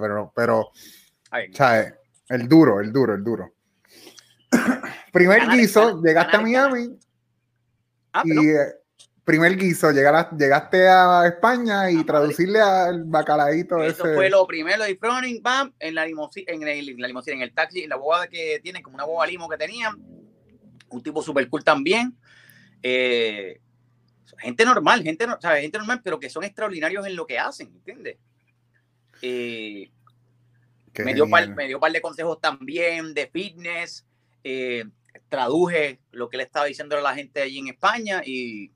pero, 0.00 0.32
pero 0.34 0.70
¿sabes? 1.52 1.94
El 2.28 2.48
duro, 2.48 2.80
el 2.80 2.92
duro, 2.92 3.14
el 3.14 3.24
duro. 3.24 3.52
Primer 5.12 5.48
guiso, 5.48 6.02
llegaste 6.02 6.36
a 6.36 6.40
Miami 6.40 6.98
ah, 8.12 8.22
y 8.24 8.48
eh, 8.48 8.78
primer 9.24 9.56
guiso, 9.56 9.90
llegaste 9.90 10.88
a 10.88 11.26
España 11.26 11.90
y 11.90 12.02
traducirle 12.04 12.60
al 12.60 13.04
bacalaíto 13.04 13.82
Eso 13.82 14.04
fue 14.14 14.30
lo 14.30 14.46
primero 14.46 14.84
de 14.84 14.96
Froning, 14.96 15.42
bam, 15.42 15.74
en 15.78 15.94
la 15.94 16.06
limusina, 16.06 16.50
en, 16.52 16.66
el, 16.66 16.96
la 16.96 17.08
en 17.08 17.42
el 17.42 17.52
taxi, 17.52 17.82
en 17.82 17.90
la 17.90 17.96
boda 17.96 18.26
que 18.26 18.58
tienen, 18.62 18.82
como 18.82 18.94
una 18.94 19.04
boba 19.04 19.26
limo 19.26 19.48
que 19.48 19.58
tenían. 19.58 19.96
Un 20.90 21.02
tipo 21.02 21.22
super 21.22 21.46
cool 21.50 21.62
también. 21.62 22.16
Eh, 22.82 23.60
gente 24.38 24.64
normal, 24.64 25.02
gente, 25.02 25.26
¿sabes? 25.40 25.62
gente 25.62 25.78
normal, 25.78 26.00
pero 26.02 26.18
que 26.18 26.30
son 26.30 26.44
extraordinarios 26.44 27.06
en 27.06 27.16
lo 27.16 27.26
que 27.26 27.38
hacen, 27.38 27.68
¿entiendes? 27.68 28.16
Eh, 29.22 29.90
me, 31.04 31.14
dio 31.14 31.28
par, 31.28 31.48
me 31.48 31.66
dio 31.66 31.80
par 31.80 31.92
de 31.92 32.00
consejos 32.00 32.40
también 32.40 33.14
de 33.14 33.26
fitness. 33.26 34.06
Eh, 34.44 34.84
traduje 35.28 36.00
lo 36.12 36.28
que 36.28 36.36
le 36.36 36.44
estaba 36.44 36.66
diciendo 36.66 36.96
a 36.96 37.00
la 37.00 37.14
gente 37.14 37.42
allí 37.42 37.58
en 37.58 37.68
España 37.68 38.22
y, 38.24 38.70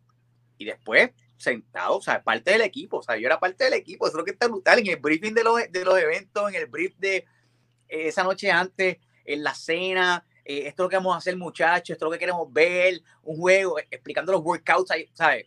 y 0.59 0.65
después 0.65 1.11
sentado, 1.43 1.99
o 1.99 2.03
sea, 2.03 2.23
parte 2.23 2.53
del 2.53 2.63
equipo, 2.63 2.99
o 2.99 3.03
sea, 3.03 3.17
yo 3.17 3.27
era 3.27 3.41
parte 3.41 3.65
del 3.65 3.75
equipo, 3.75 4.07
eso 4.07 4.17
es 4.17 4.19
lo 4.19 4.25
que 4.25 4.31
está 4.31 4.49
brutal 4.49 4.79
en 4.79 4.87
el 4.87 4.97
briefing 4.97 5.35
de 5.35 5.45
los, 5.45 5.61
de 5.71 5.85
los 5.85 5.99
eventos, 5.99 6.49
en 6.49 6.55
el 6.55 6.67
brief 6.67 6.95
de 6.99 7.17
eh, 7.17 8.09
esa 8.09 8.23
noche 8.23 8.51
antes, 8.51 8.99
en 9.25 9.43
la 9.43 9.55
cena, 9.55 10.25
eh, 10.45 10.67
esto 10.67 10.83
es 10.83 10.85
lo 10.85 10.89
que 10.89 10.97
vamos 10.97 11.15
a 11.15 11.19
hacer 11.19 11.37
muchachos, 11.37 11.91
esto 11.91 12.05
es 12.05 12.07
lo 12.07 12.13
que 12.13 12.19
queremos 12.19 12.53
ver, 12.53 13.01
un 13.23 13.37
juego, 13.37 13.79
explicando 13.79 14.33
los 14.33 14.43
workouts, 14.43 14.93
¿sabes? 15.13 15.47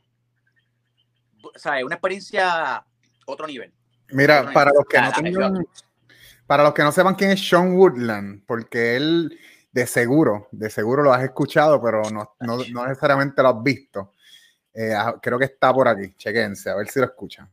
¿Sabes? 1.55 1.83
Una 1.83 1.95
experiencia 1.95 2.85
otro 3.25 3.47
nivel. 3.47 3.73
Mira, 4.09 4.51
para 4.53 4.71
los 4.71 4.85
que 4.85 4.99
no 5.31 5.63
para 6.47 6.63
los 6.63 6.73
que 6.73 6.83
no 6.83 6.91
sepan 6.91 7.15
quién 7.15 7.31
es 7.31 7.47
Sean 7.47 7.75
Woodland, 7.75 8.43
porque 8.45 8.95
él 8.95 9.39
de 9.71 9.87
seguro, 9.87 10.47
de 10.51 10.69
seguro 10.69 11.03
lo 11.03 11.11
has 11.11 11.23
escuchado, 11.23 11.81
pero 11.81 12.03
no, 12.11 12.35
no, 12.39 12.59
no 12.71 12.87
necesariamente 12.87 13.41
lo 13.41 13.49
has 13.49 13.63
visto. 13.63 14.13
Eh, 14.73 14.93
ah, 14.93 15.15
creo 15.21 15.39
que 15.39 15.45
está 15.45 15.73
por 15.73 15.87
aquí. 15.87 16.13
Chequense, 16.15 16.69
a 16.69 16.75
ver 16.75 16.87
si 16.87 16.99
lo 16.99 17.05
escuchan. 17.05 17.49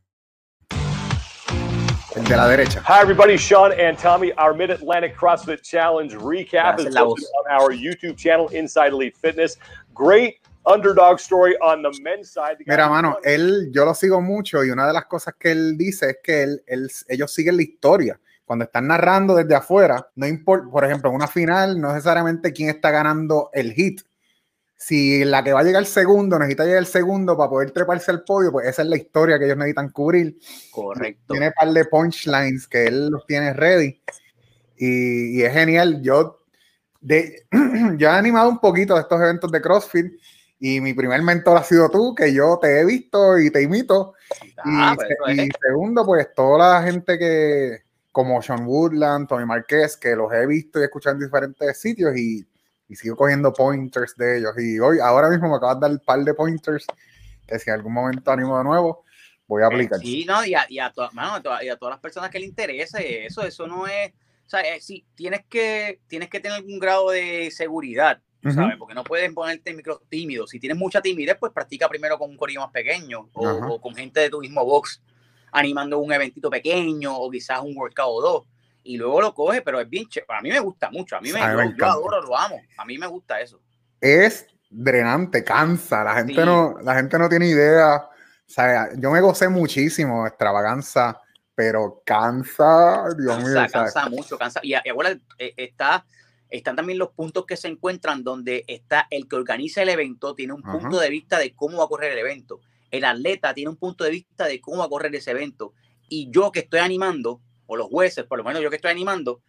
El 2.15 2.25
de 2.25 2.37
la 2.37 2.47
derecha. 2.47 2.79
Hi 2.85 3.01
everybody, 3.01 3.37
Sean 3.37 3.71
and 3.79 3.97
Tommy. 3.97 4.31
Our 4.37 4.53
Mid 4.53 4.69
Atlantic 4.69 5.17
CrossFit 5.17 5.63
Challenge 5.63 6.13
recap 6.13 6.79
is 6.79 6.95
on 6.95 7.15
our 7.49 7.71
YouTube 7.71 8.17
channel, 8.17 8.49
Inside 8.49 8.93
Elite 8.93 9.17
Fitness. 9.17 9.57
Great 9.95 10.35
underdog 10.65 11.19
story 11.19 11.55
on 11.59 11.81
the 11.81 11.91
men's 12.03 12.29
side. 12.31 12.57
Mira, 12.67 12.87
mano, 12.87 13.17
él, 13.23 13.71
yo 13.71 13.83
lo 13.85 13.95
sigo 13.95 14.21
mucho 14.21 14.63
y 14.63 14.69
una 14.69 14.85
de 14.85 14.93
las 14.93 15.05
cosas 15.05 15.33
que 15.39 15.51
él 15.51 15.75
dice 15.75 16.11
es 16.11 16.17
que 16.23 16.43
él, 16.43 16.63
él, 16.67 16.91
ellos 17.07 17.33
siguen 17.33 17.57
la 17.57 17.63
historia 17.63 18.19
cuando 18.45 18.65
están 18.65 18.87
narrando 18.87 19.35
desde 19.35 19.55
afuera, 19.55 20.09
no 20.15 20.27
importa, 20.27 20.69
por 20.69 20.85
ejemplo, 20.85 21.09
en 21.09 21.15
una 21.15 21.27
final, 21.27 21.79
no 21.79 21.93
necesariamente 21.93 22.53
quién 22.53 22.69
está 22.69 22.91
ganando 22.91 23.49
el 23.53 23.73
hit. 23.73 24.01
Si 24.85 25.23
la 25.23 25.41
que 25.45 25.53
va 25.53 25.61
a 25.61 25.63
llegar 25.63 25.85
segundo 25.85 26.37
necesita 26.37 26.65
llegar 26.65 26.85
segundo 26.85 27.37
para 27.37 27.49
poder 27.49 27.71
treparse 27.71 28.11
al 28.11 28.25
podio, 28.25 28.51
pues 28.51 28.67
esa 28.67 28.81
es 28.81 28.89
la 28.89 28.97
historia 28.97 29.39
que 29.39 29.45
ellos 29.45 29.55
necesitan 29.55 29.89
cubrir. 29.91 30.37
Correcto. 30.71 31.31
Tiene 31.33 31.47
un 31.47 31.53
par 31.53 31.71
de 31.71 31.85
punchlines 31.85 32.67
que 32.67 32.87
él 32.87 33.07
los 33.07 33.25
tiene 33.25 33.53
ready. 33.53 34.01
Y, 34.75 35.41
es 35.41 35.53
genial. 35.53 36.01
Yo, 36.01 36.43
de, 36.99 37.45
yo 37.97 38.09
he 38.09 38.11
animado 38.11 38.49
un 38.49 38.59
poquito 38.59 38.95
de 38.95 38.99
estos 38.99 39.21
eventos 39.21 39.49
de 39.53 39.61
CrossFit 39.61 40.19
y 40.59 40.81
mi 40.81 40.93
primer 40.93 41.21
mentor 41.21 41.55
ha 41.55 41.63
sido 41.63 41.89
tú, 41.89 42.13
que 42.13 42.33
yo 42.33 42.59
te 42.61 42.81
he 42.81 42.85
visto 42.85 43.39
y 43.39 43.51
te 43.51 43.61
imito. 43.61 44.15
Ah, 44.65 44.97
y, 44.97 44.97
pues 44.97 45.49
segundo, 45.65 46.05
pues 46.05 46.27
toda 46.35 46.73
la 46.73 46.83
gente 46.83 47.17
que, 47.17 47.83
como 48.11 48.41
Sean 48.41 48.65
Woodland, 48.65 49.29
Tony 49.29 49.45
Marquez, 49.45 49.95
que 49.95 50.13
los 50.13 50.33
he 50.33 50.45
visto 50.45 50.81
y 50.81 50.83
escuchado 50.83 51.15
en 51.15 51.23
diferentes 51.23 51.79
sitios 51.79 52.17
y, 52.17 52.45
y, 52.87 52.95
sigo 52.95 53.15
cogiendo 53.15 53.53
pointers 53.53 54.15
de 54.15 54.39
ellos. 54.39 54.51
Y 54.57 54.79
hoy, 54.79 54.97
ahora 54.99 55.29
mismo 55.29 55.49
me 55.49 55.55
acabas 55.55 55.79
de 55.79 55.81
dar 55.81 55.91
un 55.91 55.99
par 55.99 56.19
de 56.19 56.33
pointers 56.33 56.85
que 57.47 57.59
si 57.59 57.69
en 57.69 57.75
algún 57.75 57.93
momento 57.93 58.31
animo 58.31 58.57
de 58.57 58.63
nuevo, 58.63 59.03
voy 59.47 59.63
a 59.63 59.67
aplicar. 59.67 59.99
Sí, 59.99 60.25
no, 60.25 60.45
y 60.45 60.53
a, 60.53 60.65
y 60.69 60.79
a, 60.79 60.91
todas 60.91 61.13
las 61.13 61.99
personas 61.99 62.29
que 62.29 62.39
le 62.39 62.45
interese 62.45 63.25
eso, 63.25 63.43
eso 63.43 63.67
no 63.67 63.87
es, 63.87 64.11
o 64.45 64.49
sea, 64.49 64.61
eh, 64.61 64.79
sí, 64.81 65.05
tienes 65.15 65.45
que, 65.49 66.01
tienes 66.07 66.29
que 66.29 66.39
tener 66.39 66.57
algún 66.57 66.79
grado 66.79 67.11
de 67.11 67.51
seguridad, 67.51 68.21
¿sabes? 68.43 68.75
Porque 68.77 68.93
no 68.93 69.03
puedes 69.03 69.31
ponerte 69.33 69.73
micro 69.73 70.01
tímido. 70.09 70.47
Si 70.47 70.59
tienes 70.59 70.77
mucha 70.77 71.01
timidez, 71.01 71.37
pues 71.39 71.53
practica 71.53 71.87
primero 71.87 72.17
con 72.17 72.29
un 72.29 72.37
corillo 72.37 72.61
más 72.61 72.71
pequeño 72.71 73.29
o, 73.33 73.49
o 73.49 73.81
con 73.81 73.95
gente 73.95 74.19
de 74.19 74.29
tu 74.29 74.39
mismo 74.39 74.65
box 74.65 75.01
animando 75.53 75.99
un 75.99 76.11
eventito 76.11 76.49
pequeño 76.49 77.15
o 77.15 77.29
quizás 77.29 77.61
un 77.61 77.77
workout 77.77 78.09
o 78.09 78.21
dos 78.21 78.43
y 78.83 78.97
luego 78.97 79.21
lo 79.21 79.33
coge, 79.33 79.61
pero 79.61 79.79
es 79.79 79.89
bien 79.89 80.07
chévere. 80.07 80.37
A 80.37 80.41
mí 80.41 80.49
me 80.49 80.59
gusta 80.59 80.89
mucho, 80.91 81.15
a 81.15 81.21
mí 81.21 81.31
me, 81.31 81.39
yo, 81.39 81.85
adoro, 81.85 82.21
lo 82.21 82.37
amo, 82.37 82.61
a 82.77 82.85
mí 82.85 82.97
me 82.97 83.07
gusta 83.07 83.39
eso. 83.39 83.61
Es 83.99 84.47
drenante, 84.69 85.43
cansa, 85.43 86.03
la 86.03 86.15
gente, 86.15 86.45
no, 86.45 86.75
la 86.81 86.95
gente 86.95 87.17
no 87.17 87.29
tiene 87.29 87.47
idea. 87.47 87.97
O 87.97 88.09
sea, 88.45 88.89
yo 88.97 89.11
me 89.11 89.21
gocé 89.21 89.47
muchísimo, 89.49 90.27
extravaganza, 90.27 91.19
pero 91.55 92.01
cansa, 92.05 93.05
Dios 93.17 93.35
cansa, 93.35 93.49
mío. 93.49 93.67
Cansa 93.71 94.09
mucho, 94.09 94.37
cansa. 94.37 94.59
Y, 94.63 94.73
ahora 94.73 95.11
eh, 95.37 95.53
está, 95.55 96.05
están 96.49 96.75
también 96.75 96.99
los 96.99 97.11
puntos 97.11 97.45
que 97.45 97.57
se 97.57 97.67
encuentran 97.67 98.23
donde 98.23 98.65
está 98.67 99.07
el 99.09 99.27
que 99.27 99.35
organiza 99.35 99.81
el 99.81 99.89
evento, 99.89 100.35
tiene 100.35 100.53
un 100.53 100.61
punto 100.61 100.99
de 100.99 101.09
vista 101.09 101.37
de 101.37 101.55
cómo 101.55 101.77
va 101.77 101.85
a 101.85 101.87
correr 101.87 102.11
el 102.11 102.19
evento 102.19 102.59
el 102.93 103.05
atleta 103.05 103.55
tiene 103.55 103.71
un 103.71 103.77
punto 103.77 104.03
de 104.03 104.11
vista 104.11 104.45
de 104.45 104.61
cómo 104.61 104.77
va 104.77 104.85
a 104.85 104.89
correr 104.89 105.13
ese 105.15 105.31
evento. 105.31 105.73
Y 106.07 106.29
yo 106.29 106.51
que 106.51 106.59
estoy 106.59 106.79
animando, 106.79 107.41
o 107.73 107.75
los 107.75 107.87
jueces, 107.87 108.25
por 108.25 108.37
lo 108.37 108.43
menos 108.43 108.61
yo 108.61 108.69
que 108.69 108.77
estoy 108.77 108.91
animando, 108.91 109.41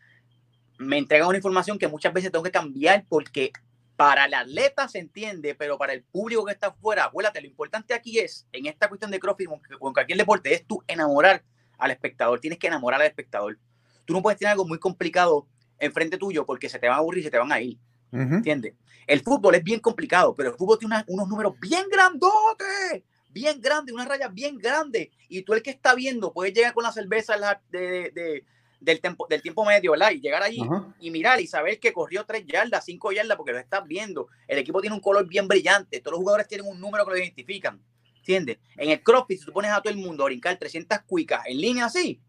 me 0.78 0.98
entregan 0.98 1.28
una 1.28 1.36
información 1.36 1.78
que 1.78 1.88
muchas 1.88 2.12
veces 2.12 2.32
tengo 2.32 2.42
que 2.42 2.50
cambiar 2.50 3.04
porque 3.08 3.52
para 3.96 4.24
el 4.24 4.34
atleta 4.34 4.88
se 4.88 4.98
entiende, 4.98 5.54
pero 5.54 5.78
para 5.78 5.92
el 5.92 6.02
público 6.02 6.44
que 6.44 6.52
está 6.52 6.68
afuera, 6.68 7.04
acuérdate, 7.04 7.40
lo 7.40 7.46
importante 7.46 7.94
aquí 7.94 8.18
es, 8.18 8.48
en 8.52 8.66
esta 8.66 8.88
cuestión 8.88 9.10
de 9.10 9.20
CrossFit 9.20 9.48
o 9.78 9.88
en 9.88 9.94
cualquier 9.94 10.18
deporte, 10.18 10.52
es 10.52 10.66
tú 10.66 10.82
enamorar 10.88 11.44
al 11.78 11.90
espectador. 11.90 12.40
Tienes 12.40 12.58
que 12.58 12.66
enamorar 12.66 13.00
al 13.00 13.06
espectador. 13.06 13.58
Tú 14.04 14.14
no 14.14 14.22
puedes 14.22 14.38
tener 14.38 14.52
algo 14.52 14.66
muy 14.66 14.78
complicado 14.78 15.46
enfrente 15.78 16.18
tuyo 16.18 16.44
porque 16.44 16.68
se 16.68 16.78
te 16.78 16.88
van 16.88 16.96
a 16.96 17.00
aburrir 17.00 17.20
y 17.20 17.24
se 17.24 17.30
te 17.30 17.38
van 17.38 17.52
a 17.52 17.60
ir. 17.60 17.78
¿Entiendes? 18.10 18.74
El 19.08 19.20
fútbol 19.20 19.56
es 19.56 19.64
bien 19.64 19.80
complicado, 19.80 20.34
pero 20.36 20.50
el 20.50 20.56
fútbol 20.56 20.78
tiene 20.78 21.02
unos 21.08 21.28
números 21.28 21.58
bien 21.58 21.84
grandotes 21.90 23.02
bien 23.34 23.60
grande, 23.60 23.92
una 23.92 24.06
raya 24.06 24.28
bien 24.28 24.56
grande, 24.56 25.10
y 25.28 25.42
tú 25.42 25.52
el 25.52 25.62
que 25.62 25.70
está 25.70 25.94
viendo 25.94 26.32
puedes 26.32 26.54
llegar 26.54 26.72
con 26.72 26.84
la 26.84 26.92
cerveza 26.92 27.34
de, 27.68 28.44
del, 28.80 29.00
tiempo, 29.00 29.26
del 29.28 29.42
tiempo 29.42 29.64
medio, 29.64 29.90
¿verdad? 29.90 30.12
Y 30.12 30.20
llegar 30.20 30.42
allí 30.42 30.62
y 31.00 31.10
mirar 31.10 31.40
y 31.40 31.46
saber 31.48 31.80
que 31.80 31.92
corrió 31.92 32.24
tres 32.24 32.46
yardas, 32.46 32.84
cinco 32.84 33.10
yardas, 33.12 33.36
porque 33.36 33.52
lo 33.52 33.58
estás 33.58 33.84
viendo. 33.86 34.28
El 34.46 34.58
equipo 34.58 34.80
tiene 34.80 34.94
un 34.94 35.02
color 35.02 35.26
bien 35.26 35.48
brillante, 35.48 36.00
todos 36.00 36.12
los 36.12 36.20
jugadores 36.20 36.46
tienen 36.46 36.66
un 36.66 36.80
número 36.80 37.04
que 37.04 37.10
lo 37.10 37.18
identifican, 37.18 37.82
¿entiendes? 38.16 38.58
En 38.76 38.90
el 38.90 39.02
CrossFit, 39.02 39.40
si 39.40 39.46
tú 39.46 39.52
pones 39.52 39.72
a 39.72 39.82
todo 39.82 39.92
el 39.92 39.98
mundo 39.98 40.22
a 40.22 40.26
brincar 40.26 40.56
300 40.56 41.00
cuicas 41.00 41.42
en 41.46 41.60
línea 41.60 41.86
así, 41.86 42.20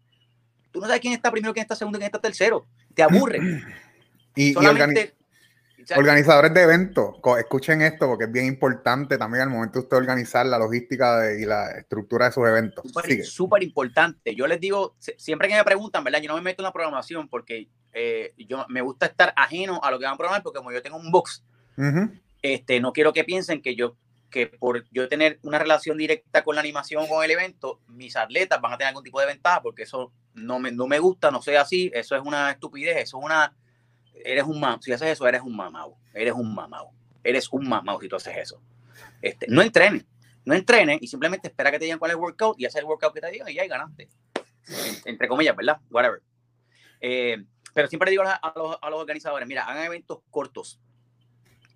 tú 0.72 0.80
no 0.80 0.86
sabes 0.86 1.00
quién 1.00 1.12
está 1.12 1.30
primero, 1.30 1.54
quién 1.54 1.62
está 1.62 1.76
segundo, 1.76 1.98
quién 1.98 2.06
está 2.06 2.20
tercero. 2.20 2.66
Te 2.94 3.04
aburre. 3.04 3.38
y, 4.34 4.52
Solamente 4.52 5.14
Organizadores 5.94 6.52
de 6.52 6.62
eventos, 6.62 7.16
escuchen 7.38 7.82
esto 7.82 8.06
porque 8.06 8.24
es 8.24 8.32
bien 8.32 8.46
importante 8.46 9.18
también 9.18 9.42
al 9.42 9.50
momento 9.50 9.78
de 9.78 9.84
usted 9.84 9.96
organizar 9.96 10.44
la 10.46 10.58
logística 10.58 11.32
y 11.32 11.44
la 11.44 11.70
estructura 11.72 12.26
de 12.26 12.32
sus 12.32 12.46
eventos. 12.46 12.84
Súper 13.24 13.62
importante. 13.62 14.34
Yo 14.34 14.46
les 14.46 14.60
digo, 14.60 14.96
siempre 15.16 15.48
que 15.48 15.54
me 15.54 15.64
preguntan, 15.64 16.02
¿verdad? 16.02 16.20
Yo 16.20 16.28
no 16.28 16.36
me 16.36 16.42
meto 16.42 16.62
en 16.62 16.64
la 16.64 16.72
programación 16.72 17.28
porque 17.28 17.68
eh, 17.92 18.34
yo 18.36 18.66
me 18.68 18.80
gusta 18.80 19.06
estar 19.06 19.32
ajeno 19.36 19.80
a 19.82 19.90
lo 19.90 19.98
que 19.98 20.04
van 20.04 20.14
a 20.14 20.16
programar 20.16 20.42
porque 20.42 20.58
como 20.58 20.72
yo 20.72 20.82
tengo 20.82 20.96
un 20.96 21.10
box, 21.10 21.44
este, 22.42 22.80
no 22.80 22.92
quiero 22.92 23.12
que 23.12 23.24
piensen 23.24 23.62
que 23.62 23.76
yo 23.76 23.96
que 24.30 24.48
por 24.48 24.84
yo 24.90 25.08
tener 25.08 25.38
una 25.42 25.58
relación 25.58 25.96
directa 25.96 26.42
con 26.42 26.56
la 26.56 26.60
animación 26.60 27.06
con 27.06 27.24
el 27.24 27.30
evento, 27.30 27.80
mis 27.86 28.16
atletas 28.16 28.60
van 28.60 28.72
a 28.72 28.76
tener 28.76 28.88
algún 28.88 29.04
tipo 29.04 29.20
de 29.20 29.26
ventaja 29.26 29.62
porque 29.62 29.84
eso 29.84 30.12
no 30.34 30.58
me, 30.58 30.72
no 30.72 30.86
me 30.86 30.98
gusta, 30.98 31.30
no 31.30 31.40
sea 31.40 31.62
así, 31.62 31.90
eso 31.94 32.16
es 32.16 32.22
una 32.22 32.50
estupidez, 32.50 32.96
eso 32.98 33.18
es 33.18 33.24
una 33.24 33.54
eres 34.24 34.44
un 34.44 34.60
mamau. 34.60 34.82
Si 34.82 34.92
haces 34.92 35.08
eso, 35.08 35.26
eres 35.26 35.42
un 35.42 35.56
mamau. 35.56 35.96
Eres 36.14 36.34
un 36.34 36.54
mamau. 36.54 36.92
Eres 37.22 37.48
un 37.52 37.68
mamau 37.68 38.00
si 38.00 38.08
tú 38.08 38.16
haces 38.16 38.36
eso. 38.36 38.62
Este, 39.22 39.46
no 39.48 39.62
entrenes. 39.62 40.04
No 40.44 40.54
entrenes 40.54 40.98
y 41.00 41.08
simplemente 41.08 41.48
espera 41.48 41.70
que 41.70 41.78
te 41.78 41.84
digan 41.86 41.98
cuál 41.98 42.12
es 42.12 42.16
el 42.16 42.20
workout 42.20 42.58
y 42.58 42.66
hacer 42.66 42.80
el 42.80 42.86
workout 42.86 43.12
que 43.12 43.20
te 43.20 43.30
digan 43.30 43.48
y 43.48 43.54
ya 43.54 43.66
ganaste. 43.66 44.08
Entre 45.04 45.28
comillas, 45.28 45.56
¿verdad? 45.56 45.80
Whatever. 45.90 46.22
Eh, 47.00 47.44
pero 47.74 47.88
siempre 47.88 48.10
digo 48.10 48.22
a 48.22 48.52
los, 48.54 48.78
a 48.80 48.90
los, 48.90 49.00
organizadores, 49.00 49.46
mira, 49.46 49.64
hagan 49.64 49.84
eventos 49.84 50.20
cortos. 50.30 50.80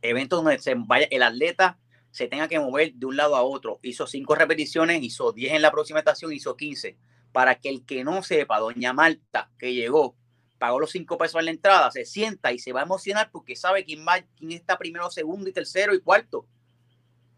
Eventos 0.03 0.43
donde 0.43 0.59
se 0.61 0.75
vaya, 0.75 1.07
el 1.11 1.23
atleta 1.23 1.79
se 2.11 2.27
tenga 2.27 2.49
que 2.49 2.59
mover 2.59 2.95
de 2.95 3.07
un 3.07 3.17
lado 3.17 3.37
a 3.37 3.43
otro. 3.43 3.79
Hizo 3.83 4.07
cinco 4.07 4.35
repeticiones, 4.35 5.03
hizo 5.03 5.33
10 5.33 5.55
en 5.55 5.63
la 5.63 5.71
próxima 5.71 5.99
estación, 5.99 6.33
hizo 6.33 6.57
15. 6.57 6.97
Para 7.33 7.57
que 7.57 7.69
el 7.69 7.85
que 7.85 8.03
no 8.03 8.23
sepa, 8.23 8.59
doña 8.59 8.93
Marta, 8.93 9.51
que 9.59 9.75
llegó, 9.75 10.17
pagó 10.61 10.79
los 10.79 10.91
cinco 10.91 11.17
pesos 11.17 11.39
en 11.39 11.47
la 11.47 11.51
entrada, 11.53 11.91
se 11.91 12.05
sienta 12.05 12.53
y 12.53 12.59
se 12.59 12.71
va 12.75 12.81
a 12.81 12.85
emocionar 12.85 13.31
porque 13.33 13.57
sabe 13.57 13.83
quién, 13.83 14.07
va, 14.07 14.23
quién 14.37 14.53
está 14.53 14.77
primero, 14.77 15.11
segundo 15.11 15.49
y 15.49 15.55
tercero 15.55 15.95
y 15.95 16.03
cuarto. 16.03 16.47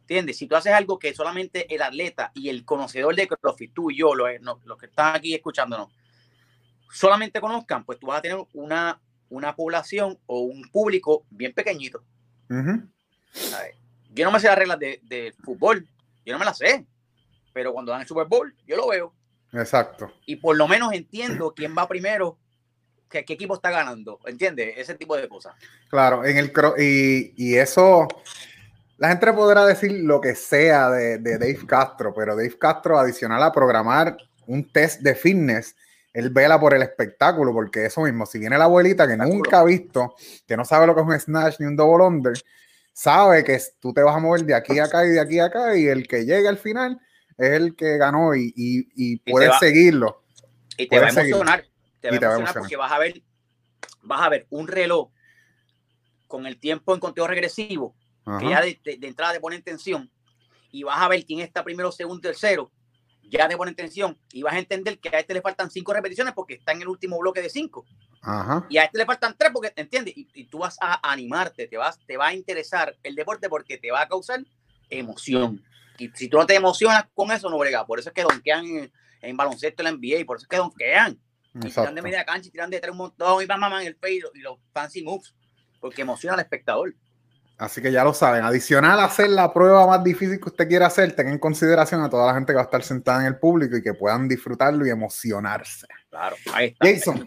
¿Entiendes? 0.00 0.38
Si 0.38 0.48
tú 0.48 0.56
haces 0.56 0.72
algo 0.72 0.98
que 0.98 1.14
solamente 1.14 1.72
el 1.72 1.82
atleta 1.82 2.32
y 2.34 2.48
el 2.48 2.64
conocedor 2.64 3.14
de 3.14 3.28
CrossFit, 3.28 3.72
tú 3.72 3.92
y 3.92 3.98
yo, 3.98 4.16
los, 4.16 4.28
los 4.64 4.76
que 4.76 4.86
están 4.86 5.14
aquí 5.14 5.34
escuchándonos, 5.34 5.88
solamente 6.90 7.40
conozcan, 7.40 7.84
pues 7.84 8.00
tú 8.00 8.08
vas 8.08 8.18
a 8.18 8.22
tener 8.22 8.44
una, 8.54 9.00
una 9.28 9.54
población 9.54 10.18
o 10.26 10.40
un 10.40 10.68
público 10.72 11.24
bien 11.30 11.52
pequeñito. 11.52 12.02
Yo 14.10 14.24
no 14.24 14.32
me 14.32 14.40
sé 14.40 14.48
las 14.48 14.58
reglas 14.58 14.80
de, 14.80 14.98
de, 15.04 15.32
fútbol, 15.44 15.86
yo 16.26 16.32
no 16.32 16.40
me 16.40 16.44
la 16.44 16.54
sé, 16.54 16.84
pero 17.52 17.72
cuando 17.72 17.92
dan 17.92 18.00
el 18.00 18.08
Super 18.08 18.26
Bowl, 18.26 18.52
yo 18.66 18.76
lo 18.76 18.88
veo. 18.88 19.14
Exacto. 19.52 20.12
Y 20.26 20.36
por 20.36 20.56
lo 20.56 20.66
menos 20.66 20.92
entiendo 20.92 21.54
quién 21.54 21.72
va 21.78 21.86
primero, 21.86 22.36
qué, 23.12 23.32
equipo 23.32 23.54
está 23.54 23.70
ganando, 23.70 24.18
¿entiendes? 24.26 24.74
Ese 24.76 24.94
tipo 24.94 25.16
de 25.16 25.28
cosas. 25.28 25.54
Claro, 25.88 26.24
en 26.24 26.38
el 26.38 26.52
y, 26.78 27.32
y 27.36 27.56
eso, 27.56 28.08
la 28.98 29.08
gente 29.08 29.32
podrá 29.32 29.66
decir 29.66 29.92
lo 29.92 30.20
que 30.20 30.34
sea 30.34 30.90
de, 30.90 31.18
de 31.18 31.38
Dave 31.38 31.66
Castro, 31.66 32.14
pero 32.14 32.34
Dave 32.34 32.56
Castro, 32.58 32.98
adicional 32.98 33.42
a 33.42 33.52
programar 33.52 34.16
un 34.46 34.70
test 34.70 35.00
de 35.00 35.14
fitness, 35.14 35.76
él 36.12 36.30
vela 36.30 36.60
por 36.60 36.74
el 36.74 36.82
espectáculo, 36.82 37.52
porque 37.52 37.86
eso 37.86 38.02
mismo, 38.02 38.26
si 38.26 38.38
viene 38.38 38.58
la 38.58 38.64
abuelita 38.64 39.06
que 39.06 39.16
nunca 39.16 39.60
ha 39.60 39.64
visto, 39.64 40.14
que 40.46 40.56
no 40.56 40.64
sabe 40.64 40.86
lo 40.86 40.94
que 40.94 41.00
es 41.00 41.06
un 41.06 41.20
snatch 41.20 41.60
ni 41.60 41.66
un 41.66 41.76
double 41.76 42.04
under, 42.04 42.34
sabe 42.92 43.42
que 43.44 43.58
tú 43.80 43.92
te 43.94 44.02
vas 44.02 44.16
a 44.16 44.18
mover 44.18 44.44
de 44.44 44.54
aquí 44.54 44.78
a 44.78 44.84
acá 44.84 45.06
y 45.06 45.10
de 45.10 45.20
aquí 45.20 45.38
a 45.38 45.46
acá, 45.46 45.76
y 45.76 45.86
el 45.86 46.06
que 46.06 46.24
llegue 46.24 46.48
al 46.48 46.58
final 46.58 47.00
es 47.38 47.52
el 47.52 47.74
que 47.74 47.96
ganó 47.96 48.34
y, 48.34 48.52
y, 48.54 48.88
y 48.94 49.16
puedes 49.30 49.58
seguirlo. 49.58 50.22
Y 50.76 50.86
te 50.86 50.98
va 50.98 51.06
a 51.06 51.10
emocionar, 51.10 51.64
te 52.02 52.10
va, 52.10 52.16
a 52.16 52.36
emocionar 52.36 52.54
porque 52.54 52.76
vas 52.76 52.92
a 52.92 52.98
ver, 52.98 53.22
vas 54.02 54.20
a 54.20 54.28
ver 54.28 54.46
un 54.50 54.68
reloj 54.68 55.10
con 56.26 56.46
el 56.46 56.58
tiempo 56.58 56.94
en 56.94 57.00
conteo 57.00 57.26
regresivo, 57.26 57.94
que 58.38 58.48
ya 58.48 58.60
de, 58.60 58.80
entrada 58.84 59.32
te 59.32 59.40
pone 59.40 59.56
en 59.56 59.62
tensión, 59.62 60.10
y 60.70 60.82
vas 60.82 61.00
a 61.00 61.08
ver 61.08 61.24
quién 61.24 61.40
está 61.40 61.62
primero, 61.62 61.92
segundo, 61.92 62.20
tercero, 62.20 62.72
ya 63.22 63.48
te 63.48 63.56
pone 63.56 63.72
tensión 63.72 64.18
y 64.32 64.42
vas 64.42 64.54
a 64.54 64.58
entender 64.58 64.98
que 64.98 65.08
a 65.14 65.20
este 65.20 65.32
le 65.32 65.40
faltan 65.40 65.70
cinco 65.70 65.94
repeticiones 65.94 66.34
porque 66.34 66.54
está 66.54 66.72
en 66.72 66.82
el 66.82 66.88
último 66.88 67.18
bloque 67.18 67.40
de 67.40 67.48
cinco. 67.48 67.86
Y 68.68 68.76
a 68.76 68.84
este 68.84 68.98
le 68.98 69.06
faltan 69.06 69.34
tres 69.38 69.50
porque, 69.52 69.72
¿entiendes? 69.74 70.16
Y, 70.16 70.28
y, 70.34 70.44
tú 70.44 70.58
vas 70.58 70.76
a 70.80 71.10
animarte, 71.10 71.66
te, 71.66 71.76
vas, 71.76 71.98
te 72.06 72.16
va 72.16 72.28
a 72.28 72.34
interesar 72.34 72.94
el 73.02 73.14
deporte 73.14 73.48
porque 73.48 73.78
te 73.78 73.90
va 73.90 74.02
a 74.02 74.08
causar 74.08 74.44
emoción. 74.90 75.64
Y 75.98 76.08
si 76.10 76.28
tú 76.28 76.38
no 76.38 76.46
te 76.46 76.54
emocionas 76.54 77.06
con 77.14 77.30
eso, 77.32 77.48
no 77.48 77.58
brega. 77.58 77.86
Por 77.86 77.98
eso 77.98 78.10
es 78.10 78.14
que 78.14 78.22
donkean 78.22 78.66
en, 78.66 78.92
en 79.22 79.36
baloncesto 79.36 79.82
en 79.82 79.84
la 79.84 79.92
NBA 79.92 80.20
y 80.20 80.24
por 80.24 80.36
eso 80.36 80.44
es 80.44 80.48
que 80.48 80.56
donkean. 80.56 81.18
Y 81.54 81.68
tiran 81.68 81.94
de 81.94 82.02
media 82.02 82.24
cancha 82.24 82.48
y 82.48 82.50
tiran 82.50 82.70
de 82.70 82.80
tres 82.80 82.92
un 82.92 82.98
montón 82.98 83.42
y 83.42 83.46
van 83.46 83.60
mamá 83.60 83.82
en 83.82 83.88
el 83.88 83.96
peito 83.96 84.30
y 84.34 84.40
los 84.40 84.58
fancy 84.72 85.02
moves 85.02 85.34
porque 85.80 86.02
emociona 86.02 86.34
al 86.34 86.40
espectador. 86.40 86.94
Así 87.58 87.82
que 87.82 87.92
ya 87.92 88.02
lo 88.02 88.14
saben. 88.14 88.44
Adicional 88.44 88.98
a 88.98 89.04
hacer 89.04 89.28
la 89.28 89.52
prueba 89.52 89.86
más 89.86 90.02
difícil 90.02 90.40
que 90.40 90.48
usted 90.48 90.66
quiera 90.66 90.86
hacer, 90.86 91.14
tenga 91.14 91.30
en 91.30 91.38
consideración 91.38 92.02
a 92.02 92.08
toda 92.08 92.26
la 92.26 92.34
gente 92.34 92.52
que 92.52 92.56
va 92.56 92.62
a 92.62 92.64
estar 92.64 92.82
sentada 92.82 93.20
en 93.20 93.26
el 93.26 93.36
público 93.36 93.76
y 93.76 93.82
que 93.82 93.94
puedan 93.94 94.26
disfrutarlo 94.26 94.86
y 94.86 94.90
emocionarse. 94.90 95.86
Claro, 96.08 96.36
ahí 96.54 96.68
está. 96.68 96.86
Jason, 96.86 97.26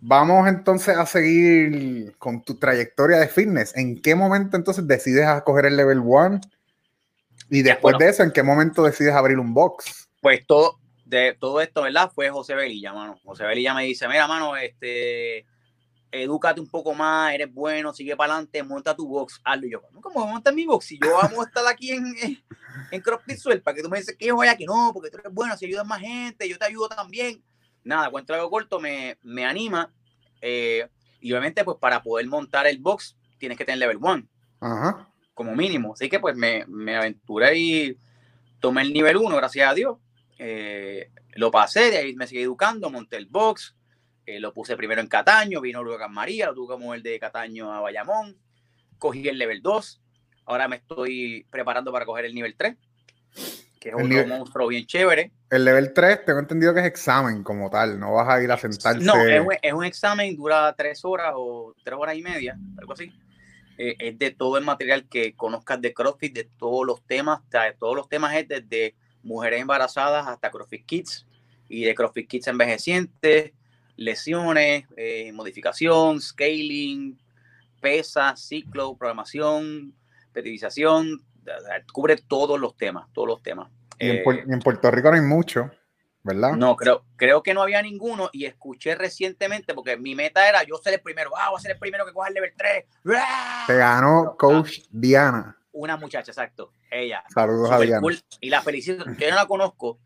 vamos 0.00 0.48
entonces 0.48 0.96
a 0.96 1.06
seguir 1.06 2.14
con 2.18 2.42
tu 2.42 2.56
trayectoria 2.56 3.18
de 3.18 3.28
fitness. 3.28 3.76
¿En 3.76 4.00
qué 4.00 4.14
momento 4.14 4.56
entonces 4.56 4.86
decides 4.86 5.26
a 5.26 5.42
coger 5.42 5.66
el 5.66 5.76
level 5.76 6.00
1? 6.00 6.40
Y 7.50 7.62
después 7.62 7.96
de 7.98 8.08
eso, 8.08 8.22
¿en 8.22 8.30
qué 8.30 8.42
momento 8.42 8.82
decides 8.82 9.14
abrir 9.14 9.38
un 9.38 9.54
box? 9.54 10.08
Pues 10.20 10.46
todo, 10.46 10.78
de 11.16 11.34
todo 11.34 11.60
esto, 11.60 11.82
¿verdad? 11.82 12.10
Fue 12.14 12.30
José 12.30 12.54
Belilla, 12.54 12.92
mano. 12.92 13.18
José 13.24 13.44
Belilla 13.44 13.74
me 13.74 13.84
dice, 13.84 14.08
mira, 14.08 14.26
mano, 14.26 14.56
este, 14.56 15.46
edúcate 16.10 16.60
un 16.60 16.68
poco 16.68 16.94
más, 16.94 17.34
eres 17.34 17.52
bueno, 17.52 17.92
sigue 17.92 18.16
para 18.16 18.34
adelante, 18.34 18.62
monta 18.62 18.96
tu 18.96 19.06
box, 19.06 19.40
hazlo. 19.44 19.66
Y 19.66 19.72
yo, 19.72 19.82
¿cómo 20.00 20.20
voy 20.20 20.28
a 20.28 20.32
montar 20.32 20.54
mi 20.54 20.64
box? 20.64 20.86
Si 20.86 20.98
yo 20.98 21.12
vamos 21.14 21.38
a 21.38 21.48
estar 21.48 21.66
aquí 21.66 21.92
en, 21.92 22.14
en, 22.90 23.00
CrossFit 23.00 23.36
Suel, 23.36 23.62
para 23.62 23.76
que 23.76 23.82
tú 23.82 23.90
me 23.90 23.98
dices 23.98 24.16
que 24.16 24.26
yo 24.26 24.36
vaya, 24.36 24.56
que 24.56 24.64
no, 24.64 24.90
porque 24.94 25.10
tú 25.10 25.18
eres 25.18 25.32
bueno, 25.32 25.56
si 25.56 25.66
ayudas 25.66 25.86
más 25.86 26.00
gente, 26.00 26.48
yo 26.48 26.58
te 26.58 26.64
ayudo 26.64 26.88
también. 26.88 27.42
Nada, 27.84 28.10
cuento 28.10 28.32
algo 28.32 28.50
corto, 28.50 28.80
me, 28.80 29.18
me 29.22 29.44
anima. 29.44 29.92
Eh, 30.40 30.88
y 31.20 31.32
obviamente, 31.32 31.62
pues 31.64 31.76
para 31.78 32.02
poder 32.02 32.26
montar 32.26 32.66
el 32.66 32.78
box, 32.78 33.16
tienes 33.38 33.58
que 33.58 33.64
tener 33.64 33.78
level 33.80 33.98
1. 34.00 34.26
Como 35.34 35.54
mínimo. 35.54 35.92
Así 35.92 36.08
que 36.08 36.20
pues 36.20 36.36
me, 36.36 36.64
me 36.68 36.96
aventuré 36.96 37.58
y 37.58 37.98
tomé 38.60 38.82
el 38.82 38.92
nivel 38.92 39.16
1, 39.18 39.36
gracias 39.36 39.68
a 39.68 39.74
Dios. 39.74 39.98
Eh, 40.44 41.10
lo 41.34 41.52
pasé, 41.52 41.92
de 41.92 41.98
ahí 41.98 42.14
me 42.16 42.26
seguí 42.26 42.42
educando, 42.42 42.90
monté 42.90 43.16
el 43.16 43.26
box 43.26 43.76
eh, 44.24 44.38
lo 44.38 44.52
puse 44.52 44.76
primero 44.76 45.00
en 45.00 45.08
Cataño, 45.08 45.60
vino 45.60 45.82
luego 45.82 46.04
a 46.04 46.08
María, 46.08 46.46
lo 46.46 46.54
tuve 46.54 46.76
que 46.76 46.82
mover 46.82 47.02
de 47.02 47.18
Cataño 47.18 47.72
a 47.72 47.80
Bayamón, 47.80 48.36
cogí 48.98 49.28
el 49.28 49.36
level 49.36 49.60
2, 49.62 50.00
ahora 50.46 50.68
me 50.68 50.76
estoy 50.76 51.44
preparando 51.50 51.90
para 51.90 52.06
coger 52.06 52.26
el 52.26 52.34
nivel 52.34 52.54
3, 52.56 52.76
que 53.80 53.88
es 53.88 53.94
un 53.96 54.28
monstruo 54.28 54.68
bien 54.68 54.86
chévere. 54.86 55.32
El 55.50 55.64
level 55.64 55.92
3 55.92 56.24
tengo 56.24 56.38
entendido 56.38 56.72
que 56.72 56.80
es 56.80 56.86
examen 56.86 57.42
como 57.42 57.68
tal, 57.68 57.98
no 57.98 58.12
vas 58.12 58.28
a 58.28 58.40
ir 58.40 58.52
a 58.52 58.56
sentarte. 58.56 59.04
No, 59.04 59.14
es 59.26 59.72
un, 59.72 59.84
examen, 59.84 60.36
dura 60.36 60.72
3 60.76 61.04
horas 61.04 61.32
o 61.34 61.74
3 61.82 61.96
horas 61.98 62.16
y 62.16 62.22
media, 62.22 62.56
algo 62.78 62.92
así. 62.92 63.12
Eh, 63.76 63.96
es 63.98 64.18
de 64.18 64.30
todo 64.30 64.56
el 64.56 64.64
material 64.64 65.08
que 65.08 65.34
conozcas 65.34 65.80
de 65.80 65.92
CrossFit, 65.92 66.32
de 66.32 66.44
todos 66.44 66.86
los 66.86 67.04
temas, 67.04 67.40
de 67.50 67.74
todos 67.76 67.96
los 67.96 68.08
temas 68.08 68.36
es 68.36 68.46
desde 68.46 68.94
mujeres 69.22 69.60
embarazadas 69.60 70.26
hasta 70.26 70.50
CrossFit 70.50 70.84
Kids 70.84 71.26
y 71.68 71.84
de 71.84 71.94
CrossFit 71.94 72.28
Kids 72.28 72.46
envejecientes, 72.48 73.52
lesiones, 73.96 74.86
eh, 74.96 75.32
modificación, 75.32 76.20
scaling, 76.20 77.18
pesa, 77.80 78.36
ciclo, 78.36 78.96
programación, 78.96 79.94
periodización, 80.32 81.22
cubre 81.92 82.16
todos 82.16 82.58
los 82.58 82.76
temas, 82.76 83.08
todos 83.12 83.28
los 83.28 83.42
temas. 83.42 83.68
Y 83.98 84.10
en, 84.10 84.16
eh, 84.16 84.58
Puerto 84.62 84.90
Rico 84.90 85.10
no 85.10 85.16
hay 85.16 85.22
mucho, 85.22 85.70
¿verdad? 86.22 86.52
No, 86.52 86.76
creo, 86.76 87.04
creo 87.16 87.42
que 87.42 87.54
no 87.54 87.62
había 87.62 87.82
ninguno 87.82 88.30
y 88.32 88.46
escuché 88.46 88.94
recientemente, 88.94 89.74
porque 89.74 89.96
mi 89.96 90.14
meta 90.14 90.48
era 90.48 90.62
yo 90.62 90.76
ser 90.78 90.94
el 90.94 91.00
primero, 91.00 91.30
ah, 91.36 91.50
voy 91.50 91.58
a 91.58 91.62
ser 91.62 91.72
el 91.72 91.78
primero 91.78 92.06
que 92.06 92.12
coja 92.12 92.28
el 92.28 92.34
level 92.34 92.52
3. 92.56 92.84
Te 93.66 93.76
ganó 93.76 94.36
Coach 94.38 94.80
Diana. 94.90 95.56
Una 95.72 95.96
muchacha, 95.96 96.30
exacto. 96.30 96.72
Ella. 96.92 97.24
Saludos 97.32 97.70
a 97.70 97.80
Diana. 97.80 98.06
Y 98.40 98.50
la 98.50 98.62
felicito. 98.62 99.04
Yo 99.18 99.30
no 99.30 99.36
la 99.36 99.46
conozco, 99.46 99.98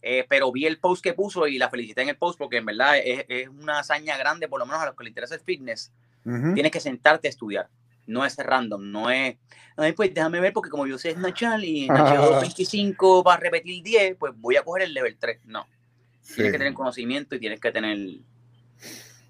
eh, 0.00 0.24
pero 0.28 0.50
vi 0.50 0.64
el 0.64 0.78
post 0.78 1.02
que 1.02 1.12
puso 1.12 1.46
y 1.46 1.58
la 1.58 1.68
felicité 1.68 2.02
en 2.02 2.08
el 2.08 2.16
post 2.16 2.38
porque 2.38 2.56
en 2.56 2.66
verdad 2.66 2.98
es, 2.98 3.24
es 3.28 3.48
una 3.48 3.80
hazaña 3.80 4.16
grande, 4.16 4.48
por 4.48 4.58
lo 4.58 4.66
menos 4.66 4.80
a 4.80 4.86
los 4.86 4.96
que 4.96 5.04
les 5.04 5.10
interesa 5.10 5.34
el 5.34 5.40
fitness. 5.40 5.92
Tienes 6.54 6.72
que 6.72 6.80
sentarte 6.80 7.28
a 7.28 7.30
estudiar. 7.30 7.68
No 8.06 8.24
es 8.24 8.36
random, 8.36 8.90
no 8.90 9.10
es. 9.10 9.36
Ay, 9.76 9.92
pues 9.92 10.12
déjame 10.12 10.40
ver, 10.40 10.52
porque 10.52 10.68
como 10.68 10.86
yo 10.86 10.98
sé 10.98 11.12
Snatchal 11.12 11.64
y 11.64 11.86
Snatchal 11.86 12.40
25 12.40 13.24
para 13.24 13.40
repetir 13.40 13.82
10, 13.82 14.16
pues 14.16 14.34
voy 14.36 14.56
a 14.56 14.62
coger 14.62 14.84
el 14.84 14.94
level 14.94 15.16
3. 15.18 15.40
No. 15.44 15.66
Tienes 16.34 16.52
que 16.52 16.58
tener 16.58 16.74
conocimiento 16.74 17.34
y 17.34 17.38
tienes 17.38 17.60
que 17.60 17.72
tener 17.72 17.96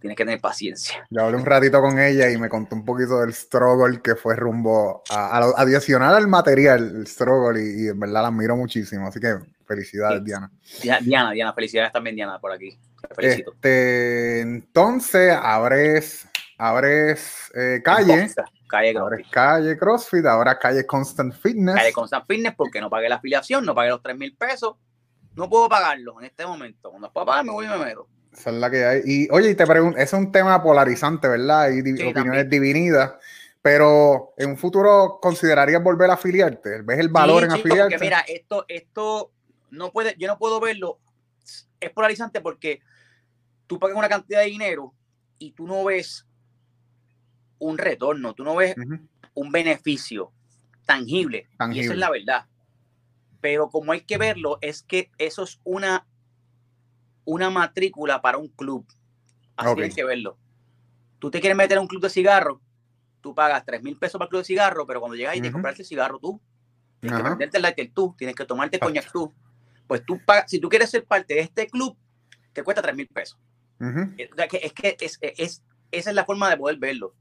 tienes 0.00 0.16
que 0.16 0.24
tener 0.24 0.40
paciencia. 0.40 1.06
Yo 1.10 1.22
hablé 1.22 1.36
un 1.36 1.46
ratito 1.46 1.80
con 1.80 1.98
ella 1.98 2.30
y 2.30 2.38
me 2.38 2.48
contó 2.48 2.76
un 2.76 2.84
poquito 2.84 3.20
del 3.20 3.32
struggle 3.32 4.00
que 4.02 4.14
fue 4.14 4.36
rumbo 4.36 5.02
a, 5.10 5.38
adicionar 5.56 6.14
al 6.14 6.28
material, 6.28 6.96
el 6.96 7.06
struggle, 7.06 7.60
y, 7.62 7.88
en 7.88 7.98
verdad 7.98 8.22
la 8.22 8.28
admiro 8.28 8.56
muchísimo. 8.56 9.06
Así 9.08 9.20
que 9.20 9.36
felicidades, 9.66 10.24
Diana. 10.24 10.50
Diana, 10.82 11.32
Diana, 11.32 11.52
felicidades 11.52 11.92
también, 11.92 12.16
Diana, 12.16 12.38
por 12.38 12.52
aquí. 12.52 12.78
felicito. 13.14 13.52
Este, 13.52 14.40
entonces, 14.40 15.36
abres, 15.40 16.28
abres 16.56 17.50
eh, 17.54 17.80
calle. 17.84 18.30
Calle 18.68 18.92
CrossFit. 18.92 19.30
calle 19.30 19.78
CrossFit, 19.78 20.26
ahora 20.26 20.58
calle 20.58 20.84
Constant 20.84 21.32
Fitness. 21.32 21.74
Calle 21.74 21.92
Constant 21.92 22.26
Fitness 22.26 22.54
porque 22.54 22.82
no 22.82 22.90
pagué 22.90 23.08
la 23.08 23.14
afiliación, 23.14 23.64
no 23.64 23.74
pagué 23.74 23.88
los 23.88 24.02
3 24.02 24.16
mil 24.16 24.36
pesos. 24.36 24.76
No 25.34 25.48
puedo 25.48 25.68
pagarlo 25.68 26.20
en 26.20 26.26
este 26.26 26.44
momento. 26.46 26.90
Cuando 26.90 27.10
pueda 27.10 27.24
pagar, 27.24 27.44
me 27.44 27.52
voy 27.52 27.64
y 27.64 27.68
me 27.68 27.78
meto. 27.78 28.08
Esa 28.38 28.50
es 28.50 28.56
la 28.56 28.70
que 28.70 28.84
hay. 28.84 29.02
Y 29.04 29.28
oye, 29.30 29.50
y 29.50 29.54
te 29.54 29.66
pregunto, 29.66 29.98
es 29.98 30.12
un 30.12 30.30
tema 30.30 30.62
polarizante, 30.62 31.26
¿verdad? 31.26 31.62
Hay 31.62 31.80
opiniones 31.80 32.48
divinidas. 32.48 33.14
Pero 33.60 34.34
en 34.36 34.50
un 34.50 34.56
futuro 34.56 35.18
considerarías 35.20 35.82
volver 35.82 36.08
a 36.10 36.14
afiliarte. 36.14 36.82
¿Ves 36.82 37.00
el 37.00 37.08
valor 37.08 37.42
en 37.42 37.50
afiliarte? 37.50 37.96
Porque 37.96 37.98
mira, 37.98 38.20
esto, 38.20 38.64
esto 38.68 39.32
no 39.70 39.90
puede, 39.90 40.14
yo 40.18 40.28
no 40.28 40.38
puedo 40.38 40.60
verlo. 40.60 41.00
Es 41.80 41.90
polarizante 41.90 42.40
porque 42.40 42.80
tú 43.66 43.78
pagas 43.78 43.96
una 43.96 44.08
cantidad 44.08 44.40
de 44.40 44.46
dinero 44.46 44.94
y 45.38 45.52
tú 45.52 45.66
no 45.66 45.84
ves 45.84 46.24
un 47.58 47.76
retorno, 47.76 48.34
tú 48.34 48.44
no 48.44 48.54
ves 48.54 48.76
un 49.34 49.52
beneficio 49.52 50.32
tangible. 50.86 51.48
tangible. 51.58 51.82
Y 51.82 51.84
esa 51.84 51.94
es 51.94 51.98
la 51.98 52.10
verdad. 52.10 52.46
Pero 53.40 53.68
como 53.70 53.92
hay 53.92 54.02
que 54.02 54.18
verlo, 54.18 54.58
es 54.60 54.82
que 54.82 55.10
eso 55.18 55.42
es 55.42 55.60
una 55.64 56.06
una 57.28 57.50
matrícula 57.50 58.22
para 58.22 58.38
un 58.38 58.48
club. 58.48 58.86
Así 59.54 59.82
hay 59.82 59.90
que 59.90 60.02
verlo. 60.02 60.38
Tú 61.18 61.30
te 61.30 61.40
quieres 61.40 61.58
meter 61.58 61.76
en 61.76 61.82
un 61.82 61.86
club 61.86 62.00
de 62.00 62.08
cigarro, 62.08 62.58
tú 63.20 63.34
pagas 63.34 63.66
3 63.66 63.82
mil 63.82 63.98
pesos 63.98 64.18
para 64.18 64.26
el 64.26 64.30
club 64.30 64.40
de 64.40 64.46
cigarro, 64.46 64.86
pero 64.86 65.00
cuando 65.00 65.14
llegas 65.14 65.36
y 65.36 65.42
te 65.42 65.52
compras 65.52 65.78
el 65.78 65.84
cigarro 65.84 66.18
tú, 66.18 66.40
tienes 67.00 67.18
que 67.18 67.24
prenderte 67.24 67.56
el 67.58 67.62
lighter 67.62 67.90
tú, 67.92 68.14
tienes 68.16 68.34
que 68.34 68.46
tomarte 68.46 68.78
coñac 68.78 69.12
tú. 69.12 69.34
Pues 69.86 70.06
tú 70.06 70.18
pagas, 70.24 70.50
si 70.50 70.58
tú 70.58 70.70
quieres 70.70 70.88
ser 70.88 71.04
parte 71.04 71.34
de 71.34 71.40
este 71.40 71.66
club, 71.66 71.98
te 72.54 72.62
cuesta 72.62 72.80
3 72.80 72.96
mil 72.96 73.08
pesos. 73.08 73.38
Es 74.16 74.72
que 74.72 74.96
es, 74.98 75.18
es, 75.20 75.62
esa 75.90 76.10
es 76.10 76.16
la 76.16 76.24
forma 76.24 76.48
de 76.48 76.56
poder 76.56 76.78
verlo. 76.78 77.14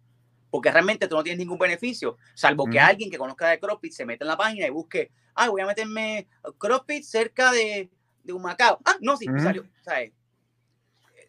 Porque 0.50 0.72
realmente 0.72 1.10
tú 1.10 1.16
no 1.16 1.24
tienes 1.24 1.40
ningún 1.40 1.60
beneficio, 1.60 2.18
salvo 2.34 2.66
que 2.66 2.80
alguien 2.80 3.12
que 3.12 3.18
conozca 3.18 3.50
de 3.50 3.60
CrossFit 3.60 3.92
se 3.92 4.06
mete 4.06 4.24
en 4.24 4.30
la 4.30 4.38
página 4.38 4.68
y 4.68 4.70
busque, 4.70 5.12
ah, 5.36 5.50
voy 5.50 5.60
a 5.60 5.66
meterme 5.66 6.30
CrossFit 6.58 7.04
cerca 7.04 7.52
de 7.52 7.90
de 8.28 8.34
un 8.34 8.42
Macao. 8.44 8.80
Ah, 8.86 8.98
no, 9.02 9.18
sí, 9.18 9.26
salió. 9.42 9.66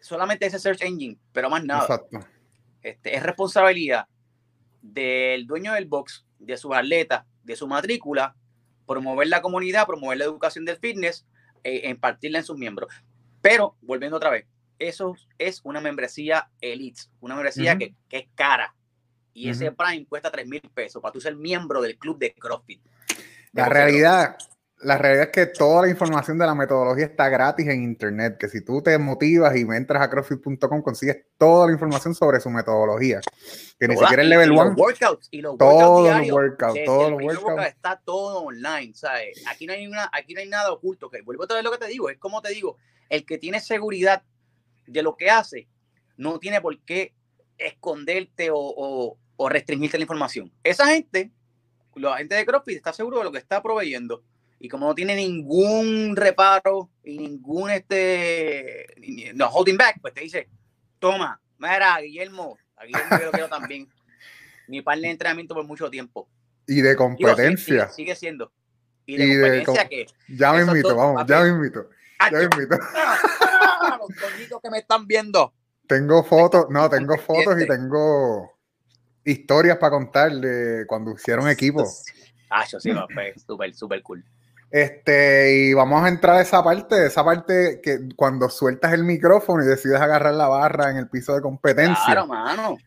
Solamente 0.01 0.45
ese 0.45 0.59
search 0.59 0.81
engine, 0.81 1.17
pero 1.33 1.49
más 1.49 1.63
nada. 1.63 1.81
Exacto. 1.81 2.19
Este, 2.81 3.15
es 3.15 3.23
responsabilidad 3.23 4.07
del 4.81 5.45
dueño 5.47 5.73
del 5.73 5.85
box, 5.85 6.25
de 6.37 6.55
su 6.57 6.73
atleta, 6.73 7.25
de 7.43 7.55
su 7.55 7.67
matrícula, 7.67 8.35
promover 8.85 9.27
la 9.27 9.41
comunidad, 9.41 9.85
promover 9.85 10.17
la 10.17 10.25
educación 10.25 10.65
del 10.65 10.77
fitness, 10.77 11.25
eh, 11.63 11.89
impartirla 11.89 12.39
en 12.39 12.45
sus 12.45 12.57
miembros. 12.57 12.93
Pero, 13.41 13.75
volviendo 13.81 14.17
otra 14.17 14.29
vez, 14.29 14.45
eso 14.77 15.15
es 15.37 15.61
una 15.63 15.81
membresía 15.81 16.49
elite, 16.61 17.01
una 17.19 17.35
membresía 17.35 17.77
que, 17.77 17.93
es 18.09 18.25
cara. 18.35 18.73
Y 19.33 19.49
ese 19.49 19.71
Prime 19.71 20.05
cuesta 20.05 20.31
3 20.31 20.47
mil 20.47 20.61
pesos 20.73 21.01
para 21.01 21.11
tú 21.11 21.21
ser 21.21 21.35
miembro 21.35 21.81
del 21.81 21.97
club 21.97 22.17
de 22.17 22.33
CrossFit. 22.33 22.81
La 23.53 23.69
realidad, 23.69 24.37
la 24.81 24.97
realidad 24.97 25.25
es 25.25 25.31
que 25.31 25.45
toda 25.47 25.81
la 25.81 25.89
información 25.89 26.37
de 26.37 26.45
la 26.45 26.55
metodología 26.55 27.05
está 27.05 27.27
gratis 27.27 27.67
en 27.67 27.83
internet, 27.83 28.37
que 28.39 28.47
si 28.47 28.63
tú 28.63 28.81
te 28.81 28.97
motivas 28.97 29.55
y 29.57 29.65
me 29.65 29.75
entras 29.75 30.01
a 30.01 30.09
crossfit.com 30.09 30.81
consigues 30.81 31.25
toda 31.37 31.67
la 31.67 31.73
información 31.73 32.15
sobre 32.15 32.39
su 32.39 32.49
metodología, 32.49 33.19
que 33.77 33.87
ni 33.87 33.97
siquiera 33.97 34.21
el 34.21 34.29
level 34.29 34.51
1. 34.51 34.75
workouts 34.77 35.27
y 35.31 35.41
los 35.41 35.57
todos 35.57 36.17
los 36.17 36.31
workouts, 36.31 36.79
todos 36.85 37.11
los 37.11 37.21
workouts. 37.21 37.67
Está 37.67 38.01
todo 38.05 38.43
online, 38.43 38.93
¿sabes? 38.93 39.43
Aquí 39.49 39.65
no 39.65 39.73
hay 39.73 39.85
una, 39.85 40.09
aquí 40.13 40.33
no 40.33 40.39
hay 40.39 40.47
nada 40.47 40.71
oculto, 40.71 41.09
que 41.09 41.21
vuelvo 41.23 41.43
a 41.43 41.47
traer 41.47 41.63
lo 41.63 41.71
que 41.71 41.77
te 41.77 41.87
digo, 41.87 42.09
es 42.09 42.17
como 42.17 42.41
te 42.41 42.49
digo, 42.53 42.77
el 43.09 43.25
que 43.25 43.37
tiene 43.37 43.59
seguridad 43.59 44.23
de 44.87 45.03
lo 45.03 45.17
que 45.17 45.29
hace 45.29 45.67
no 46.15 46.39
tiene 46.39 46.61
por 46.61 46.79
qué 46.83 47.13
esconderte 47.57 48.49
o, 48.51 49.17
o 49.35 49.49
restringirte 49.49 49.97
la 49.97 50.03
información. 50.03 50.53
Esa 50.63 50.87
gente, 50.87 51.31
la 51.95 52.17
gente 52.17 52.35
de 52.35 52.45
CrossFit 52.45 52.77
está 52.77 52.93
seguro 52.93 53.17
de 53.17 53.25
lo 53.25 53.31
que 53.31 53.39
está 53.39 53.61
proveyendo 53.61 54.23
y 54.59 54.67
como 54.67 54.87
no 54.87 54.95
tiene 54.95 55.15
ningún 55.15 56.15
reparo 56.15 56.89
y 57.03 57.17
ningún 57.17 57.71
este 57.71 58.85
no 59.33 59.47
holding 59.47 59.77
back, 59.77 59.99
pues 60.01 60.13
te 60.13 60.21
dice, 60.21 60.49
toma, 60.99 61.39
mira, 61.57 61.99
Guillermo, 62.01 62.57
a 62.75 62.85
Guillermo 62.85 63.17
yo 63.19 63.25
lo 63.25 63.31
quiero 63.31 63.49
también. 63.49 63.87
Mi 64.67 64.81
par 64.81 64.99
de 64.99 65.09
entrenamiento 65.09 65.55
por 65.55 65.65
mucho 65.65 65.89
tiempo. 65.89 66.29
Y 66.67 66.81
de 66.81 66.95
competencia. 66.95 67.89
sigue, 67.89 68.15
siendo. 68.15 68.51
Y 69.05 69.17
de 69.17 69.63
competencia 69.63 69.89
que. 69.89 70.05
Ya 70.27 70.53
me 70.53 70.61
invito, 70.61 70.95
vamos, 70.95 71.25
ya 71.25 71.41
me 71.41 71.49
invito. 71.49 71.89
Ya 72.31 72.37
me 72.37 72.43
invito. 72.43 72.77
Los 74.49 74.61
que 74.61 74.69
me 74.69 74.79
están 74.79 75.07
viendo. 75.07 75.53
Tengo 75.87 76.23
fotos, 76.23 76.67
no, 76.69 76.89
tengo 76.89 77.17
fotos 77.17 77.59
y 77.61 77.67
tengo 77.67 78.51
historias 79.23 79.77
para 79.77 79.91
contar 79.91 80.31
de 80.33 80.85
cuando 80.85 81.13
hicieron 81.13 81.47
equipo. 81.47 81.83
Ah, 82.49 82.65
yo 82.65 82.79
sí, 82.79 82.91
fue 83.13 83.33
súper, 83.45 83.73
súper 83.73 84.03
cool. 84.03 84.23
Este, 84.71 85.51
y 85.55 85.73
vamos 85.73 86.03
a 86.03 86.09
entrar 86.09 86.35
a 86.35 86.41
esa 86.41 86.63
parte, 86.63 87.07
esa 87.07 87.23
parte 87.23 87.79
que 87.81 88.09
cuando 88.15 88.49
sueltas 88.49 88.93
el 88.93 89.03
micrófono 89.03 89.63
y 89.63 89.67
decides 89.67 89.99
agarrar 89.99 90.35
la 90.35 90.47
barra 90.47 90.91
en 90.91 90.97
el 90.97 91.09
piso 91.09 91.33
de 91.33 91.41
competencia. 91.41 92.05
Claro, 92.05 92.27
mano. 92.27 92.77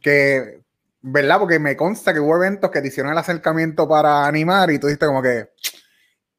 Que, 0.00 0.60
¿verdad? 1.00 1.38
Porque 1.38 1.58
me 1.58 1.76
consta 1.76 2.12
que 2.12 2.20
hubo 2.20 2.36
eventos 2.36 2.70
que 2.70 2.82
te 2.82 2.88
hicieron 2.88 3.12
el 3.12 3.18
acercamiento 3.18 3.88
para 3.88 4.26
animar 4.26 4.70
y 4.70 4.78
tú 4.78 4.86
dijiste 4.86 5.06
como 5.06 5.22
que, 5.22 5.50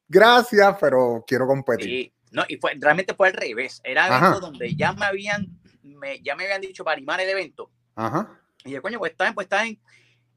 gracias, 0.08 0.78
pero 0.80 1.24
quiero 1.26 1.48
competir. 1.48 2.14
no, 2.32 2.44
y 2.48 2.58
fue, 2.58 2.74
realmente 2.80 3.16
fue 3.16 3.30
al 3.30 3.34
revés. 3.34 3.82
Era 3.84 4.08
evento 4.08 4.40
donde 4.40 4.76
ya 4.76 4.94
me 4.94 5.06
habían, 5.06 5.48
me, 5.82 6.22
ya 6.22 6.36
me 6.36 6.44
habían 6.44 6.62
dicho 6.62 6.84
para 6.84 6.98
animar 6.98 7.20
el 7.22 7.30
evento. 7.30 7.72
Ajá. 7.96 8.40
Y 8.64 8.72
yo, 8.72 8.84
coño, 8.84 9.00
pues 9.00 9.14
está 9.14 9.24
bien, 9.24 9.34
pues 9.34 9.46
está 9.46 9.64
bien. 9.64 9.80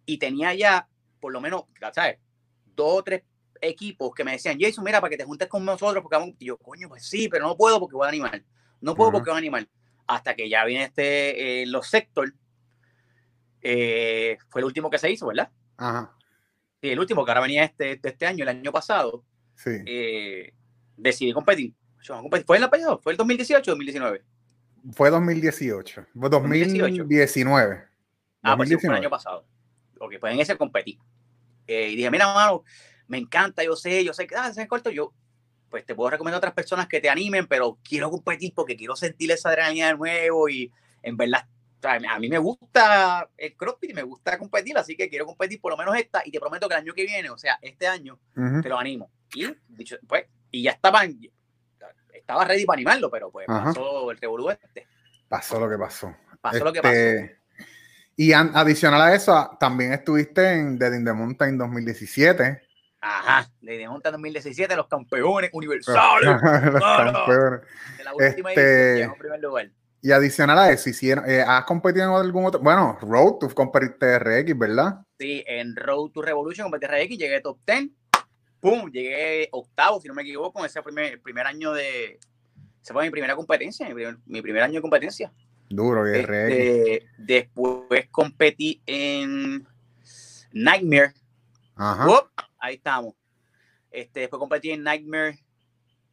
Y 0.07 0.17
tenía 0.19 0.55
ya, 0.55 0.89
por 1.21 1.35
lo 1.35 1.43
menos, 1.43 1.65
¿sabes? 1.93 2.19
Dos 2.65 3.01
o 3.01 3.03
tres 3.03 3.23
equipos 3.67 4.13
que 4.15 4.25
me 4.25 4.33
decían, 4.33 4.59
Jason, 4.61 4.85
mira, 4.85 5.01
para 5.01 5.11
que 5.11 5.17
te 5.17 5.25
juntes 5.25 5.49
con 5.49 5.65
nosotros, 5.65 6.03
porque 6.03 6.17
vamos, 6.17 6.35
y 6.39 6.47
yo, 6.47 6.57
coño, 6.57 6.89
pues 6.89 7.07
sí, 7.07 7.29
pero 7.29 7.47
no 7.47 7.57
puedo 7.57 7.81
porque 7.81 7.97
voy 7.97 8.07
a 8.07 8.09
animar. 8.09 8.43
No 8.81 8.95
puedo 8.95 9.13
porque 9.13 9.31
voy 9.31 9.37
a 9.37 9.39
animar. 9.39 9.69
Hasta 10.07 10.35
que 10.35 10.49
ya 10.49 10.65
viene 10.65 10.85
este, 10.85 11.63
eh, 11.63 11.67
los 11.67 11.89
sector, 11.89 12.33
eh, 13.63 14.37
fue 14.51 14.61
el 14.61 14.67
último 14.67 14.91
que 14.91 14.99
se 14.99 15.11
hizo, 15.11 15.27
¿verdad? 15.27 15.51
Ajá. 15.77 16.15
Sí, 16.81 16.91
el 16.91 17.01
último, 17.01 17.25
que 17.25 17.31
ahora 17.31 17.41
venía 17.41 17.65
este, 17.65 17.99
este 18.03 18.27
año, 18.27 18.43
el 18.43 18.49
año 18.49 18.71
pasado. 18.71 19.25
Sí. 19.55 19.71
Eh, 19.87 20.53
decidí 20.97 21.33
competir. 21.33 21.75
¿Fue 22.47 22.59
el 22.59 22.65
año 22.65 23.01
¿Fue 23.03 23.13
el 23.13 23.17
2018 23.17 23.71
o 23.71 23.75
2019? 23.75 24.23
Fue 24.93 25.09
2018. 25.09 26.07
Fue 26.13 26.29
2019. 26.29 27.85
Ah, 28.43 28.57
pues 28.57 28.69
fue 28.69 28.91
el 28.91 28.97
año 28.97 29.09
pasado. 29.09 29.47
Ok, 29.99 30.15
pues 30.21 30.35
en 30.35 30.41
ese 30.41 30.59
competí. 30.59 30.99
y 31.67 31.97
dije, 31.97 32.11
mira, 32.11 32.35
mano, 32.35 32.63
me 33.09 33.19
encanta, 33.19 33.63
yo 33.63 33.77
sé, 33.77 34.05
yo 34.05 34.13
sé 34.13 34.27
que, 34.27 34.37
ah, 34.37 34.53
se 34.53 34.67
corto, 34.69 34.91
yo, 34.91 35.13
pues 35.71 35.85
te 35.85 35.95
puedo 35.95 36.11
recomendar 36.11 36.37
a 36.37 36.39
otras 36.39 36.55
personas 36.55 36.87
que 36.89 37.01
te 37.01 37.11
animen, 37.11 37.47
pero 37.47 37.79
quiero 37.83 38.11
competir 38.11 38.53
porque 38.55 38.77
quiero 38.77 38.97
sentir 38.97 39.31
esa 39.31 39.49
adrenalina 39.49 39.89
de 39.89 39.97
nuevo 39.97 40.49
y 40.49 40.73
en 41.03 41.17
verdad, 41.17 41.47
a 41.83 42.19
mí 42.19 42.29
me 42.29 42.39
gusta 42.39 43.29
el 43.37 43.55
CrossFit 43.57 43.91
y 43.91 43.95
me 43.95 44.03
gusta 44.03 44.39
competir, 44.39 44.77
así 44.79 44.97
que 44.97 45.09
quiero 45.09 45.27
competir 45.27 45.61
por 45.61 45.73
lo 45.73 45.77
menos 45.77 45.97
esta 45.97 46.23
y 46.25 46.31
te 46.31 46.41
prometo 46.41 46.69
que 46.69 46.75
el 46.75 46.81
año 46.81 46.95
que 46.95 47.05
viene, 47.05 47.29
o 47.31 47.37
sea, 47.37 47.59
este 47.61 47.87
año, 47.87 48.19
te 48.35 48.69
lo 48.69 48.79
animo. 48.79 49.11
Y, 49.35 49.47
dicho, 49.69 49.97
pues, 50.07 50.25
y 50.51 50.63
ya 50.63 50.71
estaban, 50.73 51.19
estaba 52.13 52.45
ready 52.45 52.65
para 52.65 52.77
animarlo, 52.77 53.11
pero 53.11 53.31
pues 53.31 53.47
pasó 53.47 54.11
el 54.11 54.17
revolú 54.17 54.51
este. 54.51 54.87
Pasó 55.29 55.61
lo 55.61 55.69
que 55.69 55.77
pasó. 55.77 56.15
Pasó 56.41 56.65
lo 56.65 56.73
que 56.73 56.81
pasó. 56.81 56.95
Este, 56.95 57.39
y 58.17 58.33
adicional 58.33 59.03
a 59.03 59.15
eso, 59.15 59.57
también 59.59 59.93
estuviste 59.93 60.53
en 60.53 60.79
Dead 60.79 60.93
in 60.93 61.05
the 61.05 61.13
Mountain 61.13 61.59
2017. 61.59 62.63
Ajá, 63.07 63.51
de 63.61 63.87
Monta 63.87 64.11
2017, 64.11 64.75
los 64.77 64.89
campeones 64.89 65.51
universales. 65.53 66.27
los 66.73 66.83
campeones. 66.83 67.61
De 67.99 68.05
la 68.05 68.15
última 68.15 68.49
este, 68.49 68.93
edición, 68.93 69.15
primer 69.19 69.41
lugar. 69.41 69.71
Y 70.01 70.11
adicional 70.11 70.59
a 70.59 70.71
eso, 70.71 70.89
hicieron, 70.89 71.29
eh, 71.29 71.43
¿has 71.47 71.65
competido 71.67 72.07
en 72.07 72.15
algún 72.15 72.47
otro? 72.47 72.61
Bueno, 72.61 72.99
Road, 73.03 73.35
tú 73.41 73.51
competiste 73.51 74.19
RX, 74.19 74.59
¿verdad? 74.59 75.01
Sí, 75.19 75.45
en 75.47 75.77
Road 75.77 76.13
to 76.13 76.23
Revolution 76.23 76.71
competí 76.71 76.87
RX, 76.87 77.19
llegué 77.19 77.41
top 77.43 77.59
10. 77.67 77.91
¡Pum! 78.61 78.91
Llegué 78.91 79.51
octavo, 79.53 80.01
si 80.01 80.09
no 80.09 80.15
me 80.15 80.23
equivoco, 80.23 80.65
ese 80.65 80.83
primer, 80.83 81.21
primer 81.21 81.47
año 81.47 81.75
de. 81.75 82.19
Esa 82.83 82.95
fue 82.95 83.05
mi 83.05 83.11
primera 83.11 83.37
competencia, 83.37 83.87
mi 84.25 84.41
primer, 84.41 84.63
año 84.63 84.77
de 84.77 84.81
competencia. 84.81 85.31
Duro, 85.69 86.05
RX. 86.05 86.31
Este, 86.31 87.07
después 87.19 88.09
competí 88.11 88.81
en 88.87 89.69
Nightmare. 90.53 91.13
Ajá 91.77 92.07
ahí 92.65 92.77
estamos. 92.77 93.15
Este, 93.91 94.21
después 94.21 94.41
competí 94.41 94.71
en 94.71 94.83
Nightmare 94.83 95.39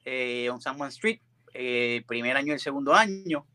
eh, 0.06 0.50
on 0.50 0.62
San 0.62 0.78
Juan 0.78 0.90
Street, 0.90 1.20
eh, 1.54 2.04
primer 2.08 2.38
año 2.38 2.50
y 2.50 2.52
el 2.52 2.60
segundo 2.60 2.94
año. 2.94 3.46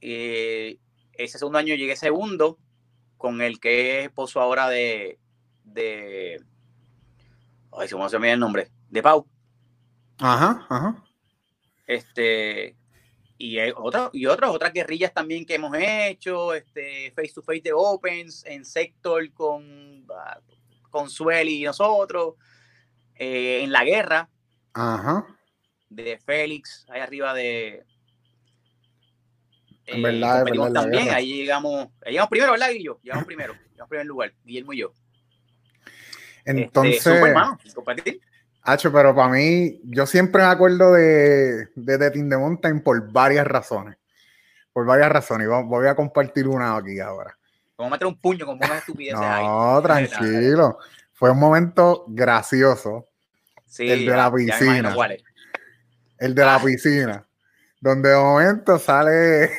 Eh, 0.00 0.78
ese 1.12 1.38
segundo 1.38 1.58
año 1.58 1.74
llegué 1.74 1.96
segundo 1.96 2.58
con 3.16 3.40
el 3.40 3.58
que 3.58 3.98
es 3.98 4.06
esposo 4.06 4.40
ahora 4.40 4.68
de, 4.68 5.18
de 5.64 6.42
ay, 7.72 7.88
¿cómo 7.88 8.08
se 8.08 8.18
me 8.18 8.32
el 8.32 8.40
nombre? 8.40 8.70
De 8.88 9.02
Pau. 9.02 9.26
Ajá, 10.18 10.66
ajá. 10.68 11.04
Este, 11.86 12.76
y 13.38 13.58
otra, 13.70 14.10
y 14.12 14.26
otras, 14.26 14.50
otras 14.50 14.72
guerrillas 14.72 15.12
también 15.12 15.44
que 15.44 15.54
hemos 15.54 15.76
hecho, 15.78 16.54
este, 16.54 17.12
face 17.14 17.32
to 17.34 17.42
face 17.42 17.60
de 17.62 17.72
Opens, 17.72 18.44
en 18.46 18.64
Sector 18.64 19.32
con, 19.32 20.06
ah, 20.86 20.90
con 20.90 21.08
y 21.46 21.64
nosotros, 21.64 22.34
eh, 23.14 23.60
en 23.62 23.72
la 23.72 23.84
guerra. 23.84 24.28
Ajá. 24.72 25.26
De 25.88 26.18
Félix, 26.18 26.86
ahí 26.88 27.00
arriba 27.00 27.34
de. 27.34 27.84
Eh, 29.86 30.02
verdad, 30.02 30.44
también, 30.72 31.10
ahí 31.10 31.36
llegamos, 31.36 31.88
llegamos 32.04 32.28
primero, 32.28 32.52
¿verdad, 32.52 32.70
Guillo? 32.70 32.98
Llegamos 33.02 33.24
primero, 33.24 33.54
llegamos 33.70 33.88
primer 33.88 34.06
lugar, 34.06 34.32
Guillermo 34.44 34.72
y 34.72 34.78
yo. 34.78 34.92
Entonces. 36.44 37.06
Este, 37.06 38.20
Hacho, 38.62 38.92
pero 38.92 39.14
para 39.14 39.28
mí, 39.28 39.80
yo 39.84 40.06
siempre 40.06 40.42
me 40.42 40.48
acuerdo 40.48 40.92
de, 40.92 41.68
de 41.76 41.98
The 41.98 42.10
Team 42.10 42.28
de 42.28 42.36
Mountain 42.36 42.82
por 42.82 43.12
varias 43.12 43.46
razones. 43.46 43.96
Por 44.72 44.84
varias 44.84 45.08
razones. 45.10 45.46
Y 45.46 45.48
voy 45.48 45.86
a 45.86 45.94
compartir 45.94 46.48
una 46.48 46.76
aquí 46.76 46.98
ahora. 46.98 47.38
Vamos 47.78 47.92
a 47.92 47.94
meter 47.94 48.06
un 48.06 48.18
puño 48.18 48.46
con 48.46 48.56
una 48.56 48.78
estupidez 48.78 49.14
no, 49.14 49.80
tranquilo. 49.82 50.78
Fue 51.12 51.30
un 51.30 51.38
momento 51.38 52.04
gracioso. 52.08 53.08
Sí, 53.66 53.90
el 53.90 54.06
de 54.06 54.16
la 54.16 54.32
piscina. 54.32 54.94
El 56.18 56.34
de 56.34 56.44
la 56.44 56.54
ah. 56.54 56.62
piscina. 56.62 57.26
Donde 57.80 58.08
de 58.08 58.16
momento 58.16 58.78
sale. 58.78 59.50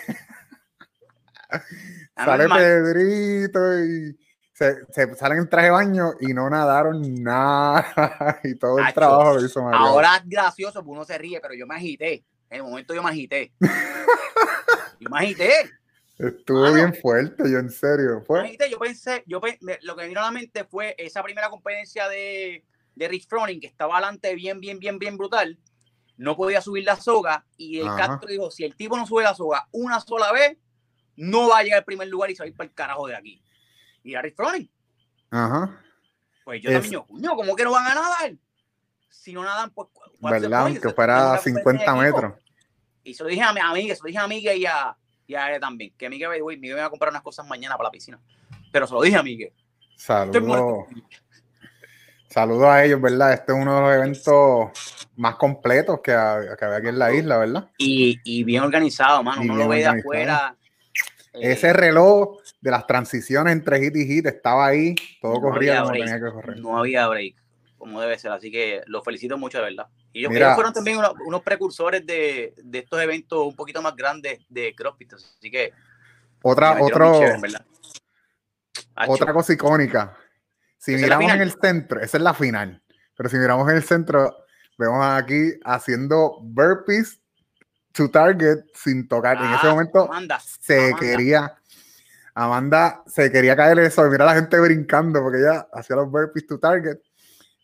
sale 2.15 2.47
Pedrito 2.49 3.79
y 3.83 4.17
se, 4.53 5.15
salen 5.15 5.37
en 5.39 5.49
traje 5.49 5.67
de 5.67 5.71
baño 5.71 6.13
y 6.19 6.33
no 6.33 6.49
nadaron 6.49 7.01
nada. 7.21 8.39
y 8.43 8.55
todo 8.55 8.79
el 8.79 8.91
trabajo 8.93 9.35
lo 9.35 9.45
hizo 9.45 9.61
Mario. 9.61 9.79
Ahora 9.79 10.15
es 10.17 10.23
gracioso 10.27 10.79
porque 10.79 10.91
uno 10.91 11.05
se 11.05 11.17
ríe, 11.19 11.39
pero 11.39 11.53
yo 11.53 11.67
me 11.67 11.75
agité. 11.75 12.25
En 12.49 12.57
el 12.57 12.63
momento 12.63 12.95
yo 12.95 13.03
me 13.03 13.09
agité. 13.09 13.51
yo 14.99 15.09
me 15.09 15.19
agité. 15.19 15.51
Estuvo 16.17 16.73
bien 16.73 16.95
fuerte, 16.95 17.49
yo 17.49 17.59
en 17.59 17.69
serio. 17.69 18.23
¿Fue? 18.25 18.57
Yo 18.71 18.79
pensé, 18.79 19.23
yo 19.27 19.39
lo 19.81 19.95
que 19.95 20.01
me 20.01 20.07
vino 20.07 20.19
a 20.19 20.23
la 20.23 20.31
mente 20.31 20.63
fue 20.63 20.95
esa 20.97 21.21
primera 21.21 21.49
competencia 21.49 22.09
de, 22.09 22.65
de 22.95 23.07
Rich 23.07 23.27
Froning, 23.27 23.59
que 23.59 23.67
estaba 23.67 23.97
adelante 23.97 24.33
bien, 24.33 24.59
bien, 24.59 24.79
bien, 24.79 24.97
bien 24.97 25.17
brutal. 25.17 25.59
No 26.17 26.35
podía 26.35 26.61
subir 26.61 26.83
la 26.83 26.95
soga 26.95 27.45
y 27.57 27.79
el 27.79 27.87
Castro 27.95 28.27
dijo, 28.27 28.49
si 28.49 28.63
el 28.63 28.75
tipo 28.75 28.97
no 28.97 29.05
sube 29.05 29.23
la 29.23 29.35
soga 29.35 29.67
una 29.71 29.99
sola 29.99 30.31
vez, 30.31 30.57
no 31.15 31.49
va 31.49 31.59
a 31.59 31.63
llegar 31.63 31.79
al 31.79 31.85
primer 31.85 32.07
lugar 32.07 32.31
y 32.31 32.35
salir 32.35 32.55
para 32.55 32.67
el 32.67 32.73
carajo 32.73 33.07
de 33.07 33.15
aquí. 33.15 33.43
Y 34.03 34.15
a 34.15 34.21
Rich 34.21 34.35
Froning. 34.35 34.69
Ajá. 35.29 35.79
Pues 36.43 36.61
yo 36.61 36.71
también, 36.71 37.03
¿cómo 37.05 37.55
que 37.55 37.63
no 37.63 37.71
van 37.71 37.91
a 37.91 37.95
nadar? 37.95 38.37
si 39.27 39.33
no 39.33 39.43
nadan, 39.43 39.71
pues. 39.71 39.89
¿Verdad? 40.21 40.61
Aunque 40.61 40.89
fuera 40.93 41.37
50 41.37 41.95
metros. 41.95 42.33
Y 43.03 43.13
se 43.13 43.23
lo 43.23 43.29
dije 43.29 43.41
a 43.41 43.53
mi 43.53 43.59
amiga, 43.59 43.95
se 43.95 44.01
lo 44.01 44.07
dije 44.07 44.19
a 44.19 44.27
Miguel 44.27 44.57
y 44.57 44.65
a, 44.65 44.95
y 45.27 45.35
a 45.35 45.53
él 45.53 45.61
también. 45.61 45.93
Que 45.97 46.09
Miguel, 46.09 46.29
Miguel 46.29 46.59
me 46.59 46.67
iba 46.67 46.85
a 46.85 46.89
comprar 46.89 47.11
unas 47.11 47.21
cosas 47.21 47.45
mañana 47.45 47.75
para 47.75 47.87
la 47.87 47.91
piscina. 47.91 48.19
Pero 48.71 48.87
se 48.87 48.93
lo 48.93 49.01
dije 49.01 49.17
a 49.17 49.23
Miguel. 49.23 49.51
Saludos. 49.95 50.85
Saludos 52.29 52.65
a 52.65 52.83
ellos, 52.83 53.01
¿verdad? 53.01 53.33
Este 53.33 53.51
es 53.51 53.57
uno 53.57 53.75
de 53.75 53.81
los 53.81 53.95
eventos 53.95 55.07
más 55.15 55.35
completos 55.35 56.01
que, 56.03 56.11
había 56.11 56.77
aquí 56.77 56.87
en 56.87 56.99
la 56.99 57.13
isla, 57.13 57.37
¿verdad? 57.37 57.69
Y, 57.77 58.19
y 58.23 58.43
bien 58.43 58.63
organizado, 58.63 59.23
mano. 59.23 59.41
Uno 59.41 59.55
lo 59.55 59.67
ve 59.67 59.77
de 59.77 59.87
afuera. 59.87 60.55
Ese 61.33 61.71
reloj 61.73 62.39
de 62.61 62.71
las 62.71 62.87
transiciones 62.87 63.53
entre 63.53 63.79
hit 63.79 63.95
y 63.95 64.07
hit 64.07 64.25
estaba 64.25 64.67
ahí, 64.67 64.95
todo 65.21 65.39
corría 65.39 65.81
como 65.81 65.93
tenía 65.93 66.19
que 66.19 66.31
correr. 66.31 66.59
No 66.59 66.77
había 66.77 67.07
break, 67.07 67.35
como 67.77 68.01
debe 68.01 68.17
ser. 68.17 68.31
Así 68.31 68.51
que 68.51 68.81
los 68.87 69.03
felicito 69.03 69.37
mucho, 69.37 69.57
de 69.59 69.65
verdad. 69.65 69.87
Y 70.13 70.25
ellos, 70.25 70.55
fueron 70.55 70.73
también 70.73 70.97
unos, 71.25 71.41
precursores 71.41 72.05
de, 72.05 72.53
de, 72.57 72.79
estos 72.79 73.01
eventos 73.01 73.45
un 73.45 73.55
poquito 73.55 73.81
más 73.81 73.95
grandes 73.95 74.39
de 74.49 74.73
CrossFit. 74.75 75.13
Así 75.13 75.51
que. 75.51 75.73
Otra, 76.41 76.81
otro, 76.81 77.19
otra 79.07 79.33
cosa 79.33 79.53
icónica. 79.53 80.17
Si 80.77 80.95
miramos 80.95 81.31
en 81.31 81.41
el 81.41 81.53
centro, 81.59 81.99
esa 81.99 82.17
es 82.17 82.23
la 82.23 82.33
final. 82.33 82.81
Pero 83.15 83.29
si 83.29 83.37
miramos 83.37 83.69
en 83.69 83.77
el 83.77 83.83
centro, 83.83 84.35
vemos 84.77 85.05
aquí 85.05 85.53
haciendo 85.65 86.37
burpees 86.41 87.19
to 87.91 88.09
target 88.09 88.59
sin 88.73 89.07
tocar. 89.07 89.37
en 89.37 89.53
ese 89.53 89.67
ah, 89.67 89.71
momento 89.71 90.09
se 90.59 90.93
quería. 90.99 91.57
Amanda 92.35 93.03
se 93.07 93.31
quería 93.31 93.55
caer 93.55 93.79
eso. 93.79 94.03
Mira 94.03 94.23
la 94.23 94.35
gente 94.35 94.59
brincando 94.59 95.21
porque 95.21 95.39
ella 95.39 95.67
hacía 95.73 95.95
los 95.95 96.09
burpees 96.09 96.45
to 96.45 96.59
target. 96.59 96.97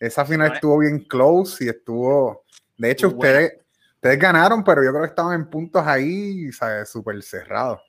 Esa 0.05 0.25
final 0.25 0.53
estuvo 0.53 0.79
bien 0.79 0.99
close 0.99 1.65
y 1.65 1.69
estuvo. 1.69 2.43
De 2.77 2.91
hecho, 2.91 3.07
ustedes, 3.07 3.53
ustedes 3.95 4.19
ganaron, 4.19 4.63
pero 4.63 4.83
yo 4.83 4.91
creo 4.91 5.03
que 5.03 5.09
estaban 5.09 5.33
en 5.33 5.49
puntos 5.49 5.85
ahí, 5.85 6.51
¿sabes? 6.51 6.89
Súper 6.89 7.21
cerrados 7.23 7.79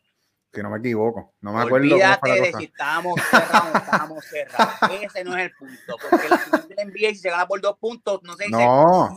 si 0.55 0.63
no 0.63 0.71
me 0.71 0.79
equivoco. 0.79 1.35
No 1.41 1.53
me 1.53 1.63
acuerdo. 1.63 1.95
Olvídate 1.95 2.31
de 2.41 2.53
si 2.53 2.65
estábamos 2.65 3.21
cerrados 3.31 3.75
estábamos 3.75 4.25
cerrados. 4.25 4.75
Ese 5.03 5.25
no 5.25 5.37
es 5.37 5.45
el 5.45 5.53
punto. 5.53 5.97
Porque 6.09 6.29
la 6.29 6.39
final 6.39 6.69
del 6.69 6.89
NBA, 6.89 7.09
si 7.09 7.17
se 7.17 7.31
gana 7.31 7.47
por 7.47 7.61
dos 7.61 7.77
puntos, 7.79 8.21
no 8.23 8.35
sé 8.37 8.49
no. 8.49 9.17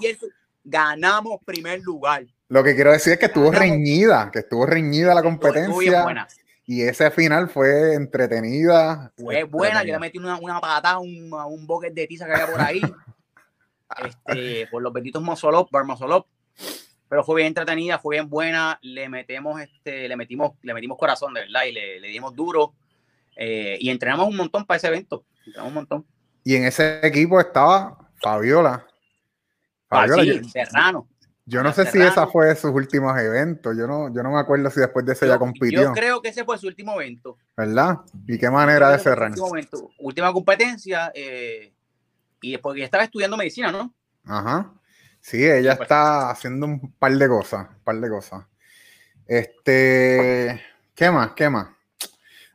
ganamos 0.64 1.40
primer 1.46 1.82
lugar. 1.82 2.26
Lo 2.50 2.64
que 2.64 2.76
quiero 2.76 2.92
decir 2.92 3.14
es 3.14 3.20
que 3.20 3.28
estuvo 3.28 3.52
reñida, 3.52 4.30
que 4.32 4.40
estuvo 4.40 4.66
reñida 4.66 5.14
la 5.14 5.22
competencia. 5.22 6.28
Y 6.68 6.84
esa 6.84 7.10
final 7.10 7.50
fue 7.50 7.96
entretenida. 7.96 9.12
Fue 9.18 9.44
buena, 9.44 9.84
yo 9.84 9.94
le 9.94 10.00
metí 10.00 10.20
una, 10.20 10.38
una 10.38 10.62
patada 10.62 11.00
un, 11.00 11.30
a 11.34 11.46
un 11.46 11.66
bucket 11.66 11.94
de 11.94 12.06
tiza 12.06 12.28
que 12.28 12.34
había 12.34 12.48
por 12.48 12.62
ahí. 12.62 12.82
este, 14.06 14.68
por 14.68 14.84
los 14.84 14.94
benditos 14.94 15.24
Mosolop, 15.24 15.72
Bar 15.72 15.86
Mosolop 15.86 16.28
pero 17.10 17.24
fue 17.24 17.38
bien 17.38 17.48
entretenida, 17.48 18.00
fue 18.00 18.16
bien 18.16 18.30
buena, 18.30 18.80
le 18.82 19.08
metemos, 19.10 19.62
este, 19.62 20.08
le 20.08 20.16
metimos, 20.16 20.54
le 20.62 20.74
metimos 20.74 20.98
corazón, 20.98 21.34
de 21.34 21.42
verdad, 21.42 21.64
y 21.66 21.72
le, 21.72 22.00
le 22.00 22.08
dimos 22.10 22.36
duro. 22.36 22.74
Eh, 23.36 23.78
y 23.80 23.90
entrenamos 23.90 24.28
un 24.28 24.36
montón 24.36 24.66
para 24.66 24.78
ese 24.78 24.88
evento. 24.88 25.24
Entrenamos 25.46 25.70
un 25.70 25.76
montón. 25.76 26.06
Y 26.44 26.56
en 26.56 26.66
ese 26.66 27.00
equipo 27.06 27.40
estaba 27.40 27.98
Fabiola. 28.22 28.86
Fabiola 29.88 30.44
Serrano. 30.52 31.08
Yo 31.50 31.64
no 31.64 31.72
sé 31.72 31.90
si 31.90 32.02
esa 32.02 32.28
fue 32.28 32.54
sus 32.56 32.72
últimos 32.72 33.18
eventos. 33.18 33.76
Yo 33.78 33.88
no, 33.88 34.14
yo 34.14 34.22
no 34.22 34.32
me 34.32 34.40
acuerdo 34.40 34.70
si 34.70 34.82
después 34.82 35.06
de 35.06 35.14
ese 35.14 35.28
ya 35.28 35.40
compitió. 35.40 35.82
Yo 35.82 35.94
creo 35.94 36.22
que 36.22 36.28
ese 36.28 36.44
fue 36.44 36.58
su 36.58 36.68
último 36.68 37.00
evento. 37.00 37.38
¿Verdad? 37.56 38.00
¿Y 38.28 38.38
qué 38.38 38.50
manera 38.52 38.90
de 38.90 39.00
cerrar? 39.00 39.32
Última 40.00 40.34
competencia. 40.34 41.10
Eh, 41.16 41.72
y 42.42 42.52
después 42.52 42.76
que 42.76 42.84
estaba 42.84 43.06
estudiando 43.06 43.38
medicina, 43.38 43.72
¿no? 43.72 43.94
Ajá. 44.26 44.74
Sí, 45.22 45.42
ella 45.46 45.74
está 45.74 46.30
haciendo 46.30 46.66
un 46.66 46.92
par 46.92 47.14
de 47.14 47.28
cosas, 47.30 47.70
un 47.70 47.84
par 47.84 47.96
de 47.96 48.10
cosas. 48.10 48.46
Este, 49.26 50.62
¿qué 50.94 51.10
más? 51.10 51.32
¿Qué 51.32 51.50
más? 51.50 51.70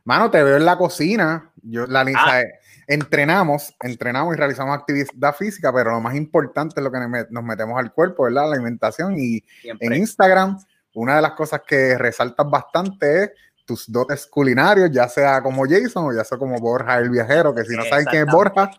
Mano, 0.03 0.29
te 0.29 0.43
veo 0.43 0.57
en 0.57 0.65
la 0.65 0.77
cocina. 0.77 1.51
Yo, 1.63 1.87
la 1.87 2.01
ah. 2.15 2.41
Entrenamos, 2.87 3.73
entrenamos 3.81 4.33
y 4.33 4.37
realizamos 4.37 4.77
actividad 4.77 5.35
física, 5.35 5.71
pero 5.73 5.91
lo 5.91 6.01
más 6.01 6.15
importante 6.15 6.79
es 6.79 6.83
lo 6.83 6.91
que 6.91 6.99
nos 7.29 7.43
metemos 7.43 7.79
al 7.79 7.91
cuerpo, 7.93 8.23
¿verdad? 8.23 8.49
La 8.49 8.55
alimentación. 8.55 9.15
Y 9.17 9.43
en 9.63 9.93
Instagram, 9.93 10.59
una 10.93 11.15
de 11.15 11.21
las 11.21 11.31
cosas 11.31 11.61
que 11.65 11.97
resaltas 11.97 12.49
bastante 12.49 13.23
es 13.23 13.31
tus 13.65 13.91
dotes 13.91 14.27
culinarios, 14.27 14.91
ya 14.91 15.07
sea 15.07 15.41
como 15.41 15.63
Jason 15.65 16.05
o 16.05 16.13
ya 16.13 16.23
sea 16.23 16.37
como 16.37 16.59
Borja 16.59 16.97
el 16.97 17.09
viajero, 17.09 17.55
que 17.55 17.63
si 17.63 17.75
no 17.75 17.83
saben 17.85 18.05
quién 18.05 18.27
es 18.27 18.33
Borja, 18.33 18.69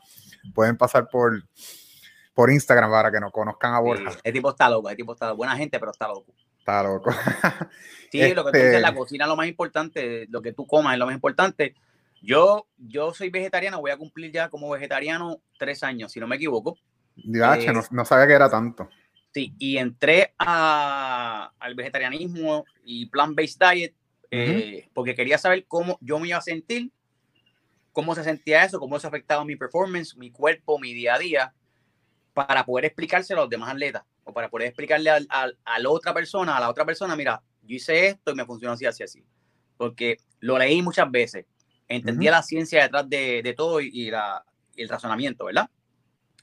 pueden 0.54 0.76
pasar 0.76 1.08
por 1.08 1.42
por 2.34 2.50
Instagram 2.50 2.90
para 2.90 3.12
que 3.12 3.20
nos 3.20 3.30
conozcan 3.30 3.74
a 3.74 3.78
Borja. 3.78 4.10
el 4.22 4.32
tipo 4.32 4.50
está 4.50 4.68
loco, 4.68 4.90
el 4.90 4.96
tipo 4.96 5.12
está 5.12 5.32
buena 5.32 5.56
gente, 5.56 5.78
pero 5.78 5.92
está 5.92 6.08
loco. 6.08 6.34
Está 6.58 6.82
loco. 6.82 7.12
sí, 8.10 8.34
lo 8.34 8.44
que 8.44 8.50
tú 8.50 8.58
dices, 8.58 8.80
la 8.80 8.88
este 8.88 8.98
cocina 8.98 9.24
es 9.24 9.28
lo 9.28 9.36
más 9.36 9.46
importante, 9.46 10.26
lo 10.28 10.42
que 10.42 10.52
tú 10.52 10.66
comas 10.66 10.94
es 10.94 10.98
lo 10.98 11.06
más 11.06 11.14
importante. 11.14 11.74
Yo, 12.24 12.66
yo 12.78 13.12
soy 13.12 13.28
vegetariano, 13.28 13.80
voy 13.80 13.90
a 13.90 13.98
cumplir 13.98 14.32
ya 14.32 14.48
como 14.48 14.70
vegetariano 14.70 15.42
tres 15.58 15.82
años, 15.82 16.10
si 16.10 16.20
no 16.20 16.26
me 16.26 16.36
equivoco. 16.36 16.78
Eh, 17.16 17.72
no, 17.90 18.04
sabía 18.04 18.26
que 18.26 18.32
era 18.32 18.50
tanto. 18.50 18.88
Sí, 19.32 19.54
y 19.58 19.76
entré 19.76 20.34
a, 20.38 21.52
al 21.58 21.74
vegetarianismo 21.74 22.64
y 22.84 23.06
plant-based 23.06 23.58
diet 23.58 23.94
eh, 24.30 24.88
porque 24.94 25.14
quería 25.14 25.38
saber 25.38 25.64
cómo 25.66 25.98
yo 26.00 26.18
me 26.18 26.28
iba 26.28 26.38
a 26.38 26.42
sentir, 26.42 26.90
cómo 27.92 28.14
se 28.14 28.24
sentía 28.24 28.64
eso, 28.64 28.80
cómo 28.80 28.96
eso 28.96 29.06
afectaba 29.06 29.44
mi 29.44 29.54
performance, 29.54 30.16
mi 30.16 30.30
cuerpo, 30.30 30.78
mi 30.78 30.92
día 30.92 31.14
a 31.14 31.18
día 31.18 31.54
para 32.32 32.64
poder 32.64 32.86
explicárselo 32.86 33.40
a 33.40 33.44
los 33.44 33.50
demás 33.50 33.70
atletas 33.70 34.02
o 34.24 34.32
para 34.32 34.48
poder 34.50 34.68
explicarle 34.68 35.10
a, 35.10 35.46
la 35.78 35.88
otra 35.88 36.12
persona, 36.12 36.56
a 36.56 36.60
la 36.60 36.68
otra 36.68 36.84
persona, 36.84 37.14
mira, 37.14 37.42
yo 37.62 37.76
hice 37.76 38.08
esto 38.08 38.32
y 38.32 38.34
me 38.34 38.44
funcionó 38.44 38.72
así, 38.72 38.86
así, 38.86 39.04
así. 39.04 39.24
Porque 39.76 40.16
lo 40.40 40.58
leí 40.58 40.82
muchas 40.82 41.08
veces, 41.10 41.46
entendía 41.88 42.30
la 42.30 42.42
ciencia 42.42 42.82
detrás 42.82 43.08
de, 43.08 43.54
todo 43.56 43.80
y, 43.80 44.10
el 44.76 44.88
razonamiento, 44.88 45.44
¿verdad? 45.44 45.68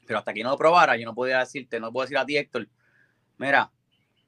Pero 0.06 0.18
hasta 0.18 0.32
que 0.32 0.42
no 0.42 0.50
lo 0.50 0.58
probara, 0.58 0.96
yo 0.96 1.04
no 1.04 1.14
podía 1.14 1.38
decirte, 1.38 1.78
no 1.80 1.92
puedo 1.92 2.04
decir 2.04 2.18
a 2.18 2.26
ti, 2.26 2.36
Héctor, 2.36 2.68
mira, 3.38 3.70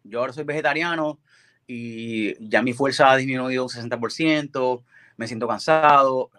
yo 0.02 0.20
ahora 0.20 0.32
soy 0.32 0.44
vegetariano 0.44 1.20
y 1.66 2.48
ya 2.48 2.62
mi 2.62 2.72
fuerza 2.72 3.10
ha 3.10 3.16
disminuido 3.16 3.64
un 3.64 3.70
60%, 3.70 4.84
me 5.16 5.26
siento 5.26 5.48
cansado, 5.48 6.30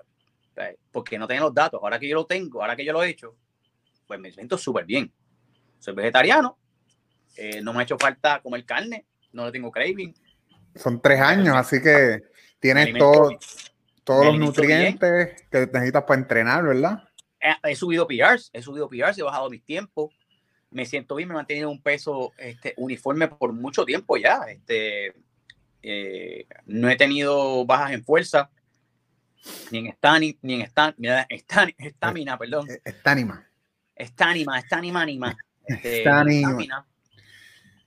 eh, 0.55 0.77
porque 0.91 1.17
no 1.17 1.27
tenía 1.27 1.41
los 1.41 1.53
datos. 1.53 1.79
Ahora 1.81 1.99
que 1.99 2.07
yo 2.07 2.15
lo 2.15 2.25
tengo, 2.25 2.61
ahora 2.61 2.75
que 2.75 2.85
yo 2.85 2.93
lo 2.93 3.03
he 3.03 3.09
hecho, 3.09 3.35
pues 4.07 4.19
me 4.19 4.31
siento 4.31 4.57
súper 4.57 4.85
bien. 4.85 5.11
Soy 5.79 5.93
vegetariano, 5.93 6.57
eh, 7.35 7.61
no 7.61 7.73
me 7.73 7.79
ha 7.79 7.83
hecho 7.83 7.97
falta 7.97 8.41
comer 8.41 8.65
carne, 8.65 9.05
no 9.33 9.45
le 9.45 9.51
tengo 9.51 9.71
craving. 9.71 10.13
Son 10.75 11.01
tres 11.01 11.19
años, 11.19 11.55
así 11.55 11.81
que 11.81 12.23
tienes 12.59 12.97
todo, 12.97 13.29
todos 14.05 14.27
los 14.27 14.37
nutrientes 14.37 15.43
que 15.51 15.67
necesitas 15.73 16.03
para 16.03 16.21
entrenar, 16.21 16.63
¿verdad? 16.63 17.03
He, 17.63 17.75
subido 17.75 18.07
PRs, 18.07 18.49
he 18.53 18.61
subido 18.61 18.87
PRs, 18.87 19.17
he 19.17 19.23
bajado 19.23 19.49
mis 19.49 19.63
tiempos, 19.63 20.13
me 20.71 20.85
siento 20.85 21.15
bien, 21.15 21.27
me 21.29 21.33
he 21.33 21.35
mantenido 21.35 21.69
un 21.69 21.81
peso 21.81 22.31
este, 22.37 22.73
uniforme 22.77 23.27
por 23.27 23.51
mucho 23.51 23.83
tiempo 23.83 24.17
ya. 24.17 24.41
Este, 24.47 25.13
eh, 25.81 26.47
no 26.65 26.89
he 26.89 26.95
tenido 26.95 27.65
bajas 27.65 27.91
en 27.91 28.03
fuerza, 28.03 28.49
ni 29.71 29.79
en 29.79 29.87
estamina, 29.87 30.39
ni 30.41 30.53
en 30.53 30.61
estamina, 31.77 32.37
perdón. 32.37 32.67
Estánima. 32.83 33.47
Está 33.95 34.29
anima, 34.29 34.59
está 34.59 34.77
anima. 35.01 35.37
Este. 35.65 36.03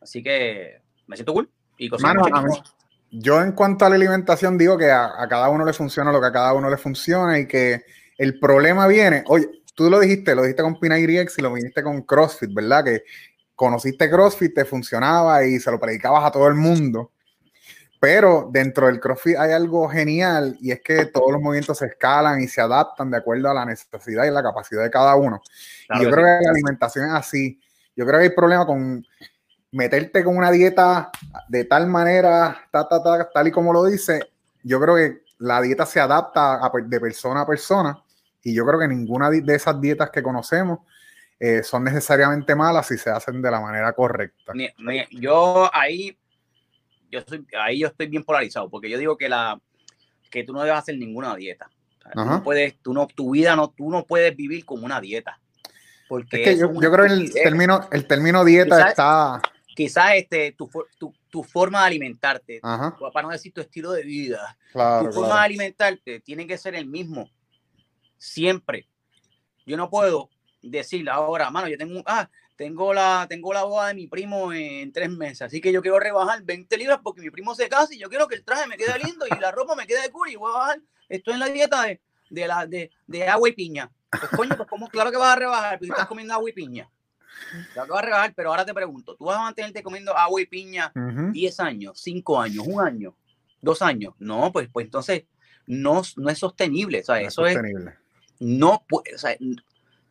Así 0.01 0.23
que 0.23 0.81
me 1.07 1.16
siento 1.16 1.33
cool. 1.33 1.51
Y 1.77 1.89
yo 3.11 3.41
en 3.41 3.53
cuanto 3.53 3.85
a 3.85 3.89
la 3.89 3.97
alimentación 3.97 4.59
digo 4.59 4.77
que 4.77 4.91
a, 4.91 5.27
cada 5.29 5.49
uno 5.49 5.65
le 5.65 5.73
funciona 5.73 6.13
lo 6.13 6.21
que 6.21 6.27
a 6.27 6.33
cada 6.33 6.53
uno 6.53 6.69
le 6.69 6.77
funciona 6.77 7.39
y 7.39 7.47
que 7.47 7.85
el 8.17 8.39
problema 8.39 8.87
viene, 8.87 9.25
oye, 9.27 9.49
tú 9.75 9.89
lo 9.89 10.01
dijiste, 10.01 10.35
lo 10.35 10.43
dijiste 10.43 10.63
con 10.63 10.79
Pina 10.79 10.99
y 10.99 11.07
lo 11.39 11.53
viniste 11.53 11.83
con 11.83 12.03
CrossFit, 12.03 12.53
¿verdad? 12.53 12.85
Que 12.85 13.05
conociste 13.55 14.11
CrossFit, 14.11 14.55
te 14.55 14.65
funcionaba 14.65 15.45
y 15.45 15.59
se 15.59 15.71
lo 15.71 15.79
predicabas 15.79 16.25
a 16.25 16.31
todo 16.31 16.49
el 16.49 16.55
mundo. 16.55 17.13
Pero 18.01 18.49
dentro 18.53 18.87
del 18.87 19.01
CrossFit 19.01 19.37
hay 19.37 19.53
algo 19.53 19.89
genial 19.89 20.57
y 20.61 20.71
es 20.71 20.81
que 20.81 21.07
todos 21.07 21.33
los 21.33 21.41
movimientos 21.41 21.79
se 21.79 21.87
escalan 21.87 22.41
y 22.41 22.47
se 22.47 22.61
adaptan 22.61 23.11
de 23.11 23.17
acuerdo 23.17 23.51
a 23.51 23.55
la 23.55 23.65
necesidad 23.65 24.25
y 24.25 24.31
la 24.31 24.43
capacidad 24.43 24.83
de 24.83 24.91
cada 24.91 25.17
uno. 25.17 25.41
y 25.91 26.03
yo 26.05 26.11
creo 26.11 26.25
que 26.25 26.45
la 26.45 26.51
alimentación 26.51 27.07
es 27.07 27.13
así. 27.13 27.61
Yo 27.97 28.07
creo 28.07 28.21
que 28.21 28.27
hay 28.27 28.35
problema 28.35 28.65
con 28.67 29.05
meterte 29.73 30.25
con 30.25 30.37
una 30.37 30.51
dieta 30.51 31.11
de 31.49 31.64
tal 31.64 31.87
manera, 31.87 32.69
tal 32.71 33.49
y 33.49 33.51
como 33.51 33.73
lo 33.73 33.85
dice. 33.85 34.31
Yo 34.62 34.81
creo 34.81 34.97
que 34.97 35.23
la 35.39 35.61
dieta 35.62 35.87
se 35.87 36.01
adapta 36.01 36.61
de 36.85 37.01
persona 37.01 37.43
a 37.43 37.47
persona 37.47 38.03
y 38.43 38.55
yo 38.55 38.66
creo 38.66 38.81
que 38.81 38.89
ninguna 38.89 39.31
de 39.31 39.55
esas 39.55 39.81
dietas 39.81 40.11
que 40.11 40.23
conocemos 40.23 40.81
eh, 41.39 41.62
son 41.62 41.85
necesariamente 41.85 42.55
malas 42.55 42.87
si 42.87 42.99
se 42.99 43.11
hacen 43.11 43.41
de 43.41 43.51
la 43.51 43.61
manera 43.61 43.93
correcta. 43.93 44.53
Yo 45.11 45.71
ahí 45.73 46.16
yo 47.11 47.21
soy, 47.27 47.47
ahí 47.59 47.81
yo 47.81 47.89
estoy 47.89 48.07
bien 48.09 48.25
polarizado, 48.25 48.69
porque 48.69 48.91
yo 48.91 48.99
digo 48.99 49.16
que 49.16 49.29
la 49.29 49.59
que 50.31 50.45
tú 50.45 50.53
no 50.53 50.62
debes 50.62 50.79
hacer 50.79 50.97
ninguna 50.99 51.35
dieta. 51.37 51.71
tú 52.12 52.25
no 52.25 52.43
puedes, 52.43 52.77
tú 52.83 52.93
no, 52.93 53.07
tu 53.07 53.33
vida 53.33 53.57
no, 53.57 53.71
tú 53.71 53.91
no 53.91 54.05
puedes 54.05 54.37
vivir 54.37 54.64
como 54.64 54.85
una 54.85 55.01
dieta. 55.01 55.41
Porque 56.09 56.43
es 56.43 56.49
que 56.49 56.59
yo, 56.59 56.73
creo 56.73 57.07
que 57.07 57.12
el 57.12 57.33
término, 57.33 57.89
el 57.93 58.07
término 58.07 58.45
dieta 58.45 58.89
está... 58.89 59.43
Quizás 59.79 60.16
este, 60.16 60.51
tu, 60.59 60.68
tu, 60.99 61.14
tu, 61.31 61.45
forma 61.45 61.83
de 61.83 61.87
alimentarte, 61.87 62.59
para 62.61 63.22
no 63.22 63.29
decir 63.29 63.55
tu 63.55 63.61
estilo 63.61 63.93
de 63.93 64.03
vida, 64.03 64.59
tu 64.72 65.12
forma 65.12 65.37
de 65.37 65.45
alimentarte 65.45 66.18
tiene 66.18 66.49
que 66.49 66.59
ser 66.59 66.74
el 66.74 66.87
mismo, 66.87 67.31
siempre. 68.16 68.89
Yo 69.66 69.76
no 69.76 69.89
puedo 69.89 70.31
decir 70.62 71.09
ahora, 71.09 71.49
mano, 71.51 71.68
yo 71.68 71.79
tengo, 71.79 72.03
ah, 72.07 72.29
tengo 72.57 72.93
la, 72.93 73.26
tengo 73.29 73.53
la 73.53 73.62
boda 73.62 73.87
de 73.87 73.95
mi 73.95 74.09
primo 74.09 74.53
en 74.53 74.91
tres 74.91 75.11
meses, 75.11 75.43
así 75.43 75.61
que 75.61 75.70
yo 75.70 75.81
quiero 75.81 76.01
rebajar 76.01 76.43
20 76.43 76.76
libras 76.76 76.99
porque 77.01 77.20
mi 77.20 77.31
primo 77.31 77.55
se 77.55 77.68
casa 77.68 77.95
y 77.95 78.01
yo 78.01 78.09
quiero 78.09 78.26
que 78.26 78.35
el 78.35 78.45
traje 78.45 78.66
me 78.66 78.76
quede 78.76 78.99
lindo 79.05 79.26
y 79.29 79.41
la 79.41 79.53
ropa 79.53 79.76
me 79.76 79.87
quede 79.87 80.03
de 80.03 80.11
cool 80.11 80.29
y 80.29 80.35
voy 80.35 80.51
a 80.51 80.59
bajar, 80.59 80.81
estoy 81.09 81.35
en 81.35 81.39
la 81.39 81.47
dieta 81.47 81.83
de, 81.85 82.01
de, 82.31 82.49
la, 82.49 82.66
de, 82.66 82.91
de 83.07 83.29
agua 83.29 83.49
y 83.49 83.53
piña. 83.53 83.89
Pues 84.11 84.33
coño, 84.33 84.57
pues 84.57 84.68
como, 84.68 84.89
claro 84.89 85.12
que 85.12 85.18
vas 85.18 85.37
a 85.37 85.39
rebajar, 85.39 85.79
porque 85.79 85.93
estás 85.93 86.07
comiendo 86.09 86.35
agua 86.35 86.51
y 86.51 86.53
piña. 86.53 86.91
Claro 87.72 87.86
que 87.86 87.93
vas 87.93 88.03
a 88.03 88.07
rebajar, 88.07 88.34
pero 88.34 88.51
ahora 88.51 88.64
te 88.64 88.74
pregunto, 88.74 89.16
¿tú 89.16 89.24
vas 89.24 89.39
a 89.39 89.43
mantenerte 89.43 89.82
comiendo 89.82 90.16
agua 90.16 90.41
y 90.41 90.47
piña 90.47 90.93
10 90.95 91.61
años, 91.61 92.01
5 92.01 92.41
años, 92.41 92.66
un 92.66 92.80
año, 92.80 93.14
dos 93.61 93.82
años? 93.82 94.14
No, 94.18 94.53
pues, 94.53 94.68
pues 94.72 94.86
entonces 94.86 95.24
no, 95.66 96.03
no 96.16 96.30
es 96.30 96.39
sostenible. 96.39 97.01
O 97.01 97.05
sea, 97.05 97.20
eso 97.20 97.47
es, 97.47 97.59
no 98.39 98.84
puede, 98.89 99.14
o 99.14 99.18
sea, 99.18 99.36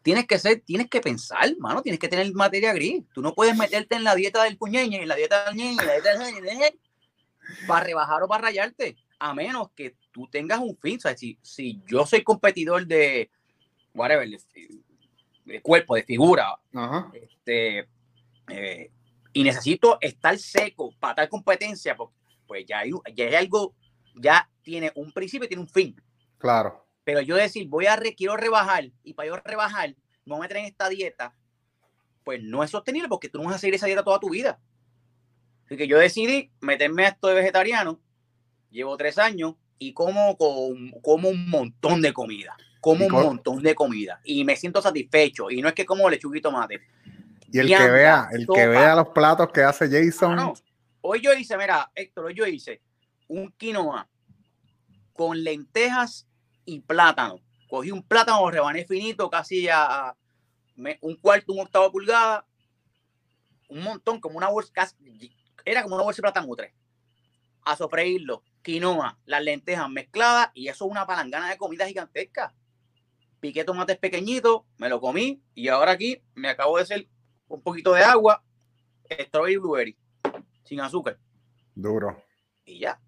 tienes 0.02 0.26
que 0.26 0.40
ser, 0.40 0.62
tienes 0.62 0.90
que 0.90 1.02
pensar, 1.02 1.56
mano, 1.58 1.82
tienes 1.82 2.00
que 2.00 2.08
tener 2.08 2.32
materia 2.34 2.74
gris. 2.74 3.04
Tú 3.14 3.22
no 3.22 3.34
puedes 3.34 3.58
meterte 3.58 3.96
en 3.96 4.04
la 4.04 4.16
dieta 4.16 4.44
del 4.44 4.58
puñeño, 4.58 5.00
en 5.00 5.08
la 5.08 5.16
dieta 5.16 5.46
del 5.46 5.56
ñeñe, 5.56 5.82
en 5.82 5.88
la 5.88 5.94
dieta 5.94 6.18
del 6.18 6.80
para 7.68 7.86
rebajar 7.86 8.24
o 8.24 8.28
para 8.28 8.44
rayarte, 8.44 8.98
a 9.20 9.34
menos 9.34 9.70
que 9.72 9.96
tú 10.12 10.28
tengas 10.28 10.60
un 10.60 10.78
fin. 10.78 10.98
O 10.98 11.02
sea, 11.02 11.18
si, 11.18 11.38
si 11.42 11.82
yo 11.88 12.06
soy 12.06 12.24
competidor 12.24 12.86
de, 12.88 13.30
whatever, 13.94 14.28
de, 15.48 15.62
cuerpo, 15.62 15.96
de 15.96 16.04
figura, 16.04 16.58
este, 17.14 17.88
eh, 18.50 18.92
y 19.34 19.44
necesito 19.44 19.98
estar 20.02 20.38
seco 20.38 20.94
para 21.00 21.16
tal 21.16 21.30
competencia, 21.30 21.96
pues, 21.96 22.10
pues 22.46 22.66
ya, 22.66 22.80
hay, 22.80 22.92
ya 23.16 23.26
hay 23.26 23.36
algo, 23.36 23.74
ya 24.16 24.50
tiene 24.62 24.92
un 24.96 25.12
principio 25.12 25.46
y 25.46 25.48
tiene 25.48 25.64
un 25.64 25.70
fin. 25.70 25.96
Claro. 26.38 26.86
Pero 27.04 27.22
yo 27.22 27.36
decir, 27.36 27.68
voy 27.68 27.86
a, 27.86 27.96
re, 27.96 28.14
quiero 28.14 28.36
rebajar, 28.36 28.92
y 29.04 29.14
para 29.14 29.28
yo 29.28 29.38
rebajar, 29.38 29.96
me 30.26 30.36
voy 30.36 30.38
a 30.38 30.42
meter 30.42 30.58
en 30.58 30.66
esta 30.66 30.90
dieta, 30.90 31.34
pues 32.24 32.44
no 32.44 32.64
es 32.64 32.72
sostenible 32.72 33.08
porque 33.08 33.30
tú 33.30 33.38
no 33.38 33.46
vas 33.46 33.56
a 33.56 33.60
seguir 33.60 33.76
esa 33.76 33.86
dieta 33.86 34.04
toda 34.04 34.20
tu 34.20 34.30
vida. 34.30 34.60
Así 35.66 35.78
que 35.78 35.88
yo 35.88 35.98
decidí 35.98 36.52
meterme 36.60 37.06
a 37.06 37.10
esto 37.10 37.28
de 37.28 37.36
vegetariano, 37.36 38.02
llevo 38.70 38.98
tres 38.98 39.18
años 39.18 39.56
y 39.80 39.94
como, 39.94 40.38
como 40.38 41.30
un 41.30 41.50
montón 41.50 42.02
de 42.02 42.14
comida, 42.14 42.58
como 42.88 43.06
un 43.06 43.12
montón 43.12 43.62
de 43.62 43.76
comida 43.76 44.22
y 44.24 44.46
me 44.46 44.56
siento 44.56 44.82
satisfecho 44.82 45.52
y 45.52 45.62
no 45.62 45.68
es 45.68 45.74
que 45.74 45.86
como 45.86 46.10
lechuguito 46.10 46.52
mate. 46.52 46.80
Y 47.52 47.60
el 47.60 47.68
que 47.68 47.90
vea, 47.90 48.30
el 48.32 48.48
que 48.48 48.66
vea 48.66 48.96
los 48.96 49.10
platos 49.10 49.50
que 49.52 49.62
hace 49.62 49.90
Jason. 49.90 50.54
Hoy 51.02 51.22
yo 51.22 51.34
hice, 51.34 51.58
mira, 51.58 51.92
Héctor, 51.94 52.26
hoy 52.26 52.34
yo 52.34 52.48
hice 52.48 52.82
un 53.28 53.52
quinoa 53.52 54.08
con 55.12 55.44
lentejas 55.44 56.28
y 56.64 56.80
plátano. 56.80 57.42
Cogí 57.70 57.92
un 57.92 58.04
plátano, 58.04 58.50
rebané 58.50 58.86
finito, 58.86 59.30
casi 59.30 59.68
a, 59.68 60.16
un 61.02 61.16
cuarto, 61.16 61.52
un 61.52 61.60
octavo 61.60 61.92
pulgada, 61.92 62.46
un 63.68 63.84
montón, 63.84 64.22
como 64.22 64.38
una 64.38 64.48
bolsa, 64.48 64.72
era 65.66 65.84
como 65.84 65.96
una 65.96 66.06
bolsa 66.06 66.20
de 66.20 66.22
plátano 66.22 66.56
tres. 66.56 66.74
A 67.64 67.76
sofreírlo, 67.76 68.44
quinoa, 68.62 69.18
las 69.26 69.44
lentejas 69.44 69.90
mezcladas 69.90 70.52
y 70.54 70.70
eso 70.70 70.86
es 70.86 70.92
una 70.92 71.06
palangana 71.06 71.50
de 71.50 71.58
comida 71.58 71.86
gigantesca. 71.86 72.54
Piqué 73.40 73.64
tomates 73.64 73.98
pequeñitos, 73.98 74.62
me 74.78 74.90
lo 74.90 75.00
comí 75.00 75.42
y 75.54 75.68
ahora 75.68 75.92
aquí 75.92 76.22
me 76.34 76.50
acabo 76.50 76.78
de 76.78 76.84
hacer 76.84 77.08
un 77.48 77.62
poquito 77.62 77.94
de 77.94 78.04
agua, 78.04 78.44
strawberry 79.10 79.58
blueberry, 79.58 79.98
sin 80.64 80.82
azúcar. 80.82 81.18
Duro. 81.76 82.24
Y 82.66 82.80
ya. 82.80 83.00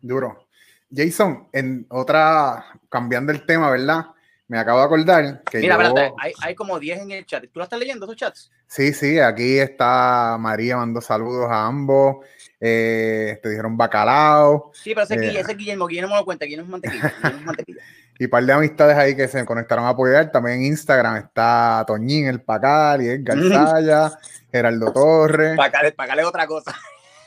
Duro. 0.00 0.48
Jason, 0.94 1.48
en 1.52 1.86
otra, 1.90 2.64
cambiando 2.88 3.32
el 3.32 3.44
tema, 3.44 3.70
¿verdad? 3.70 4.06
Me 4.48 4.58
acabo 4.58 4.78
de 4.78 4.84
acordar 4.86 5.42
que. 5.44 5.58
Mira, 5.58 5.74
espérate, 5.74 6.14
hay, 6.18 6.32
hay, 6.40 6.54
como 6.54 6.78
10 6.78 7.00
en 7.00 7.10
el 7.10 7.26
chat. 7.26 7.44
¿Tú 7.44 7.58
lo 7.58 7.64
estás 7.64 7.78
leyendo 7.78 8.06
esos 8.06 8.16
chats? 8.16 8.50
Sí, 8.66 8.94
sí, 8.94 9.18
aquí 9.18 9.58
está 9.58 10.38
María, 10.40 10.78
mandó 10.78 11.02
saludos 11.02 11.50
a 11.50 11.66
ambos. 11.66 12.24
Eh, 12.58 13.38
te 13.42 13.50
dijeron 13.50 13.76
bacalao. 13.76 14.72
Sí, 14.74 14.94
pero 14.94 15.02
ese, 15.02 15.14
eh, 15.16 15.40
ese 15.40 15.54
Guillermo, 15.54 15.86
Guillermo 15.86 16.16
lo 16.16 16.24
cuenta, 16.24 16.46
Guillermo 16.46 16.64
es 16.64 16.70
mantequilla. 16.70 17.14
Guillermo 17.18 17.38
es 17.38 17.46
mantequilla. 17.46 17.82
y 18.18 18.24
un 18.24 18.30
par 18.30 18.44
de 18.44 18.52
amistades 18.52 18.96
ahí 18.96 19.14
que 19.14 19.28
se 19.28 19.44
conectaron 19.44 19.84
a 19.84 19.90
apoyar. 19.90 20.30
También 20.32 20.58
en 20.58 20.66
Instagram 20.66 21.16
está 21.16 21.84
Toñín, 21.86 22.26
el 22.26 22.42
Pacal, 22.42 23.02
y 23.02 23.08
Edgar 23.08 23.38
Saya, 23.48 24.18
Geraldo 24.50 24.92
Torres. 24.92 25.56
Pacal, 25.56 25.92
Pacal 25.92 26.18
es 26.18 26.26
otra 26.26 26.46
cosa. 26.46 26.76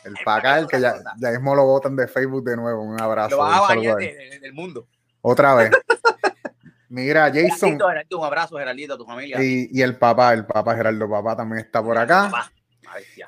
El 0.04 0.16
Pacal, 0.26 0.68
que 0.68 0.82
ya, 0.82 0.96
ya 1.18 1.32
mismo 1.32 1.56
lo 1.56 1.66
votan 1.66 1.96
de 1.96 2.08
Facebook 2.08 2.44
de 2.44 2.58
nuevo. 2.58 2.82
Un 2.82 3.00
abrazo. 3.00 3.38
Lo 3.38 3.38
vas 3.38 3.58
a 3.58 3.62
bañar 3.62 3.96
del 3.98 4.54
mundo. 4.54 4.88
Otra 5.22 5.56
vez. 5.56 5.72
Mira, 6.90 7.32
Jason. 7.34 7.80
un 8.12 8.26
abrazo, 8.26 8.58
Geraldito, 8.58 8.96
a 8.96 8.98
tu 8.98 9.06
familia. 9.06 9.42
Y, 9.42 9.70
y, 9.72 9.82
el 9.82 9.96
papá, 9.98 10.34
el 10.34 10.46
papá 10.46 10.76
Geraldo 10.76 11.10
Papá 11.10 11.38
también 11.38 11.64
está 11.64 11.82
por 11.82 11.98
acá. 11.98 12.30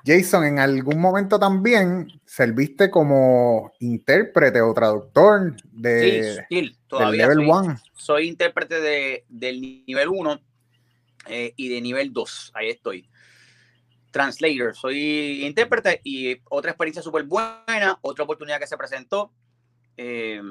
Jason, 0.06 0.44
en 0.44 0.60
algún 0.60 1.00
momento 1.00 1.40
también 1.40 2.08
serviste 2.26 2.90
como 2.92 3.72
intérprete 3.80 4.62
o 4.62 4.74
traductor 4.74 5.56
de, 5.72 6.46
sí, 6.50 6.76
todavía 6.98 7.28
del 7.28 7.38
level 7.38 7.50
1. 7.50 7.78
Soy, 7.96 8.28
intérprete 8.28 8.80
de, 8.80 9.26
del 9.30 9.62
nivel 9.86 10.10
1 10.10 10.40
eh, 11.28 11.54
y 11.56 11.70
de 11.70 11.82
nivel 11.82 12.14
2. 12.14 12.52
Ahí 12.54 12.70
estoy. 12.70 13.10
Translator, 14.12 14.76
soy 14.76 15.44
intérprete 15.46 16.00
y 16.04 16.40
otra 16.50 16.72
experiencia 16.72 17.02
súper 17.02 17.24
buena, 17.24 17.98
otra 18.02 18.24
oportunidad 18.24 18.60
que 18.60 18.68
se 18.68 18.78
presentó. 18.78 19.32
Eh, 19.98 20.42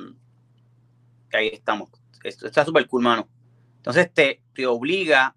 ahí 1.33 1.49
estamos. 1.53 1.91
Esto 2.25 2.47
está 2.47 2.65
súper 2.65 2.87
cool, 2.89 3.03
mano. 3.03 3.29
Entonces 3.77 4.13
te, 4.13 4.43
te 4.55 4.67
obliga 4.67 5.37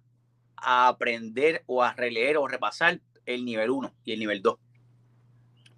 a 0.56 0.88
aprender 0.88 1.62
o 1.66 1.82
a 1.82 1.92
releer 1.92 2.36
o 2.36 2.48
repasar 2.48 3.00
el 3.26 3.44
nivel 3.44 3.70
1 3.70 3.94
y 4.04 4.12
el 4.12 4.18
nivel 4.18 4.42
2. 4.42 4.58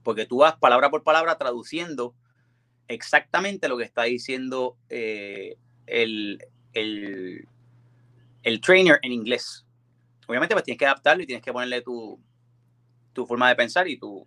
Porque 0.02 0.26
tú 0.26 0.38
vas 0.38 0.56
palabra 0.56 0.90
por 0.90 1.02
palabra 1.02 1.36
traduciendo 1.36 2.14
exactamente 2.88 3.68
lo 3.68 3.76
que 3.76 3.84
está 3.84 4.04
diciendo 4.04 4.76
eh, 4.88 5.56
el, 5.86 6.44
el, 6.72 7.46
el, 8.42 8.60
trainer 8.60 8.98
en 9.02 9.12
inglés. 9.12 9.64
Obviamente, 10.26 10.54
pues 10.54 10.64
tienes 10.64 10.78
que 10.78 10.86
adaptarlo 10.86 11.22
y 11.22 11.26
tienes 11.26 11.44
que 11.44 11.52
ponerle 11.52 11.82
tu, 11.82 12.20
tu 13.12 13.26
forma 13.26 13.48
de 13.48 13.56
pensar 13.56 13.86
y 13.88 13.98
tu, 13.98 14.26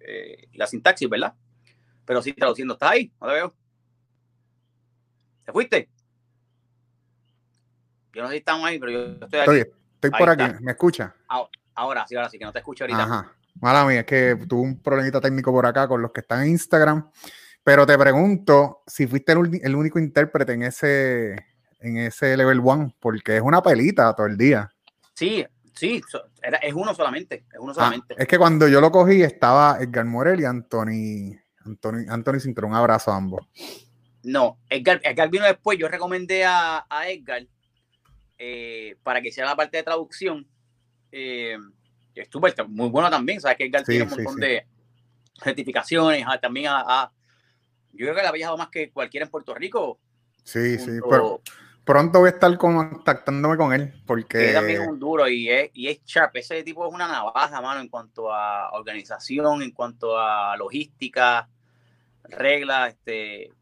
eh, 0.00 0.48
la 0.54 0.66
sintaxis, 0.66 1.08
¿verdad? 1.08 1.34
Pero 2.04 2.22
sí, 2.22 2.32
traduciendo, 2.32 2.74
está 2.74 2.90
ahí, 2.90 3.12
no 3.20 3.26
te 3.26 3.32
veo. 3.34 3.54
¿Te 5.44 5.52
fuiste? 5.52 5.88
Yo 8.12 8.22
no 8.22 8.28
sé 8.28 8.34
si 8.34 8.38
estamos 8.38 8.64
ahí, 8.64 8.78
pero 8.78 8.92
yo 8.92 9.04
estoy 9.24 9.40
aquí. 9.40 9.70
Estoy, 9.94 10.10
por 10.18 10.30
aquí, 10.30 10.44
¿me 10.62 10.72
escucha? 10.72 11.14
Ahora, 11.74 12.06
sí, 12.06 12.14
ahora 12.14 12.28
sí, 12.30 12.38
que 12.38 12.44
no 12.44 12.52
te 12.52 12.60
escucho 12.60 12.84
ahorita. 12.84 13.02
Ajá. 13.02 13.32
Mala 13.60 13.84
mía, 13.84 14.00
es 14.00 14.06
que 14.06 14.38
tuve 14.48 14.62
un 14.62 14.80
problemita 14.80 15.20
técnico 15.20 15.50
por 15.52 15.66
acá 15.66 15.88
con 15.88 16.02
los 16.02 16.12
que 16.12 16.20
están 16.20 16.42
en 16.42 16.50
Instagram. 16.50 17.10
Pero 17.66 17.84
te 17.84 17.98
pregunto 17.98 18.84
si 18.86 19.08
fuiste 19.08 19.32
el, 19.32 19.74
único 19.74 19.98
intérprete 19.98 20.52
en 20.52 20.62
ese, 20.62 21.32
en 21.80 21.96
ese 21.96 22.36
level 22.36 22.60
one, 22.64 22.94
porque 23.00 23.38
es 23.38 23.42
una 23.42 23.60
pelita 23.60 24.14
todo 24.14 24.28
el 24.28 24.36
día. 24.36 24.72
Sí, 25.14 25.44
sí, 25.74 26.00
es 26.62 26.74
uno 26.74 26.94
solamente, 26.94 27.44
es 27.52 27.58
uno 27.58 27.72
ah, 27.72 27.74
solamente. 27.74 28.14
es 28.16 28.28
que 28.28 28.38
cuando 28.38 28.68
yo 28.68 28.80
lo 28.80 28.92
cogí 28.92 29.20
estaba 29.20 29.78
Edgar 29.80 30.04
Morel 30.04 30.40
y 30.40 30.44
Anthony, 30.44 31.36
Anthony, 31.64 32.06
Anthony 32.08 32.38
Cinturón. 32.38 32.70
Un 32.70 32.76
abrazo 32.76 33.10
a 33.10 33.16
ambos. 33.16 33.48
No, 34.22 34.60
Edgar, 34.70 35.00
Edgar 35.02 35.28
vino 35.28 35.44
después. 35.44 35.76
Yo 35.76 35.88
recomendé 35.88 36.44
a, 36.44 36.86
a 36.88 37.08
Edgar 37.08 37.44
eh, 38.38 38.96
para 39.02 39.20
que 39.20 39.30
hiciera 39.30 39.48
la 39.50 39.56
parte 39.56 39.78
de 39.78 39.82
traducción 39.82 40.46
eh, 41.10 41.56
estuvo 42.14 42.46
muy 42.68 42.90
bueno 42.90 43.10
también, 43.10 43.40
sabes 43.40 43.56
que 43.56 43.64
Edgar 43.64 43.82
tiene 43.82 44.04
un 44.04 44.10
montón 44.10 44.36
de 44.36 44.66
certificaciones, 45.42 46.24
ah, 46.26 46.38
también 46.38 46.66
a, 46.68 47.10
yo 47.96 48.06
creo 48.06 48.14
que 48.14 48.22
le 48.22 48.28
ha 48.28 48.32
viajado 48.32 48.56
más 48.56 48.68
que 48.68 48.90
cualquiera 48.90 49.24
en 49.24 49.30
Puerto 49.30 49.54
Rico. 49.54 49.98
Sí, 50.44 50.78
sí, 50.78 50.98
pero 51.08 51.40
pronto 51.84 52.18
voy 52.18 52.28
a 52.28 52.32
estar 52.32 52.56
contactándome 52.58 53.56
con 53.56 53.72
él 53.72 53.92
porque... 54.06 54.48
Es 54.48 54.54
también 54.54 54.82
un 54.82 54.98
duro 54.98 55.28
y 55.28 55.48
es, 55.48 55.70
y 55.72 55.88
es 55.88 56.04
sharp, 56.04 56.36
ese 56.36 56.62
tipo 56.62 56.86
es 56.86 56.92
una 56.92 57.08
navaja, 57.08 57.60
mano, 57.60 57.80
en 57.80 57.88
cuanto 57.88 58.32
a 58.32 58.70
organización, 58.72 59.62
en 59.62 59.70
cuanto 59.70 60.18
a 60.18 60.56
logística, 60.56 61.48
reglas, 62.24 62.90
este, 62.90 63.52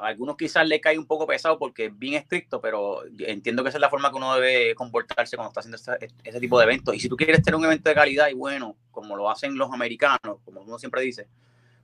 algunos 0.00 0.36
quizás 0.36 0.66
le 0.66 0.80
cae 0.80 0.98
un 0.98 1.06
poco 1.06 1.26
pesado 1.26 1.58
porque 1.58 1.86
es 1.86 1.98
bien 1.98 2.14
estricto, 2.14 2.60
pero 2.60 3.02
entiendo 3.18 3.62
que 3.62 3.68
esa 3.68 3.78
es 3.78 3.82
la 3.82 3.90
forma 3.90 4.10
que 4.10 4.16
uno 4.16 4.34
debe 4.34 4.74
comportarse 4.74 5.36
cuando 5.36 5.50
está 5.50 5.60
haciendo 5.60 5.76
ese, 6.24 6.40
tipo 6.40 6.58
de 6.58 6.64
eventos. 6.64 6.94
Y 6.94 7.00
si 7.00 7.08
tú 7.08 7.16
quieres 7.16 7.42
tener 7.42 7.56
un 7.56 7.64
evento 7.64 7.88
de 7.88 7.94
calidad 7.94 8.28
y 8.28 8.34
bueno, 8.34 8.76
como 8.90 9.16
lo 9.16 9.30
hacen 9.30 9.56
los 9.56 9.72
americanos, 9.72 10.38
como 10.44 10.62
uno 10.62 10.78
siempre 10.78 11.02
dice, 11.02 11.28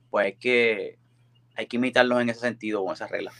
pues 0.09 0.33
es 0.33 0.39
que 0.39 0.97
hay 1.57 1.67
que 1.67 1.75
imitarlos 1.75 2.21
en 2.21 2.29
ese 2.29 2.41
sentido, 2.41 2.85
con 2.85 2.93
esas 2.93 3.11
reglas. 3.11 3.33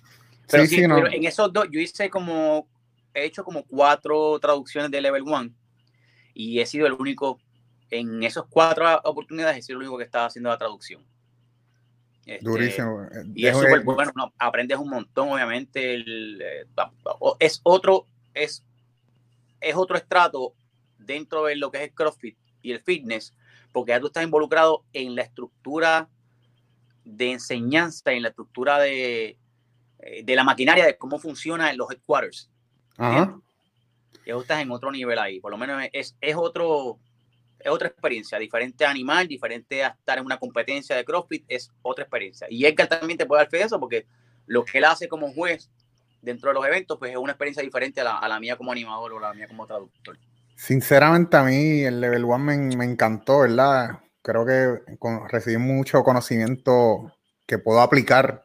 Pero 0.49 0.65
sí, 0.65 0.81
en 0.81 1.23
esos 1.25 1.53
dos, 1.53 1.67
yo 1.71 1.79
hice 1.79 2.09
como 2.09 2.67
he 3.17 3.25
hecho 3.25 3.43
como 3.43 3.63
cuatro 3.63 4.39
traducciones 4.39 4.91
de 4.91 5.01
Level 5.01 5.23
1 5.23 5.49
y 6.33 6.59
he 6.59 6.65
sido 6.65 6.85
el 6.87 6.93
único, 6.93 7.39
en 7.89 8.23
esas 8.23 8.43
cuatro 8.49 8.85
oportunidades, 9.03 9.57
he 9.57 9.61
sido 9.61 9.79
el 9.79 9.83
único 9.87 9.97
que 9.97 10.03
estaba 10.03 10.25
haciendo 10.25 10.49
la 10.49 10.57
traducción. 10.57 11.03
Este, 12.25 12.45
Durísimo. 12.45 13.07
Y 13.33 13.47
es 13.47 13.55
súper 13.55 13.83
bueno, 13.83 14.11
aprendes 14.37 14.77
un 14.77 14.89
montón, 14.89 15.31
obviamente. 15.31 15.95
Eh, 15.95 16.65
es 17.39 17.61
otro, 17.63 18.05
es, 18.33 18.63
es 19.61 19.75
otro 19.75 19.95
estrato 19.95 20.53
dentro 20.99 21.45
de 21.45 21.55
lo 21.55 21.71
que 21.71 21.77
es 21.77 21.83
el 21.85 21.93
CrossFit 21.93 22.37
y 22.61 22.71
el 22.71 22.81
fitness, 22.81 23.33
porque 23.71 23.91
ya 23.91 23.99
tú 23.99 24.07
estás 24.07 24.23
involucrado 24.23 24.83
en 24.93 25.15
la 25.15 25.23
estructura 25.23 26.09
de 27.07 27.31
enseñanza, 27.31 28.11
en 28.11 28.23
la 28.23 28.29
estructura 28.29 28.79
de, 28.79 29.37
eh, 29.99 30.23
de 30.23 30.35
la 30.35 30.43
maquinaria, 30.43 30.85
de 30.85 30.97
cómo 30.97 31.19
funciona 31.19 31.71
en 31.71 31.77
los 31.77 31.89
headquarters. 31.89 32.49
Ajá. 32.97 33.39
Ya 34.25 34.35
estás 34.35 34.61
en 34.61 34.71
otro 34.71 34.91
nivel 34.91 35.17
ahí, 35.19 35.39
por 35.39 35.51
lo 35.51 35.57
menos 35.57 35.83
es, 35.93 36.17
es 36.19 36.35
otro, 36.35 36.99
es 37.59 37.71
otra 37.71 37.87
experiencia, 37.87 38.37
diferente 38.37 38.85
a 38.85 38.89
animal, 38.89 39.27
diferente 39.27 39.83
a 39.83 39.89
estar 39.89 40.17
en 40.17 40.25
una 40.25 40.37
competencia 40.37 40.95
de 40.97 41.05
CrossFit, 41.05 41.45
es 41.47 41.71
otra 41.81 42.03
experiencia. 42.03 42.45
Y 42.49 42.65
Edgar 42.65 42.87
también 42.87 43.17
te 43.17 43.25
puede 43.25 43.43
dar 43.43 43.49
fe 43.49 43.57
de 43.57 43.63
eso, 43.63 43.79
porque 43.79 44.05
lo 44.45 44.65
que 44.65 44.79
él 44.79 44.85
hace 44.85 45.07
como 45.07 45.31
juez 45.31 45.69
dentro 46.21 46.49
de 46.49 46.55
los 46.55 46.65
eventos, 46.65 46.97
pues 46.99 47.11
es 47.11 47.17
una 47.17 47.31
experiencia 47.31 47.63
diferente 47.63 48.01
a 48.01 48.03
la, 48.03 48.17
a 48.17 48.27
la 48.27 48.39
mía 48.39 48.57
como 48.57 48.71
animador 48.71 49.13
o 49.13 49.19
la 49.19 49.33
mía 49.33 49.47
como 49.47 49.65
traductor. 49.65 50.17
Sinceramente 50.55 51.37
a 51.37 51.43
mí 51.43 51.83
el 51.83 52.01
Level 52.01 52.25
1 52.25 52.37
me, 52.39 52.57
me, 52.75 52.85
encantó, 52.85 53.41
¿verdad? 53.41 53.99
Creo 54.27 54.45
que 54.45 54.81
recibí 55.29 55.55
mucho 55.55 56.03
conocimiento 56.03 57.13
que 57.45 57.59
puedo 57.59 57.79
aplicar 57.79 58.43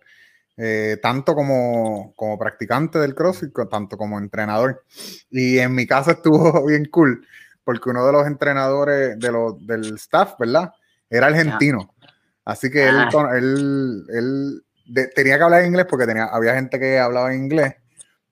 eh, 0.57 0.97
tanto 1.03 1.35
como, 1.35 2.12
como 2.14 2.39
practicante 2.39 3.01
del 3.01 3.16
CrossFit, 3.16 3.53
tanto 3.68 3.97
como 3.97 4.16
entrenador. 4.20 4.85
Y 5.28 5.59
en 5.59 5.74
mi 5.74 5.85
caso 5.85 6.12
estuvo 6.12 6.64
bien 6.68 6.85
cool 6.85 7.26
porque 7.64 7.91
uno 7.91 8.07
de 8.07 8.12
los 8.12 8.28
entrenadores 8.28 9.18
de 9.18 9.33
los, 9.33 9.66
del 9.66 9.97
staff, 9.97 10.35
¿verdad? 10.39 10.72
Era 11.11 11.26
argentino. 11.26 11.93
Así 12.45 12.70
que 12.70 12.89
él, 12.89 12.97
ah. 12.97 13.30
él, 13.37 14.62
tenía 15.16 15.37
que 15.37 15.43
hablar 15.43 15.64
inglés 15.64 15.87
porque 15.91 16.07
tenía, 16.07 16.26
había 16.26 16.55
gente 16.55 16.78
que 16.78 17.01
hablaba 17.01 17.35
inglés, 17.35 17.74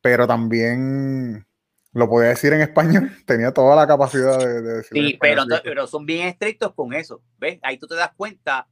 pero 0.01 0.29
también 0.29 1.45
lo 1.93 2.09
podía 2.09 2.29
decir 2.29 2.53
en 2.53 2.61
español, 2.61 3.11
tenía 3.27 3.53
toda 3.53 3.77
la 3.77 3.87
capacidad 3.87 4.39
de, 4.39 4.63
decir. 4.63 5.07
Sí, 5.07 5.19
pero, 5.21 5.45
pero 5.63 5.87
son 5.87 6.07
bien 6.07 6.27
estrictos 6.27 6.75
con 6.75 6.93
eso, 6.95 7.23
¿ves? 7.39 7.59
Ahí 7.63 7.79
tú 7.79 7.87
te 7.87 7.95
das 7.95 8.13
cuenta, 8.17 8.69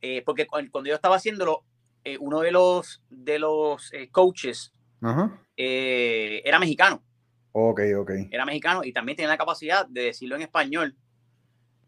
eh, 0.00 0.22
porque 0.24 0.46
cuando 0.46 0.84
yo 0.84 0.94
estaba 0.94 1.16
haciéndolo, 1.16 1.64
eh, 2.04 2.16
uno 2.18 2.40
de 2.40 2.50
los, 2.50 3.02
de 3.10 3.38
los 3.38 3.92
eh, 3.92 4.08
coaches 4.10 4.72
era 5.56 6.58
mexicano. 6.58 7.02
Ok, 7.52 7.80
ok. 7.98 8.10
Era 8.30 8.44
mexicano 8.44 8.82
y 8.84 8.92
también 8.92 9.16
tenía 9.16 9.28
la 9.28 9.38
capacidad 9.38 9.86
de 9.86 10.02
decirlo 10.02 10.36
en 10.36 10.42
español, 10.42 10.96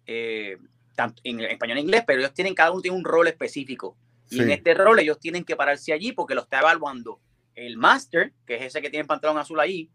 eh, 0.07 0.59
tanto 0.94 1.20
en 1.24 1.40
español 1.40 1.78
e 1.78 1.80
inglés, 1.80 2.05
pero 2.07 2.20
ellos 2.20 2.34
tienen, 2.34 2.55
cada 2.55 2.72
uno 2.72 2.82
tiene 2.82 2.96
un 2.96 3.05
rol 3.05 3.28
específico. 3.28 3.96
Y 4.28 4.40
en 4.40 4.50
este 4.50 4.72
rol 4.72 4.98
ellos 4.98 5.20
tienen 5.20 5.44
que 5.44 5.57
pararse 5.57 5.92
allí 5.92 6.12
porque 6.12 6.34
lo 6.34 6.40
está 6.42 6.61
evaluando 6.61 7.20
el 7.55 7.76
master, 7.76 8.32
que 8.46 8.57
es 8.57 8.62
ese 8.62 8.80
que 8.80 8.88
tiene 8.88 9.03
el 9.03 9.07
pantalón 9.07 9.36
azul 9.36 9.61
ahí, 9.61 9.90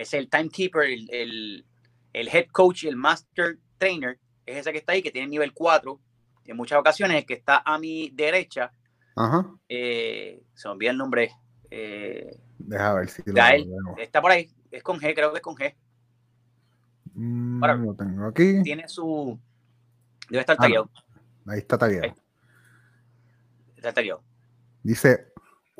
es 0.00 0.14
el 0.14 0.30
timekeeper, 0.30 0.84
el, 0.84 1.08
el, 1.12 1.66
el 2.14 2.28
head 2.28 2.46
coach 2.50 2.84
y 2.84 2.88
el 2.88 2.96
master 2.96 3.58
trainer, 3.76 4.18
es 4.46 4.56
ese 4.56 4.72
que 4.72 4.78
está 4.78 4.92
ahí, 4.92 5.02
que 5.02 5.10
tiene 5.10 5.28
nivel 5.28 5.52
4. 5.52 6.00
En 6.46 6.56
muchas 6.56 6.78
ocasiones 6.78 7.18
el 7.18 7.26
que 7.26 7.34
está 7.34 7.62
a 7.64 7.78
mi 7.78 8.10
derecha, 8.10 8.72
eh, 9.68 10.42
se 10.54 10.68
me 10.68 10.72
olvida 10.72 10.90
el 10.90 10.96
nombre. 10.96 11.30
Eh, 11.70 12.34
Deja 12.58 12.94
ver 12.94 13.08
si 13.08 13.22
lo 13.26 13.96
está 13.98 14.22
por 14.22 14.30
ahí, 14.30 14.50
es 14.70 14.82
con 14.82 14.98
G, 14.98 15.14
creo 15.14 15.30
que 15.32 15.36
es 15.36 15.42
con 15.42 15.54
G. 15.54 15.74
Mm, 17.14 17.62
lo 17.84 17.94
tengo 17.94 18.26
aquí. 18.26 18.62
Tiene 18.62 18.88
su. 18.88 19.38
Debe 20.30 20.40
estar 20.40 20.56
ah, 20.58 20.62
tagueado. 20.62 20.90
ahí 21.46 21.58
está 21.58 21.76
tagueado. 21.76 22.14
Está 23.76 23.92
tagueado. 23.92 24.22
Dice 24.82 25.29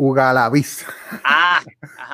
Ugalavis. 0.00 0.86
Ah, 1.24 1.62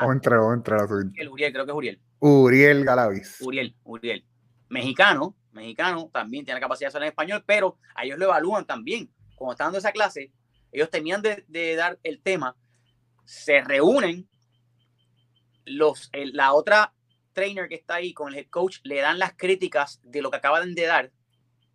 o 0.04 0.12
entre, 0.12 0.36
o 0.36 0.52
entre 0.52 0.76
la 0.76 0.84
Uriel, 0.84 1.28
Uriel, 1.28 1.52
creo 1.52 1.64
que 1.64 1.70
es 1.70 1.76
Uriel. 1.76 2.00
Uriel 2.18 2.84
Galavis. 2.84 3.40
Uriel, 3.40 3.76
Uriel. 3.84 4.26
Mexicano, 4.68 5.36
mexicano, 5.52 6.10
también 6.12 6.44
tiene 6.44 6.58
la 6.58 6.64
capacidad 6.64 6.90
de 6.90 6.96
hablar 6.96 7.06
en 7.06 7.12
español, 7.12 7.44
pero 7.46 7.78
a 7.94 8.04
ellos 8.04 8.18
lo 8.18 8.24
evalúan 8.24 8.66
también. 8.66 9.08
Cuando 9.36 9.52
están 9.52 9.66
dando 9.66 9.78
esa 9.78 9.92
clase, 9.92 10.32
ellos 10.72 10.90
tenían 10.90 11.22
de, 11.22 11.44
de 11.46 11.76
dar 11.76 12.00
el 12.02 12.20
tema, 12.20 12.56
se 13.24 13.60
reúnen 13.60 14.28
los, 15.64 16.10
la 16.12 16.54
otra 16.54 16.92
trainer 17.34 17.68
que 17.68 17.76
está 17.76 17.96
ahí 17.96 18.12
con 18.12 18.32
el 18.32 18.38
head 18.40 18.48
coach 18.50 18.78
le 18.82 19.00
dan 19.00 19.20
las 19.20 19.34
críticas 19.36 20.00
de 20.02 20.22
lo 20.22 20.30
que 20.32 20.38
acaban 20.38 20.74
de 20.74 20.86
dar. 20.86 21.12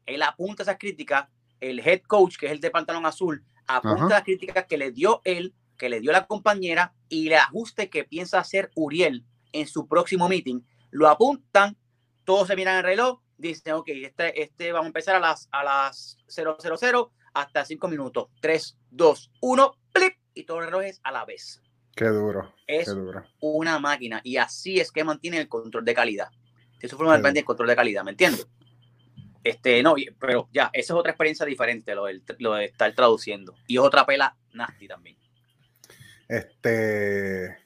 Él 0.06 0.22
apunta 0.24 0.64
esas 0.64 0.78
críticas. 0.78 1.30
El 1.62 1.80
head 1.80 2.02
coach, 2.02 2.36
que 2.38 2.48
es 2.48 2.52
el 2.52 2.60
de 2.60 2.72
pantalón 2.72 3.06
azul, 3.06 3.46
apunta 3.68 4.10
las 4.10 4.24
críticas 4.24 4.66
que 4.66 4.78
le 4.78 4.92
dio 4.92 5.22
él, 5.24 5.54
que 5.82 5.90
le 5.90 6.00
dio 6.00 6.12
la 6.12 6.28
compañera 6.28 6.94
y 7.10 7.28
le 7.28 7.38
ajuste 7.38 7.90
que 7.90 8.04
piensa 8.04 8.38
hacer 8.38 8.70
Uriel 8.76 9.26
en 9.52 9.66
su 9.66 9.88
próximo 9.88 10.30
meeting. 10.30 10.62
Lo 10.92 11.10
apuntan, 11.10 11.76
todos 12.24 12.50
se 12.50 12.56
miran 12.56 12.78
el 12.78 12.84
reloj, 12.84 13.20
dicen, 13.40 13.74
ok, 13.74 13.88
este, 13.88 14.44
este 14.44 14.72
vamos 14.74 14.86
a 14.86 14.88
empezar 14.90 15.16
a 15.16 15.20
las, 15.20 15.50
a 15.52 15.64
las 15.64 16.20
000 16.28 17.12
hasta 17.34 17.66
5 17.66 17.88
minutos. 17.88 18.28
3, 18.42 18.78
2, 18.92 19.32
1, 19.42 19.76
plip, 19.92 20.14
y 20.36 20.44
todos 20.44 20.60
los 20.60 20.70
relojes 20.70 21.02
a 21.02 21.12
la 21.12 21.26
vez. 21.26 21.64
Qué 21.96 22.06
duro. 22.06 22.54
Es 22.68 22.96
una 23.40 23.80
máquina 23.80 24.22
y 24.24 24.38
así 24.38 24.80
es 24.80 24.92
que 24.92 25.04
mantiene 25.04 25.40
el 25.40 25.50
control 25.50 25.84
de 25.84 25.96
calidad. 25.96 26.30
Eso 26.80 26.96
forma 26.96 27.18
depende 27.18 27.40
del 27.40 27.46
control 27.46 27.70
de 27.70 27.76
calidad, 27.76 28.04
¿me 28.04 28.12
entiendes? 28.12 28.48
Este, 29.44 29.82
no, 29.82 29.96
pero 30.20 30.48
ya, 30.54 30.70
esa 30.74 30.94
es 30.94 31.00
otra 31.00 31.14
experiencia 31.14 31.44
diferente, 31.44 31.96
lo, 31.96 32.06
de 32.06 32.66
estar 32.66 32.94
traduciendo. 32.94 33.56
Y 33.66 33.78
es 33.78 33.82
otra 33.82 34.06
pela 34.06 34.38
nasty 34.54 34.88
también. 34.88 35.18
Este, 36.32 37.58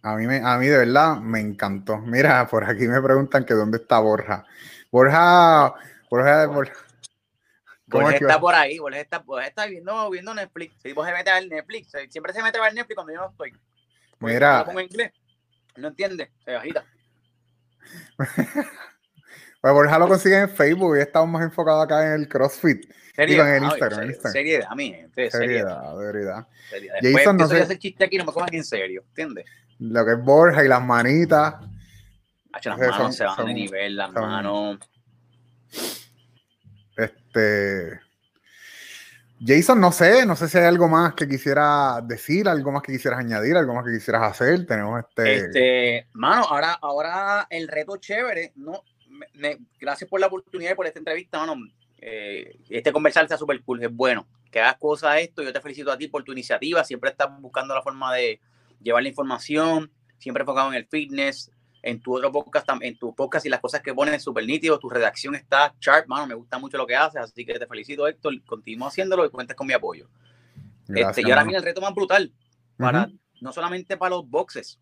a 0.00 0.14
mí, 0.14 0.28
me, 0.28 0.36
a 0.36 0.56
mí 0.56 0.68
de 0.68 0.78
verdad 0.78 1.16
me 1.16 1.40
encantó. 1.40 1.98
Mira, 1.98 2.46
por 2.46 2.62
aquí 2.62 2.86
me 2.86 3.02
preguntan 3.02 3.44
que 3.44 3.54
dónde 3.54 3.78
está 3.78 3.98
Borja. 3.98 4.46
Borja, 4.92 5.74
Borja, 6.08 6.46
Borja. 6.46 6.74
Borja 7.86 8.14
está 8.14 8.38
por 8.38 8.54
ahí, 8.54 8.78
Borja 8.78 9.00
está, 9.00 9.24
está 9.44 9.66
viendo, 9.66 10.10
viendo 10.10 10.32
Netflix. 10.32 10.80
Si 10.80 10.92
vos 10.92 11.04
se 11.04 11.12
mete 11.12 11.28
a 11.28 11.40
ver 11.40 11.48
Netflix, 11.48 11.90
siempre 12.08 12.32
se 12.32 12.40
mete 12.40 12.56
a 12.58 12.62
ver 12.62 12.74
Netflix 12.74 12.94
cuando 12.94 13.12
yo 13.12 13.18
no 13.18 13.30
estoy. 13.30 13.52
Mira. 14.20 14.60
Lo 14.60 14.66
pongo 14.66 14.78
en 14.78 14.86
inglés. 14.86 15.12
No 15.74 15.88
entiende, 15.88 16.30
se 16.44 16.54
agita. 16.54 16.84
pues 19.60 19.74
Borja 19.74 19.98
lo 19.98 20.06
consigue 20.06 20.38
en 20.38 20.50
Facebook 20.50 20.98
y 20.98 21.00
estamos 21.00 21.28
más 21.30 21.42
enfocados 21.42 21.84
acá 21.84 22.06
en 22.06 22.20
el 22.20 22.28
CrossFit. 22.28 22.88
Digo, 23.16 23.44
en 23.44 23.64
Instagram. 23.64 24.02
en 24.02 24.08
Instagram. 24.08 24.32
Seriedad, 24.32 24.66
a 24.68 24.74
mí, 24.74 24.96
seriedad, 25.14 25.96
de 25.96 26.12
verdad. 26.12 26.46
Seriedad. 26.68 26.98
Después 27.00 27.24
Jason, 27.24 27.36
no 27.36 27.48
sé, 27.48 27.78
chiste 27.78 28.04
aquí 28.04 28.18
no 28.18 28.24
me 28.24 28.32
cojan 28.32 28.52
en 28.52 28.64
serio, 28.64 29.04
¿entiendes? 29.08 29.46
Lo 29.78 30.04
que 30.04 30.12
es 30.12 30.22
Borja 30.22 30.64
y 30.64 30.68
las 30.68 30.82
manitas. 30.82 31.54
las 32.64 32.78
manos 32.78 33.16
se 33.16 33.24
van 33.24 33.46
de 33.46 33.54
nivel, 33.54 33.96
las 33.96 34.12
manos. 34.12 34.78
Este. 36.96 38.00
Jason, 39.44 39.80
no 39.80 39.92
sé, 39.92 40.24
no 40.24 40.36
sé 40.36 40.48
si 40.48 40.58
hay 40.58 40.64
algo 40.64 40.88
más 40.88 41.14
que 41.14 41.28
quisiera 41.28 42.00
decir, 42.02 42.48
algo 42.48 42.72
más 42.72 42.82
que 42.82 42.92
quisieras 42.92 43.20
añadir, 43.20 43.56
algo 43.56 43.74
más 43.74 43.84
que 43.84 43.92
quisieras 43.92 44.22
hacer. 44.22 44.66
Tenemos 44.66 45.00
este. 45.00 45.34
Este, 45.36 46.08
mano, 46.14 46.44
ahora, 46.44 46.72
ahora 46.80 47.46
el 47.50 47.68
reto 47.68 47.96
chévere, 47.96 48.52
¿no? 48.56 48.82
gracias 49.78 50.10
por 50.10 50.18
la 50.18 50.26
oportunidad 50.26 50.72
y 50.72 50.74
por 50.74 50.86
esta 50.86 50.98
entrevista, 50.98 51.38
mano. 51.38 51.54
Eh, 52.06 52.58
este 52.68 52.92
conversar 52.92 53.24
está 53.24 53.38
súper 53.38 53.62
cool, 53.62 53.82
es 53.82 53.90
bueno. 53.90 54.26
Que 54.50 54.60
hagas 54.60 54.76
cosas 54.76 55.16
esto, 55.20 55.42
yo 55.42 55.54
te 55.54 55.60
felicito 55.62 55.90
a 55.90 55.96
ti 55.96 56.06
por 56.06 56.22
tu 56.22 56.32
iniciativa, 56.32 56.84
siempre 56.84 57.08
estás 57.08 57.30
buscando 57.40 57.74
la 57.74 57.80
forma 57.80 58.14
de 58.14 58.40
llevar 58.82 59.02
la 59.02 59.08
información, 59.08 59.90
siempre 60.18 60.42
enfocado 60.42 60.68
en 60.68 60.74
el 60.74 60.86
fitness, 60.86 61.50
en 61.80 62.00
tu 62.00 62.14
otro 62.14 62.30
podcast, 62.30 62.68
en 62.82 62.98
tu 62.98 63.14
podcast 63.14 63.46
y 63.46 63.48
las 63.48 63.60
cosas 63.60 63.80
que 63.80 63.94
pones 63.94 64.22
súper 64.22 64.44
nítido, 64.44 64.78
tu 64.78 64.90
redacción 64.90 65.34
está 65.34 65.74
sharp, 65.80 66.06
mano, 66.06 66.26
me 66.26 66.34
gusta 66.34 66.58
mucho 66.58 66.76
lo 66.76 66.86
que 66.86 66.94
haces, 66.94 67.22
así 67.22 67.46
que 67.46 67.58
te 67.58 67.66
felicito, 67.66 68.06
Héctor, 68.06 68.34
continúa 68.44 68.88
haciéndolo 68.88 69.24
y 69.24 69.30
cuentes 69.30 69.56
con 69.56 69.66
mi 69.66 69.72
apoyo. 69.72 70.10
este, 70.88 71.22
y 71.22 71.30
ahora 71.30 71.44
viene 71.44 71.56
el 71.56 71.64
reto 71.64 71.80
más 71.80 71.94
brutal, 71.94 72.30
para, 72.76 73.10
no 73.40 73.50
solamente 73.50 73.96
para 73.96 74.16
los 74.16 74.28
boxes, 74.28 74.78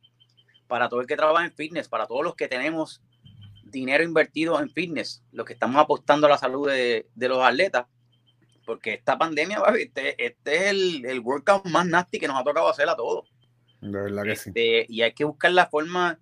para 0.67 0.89
todo 0.89 1.01
el 1.01 1.07
que 1.07 1.17
trabaja 1.17 1.45
en 1.45 1.53
fitness, 1.53 1.89
para 1.89 2.09
todos 2.09 2.25
los 2.25 2.35
que 2.35 2.49
tenemos 2.49 3.01
dinero 3.73 4.05
invertido 4.05 4.61
en 4.61 4.71
fitness, 4.71 5.25
los 5.33 5.45
que 5.45 5.55
estamos 5.55 5.83
apostando 5.83 6.29
a 6.29 6.31
la 6.31 6.39
salud 6.39 6.69
de, 6.69 7.09
de 7.15 7.29
los 7.29 7.43
atletas, 7.43 7.87
porque 8.65 8.95
esta 8.95 9.19
pandemia, 9.19 9.61
este, 9.79 10.25
este 10.25 10.57
es 10.57 10.63
el, 10.71 11.05
el, 11.07 11.21
workout 11.21 11.67
más 11.67 11.87
nasty 11.87 12.21
que 12.21 12.29
nos 12.29 12.39
ha 12.39 12.45
tocado 12.45 12.69
hacer 12.69 12.89
a 12.89 12.95
todos. 12.95 13.29
De 13.81 13.91
verdad 13.91 14.23
que 14.23 14.37
sí. 14.37 14.51
Este, 14.51 14.87
y 14.89 15.03
hay 15.03 15.13
que 15.13 15.25
buscar 15.25 15.51
la 15.51 15.67
forma 15.67 16.21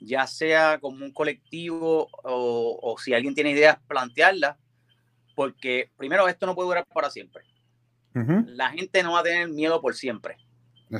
ya 0.00 0.26
sea 0.26 0.78
como 0.78 1.04
un 1.04 1.12
colectivo 1.12 2.08
o, 2.22 2.96
si 2.98 3.14
alguien 3.14 3.34
tiene 3.34 3.50
ideas, 3.50 3.78
plantearlas, 3.86 4.56
porque 5.34 5.90
primero 5.96 6.28
esto 6.28 6.46
no 6.46 6.54
puede 6.54 6.68
durar 6.68 6.86
para 6.92 7.10
siempre. 7.10 7.44
La 8.14 8.70
gente 8.70 9.02
no 9.02 9.12
va 9.12 9.20
a 9.20 9.24
tener 9.24 9.48
miedo 9.48 9.80
por 9.82 9.94
siempre. 9.94 10.38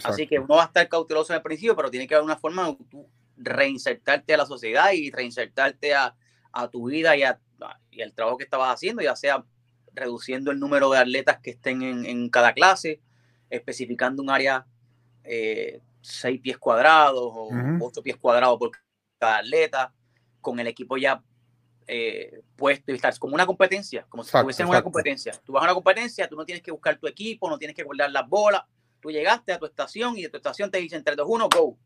Así 0.05 0.27
que 0.27 0.39
uno 0.39 0.57
va 0.57 0.65
a 0.65 0.67
estar 0.67 0.87
cauteloso 0.89 1.33
en 1.33 1.39
el 1.39 1.43
principio, 1.43 1.75
pero 1.75 1.91
tiene 1.91 2.07
que 2.07 2.15
haber 2.15 2.25
una 2.25 2.37
forma 2.37 2.67
de 2.67 2.77
tú 2.91 3.09
reinsertarte 3.37 4.35
a 4.35 4.39
la 4.39 4.47
sociedad 4.47 4.93
y 4.93 5.11
reinsertarte 5.11 5.95
a, 5.95 6.15
tu 6.73 6.89
vida 6.89 7.15
y, 7.19 7.23
y 7.91 8.01
al 8.01 8.15
trabajo 8.15 8.39
que 8.39 8.45
estabas 8.45 8.73
haciendo, 8.73 9.03
ya 9.03 9.15
sea 9.15 9.45
reduciendo 9.97 10.51
el 10.51 10.61
número 10.61 10.91
de 10.91 10.99
atletas 10.99 11.41
que 11.43 11.51
estén 11.51 11.83
en, 11.83 12.29
cada 12.29 12.53
clase, 12.53 13.01
especificando 13.51 14.23
un 14.23 14.31
área 14.31 14.67
eh, 15.25 15.81
seis 16.03 16.41
pies 16.41 16.59
cuadrados 16.59 17.33
o 17.35 17.51
ocho 17.81 18.03
pies 18.03 18.17
cuadrados 18.17 18.59
por 18.59 18.71
cada 19.19 19.39
atleta, 19.39 19.93
con 20.41 20.61
el 20.61 20.67
equipo 20.69 20.97
ya 20.97 21.23
eh, 21.89 22.43
puesto 22.57 22.93
y 22.93 22.97
estar 22.97 23.19
como 23.19 23.35
una 23.35 23.47
competencia, 23.47 24.07
como 24.09 24.23
si 24.23 24.37
estuviese 24.37 24.63
en 24.63 24.69
una 24.69 24.83
competencia. 24.83 25.33
Tú 25.45 25.53
vas 25.53 25.63
a 25.63 25.67
una 25.67 25.75
competencia, 25.75 26.29
tú 26.29 26.37
no 26.37 26.45
tienes 26.45 26.63
que 26.63 26.71
buscar 26.71 26.99
tu 26.99 27.07
equipo, 27.07 27.49
no 27.49 27.59
tienes 27.59 27.75
que 27.75 27.83
guardar 27.83 28.11
las 28.11 28.29
bolas, 28.29 28.63
tú 29.01 29.11
llegaste 29.11 29.53
a 29.53 29.59
tu 29.59 29.67
estación 29.67 30.17
y 30.17 30.23
de 30.23 30.29
tu 30.29 30.37
estación 30.37 30.71
te 30.71 30.79
dicen 30.79 31.03
3, 31.03 31.17
2, 31.17 31.27
1, 31.29 31.49
go. 31.49 31.79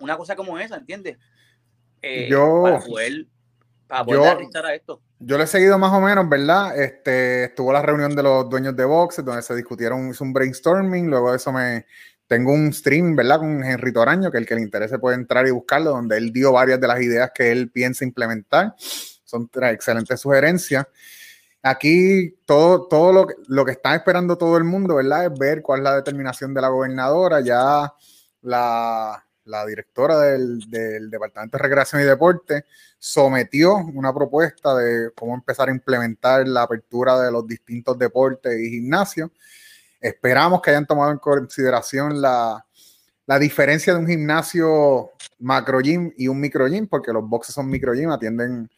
Una 0.00 0.16
cosa 0.16 0.34
como 0.34 0.58
esa, 0.58 0.76
¿entiendes? 0.76 1.18
Eh, 2.02 2.28
yo, 2.30 2.62
para 2.62 2.80
poder, 2.80 3.26
para 3.86 4.04
poder 4.04 4.48
yo, 4.52 4.64
a 4.64 4.74
esto. 4.74 5.02
Yo 5.18 5.36
lo 5.36 5.44
he 5.44 5.46
seguido 5.46 5.78
más 5.78 5.92
o 5.92 6.00
menos, 6.00 6.28
¿verdad? 6.28 6.78
Este, 6.80 7.44
estuvo 7.44 7.72
la 7.72 7.82
reunión 7.82 8.16
de 8.16 8.22
los 8.22 8.48
dueños 8.48 8.74
de 8.74 8.84
boxes 8.84 9.24
donde 9.24 9.42
se 9.42 9.54
discutieron, 9.54 10.10
hizo 10.10 10.24
un 10.24 10.32
brainstorming, 10.32 11.08
luego 11.08 11.30
de 11.30 11.36
eso 11.36 11.52
me 11.52 11.86
tengo 12.26 12.52
un 12.52 12.72
stream, 12.72 13.16
¿verdad? 13.16 13.38
Con 13.38 13.62
Henry 13.64 13.92
Toraño, 13.92 14.30
que 14.30 14.38
el 14.38 14.46
que 14.46 14.54
le 14.54 14.62
interese 14.62 14.98
puede 14.98 15.16
entrar 15.16 15.46
y 15.46 15.50
buscarlo, 15.50 15.90
donde 15.90 16.16
él 16.16 16.32
dio 16.32 16.52
varias 16.52 16.80
de 16.80 16.86
las 16.86 17.00
ideas 17.02 17.32
que 17.34 17.50
él 17.52 17.70
piensa 17.70 18.04
implementar. 18.04 18.74
Son 18.78 19.50
excelentes 19.62 20.20
sugerencias. 20.20 20.86
Aquí 21.62 22.38
todo, 22.46 22.86
todo 22.86 23.12
lo, 23.12 23.26
lo 23.48 23.64
que 23.64 23.72
está 23.72 23.94
esperando 23.94 24.38
todo 24.38 24.56
el 24.56 24.64
mundo, 24.64 24.94
¿verdad? 24.94 25.26
Es 25.26 25.38
ver 25.38 25.60
cuál 25.60 25.80
es 25.80 25.84
la 25.84 25.96
determinación 25.96 26.54
de 26.54 26.60
la 26.62 26.68
gobernadora. 26.68 27.40
Ya 27.40 27.92
la, 28.42 29.22
la 29.50 29.66
directora 29.66 30.18
del, 30.20 30.60
Departamento 31.10 31.56
de 31.58 31.62
Recreación 31.62 32.00
y 32.00 32.04
Deporte 32.04 32.64
sometió 32.98 33.76
una 33.76 34.14
propuesta 34.14 34.74
de 34.76 35.10
cómo 35.14 35.34
empezar 35.34 35.68
a 35.68 35.72
implementar 35.72 36.46
la 36.46 36.62
apertura 36.62 37.20
de 37.20 37.32
los 37.32 37.46
distintos 37.46 37.98
deportes 37.98 38.58
y 38.58 38.70
gimnasios. 38.70 39.30
Esperamos 40.00 40.62
que 40.62 40.70
hayan 40.70 40.86
tomado 40.86 41.10
en 41.10 41.18
consideración 41.18 42.22
la, 42.22 42.64
diferencia 43.38 43.92
de 43.92 44.00
un 44.00 44.06
gimnasio 44.06 45.10
macro 45.38 45.80
gym 45.80 46.12
y 46.16 46.26
un 46.28 46.40
micro 46.40 46.66
gym, 46.66 46.86
porque 46.88 47.12
los 47.12 47.28
boxes 47.28 47.54
son 47.54 47.68
micro 47.68 47.92
gym, 47.94 48.10
atienden 48.10 48.70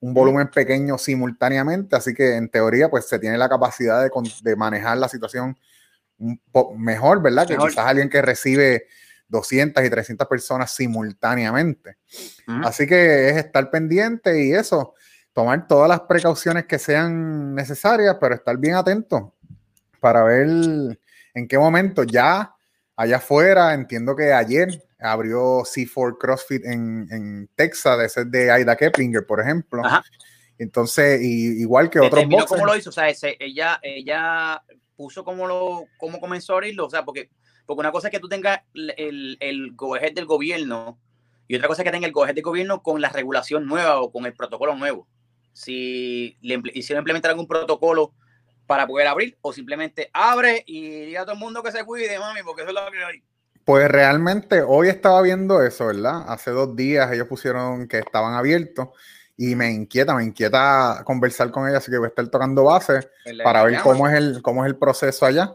un 0.00 0.14
volumen 0.14 0.48
pequeño 0.48 0.98
simultáneamente, 0.98 1.94
así 1.94 2.14
que 2.14 2.36
en 2.36 2.48
teoría 2.48 2.88
pues 2.88 3.06
se 3.06 3.18
tiene 3.18 3.36
la 3.38 3.48
capacidad 3.48 4.02
de, 4.02 4.56
manejar 4.56 4.96
la 4.96 5.08
situación 5.08 5.56
un 6.18 6.40
mejor, 6.76 7.22
¿verdad? 7.22 7.46
Que 7.46 7.56
quizás 7.56 7.86
alguien 7.86 8.10
que 8.10 8.20
recibe 8.20 8.86
200 9.30 9.84
y 9.84 9.90
300 9.90 10.28
personas 10.28 10.70
simultáneamente. 10.72 11.96
Así 12.64 12.86
que 12.86 13.28
es 13.30 13.36
estar 13.36 13.70
pendiente 13.70 14.44
y 14.44 14.52
eso, 14.52 14.94
tomar 15.32 15.66
todas 15.66 15.88
las 15.88 16.00
precauciones 16.00 16.66
que 16.66 16.78
sean 16.78 17.54
necesarias, 17.54 18.16
pero 18.20 18.34
estar 18.34 18.56
bien 18.58 18.74
atento 18.74 19.34
para 20.00 20.24
ver 20.24 20.48
en 21.34 21.48
qué 21.48 21.58
momento 21.58 22.02
ya 22.02 22.54
allá 22.96 23.16
afuera, 23.16 23.72
entiendo 23.72 24.14
que 24.16 24.32
ayer 24.32 24.82
abrió 24.98 25.60
C4 25.60 26.18
CrossFit 26.18 26.64
en, 26.66 27.48
Texas, 27.54 27.98
de 27.98 28.08
ser 28.08 28.26
de 28.26 28.50
Aida 28.50 28.76
Keplinger, 28.76 29.24
por 29.24 29.40
ejemplo. 29.40 29.82
Entonces, 30.58 31.22
igual 31.22 31.88
que 31.88 32.00
otros 32.00 32.24
¿Cómo 32.46 32.66
lo 32.66 32.76
hizo? 32.76 32.90
O 32.90 32.92
sea, 32.92 33.08
ella, 33.38 33.78
ella 33.82 34.62
puso 34.96 35.24
cómo, 35.24 35.46
lo, 35.46 35.86
cómo 35.96 36.20
comenzó 36.20 36.52
a 36.52 36.56
abrirlo, 36.56 36.84
o 36.84 36.90
sea, 36.90 37.04
porque 37.04 37.30
porque 37.70 37.82
una 37.82 37.92
cosa 37.92 38.08
es 38.08 38.10
que 38.10 38.18
tú 38.18 38.28
tengas 38.28 38.62
el, 38.74 39.36
el 39.38 39.76
del 40.12 40.26
gobierno 40.26 40.98
y 41.46 41.54
otra 41.54 41.68
cosa 41.68 41.82
es 41.82 41.84
que 41.84 41.92
tenga 41.92 42.08
el 42.08 42.12
gobierno 42.12 42.34
del 42.34 42.42
gobierno 42.42 42.82
con 42.82 43.00
la 43.00 43.10
regulación 43.10 43.64
nueva 43.64 44.00
o 44.00 44.10
con 44.10 44.26
el 44.26 44.34
protocolo 44.34 44.74
nuevo. 44.74 45.06
Si 45.52 46.36
le 46.40 46.60
hicieron 46.74 47.02
implementar 47.02 47.30
algún 47.30 47.46
protocolo 47.46 48.12
para 48.66 48.88
poder 48.88 49.06
abrir 49.06 49.38
o 49.40 49.52
simplemente 49.52 50.10
abre 50.12 50.64
y 50.66 51.04
diga 51.06 51.20
a 51.20 51.24
todo 51.24 51.34
el 51.34 51.38
mundo 51.38 51.62
que 51.62 51.70
se 51.70 51.84
cuide, 51.84 52.18
mami, 52.18 52.40
porque 52.42 52.62
eso 52.62 52.70
es 52.70 52.74
lo 52.74 52.90
que 52.90 53.04
hay. 53.04 53.22
Pues 53.64 53.88
realmente 53.88 54.62
hoy 54.62 54.88
estaba 54.88 55.22
viendo 55.22 55.62
eso, 55.62 55.86
¿verdad? 55.86 56.24
Hace 56.26 56.50
dos 56.50 56.74
días 56.74 57.12
ellos 57.12 57.28
pusieron 57.28 57.86
que 57.86 58.00
estaban 58.00 58.34
abiertos 58.34 58.88
y 59.36 59.54
me 59.54 59.70
inquieta, 59.70 60.12
me 60.16 60.24
inquieta 60.24 61.04
conversar 61.04 61.52
con 61.52 61.68
ella, 61.68 61.78
así 61.78 61.88
que 61.92 61.98
voy 61.98 62.06
a 62.06 62.08
estar 62.08 62.26
tocando 62.26 62.64
base 62.64 63.08
para 63.44 63.62
ver 63.62 63.78
cómo 63.80 64.08
es, 64.08 64.16
el, 64.16 64.42
cómo 64.42 64.64
es 64.64 64.70
el 64.70 64.76
proceso 64.76 65.24
allá 65.24 65.54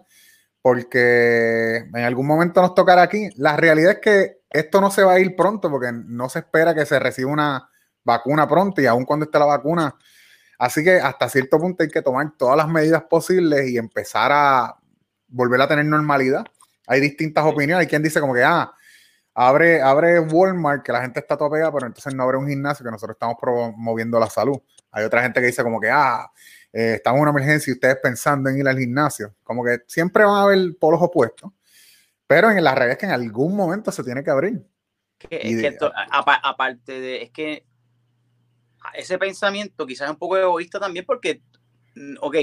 porque 0.66 1.76
en 1.94 1.96
algún 1.98 2.26
momento 2.26 2.60
nos 2.60 2.74
tocará 2.74 3.04
aquí. 3.04 3.30
La 3.36 3.56
realidad 3.56 3.92
es 3.92 4.00
que 4.00 4.40
esto 4.50 4.82
no 4.82 4.90
se 4.90 5.04
va 5.04 5.14
a 5.14 5.20
ir 5.20 5.36
pronto 5.36 5.70
porque 5.70 5.92
no 5.92 6.28
se 6.28 6.40
espera 6.40 6.74
que 6.74 6.88
se 6.88 6.98
reciba 6.98 7.32
una 7.32 7.70
vacuna 8.04 8.50
pronto 8.50 8.82
y 8.82 8.88
aún 8.88 9.06
cuando 9.06 9.26
esté 9.26 9.38
la 9.38 9.46
vacuna. 9.46 9.96
Así 10.58 10.84
que 10.84 11.00
hasta 11.00 11.30
cierto 11.30 11.60
punto 11.60 11.84
hay 11.84 11.90
que 11.90 12.02
tomar 12.02 12.32
todas 12.36 12.58
las 12.58 12.68
medidas 12.68 13.04
posibles 13.04 13.70
y 13.70 13.78
empezar 13.78 14.32
a 14.34 14.76
volver 15.28 15.62
a 15.62 15.68
tener 15.68 15.86
normalidad. 15.86 16.44
Hay 16.88 17.00
distintas 17.00 17.46
opiniones. 17.46 17.82
Hay 17.82 17.88
quien 17.88 18.02
dice 18.02 18.20
como 18.20 18.34
que, 18.34 18.44
ah, 18.44 18.74
abre, 19.36 19.84
abre 19.84 20.20
Walmart, 20.20 20.82
que 20.82 20.92
la 20.92 21.02
gente 21.02 21.20
está 21.20 21.38
toda 21.38 21.52
pegada, 21.52 21.72
pero 21.74 21.86
entonces 21.86 22.12
no 22.16 22.24
abre 22.24 22.38
un 22.38 22.48
gimnasio 22.48 22.84
que 22.84 22.90
nosotros 22.90 23.18
estamos 23.18 23.36
promoviendo 23.40 24.20
la 24.20 24.32
salud. 24.32 24.58
Hay 24.92 25.06
otra 25.06 25.22
gente 25.22 25.40
que 25.42 25.46
dice 25.46 25.62
como 25.62 25.80
que, 25.80 25.92
ah, 25.92 26.28
eh, 26.76 26.96
estamos 26.96 27.20
en 27.20 27.22
una 27.22 27.32
emergencia 27.32 27.72
y 27.72 27.76
ustedes 27.76 27.96
pensando 28.04 28.50
en 28.50 28.60
ir 28.60 28.68
al 28.68 28.78
gimnasio. 28.78 29.34
Como 29.44 29.64
que 29.64 29.80
siempre 29.88 30.26
van 30.26 30.36
a 30.36 30.42
haber 30.42 30.76
polos 30.78 31.02
opuestos, 31.02 31.50
pero 32.28 32.52
en 32.52 32.62
la 32.62 32.76
realidad 32.76 32.92
es 32.92 32.98
que 32.98 33.06
en 33.06 33.14
algún 33.14 33.56
momento 33.56 33.94
se 33.94 34.04
tiene 34.04 34.26
que 34.26 34.30
abrir. 34.30 34.62
aparte 36.12 37.00
de, 37.00 37.24
es 37.24 37.32
que 37.32 37.66
ese 38.94 39.18
pensamiento 39.18 39.86
quizás 39.86 40.08
es 40.08 40.12
un 40.12 40.20
poco 40.20 40.38
egoísta 40.38 40.78
también 40.78 41.06
porque, 41.06 41.42
mm, 41.96 42.16
ok, 42.20 42.36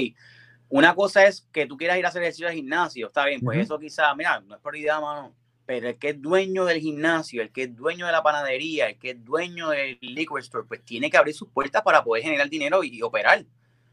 una 0.69 0.95
cosa 0.95 1.27
es 1.27 1.47
que 1.51 1.67
tú 1.67 1.77
quieras 1.77 1.99
ir 1.99 2.05
a 2.05 2.09
hacer 2.09 2.23
ejercicio 2.23 2.47
al 2.47 2.55
gimnasio, 2.55 3.07
está 3.07 3.27
bien, 3.27 3.39
pues 3.39 3.59
eso 3.59 3.77
quizás, 3.77 4.17
mira, 4.17 4.41
no 4.41 4.55
es 4.55 4.61
prioridad, 4.61 4.99
mano, 4.99 5.35
pero 5.67 5.89
el 5.89 5.99
que 5.99 6.09
es 6.09 6.19
dueño 6.19 6.65
del 6.65 6.79
gimnasio, 6.79 7.43
el 7.43 7.51
que 7.51 7.63
es 7.63 7.75
dueño 7.75 8.07
de 8.07 8.11
la 8.11 8.23
panadería, 8.23 8.87
el 8.87 8.97
que 8.97 9.11
es 9.11 9.23
dueño 9.23 9.69
del 9.69 9.99
liquor 10.01 10.39
store, 10.39 10.65
pues 10.67 10.83
tiene 10.83 11.11
que 11.11 11.17
abrir 11.17 11.35
sus 11.35 11.49
puertas 11.49 11.83
para 11.83 12.03
poder 12.03 12.23
generar 12.23 12.49
dinero 12.49 12.83
y 12.83 12.99
operar 13.03 13.45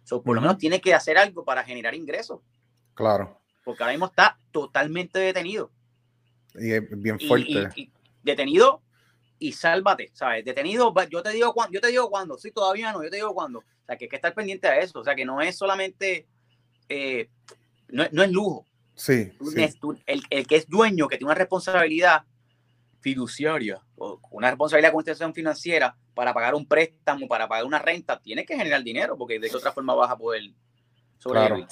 por 0.08 0.34
lo 0.34 0.40
menos 0.40 0.58
tiene 0.58 0.80
que 0.80 0.94
hacer 0.94 1.18
algo 1.18 1.44
para 1.44 1.62
generar 1.64 1.94
ingresos. 1.94 2.40
Claro. 2.94 3.40
Porque 3.64 3.82
ahora 3.82 3.92
mismo 3.92 4.06
está 4.06 4.38
totalmente 4.50 5.18
detenido. 5.18 5.70
Y 6.54 6.72
es 6.72 6.82
bien 6.90 7.18
fuerte. 7.20 7.90
detenido 8.22 8.82
y 9.38 9.52
sálvate, 9.52 10.10
¿sabes? 10.12 10.44
Detenido, 10.44 10.92
yo 11.08 11.22
te 11.22 11.30
digo 11.30 11.54
cuándo, 11.54 11.72
yo 11.72 11.80
te 11.80 11.88
digo 11.88 12.10
cuándo, 12.10 12.36
sí, 12.36 12.50
todavía 12.50 12.92
no, 12.92 13.02
yo 13.02 13.10
te 13.10 13.16
digo 13.16 13.32
cuándo. 13.34 13.60
O 13.60 13.86
sea, 13.86 13.96
que 13.96 14.04
hay 14.04 14.08
que 14.08 14.16
estar 14.16 14.34
pendiente 14.34 14.68
a 14.68 14.78
eso, 14.78 15.00
o 15.00 15.04
sea, 15.04 15.14
que 15.14 15.24
no 15.24 15.40
es 15.40 15.56
solamente, 15.56 16.26
eh, 16.88 17.28
no, 17.88 18.04
es 18.04 18.30
lujo. 18.30 18.66
Sí. 18.94 19.32
el, 20.06 20.22
el, 20.28 20.46
que 20.46 20.56
es 20.56 20.68
dueño, 20.68 21.08
que 21.08 21.16
tiene 21.16 21.30
una 21.30 21.38
responsabilidad 21.38 22.24
fiduciaria, 23.00 23.80
una 24.30 24.50
responsabilidad 24.50 24.92
con 24.92 25.00
institución 25.00 25.34
financiera 25.34 25.96
para 26.14 26.34
pagar 26.34 26.54
un 26.54 26.66
préstamo, 26.66 27.26
para 27.26 27.48
pagar 27.48 27.64
una 27.64 27.78
renta, 27.78 28.20
tienes 28.20 28.46
que 28.46 28.56
generar 28.56 28.82
dinero, 28.82 29.16
porque 29.16 29.38
de 29.38 29.50
otra 29.54 29.72
forma 29.72 29.94
vas 29.94 30.10
a 30.10 30.16
poder 30.16 30.42
sobrevivir. 31.18 31.66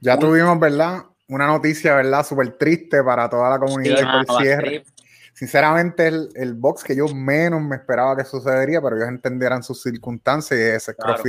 Ya 0.00 0.18
tuvimos, 0.18 0.58
¿verdad? 0.58 1.04
Una 1.28 1.46
noticia, 1.46 1.94
¿verdad? 1.94 2.26
Súper 2.26 2.56
triste 2.58 3.02
para 3.02 3.28
toda 3.28 3.50
la 3.50 3.58
comunidad 3.58 3.96
sí, 3.96 4.34
cierre. 4.42 4.84
Sinceramente, 5.32 6.06
el, 6.06 6.28
el, 6.34 6.54
box 6.54 6.84
que 6.84 6.94
yo 6.94 7.08
menos 7.08 7.60
me 7.60 7.74
esperaba 7.74 8.16
que 8.16 8.24
sucedería, 8.24 8.80
pero 8.80 8.96
ellos 8.96 9.08
entenderán 9.08 9.64
sus 9.64 9.82
circunstancias 9.82 10.60
y 10.60 10.62
ese 10.62 10.94
claro. 10.94 11.20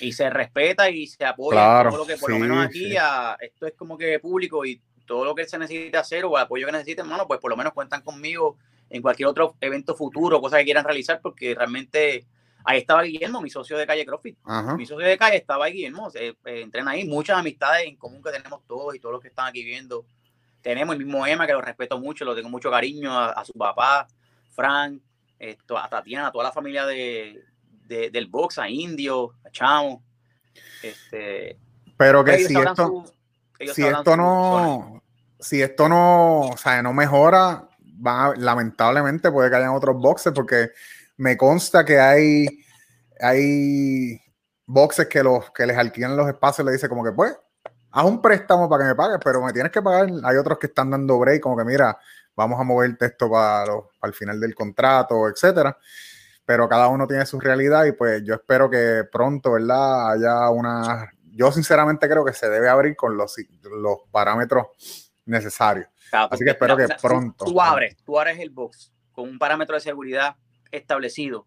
y. 0.00 0.06
Y 0.06 0.12
se 0.12 0.28
respeta 0.28 0.90
y 0.90 1.06
se 1.06 1.24
apoya 1.24 1.84
todo 1.88 1.98
lo 1.98 2.06
que 2.06 2.16
por 2.16 2.30
lo 2.30 2.38
menos 2.40 2.66
aquí 2.66 2.96
esto 3.40 3.66
es 3.66 3.74
como 3.74 3.96
que 3.96 4.18
público 4.18 4.64
y 4.64 4.82
todo 5.06 5.24
lo 5.24 5.34
que 5.34 5.46
se 5.46 5.58
necesite 5.58 5.96
hacer 5.96 6.24
o 6.24 6.36
el 6.36 6.42
apoyo 6.42 6.66
que 6.66 6.72
necesiten, 6.72 7.06
hermano, 7.06 7.26
pues 7.26 7.40
por 7.40 7.50
lo 7.50 7.56
menos 7.56 7.72
cuentan 7.72 8.02
conmigo 8.02 8.56
en 8.90 9.02
cualquier 9.02 9.28
otro 9.28 9.56
evento 9.60 9.94
futuro, 9.94 10.40
cosa 10.40 10.58
que 10.58 10.64
quieran 10.64 10.84
realizar, 10.84 11.20
porque 11.20 11.54
realmente 11.54 12.26
ahí 12.64 12.78
estaba 12.78 13.02
Guillermo, 13.02 13.40
mi 13.40 13.50
socio 13.50 13.78
de 13.78 13.86
calle 13.86 14.04
CrossFit. 14.04 14.38
Mi 14.76 14.86
socio 14.86 15.06
de 15.06 15.16
calle 15.16 15.36
estaba 15.36 15.66
ahí, 15.66 15.72
Guillermo. 15.72 16.10
Eh, 16.14 16.34
entrena 16.44 16.92
ahí 16.92 17.04
muchas 17.04 17.38
amistades 17.38 17.86
en 17.86 17.96
común 17.96 18.22
que 18.22 18.30
tenemos 18.30 18.60
todos 18.66 18.94
y 18.94 18.98
todos 18.98 19.14
los 19.14 19.22
que 19.22 19.28
están 19.28 19.46
aquí 19.46 19.64
viendo. 19.64 20.04
Tenemos 20.60 20.94
el 20.94 21.04
mismo 21.04 21.24
Emma, 21.26 21.46
que 21.46 21.52
lo 21.52 21.60
respeto 21.60 21.98
mucho, 21.98 22.24
lo 22.24 22.34
tengo 22.34 22.48
mucho 22.48 22.70
cariño 22.70 23.16
a, 23.16 23.44
su 23.44 23.52
papá, 23.52 24.08
Frank, 24.50 25.00
esto, 25.38 25.78
a 25.78 25.88
Tatiana, 25.88 26.28
a 26.28 26.32
toda 26.32 26.44
la 26.44 26.52
familia 26.52 26.84
de, 26.86 27.44
del 27.86 28.26
box, 28.26 28.58
a 28.58 28.68
Indio, 28.68 29.34
a 29.44 29.50
Chamo. 29.50 30.02
Este, 30.82 31.56
Pero 31.96 32.24
que 32.24 32.38
si 32.38 32.56
esto, 32.56 33.04
si 33.72 33.84
esto 33.84 34.16
no, 34.16 35.02
si 35.38 35.62
esto 35.62 35.88
no, 35.88 36.40
o 36.40 36.56
sea, 36.56 36.82
no 36.82 36.92
mejora, 36.92 37.68
lamentablemente 38.36 39.30
puede 39.30 39.50
que 39.50 39.56
hayan 39.56 39.70
otros 39.70 39.96
boxes 39.96 40.32
porque 40.34 40.70
me 41.16 41.36
consta 41.36 41.84
que 41.84 41.98
hay, 41.98 42.46
hay 43.20 44.20
boxes 44.66 45.06
que 45.06 45.22
los 45.22 45.50
que 45.52 45.66
les 45.66 45.76
alquilan 45.76 46.16
los 46.16 46.28
espacios 46.28 46.66
le 46.66 46.72
dice 46.72 46.88
como 46.88 47.04
que 47.04 47.12
pues 47.12 47.36
haz 47.96 48.04
un 48.04 48.20
préstamo 48.20 48.68
para 48.68 48.84
que 48.84 48.88
me 48.88 48.94
pagues, 48.94 49.18
pero 49.24 49.42
me 49.42 49.52
tienes 49.52 49.72
que 49.72 49.80
pagar. 49.80 50.08
Hay 50.24 50.36
otros 50.36 50.58
que 50.58 50.66
están 50.66 50.90
dando 50.90 51.18
break, 51.18 51.40
como 51.40 51.56
que 51.56 51.64
mira, 51.64 51.98
vamos 52.36 52.60
a 52.60 52.62
moverte 52.62 53.06
esto 53.06 53.30
para, 53.30 53.64
para 53.98 54.10
el 54.10 54.14
final 54.14 54.38
del 54.38 54.54
contrato, 54.54 55.26
etcétera. 55.28 55.76
Pero 56.44 56.68
cada 56.68 56.88
uno 56.88 57.06
tiene 57.06 57.24
su 57.24 57.40
realidad 57.40 57.86
y 57.86 57.92
pues 57.92 58.22
yo 58.22 58.34
espero 58.34 58.68
que 58.68 59.04
pronto, 59.10 59.52
¿verdad? 59.52 60.12
Haya 60.12 60.50
una... 60.50 61.10
Yo 61.36 61.52
sinceramente 61.52 62.08
creo 62.08 62.24
que 62.24 62.32
se 62.32 62.48
debe 62.48 62.68
abrir 62.70 62.96
con 62.96 63.16
los, 63.16 63.36
los 63.62 63.98
parámetros 64.10 64.68
necesarios. 65.26 65.86
Así 66.10 66.44
que 66.44 66.50
espero 66.50 66.76
que 66.76 66.88
pronto. 67.00 67.44
Tú, 67.44 67.60
abres, 67.60 67.96
tú 68.04 68.18
abres 68.18 68.38
el 68.38 68.50
box 68.50 68.90
con 69.12 69.28
un 69.28 69.38
parámetro 69.38 69.74
de 69.74 69.80
seguridad 69.80 70.36
establecido 70.70 71.46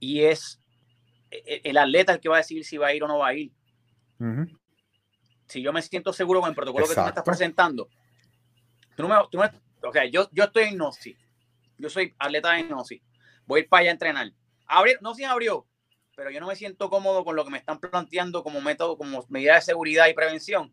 y 0.00 0.24
es 0.24 0.60
e, 1.30 1.36
e, 1.46 1.60
el 1.64 1.78
atleta 1.78 2.12
el 2.12 2.20
que 2.20 2.28
va 2.28 2.36
a 2.36 2.38
decidir 2.38 2.64
si 2.64 2.76
va 2.76 2.88
a 2.88 2.94
ir 2.94 3.04
o 3.04 3.08
no 3.08 3.18
va 3.18 3.28
a 3.28 3.34
ir. 3.34 3.52
Si 5.46 5.62
yo 5.62 5.72
me 5.72 5.82
siento 5.82 6.12
seguro 6.12 6.40
con 6.40 6.48
el 6.48 6.54
protocolo 6.54 6.86
que 6.86 6.94
tú 6.94 7.00
me 7.00 7.08
estás 7.08 7.24
presentando, 7.24 7.88
tú 8.96 9.06
no 9.06 9.08
me, 9.08 9.16
tú 9.30 9.38
yo, 10.10 10.28
yo 10.32 10.44
estoy 10.44 10.64
en 10.64 10.78
NOSI, 10.78 11.16
yo 11.78 11.88
soy 11.88 12.14
atleta 12.18 12.58
en 12.58 12.68
NOSI, 12.68 13.00
voy 13.46 13.64
para 13.64 13.82
allá 13.82 13.90
a 13.90 13.92
entrenar. 13.92 14.32
Abrir, 14.66 14.98
no 15.02 15.14
se 15.14 15.24
abrió, 15.24 15.66
pero 16.16 16.30
yo 16.30 16.40
no 16.40 16.46
me 16.46 16.56
siento 16.56 16.90
cómodo 16.90 17.24
con 17.24 17.36
lo 17.36 17.44
que 17.44 17.50
me 17.50 17.58
están 17.58 17.78
planteando 17.78 18.42
como 18.42 18.60
método, 18.60 18.96
como 18.96 19.24
medida 19.28 19.54
de 19.54 19.62
seguridad 19.62 20.08
y 20.08 20.14
prevención. 20.14 20.72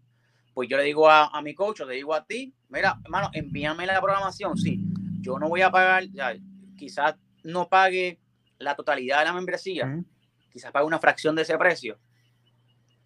Pues 0.53 0.67
yo 0.67 0.77
le 0.77 0.83
digo 0.83 1.09
a, 1.09 1.27
a 1.27 1.41
mi 1.41 1.53
coach, 1.53 1.81
le 1.81 1.95
digo 1.95 2.13
a 2.13 2.25
ti, 2.25 2.53
mira, 2.67 2.99
hermano, 3.03 3.29
envíame 3.33 3.85
la 3.85 4.01
programación. 4.01 4.57
Sí, 4.57 4.79
yo 5.21 5.39
no 5.39 5.47
voy 5.47 5.61
a 5.61 5.71
pagar, 5.71 6.05
ya, 6.11 6.35
quizás 6.77 7.15
no 7.43 7.69
pague 7.69 8.19
la 8.57 8.75
totalidad 8.75 9.19
de 9.19 9.25
la 9.25 9.33
membresía, 9.33 10.03
quizás 10.51 10.71
pague 10.71 10.85
una 10.85 10.99
fracción 10.99 11.35
de 11.35 11.43
ese 11.43 11.57
precio. 11.57 11.97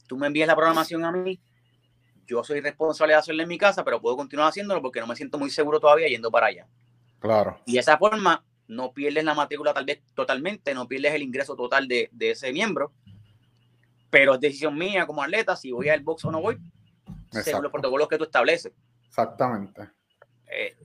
Tú 0.07 0.17
me 0.17 0.27
envías 0.27 0.47
la 0.47 0.55
programación 0.55 1.05
a 1.05 1.11
mí, 1.11 1.39
yo 2.25 2.43
soy 2.43 2.61
responsable 2.61 3.13
de 3.13 3.19
hacerlo 3.19 3.43
en 3.43 3.49
mi 3.49 3.57
casa, 3.57 3.83
pero 3.83 4.01
puedo 4.01 4.17
continuar 4.17 4.49
haciéndolo 4.49 4.81
porque 4.81 4.99
no 4.99 5.07
me 5.07 5.15
siento 5.15 5.37
muy 5.37 5.49
seguro 5.49 5.79
todavía 5.79 6.07
yendo 6.07 6.31
para 6.31 6.47
allá. 6.47 6.67
Claro. 7.19 7.59
Y 7.65 7.73
de 7.73 7.79
esa 7.79 7.97
forma 7.97 8.43
no 8.67 8.93
pierdes 8.93 9.23
la 9.23 9.33
matrícula 9.33 9.73
tal 9.73 9.85
vez 9.85 10.01
totalmente, 10.13 10.73
no 10.73 10.87
pierdes 10.87 11.13
el 11.13 11.21
ingreso 11.21 11.55
total 11.55 11.87
de, 11.87 12.09
de 12.11 12.31
ese 12.31 12.51
miembro, 12.51 12.93
pero 14.09 14.35
es 14.35 14.39
decisión 14.39 14.77
mía 14.77 15.05
como 15.05 15.23
atleta 15.23 15.55
si 15.55 15.71
voy 15.71 15.89
al 15.89 16.01
box 16.01 16.25
o 16.25 16.31
no 16.31 16.41
voy, 16.41 16.57
según 17.31 17.63
los 17.63 17.71
protocolos 17.71 18.07
que 18.07 18.17
tú 18.17 18.25
estableces. 18.25 18.71
Exactamente. 19.07 19.89
Eh, 20.47 20.75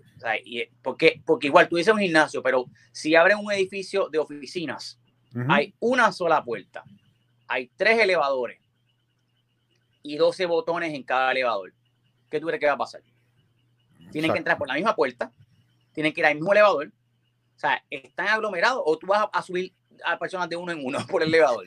eh, 0.47 0.71
porque, 0.83 1.23
porque 1.25 1.49
igual 1.49 1.69
tú 1.69 1.77
dices 1.77 1.93
un 1.93 2.01
gimnasio, 2.01 2.43
pero 2.43 2.67
si 2.93 3.15
abren 3.15 3.39
un 3.39 3.53
edificio 3.53 4.09
de 4.09 4.19
oficinas, 4.19 4.99
hay 5.49 5.75
una 5.79 6.11
sola 6.11 6.43
puerta, 6.43 6.83
hay 7.47 7.71
tres 7.77 8.01
elevadores 8.01 8.59
y 10.03 10.17
12 10.17 10.47
botones 10.47 10.95
en 10.95 11.03
cada 11.03 11.33
elevador. 11.33 11.73
¿Qué 12.31 12.41
tú 12.41 12.47
crees 12.47 12.61
que 12.61 12.67
va 12.67 12.73
a 12.73 12.79
pasar? 12.79 13.03
Tienen 14.11 14.33
que 14.33 14.39
entrar 14.39 14.57
por 14.57 14.69
la 14.69 14.75
misma 14.75 14.97
puerta, 14.97 15.33
tienen 15.93 16.13
que 16.13 16.21
ir 16.21 16.27
al 16.27 16.35
mismo 16.35 16.53
elevador. 16.53 16.91
O 17.59 17.61
sea, 17.61 17.83
¿están 17.91 18.29
aglomerados 18.29 18.81
o 18.87 18.97
tú 18.97 19.09
vas 19.09 19.27
a, 19.33 19.43
subir 19.43 19.75
a 20.05 20.17
personas 20.17 20.49
de 20.49 20.55
uno 20.55 20.71
en 20.71 20.81
uno 20.81 21.05
por 21.11 21.25
el 21.25 21.29
elevador? 21.29 21.67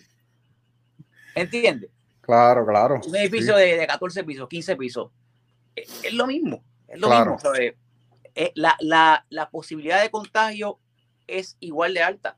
¿Entiendes? 1.35 1.91
Claro, 2.21 2.65
claro. 2.65 3.01
Un 3.05 3.15
edificio 3.17 3.57
de, 3.57 3.75
de, 3.75 3.87
14 3.87 4.23
pisos, 4.23 4.47
15 4.47 4.77
pisos. 4.77 5.11
Es, 5.75 6.13
lo 6.13 6.27
mismo. 6.27 6.63
Es 6.87 6.97
lo 6.97 7.09
mismo. 7.09 7.37
Eh, 8.33 8.53
la, 8.55 8.77
la, 8.79 9.25
la, 9.29 9.49
posibilidad 9.49 10.01
de 10.01 10.09
contagio 10.09 10.79
es 11.27 11.57
igual 11.59 11.93
de 11.93 12.03
alta. 12.03 12.37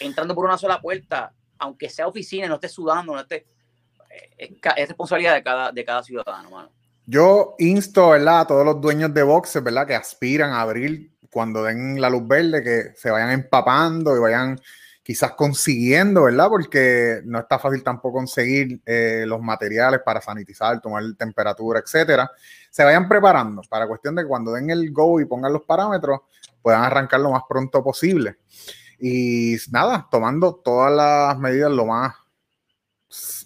Entrando 0.00 0.34
por 0.34 0.44
una 0.44 0.58
sola 0.58 0.82
puerta, 0.82 1.32
aunque 1.58 1.88
sea 1.88 2.08
oficina, 2.08 2.46
no 2.46 2.56
esté 2.56 2.68
sudando, 2.68 3.14
no 3.14 3.20
esté. 3.20 3.46
Eh, 4.36 4.54
es, 4.76 4.88
responsabilidad 4.88 5.32
de 5.32 5.42
cada, 5.42 5.72
de 5.72 5.82
cada 5.82 6.02
ciudadano, 6.02 6.50
mano. 6.50 6.72
Yo 7.06 7.54
insto, 7.58 8.10
¿verdad? 8.10 8.40
A 8.40 8.46
todos 8.46 8.64
los 8.64 8.80
dueños 8.80 9.12
de 9.12 9.22
boxes, 9.22 9.62
¿verdad? 9.62 9.86
Que 9.86 9.94
aspiran 9.94 10.52
a 10.52 10.60
abrir 10.62 11.12
cuando 11.30 11.62
den 11.62 12.00
la 12.00 12.10
luz 12.10 12.26
verde, 12.26 12.62
que 12.62 12.92
se 12.96 13.10
vayan 13.10 13.30
empapando 13.30 14.16
y 14.16 14.20
vayan 14.20 14.60
quizás 15.02 15.32
consiguiendo, 15.32 16.24
¿verdad? 16.24 16.48
Porque 16.48 17.20
no 17.24 17.40
está 17.40 17.58
fácil 17.58 17.82
tampoco 17.82 18.18
conseguir 18.18 18.80
eh, 18.86 19.24
los 19.26 19.40
materiales 19.40 20.00
para 20.04 20.20
sanitizar, 20.20 20.80
tomar 20.80 21.02
temperatura, 21.18 21.80
etcétera. 21.80 22.30
Se 22.70 22.84
vayan 22.84 23.08
preparando 23.08 23.62
para 23.68 23.88
cuestión 23.88 24.14
de 24.14 24.22
que 24.22 24.28
cuando 24.28 24.52
den 24.52 24.70
el 24.70 24.92
go 24.92 25.20
y 25.20 25.24
pongan 25.24 25.52
los 25.52 25.62
parámetros, 25.62 26.20
puedan 26.62 26.84
arrancar 26.84 27.20
lo 27.20 27.32
más 27.32 27.42
pronto 27.48 27.82
posible. 27.82 28.38
Y 29.00 29.56
nada, 29.70 30.06
tomando 30.10 30.54
todas 30.56 30.92
las 30.92 31.38
medidas 31.38 31.72
lo 31.72 31.86
más, 31.86 32.14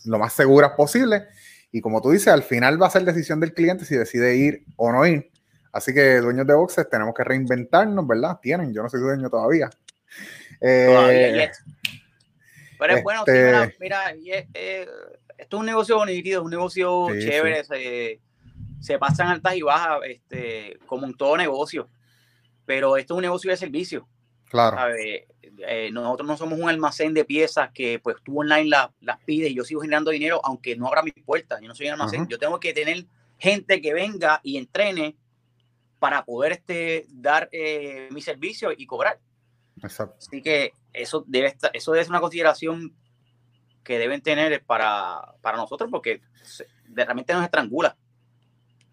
lo 0.04 0.18
más 0.18 0.32
seguras 0.32 0.72
posible. 0.72 1.28
Y 1.74 1.80
como 1.80 2.00
tú 2.00 2.12
dices, 2.12 2.28
al 2.28 2.44
final 2.44 2.80
va 2.80 2.86
a 2.86 2.90
ser 2.90 3.02
decisión 3.02 3.40
del 3.40 3.52
cliente 3.52 3.84
si 3.84 3.96
decide 3.96 4.36
ir 4.36 4.62
o 4.76 4.92
no 4.92 5.04
ir. 5.04 5.32
Así 5.72 5.92
que 5.92 6.18
dueños 6.18 6.46
de 6.46 6.54
boxes 6.54 6.88
tenemos 6.88 7.12
que 7.16 7.24
reinventarnos, 7.24 8.06
¿verdad? 8.06 8.38
Tienen, 8.40 8.72
yo 8.72 8.80
no 8.80 8.88
soy 8.88 9.00
dueño 9.00 9.28
todavía. 9.28 9.68
Eh, 10.60 11.50
Pero 12.78 12.94
es 12.96 13.02
bueno, 13.02 13.24
este 13.26 13.76
mira, 13.80 14.14
eh, 14.54 14.86
esto 15.36 15.56
es 15.56 15.60
un 15.60 15.66
negocio 15.66 15.96
bonito, 15.96 16.28
es 16.28 16.36
un 16.36 16.50
negocio 16.52 17.08
chévere, 17.18 17.64
Se, 17.64 18.20
se, 18.80 18.96
pasan 19.00 19.26
altas 19.26 19.56
y 19.56 19.62
bajas, 19.62 19.98
este, 20.08 20.78
como 20.86 21.06
en 21.06 21.14
todo 21.14 21.36
negocio. 21.36 21.88
Pero 22.66 22.96
esto 22.96 23.14
es 23.14 23.16
un 23.16 23.22
negocio 23.22 23.50
de 23.50 23.56
servicio. 23.56 24.06
Claro. 24.48 24.76
Eh, 25.58 25.90
nosotros 25.92 26.26
no 26.26 26.36
somos 26.36 26.58
un 26.58 26.68
almacén 26.68 27.14
de 27.14 27.24
piezas 27.24 27.70
que 27.72 27.98
pues 27.98 28.16
tú 28.24 28.40
online 28.40 28.68
las 28.68 29.18
pides 29.24 29.50
y 29.50 29.54
yo 29.54 29.64
sigo 29.64 29.80
generando 29.80 30.10
dinero 30.10 30.40
aunque 30.44 30.76
no 30.76 30.86
abra 30.86 31.02
mis 31.02 31.14
puertas. 31.24 31.60
Yo 31.60 31.68
no 31.68 31.74
soy 31.74 31.86
un 31.86 31.92
almacén. 31.92 32.26
Yo 32.28 32.38
tengo 32.38 32.58
que 32.60 32.72
tener 32.72 33.06
gente 33.38 33.80
que 33.80 33.92
venga 33.94 34.40
y 34.42 34.56
entrene 34.56 35.16
para 35.98 36.24
poder 36.24 36.52
este, 36.52 37.06
dar 37.08 37.48
mi 38.10 38.20
servicio 38.20 38.70
y 38.76 38.86
cobrar. 38.86 39.18
Así 39.82 40.42
que 40.42 40.72
eso 40.92 41.24
debe, 41.26 41.48
estar, 41.48 41.70
eso 41.74 41.94
es 41.94 42.08
una 42.08 42.20
consideración 42.20 42.94
que 43.82 43.98
deben 43.98 44.22
tener 44.22 44.64
para, 44.64 45.34
para 45.42 45.56
nosotros 45.56 45.90
porque 45.90 46.22
realmente 46.86 47.32
nos 47.32 47.44
estrangula. 47.44 47.96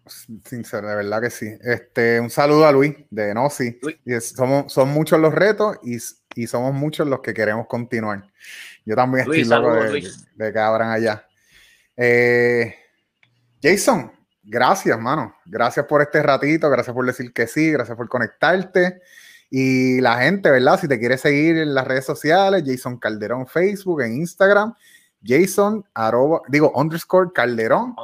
Sincero, 0.06 0.88
de 0.88 0.96
verdad 0.96 1.20
que 1.20 1.30
sí. 1.30 1.46
Este, 1.62 2.20
un 2.20 2.30
saludo 2.30 2.66
a 2.66 2.72
Luis 2.72 2.94
de 3.10 3.32
Nosi. 3.34 3.78
somos, 4.20 4.72
son 4.72 4.88
muchos 4.88 5.20
los 5.20 5.32
retos 5.32 5.78
y, 5.84 5.98
y, 6.34 6.46
somos 6.46 6.74
muchos 6.74 7.06
los 7.06 7.20
que 7.20 7.32
queremos 7.32 7.66
continuar. 7.66 8.24
Yo 8.84 8.96
también 8.96 9.22
estoy 9.22 9.44
loco 9.44 9.74
de, 9.74 10.10
de, 10.34 10.52
que 10.52 10.58
abran 10.58 10.90
allá. 10.90 11.26
Eh, 11.96 12.74
Jason, 13.62 14.12
gracias, 14.42 14.98
mano. 14.98 15.36
Gracias 15.44 15.86
por 15.86 16.02
este 16.02 16.22
ratito, 16.22 16.68
gracias 16.68 16.94
por 16.94 17.06
decir 17.06 17.32
que 17.32 17.46
sí, 17.46 17.70
gracias 17.70 17.96
por 17.96 18.08
conectarte. 18.08 19.00
Y 19.50 20.00
la 20.00 20.18
gente, 20.18 20.50
¿verdad? 20.50 20.80
Si 20.80 20.88
te 20.88 20.98
quiere 20.98 21.18
seguir 21.18 21.58
en 21.58 21.74
las 21.74 21.86
redes 21.86 22.06
sociales, 22.06 22.64
Jason 22.66 22.98
Calderón 22.98 23.46
Facebook, 23.46 24.00
en 24.00 24.14
Instagram, 24.14 24.74
Jason, 25.24 25.84
arroba, 25.94 26.42
digo, 26.48 26.72
underscore 26.74 27.30
Calderón. 27.32 27.94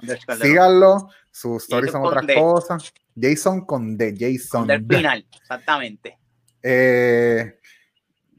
Síganlo, 0.41 1.09
sus 1.31 1.65
stories 1.65 1.93
son 1.93 2.05
otras 2.05 2.25
cosas. 2.37 2.93
Jason 3.21 3.65
con 3.65 3.97
D, 3.97 4.15
Jason. 4.19 4.67
Del 4.67 4.87
final, 4.87 5.27
exactamente. 5.41 6.19
Eh, 6.63 7.59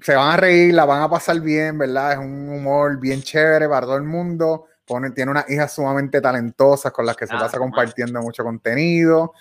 se 0.02 0.16
van 0.16 0.32
a 0.32 0.38
reír, 0.38 0.74
la 0.74 0.86
van 0.86 1.02
a 1.02 1.10
pasar 1.10 1.40
bien, 1.42 1.78
¿verdad? 1.78 2.14
Es 2.14 2.18
un 2.20 2.50
humor 2.50 3.00
bien 3.00 3.22
chévere 3.22 3.68
para 3.68 3.86
todo 3.86 3.98
el 3.98 4.04
mundo. 4.04 4.66
Pone, 4.86 5.12
tiene 5.12 5.32
unas 5.32 5.50
hijas 5.50 5.74
sumamente 5.74 6.22
talentosas 6.22 6.92
con 6.92 7.06
las 7.06 7.16
que 7.16 7.28
se 7.28 7.34
pasa 7.34 7.58
compartiendo 7.58 8.22
mucho 8.22 8.44
contenido. 8.44 9.34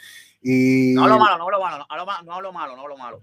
Y... 0.43 0.93
No 0.95 1.05
hablo 1.05 1.19
malo, 1.19 1.39
no 1.39 1.45
hablo 1.45 1.61
malo, 1.61 1.79
no 1.79 1.87
hablo 1.89 2.07
malo, 2.07 2.25
no 2.25 2.33
hablo 2.35 2.53
malo. 2.53 2.77
No 2.77 2.83
hablo 2.83 2.97
malo. 2.97 3.23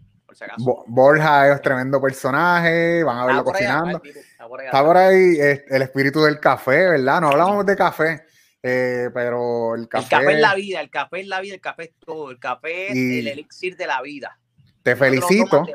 Borja 0.88 1.54
es 1.54 1.62
tremendo 1.62 2.02
personaje, 2.02 3.04
van 3.04 3.18
a 3.18 3.26
verlo 3.26 3.44
cocinando. 3.44 4.02
está, 4.04 4.84
por 4.84 4.98
ahí 4.98 5.38
el 5.40 5.82
espíritu 5.82 6.24
del 6.24 6.40
café, 6.40 6.90
¿verdad? 6.90 7.22
No 7.22 7.30
hablamos 7.30 7.66
de 7.66 7.76
café, 7.76 8.26
eh, 8.62 9.10
pero 9.14 9.76
el 9.76 9.88
café. 9.88 10.04
El 10.04 10.10
café 10.10 10.34
es 10.34 10.40
la 10.40 10.56
vida, 10.56 10.82
el 10.82 10.90
café 10.90 11.20
es 11.22 11.28
la 11.28 11.42
vida, 11.42 11.56
el 11.56 11.62
café 11.62 11.84
es 11.84 11.94
todo, 12.00 12.32
el 12.32 12.40
café 12.40 12.88
es 12.88 12.92
el 12.92 13.28
elixir 13.28 13.76
de 13.78 13.88
la 13.88 14.02
vida. 14.02 14.38
Te 14.84 14.96
felicito 14.96 15.66
te 15.66 15.74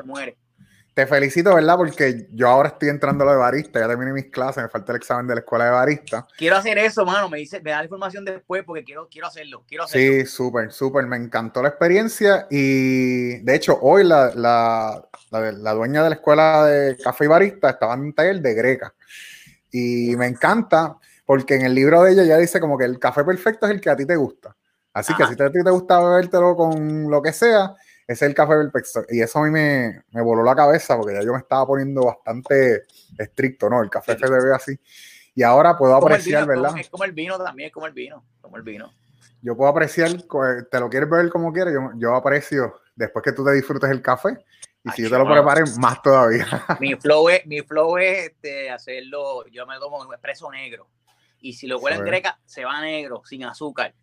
felicito, 0.95 1.55
¿verdad? 1.55 1.77
Porque 1.77 2.27
yo 2.31 2.47
ahora 2.47 2.69
estoy 2.69 2.89
entrando 2.89 3.23
a 3.23 3.27
lo 3.27 3.31
de 3.31 3.37
barista, 3.37 3.79
ya 3.79 3.87
terminé 3.87 4.11
mis 4.11 4.25
clases, 4.25 4.63
me 4.63 4.69
falta 4.69 4.91
el 4.91 4.97
examen 4.97 5.25
de 5.25 5.35
la 5.35 5.39
escuela 5.39 5.65
de 5.65 5.71
barista. 5.71 6.27
Quiero 6.37 6.57
hacer 6.57 6.77
eso, 6.77 7.05
mano, 7.05 7.29
me 7.29 7.37
dice, 7.37 7.61
me 7.61 7.71
da 7.71 7.77
la 7.77 7.85
información 7.85 8.25
después 8.25 8.63
porque 8.65 8.83
quiero, 8.83 9.07
quiero 9.09 9.27
hacerlo, 9.27 9.63
quiero 9.67 9.85
hacerlo. 9.85 10.21
Sí, 10.21 10.25
súper, 10.25 10.71
súper, 10.71 11.05
me 11.05 11.15
encantó 11.15 11.61
la 11.61 11.69
experiencia 11.69 12.47
y 12.49 13.37
de 13.39 13.55
hecho 13.55 13.79
hoy 13.81 14.03
la, 14.03 14.31
la, 14.35 15.07
la, 15.31 15.73
dueña 15.73 16.03
de 16.03 16.09
la 16.09 16.15
escuela 16.15 16.65
de 16.65 16.97
café 16.97 17.25
y 17.25 17.27
barista 17.27 17.69
estaba 17.69 17.93
en 17.93 18.01
un 18.01 18.13
taller 18.13 18.41
de 18.41 18.53
greca 18.53 18.93
y 19.71 20.15
me 20.17 20.27
encanta 20.27 20.97
porque 21.25 21.55
en 21.55 21.61
el 21.61 21.73
libro 21.73 22.03
de 22.03 22.11
ella 22.11 22.23
ya 22.25 22.37
dice 22.37 22.59
como 22.59 22.77
que 22.77 22.83
el 22.83 22.99
café 22.99 23.23
perfecto 23.23 23.65
es 23.65 23.71
el 23.71 23.79
que 23.79 23.89
a 23.89 23.95
ti 23.95 24.05
te 24.05 24.17
gusta. 24.17 24.55
Así 24.93 25.15
que 25.15 25.25
si 25.25 25.41
a 25.41 25.49
ti 25.49 25.63
te 25.63 25.69
gusta 25.69 25.99
bebértelo 25.99 26.55
con 26.57 27.09
lo 27.09 27.21
que 27.21 27.31
sea, 27.31 27.73
es 28.11 28.21
el 28.21 28.33
café 28.33 28.53
perfecto. 28.55 29.05
Y 29.09 29.21
eso 29.21 29.39
a 29.39 29.43
mí 29.43 29.51
me, 29.51 30.03
me, 30.11 30.21
voló 30.21 30.43
la 30.43 30.55
cabeza 30.55 30.97
porque 30.97 31.13
ya 31.13 31.23
yo 31.23 31.33
me 31.33 31.39
estaba 31.39 31.65
poniendo 31.65 32.05
bastante 32.05 32.85
estricto, 33.17 33.69
¿no? 33.69 33.81
El 33.81 33.89
café 33.89 34.17
se 34.17 34.25
debe 34.25 34.53
así. 34.53 34.79
y 35.35 35.43
ahora 35.43 35.77
puedo 35.77 35.95
apreciar, 35.95 36.47
¿verdad? 36.47 36.77
Es 36.77 36.89
como 36.89 37.03
el 37.03 37.11
vino 37.11 37.37
también, 37.37 37.67
es 37.67 37.73
como 37.73 37.87
el 37.87 37.93
vino, 37.93 38.25
como 38.41 38.57
el 38.57 38.63
vino. 38.63 38.91
Yo 39.41 39.57
puedo 39.57 39.71
apreciar, 39.71 40.11
te 40.11 40.79
lo 40.79 40.89
quieres 40.89 41.09
beber 41.09 41.29
como 41.29 41.51
quieras, 41.51 41.73
yo, 41.73 41.91
yo 41.95 42.15
aprecio 42.15 42.79
después 42.95 43.23
que 43.23 43.31
tú 43.31 43.43
te 43.43 43.51
disfrutes 43.53 43.89
el 43.89 44.01
café, 44.01 44.37
y 44.83 44.89
si 44.91 45.03
yo 45.03 45.09
te 45.09 45.17
lo 45.17 45.25
preparo, 45.25 45.65
más 45.79 46.01
todavía. 46.01 46.45
Mi 46.79 46.95
flow 46.95 47.29
es, 47.29 47.45
mi 47.45 47.61
flow 47.61 47.97
es 47.97 48.29
este, 48.29 48.69
hacerlo, 48.69 49.45
yo 49.47 49.65
me 49.67 49.77
tomo 49.77 49.99
un 49.99 50.11
expreso 50.13 50.51
negro. 50.51 50.87
Y 51.39 51.53
si 51.53 51.67
lo 51.67 51.79
huele 51.79 51.97
en 51.97 52.05
greca, 52.05 52.39
se 52.45 52.65
va 52.65 52.81
negro, 52.81 53.23
sin 53.25 53.43
azúcar. 53.43 53.93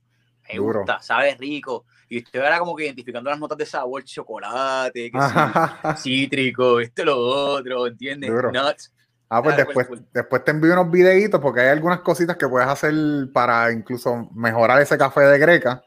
Me 0.52 0.58
gusta, 0.58 1.00
sabe 1.00 1.34
rico. 1.34 1.86
Y 2.08 2.18
usted 2.18 2.40
era 2.40 2.58
como 2.58 2.74
que 2.74 2.84
identificando 2.84 3.28
las 3.30 3.38
notas 3.38 3.58
de 3.58 3.66
sabor, 3.66 4.02
chocolate, 4.04 5.10
cítrico, 5.96 6.80
esto, 6.80 7.04
lo 7.04 7.18
otro, 7.18 7.86
¿entiendes? 7.86 8.30
Nuts. 8.30 8.92
Ah, 9.30 9.42
pues 9.42 9.56
después, 9.58 9.86
después 10.12 10.42
te 10.42 10.52
envío 10.52 10.72
unos 10.72 10.90
videitos 10.90 11.38
porque 11.38 11.60
hay 11.60 11.68
algunas 11.68 12.00
cositas 12.00 12.36
que 12.36 12.48
puedes 12.48 12.66
hacer 12.66 12.94
para 13.32 13.70
incluso 13.72 14.30
mejorar 14.32 14.80
ese 14.80 14.96
café 14.96 15.20
de 15.20 15.38
greca. 15.38 15.82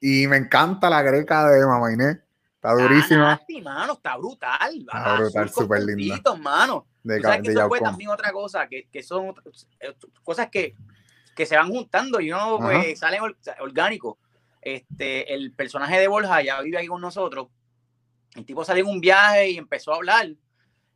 Y 0.00 0.28
me 0.28 0.36
encanta 0.36 0.88
la 0.88 1.02
greca 1.02 1.48
de 1.48 1.66
Mamá 1.66 1.92
Inés. 1.92 2.18
Está 2.54 2.72
durísima. 2.74 3.40
mano, 3.62 3.92
está 3.94 4.16
brutal. 4.16 4.78
Está 4.78 5.16
brutal, 5.16 5.48
súper 5.48 5.82
linda. 5.82 6.34
mano. 6.36 6.86
De, 7.02 7.20
sabes 7.20 7.42
que 7.42 7.50
eso 7.50 7.68
fue 7.68 7.80
también 7.80 8.10
otra 8.10 8.32
cosa, 8.32 8.68
que, 8.68 8.88
que, 8.90 9.02
son 9.02 9.34
eh, 9.80 9.94
cosas 10.22 10.48
que, 10.50 10.74
que 11.38 11.46
se 11.46 11.56
van 11.56 11.68
juntando 11.68 12.20
y 12.20 12.32
uno 12.32 12.58
pues, 12.58 12.98
salen 12.98 13.20
orgánico. 13.60 14.18
Este, 14.60 15.32
el 15.32 15.52
personaje 15.52 16.00
de 16.00 16.08
Borja 16.08 16.42
ya 16.42 16.60
vive 16.62 16.78
aquí 16.78 16.88
con 16.88 17.00
nosotros. 17.00 17.46
El 18.34 18.44
tipo 18.44 18.64
salió 18.64 18.82
en 18.82 18.90
un 18.90 19.00
viaje 19.00 19.50
y 19.50 19.56
empezó 19.56 19.92
a 19.92 19.96
hablar. 19.98 20.26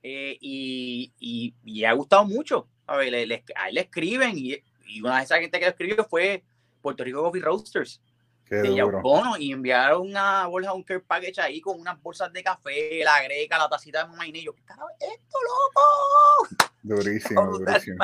Eh, 0.03 0.37
y, 0.41 1.13
y, 1.21 1.55
y, 1.63 1.85
ha 1.85 1.93
gustado 1.93 2.25
mucho. 2.25 2.67
A, 2.89 2.97
ver, 2.97 3.13
le, 3.13 3.45
a 3.55 3.69
él 3.69 3.77
le 3.77 3.83
escriben 3.83 4.37
y, 4.37 4.57
y 4.89 5.01
una 5.01 5.19
de 5.19 5.23
esas 5.23 5.39
gente 5.39 5.61
que 5.61 5.67
le 5.67 5.71
escribió 5.71 6.05
fue 6.11 6.43
Puerto 6.81 7.05
Rico 7.05 7.23
Coffee 7.23 7.41
Roasters 7.41 8.03
de 8.51 8.83
bono 9.01 9.37
y 9.39 9.53
enviaron 9.53 10.09
una 10.09 10.49
bolsa, 10.49 10.73
un 10.73 10.83
care 10.83 11.01
package 11.01 11.39
ahí 11.39 11.61
con 11.61 11.81
unas 11.81 12.03
bolsas 12.03 12.33
de 12.33 12.43
café, 12.43 13.03
la 13.05 13.23
greca, 13.23 13.59
la 13.59 13.69
tacita 13.69 14.05
de 14.05 14.17
maíz. 14.17 14.35
Y 14.35 14.45
yo, 14.45 14.53
¿qué 14.55 14.65
carajo 14.65 14.89
esto, 14.99 15.39
loco? 15.41 16.67
Durísimo, 16.83 17.47
durísimo. 17.59 17.99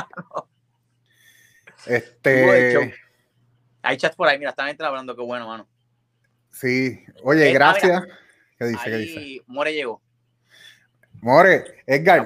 Este. 1.89 2.95
Hay 3.83 3.97
chats 3.97 4.17
por 4.17 4.29
ahí, 4.29 4.39
mira, 4.39 4.51
están 4.51 4.75
hablando, 4.81 5.17
qué 5.17 5.23
bueno, 5.23 5.47
mano. 5.47 5.69
Sí, 6.51 7.05
oye, 7.23 7.53
gracias. 7.53 8.03
¿Qué 8.59 8.67
dice? 8.67 8.85
¿Qué 8.85 8.97
dice? 8.97 9.43
More 9.47 9.73
llegó. 9.73 10.03
More, 11.21 11.65
Edgar, 11.87 12.25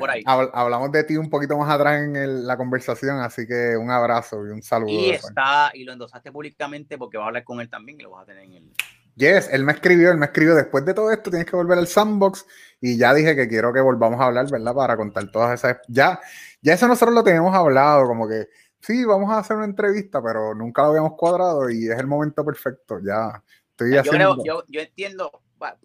hablamos 0.52 0.92
de 0.92 1.04
ti 1.04 1.16
un 1.16 1.30
poquito 1.30 1.56
más 1.56 1.70
atrás 1.70 2.02
en 2.02 2.46
la 2.46 2.56
conversación, 2.56 3.20
así 3.20 3.46
que 3.46 3.76
un 3.76 3.90
abrazo 3.90 4.46
y 4.46 4.50
un 4.50 4.62
saludo. 4.62 4.90
Y 4.90 5.10
está, 5.10 5.70
y 5.72 5.84
lo 5.84 5.92
endosaste 5.92 6.30
públicamente 6.30 6.98
porque 6.98 7.16
va 7.16 7.24
a 7.24 7.26
hablar 7.28 7.44
con 7.44 7.60
él 7.60 7.70
también 7.70 7.98
y 8.00 8.02
lo 8.02 8.10
vas 8.10 8.24
a 8.24 8.26
tener 8.26 8.44
en 8.44 8.52
el. 8.52 8.72
Yes, 9.14 9.50
él 9.52 9.64
me 9.64 9.72
escribió, 9.72 10.10
él 10.10 10.18
me 10.18 10.26
escribió 10.26 10.54
después 10.54 10.84
de 10.84 10.94
todo 10.94 11.10
esto, 11.10 11.30
tienes 11.30 11.46
que 11.46 11.56
volver 11.56 11.78
al 11.78 11.86
sandbox 11.86 12.46
y 12.80 12.96
ya 12.96 13.12
dije 13.12 13.36
que 13.36 13.46
quiero 13.46 13.72
que 13.72 13.80
volvamos 13.80 14.20
a 14.20 14.24
hablar, 14.24 14.50
¿verdad? 14.50 14.74
Para 14.74 14.96
contar 14.96 15.30
todas 15.30 15.58
esas. 15.58 15.78
Ya, 15.88 16.18
ya 16.60 16.74
eso 16.74 16.88
nosotros 16.88 17.14
lo 17.14 17.22
teníamos 17.22 17.54
hablado, 17.54 18.06
como 18.06 18.28
que 18.28 18.48
sí, 18.82 19.04
vamos 19.04 19.30
a 19.30 19.38
hacer 19.38 19.56
una 19.56 19.66
entrevista, 19.66 20.22
pero 20.22 20.54
nunca 20.54 20.82
lo 20.82 20.88
habíamos 20.88 21.14
cuadrado 21.16 21.70
y 21.70 21.88
es 21.88 21.98
el 21.98 22.06
momento 22.06 22.44
perfecto. 22.44 22.98
Ya 23.02 23.42
estoy 23.70 23.96
haciendo. 23.96 24.36
Yo, 24.36 24.42
creo, 24.42 24.44
yo, 24.44 24.64
yo 24.68 24.80
entiendo, 24.80 25.42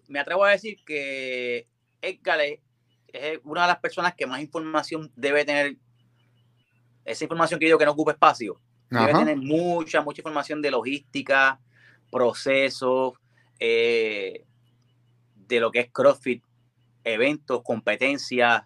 me 0.08 0.18
atrevo 0.18 0.44
a 0.44 0.50
decir 0.50 0.78
que 0.84 1.66
Edgar 2.02 2.40
es 2.40 2.60
una 3.44 3.62
de 3.62 3.68
las 3.68 3.78
personas 3.78 4.14
que 4.14 4.26
más 4.26 4.40
información 4.40 5.10
debe 5.16 5.44
tener. 5.44 5.76
Esa 7.04 7.24
información 7.24 7.58
que 7.58 7.66
digo 7.66 7.78
que 7.78 7.86
no 7.86 7.92
ocupa 7.92 8.12
espacio. 8.12 8.60
Debe 8.90 9.12
tener 9.12 9.36
mucha, 9.36 10.02
mucha 10.02 10.20
información 10.20 10.62
de 10.62 10.70
logística, 10.70 11.60
procesos, 12.10 13.14
eh, 13.58 14.44
de 15.34 15.60
lo 15.60 15.70
que 15.70 15.80
es 15.80 15.90
CrossFit, 15.90 16.42
eventos, 17.04 17.62
competencias, 17.62 18.62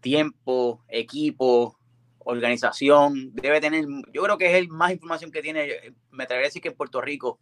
tiempo, 0.00 0.82
equipo, 0.88 1.78
organización. 2.24 3.32
Debe 3.34 3.60
tener, 3.60 3.84
yo 4.12 4.22
creo 4.22 4.38
que 4.38 4.50
es 4.50 4.56
el 4.56 4.68
más 4.68 4.92
información 4.92 5.30
que 5.30 5.42
tiene, 5.42 5.94
me 6.10 6.24
atrevería 6.24 6.46
a 6.46 6.50
decir 6.50 6.62
que 6.62 6.68
en 6.68 6.74
Puerto 6.74 7.00
Rico, 7.00 7.38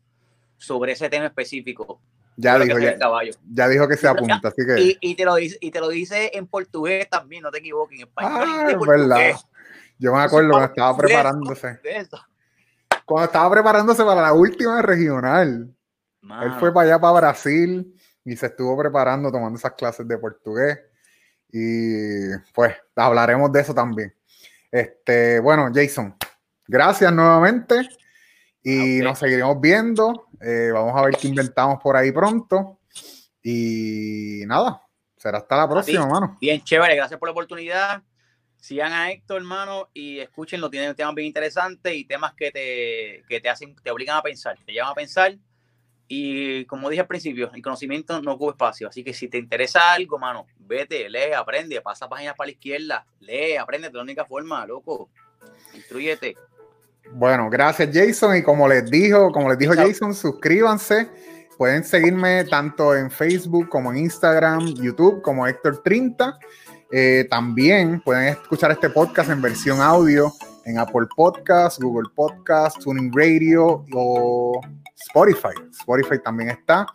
sobre 0.56 0.92
ese 0.92 1.08
tema 1.08 1.26
específico. 1.26 2.00
Ya 2.36 2.58
dijo, 2.58 2.78
ya, 3.50 3.68
dijo 3.68 3.88
que 3.88 3.96
se 3.96 4.08
apunta, 4.08 4.48
así 4.48 4.62
que... 4.66 4.96
Y, 5.00 5.14
te 5.14 5.24
lo 5.24 5.34
dice, 5.34 5.58
y 5.60 5.70
te 5.70 5.80
lo 5.80 5.88
dice 5.88 6.30
en 6.34 6.46
portugués 6.46 7.08
también, 7.10 7.42
no 7.42 7.50
te 7.50 7.58
equivoques, 7.58 7.98
en 7.98 8.06
español. 8.06 8.44
Ah, 8.46 8.70
es 8.70 8.78
verdad. 8.78 9.40
Yo 9.98 10.12
me 10.12 10.20
acuerdo 10.20 10.50
cuando 10.50 10.68
estaba 10.68 10.96
preparándose. 10.96 11.78
Cuando 13.04 13.26
estaba 13.26 13.50
preparándose 13.50 14.02
para 14.02 14.22
la 14.22 14.32
última 14.32 14.80
regional. 14.82 15.72
Él 16.22 16.52
fue 16.58 16.72
para 16.72 16.88
allá, 16.88 17.00
para 17.00 17.20
Brasil, 17.20 17.94
y 18.24 18.36
se 18.36 18.46
estuvo 18.46 18.76
preparando, 18.78 19.30
tomando 19.30 19.58
esas 19.58 19.72
clases 19.72 20.08
de 20.08 20.16
portugués. 20.18 20.78
Y 21.52 22.30
pues 22.54 22.74
hablaremos 22.96 23.52
de 23.52 23.60
eso 23.60 23.74
también. 23.74 24.14
Este, 24.72 25.38
bueno, 25.38 25.70
Jason, 25.72 26.16
gracias 26.66 27.12
nuevamente. 27.12 27.88
Y 28.64 29.00
nos 29.00 29.18
seguiremos 29.18 29.60
viendo. 29.60 30.28
Eh, 30.40 30.70
vamos 30.72 30.94
a 30.96 31.04
ver 31.04 31.16
qué 31.16 31.28
inventamos 31.28 31.78
por 31.82 31.94
ahí 31.94 32.10
pronto. 32.10 32.80
Y 33.42 34.44
nada, 34.46 34.82
será 35.16 35.38
hasta 35.38 35.56
la 35.56 35.68
próxima, 35.68 36.04
hermano. 36.04 36.38
Bien, 36.40 36.62
chévere, 36.62 36.96
gracias 36.96 37.20
por 37.20 37.28
la 37.28 37.32
oportunidad. 37.32 38.02
Sigan 38.56 38.92
a 38.92 39.10
Héctor, 39.10 39.38
hermano, 39.38 39.90
y 39.92 40.20
escúchenlo. 40.20 40.70
Tienen 40.70 40.94
temas 40.94 41.14
bien 41.14 41.26
interesantes 41.26 41.94
y 41.94 42.04
temas 42.04 42.32
que 42.34 42.50
te, 42.50 43.24
que 43.28 43.40
te 43.40 43.48
hacen, 43.50 43.74
te 43.76 43.90
obligan 43.90 44.16
a 44.16 44.22
pensar, 44.22 44.56
te 44.64 44.72
llevan 44.72 44.90
a 44.90 44.94
pensar. 44.94 45.36
Y 46.06 46.64
como 46.66 46.88
dije 46.88 47.00
al 47.00 47.08
principio, 47.08 47.50
el 47.52 47.62
conocimiento 47.62 48.22
no 48.22 48.32
ocupa 48.32 48.52
espacio. 48.52 48.88
Así 48.88 49.02
que 49.02 49.12
si 49.12 49.28
te 49.28 49.38
interesa 49.38 49.92
algo, 49.92 50.18
mano, 50.18 50.46
vete, 50.72 51.08
lee, 51.08 51.32
aprende, 51.36 51.80
pasa 51.80 52.08
páginas 52.08 52.34
para 52.34 52.46
la 52.46 52.52
izquierda, 52.52 53.06
lee, 53.20 53.56
aprende 53.56 53.88
de 53.88 53.94
la 53.94 54.02
única 54.02 54.24
forma, 54.24 54.66
loco. 54.66 55.10
Instruyete. 55.74 56.36
Bueno, 57.12 57.50
gracias 57.50 57.90
Jason. 57.92 58.36
Y 58.36 58.42
como 58.42 58.68
les 58.68 58.90
dijo, 58.90 59.30
como 59.32 59.48
les 59.50 59.58
dijo 59.58 59.74
Jason, 59.74 60.14
suscríbanse. 60.14 61.08
Pueden 61.58 61.84
seguirme 61.84 62.44
tanto 62.44 62.96
en 62.96 63.10
Facebook 63.10 63.68
como 63.68 63.92
en 63.92 63.98
Instagram, 63.98 64.74
YouTube, 64.74 65.20
como 65.22 65.46
Héctor30. 65.46 66.38
Eh, 66.90 67.26
también 67.30 68.00
pueden 68.00 68.28
escuchar 68.28 68.70
este 68.72 68.90
podcast 68.90 69.30
en 69.30 69.40
versión 69.40 69.80
audio 69.80 70.32
en 70.64 70.78
Apple 70.78 71.06
Podcasts, 71.16 71.80
Google 71.80 72.08
Podcasts, 72.14 72.82
Tuning 72.82 73.10
Radio 73.14 73.84
o 73.92 74.60
Spotify. 75.08 75.54
Spotify 75.70 76.18
también 76.22 76.50
está. 76.50 76.86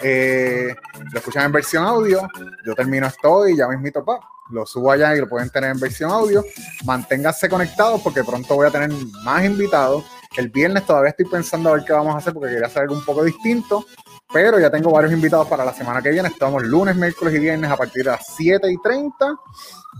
Eh, 0.00 0.74
lo 1.12 1.18
escuchan 1.18 1.46
en 1.46 1.52
versión 1.52 1.84
audio. 1.84 2.28
Yo 2.66 2.74
termino 2.74 3.06
esto 3.06 3.48
y 3.48 3.56
ya 3.56 3.68
mismito, 3.68 4.04
pa 4.04 4.20
lo 4.50 4.64
subo 4.66 4.90
allá 4.90 5.14
y 5.14 5.20
lo 5.20 5.28
pueden 5.28 5.50
tener 5.50 5.70
en 5.70 5.80
versión 5.80 6.10
audio. 6.10 6.44
Manténganse 6.84 7.48
conectados 7.48 8.00
porque 8.02 8.24
pronto 8.24 8.54
voy 8.54 8.66
a 8.66 8.70
tener 8.70 8.90
más 9.22 9.44
invitados. 9.44 10.04
El 10.36 10.50
viernes 10.50 10.86
todavía 10.86 11.10
estoy 11.10 11.26
pensando 11.26 11.70
a 11.70 11.74
ver 11.74 11.84
qué 11.84 11.92
vamos 11.92 12.14
a 12.14 12.18
hacer 12.18 12.32
porque 12.32 12.50
quería 12.50 12.66
hacer 12.66 12.82
algo 12.82 12.94
un 12.94 13.04
poco 13.04 13.24
distinto, 13.24 13.86
pero 14.32 14.58
ya 14.60 14.70
tengo 14.70 14.90
varios 14.90 15.12
invitados 15.12 15.48
para 15.48 15.64
la 15.64 15.72
semana 15.72 16.02
que 16.02 16.10
viene. 16.10 16.28
Estamos 16.28 16.62
lunes, 16.62 16.96
miércoles 16.96 17.34
y 17.34 17.38
viernes 17.38 17.70
a 17.70 17.76
partir 17.76 18.04
de 18.04 18.10
las 18.10 18.26
7 18.36 18.70
y 18.70 18.80
30. 18.80 19.36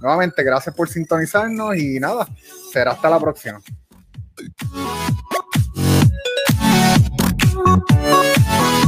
Nuevamente, 0.01 0.43
gracias 0.43 0.75
por 0.75 0.89
sintonizarnos 0.89 1.77
y 1.77 1.99
nada, 1.99 2.27
será 2.73 2.93
hasta 2.93 3.11
la 3.11 3.19
próxima. 3.19 3.61
Thank 7.69 8.83
you. 8.83 8.88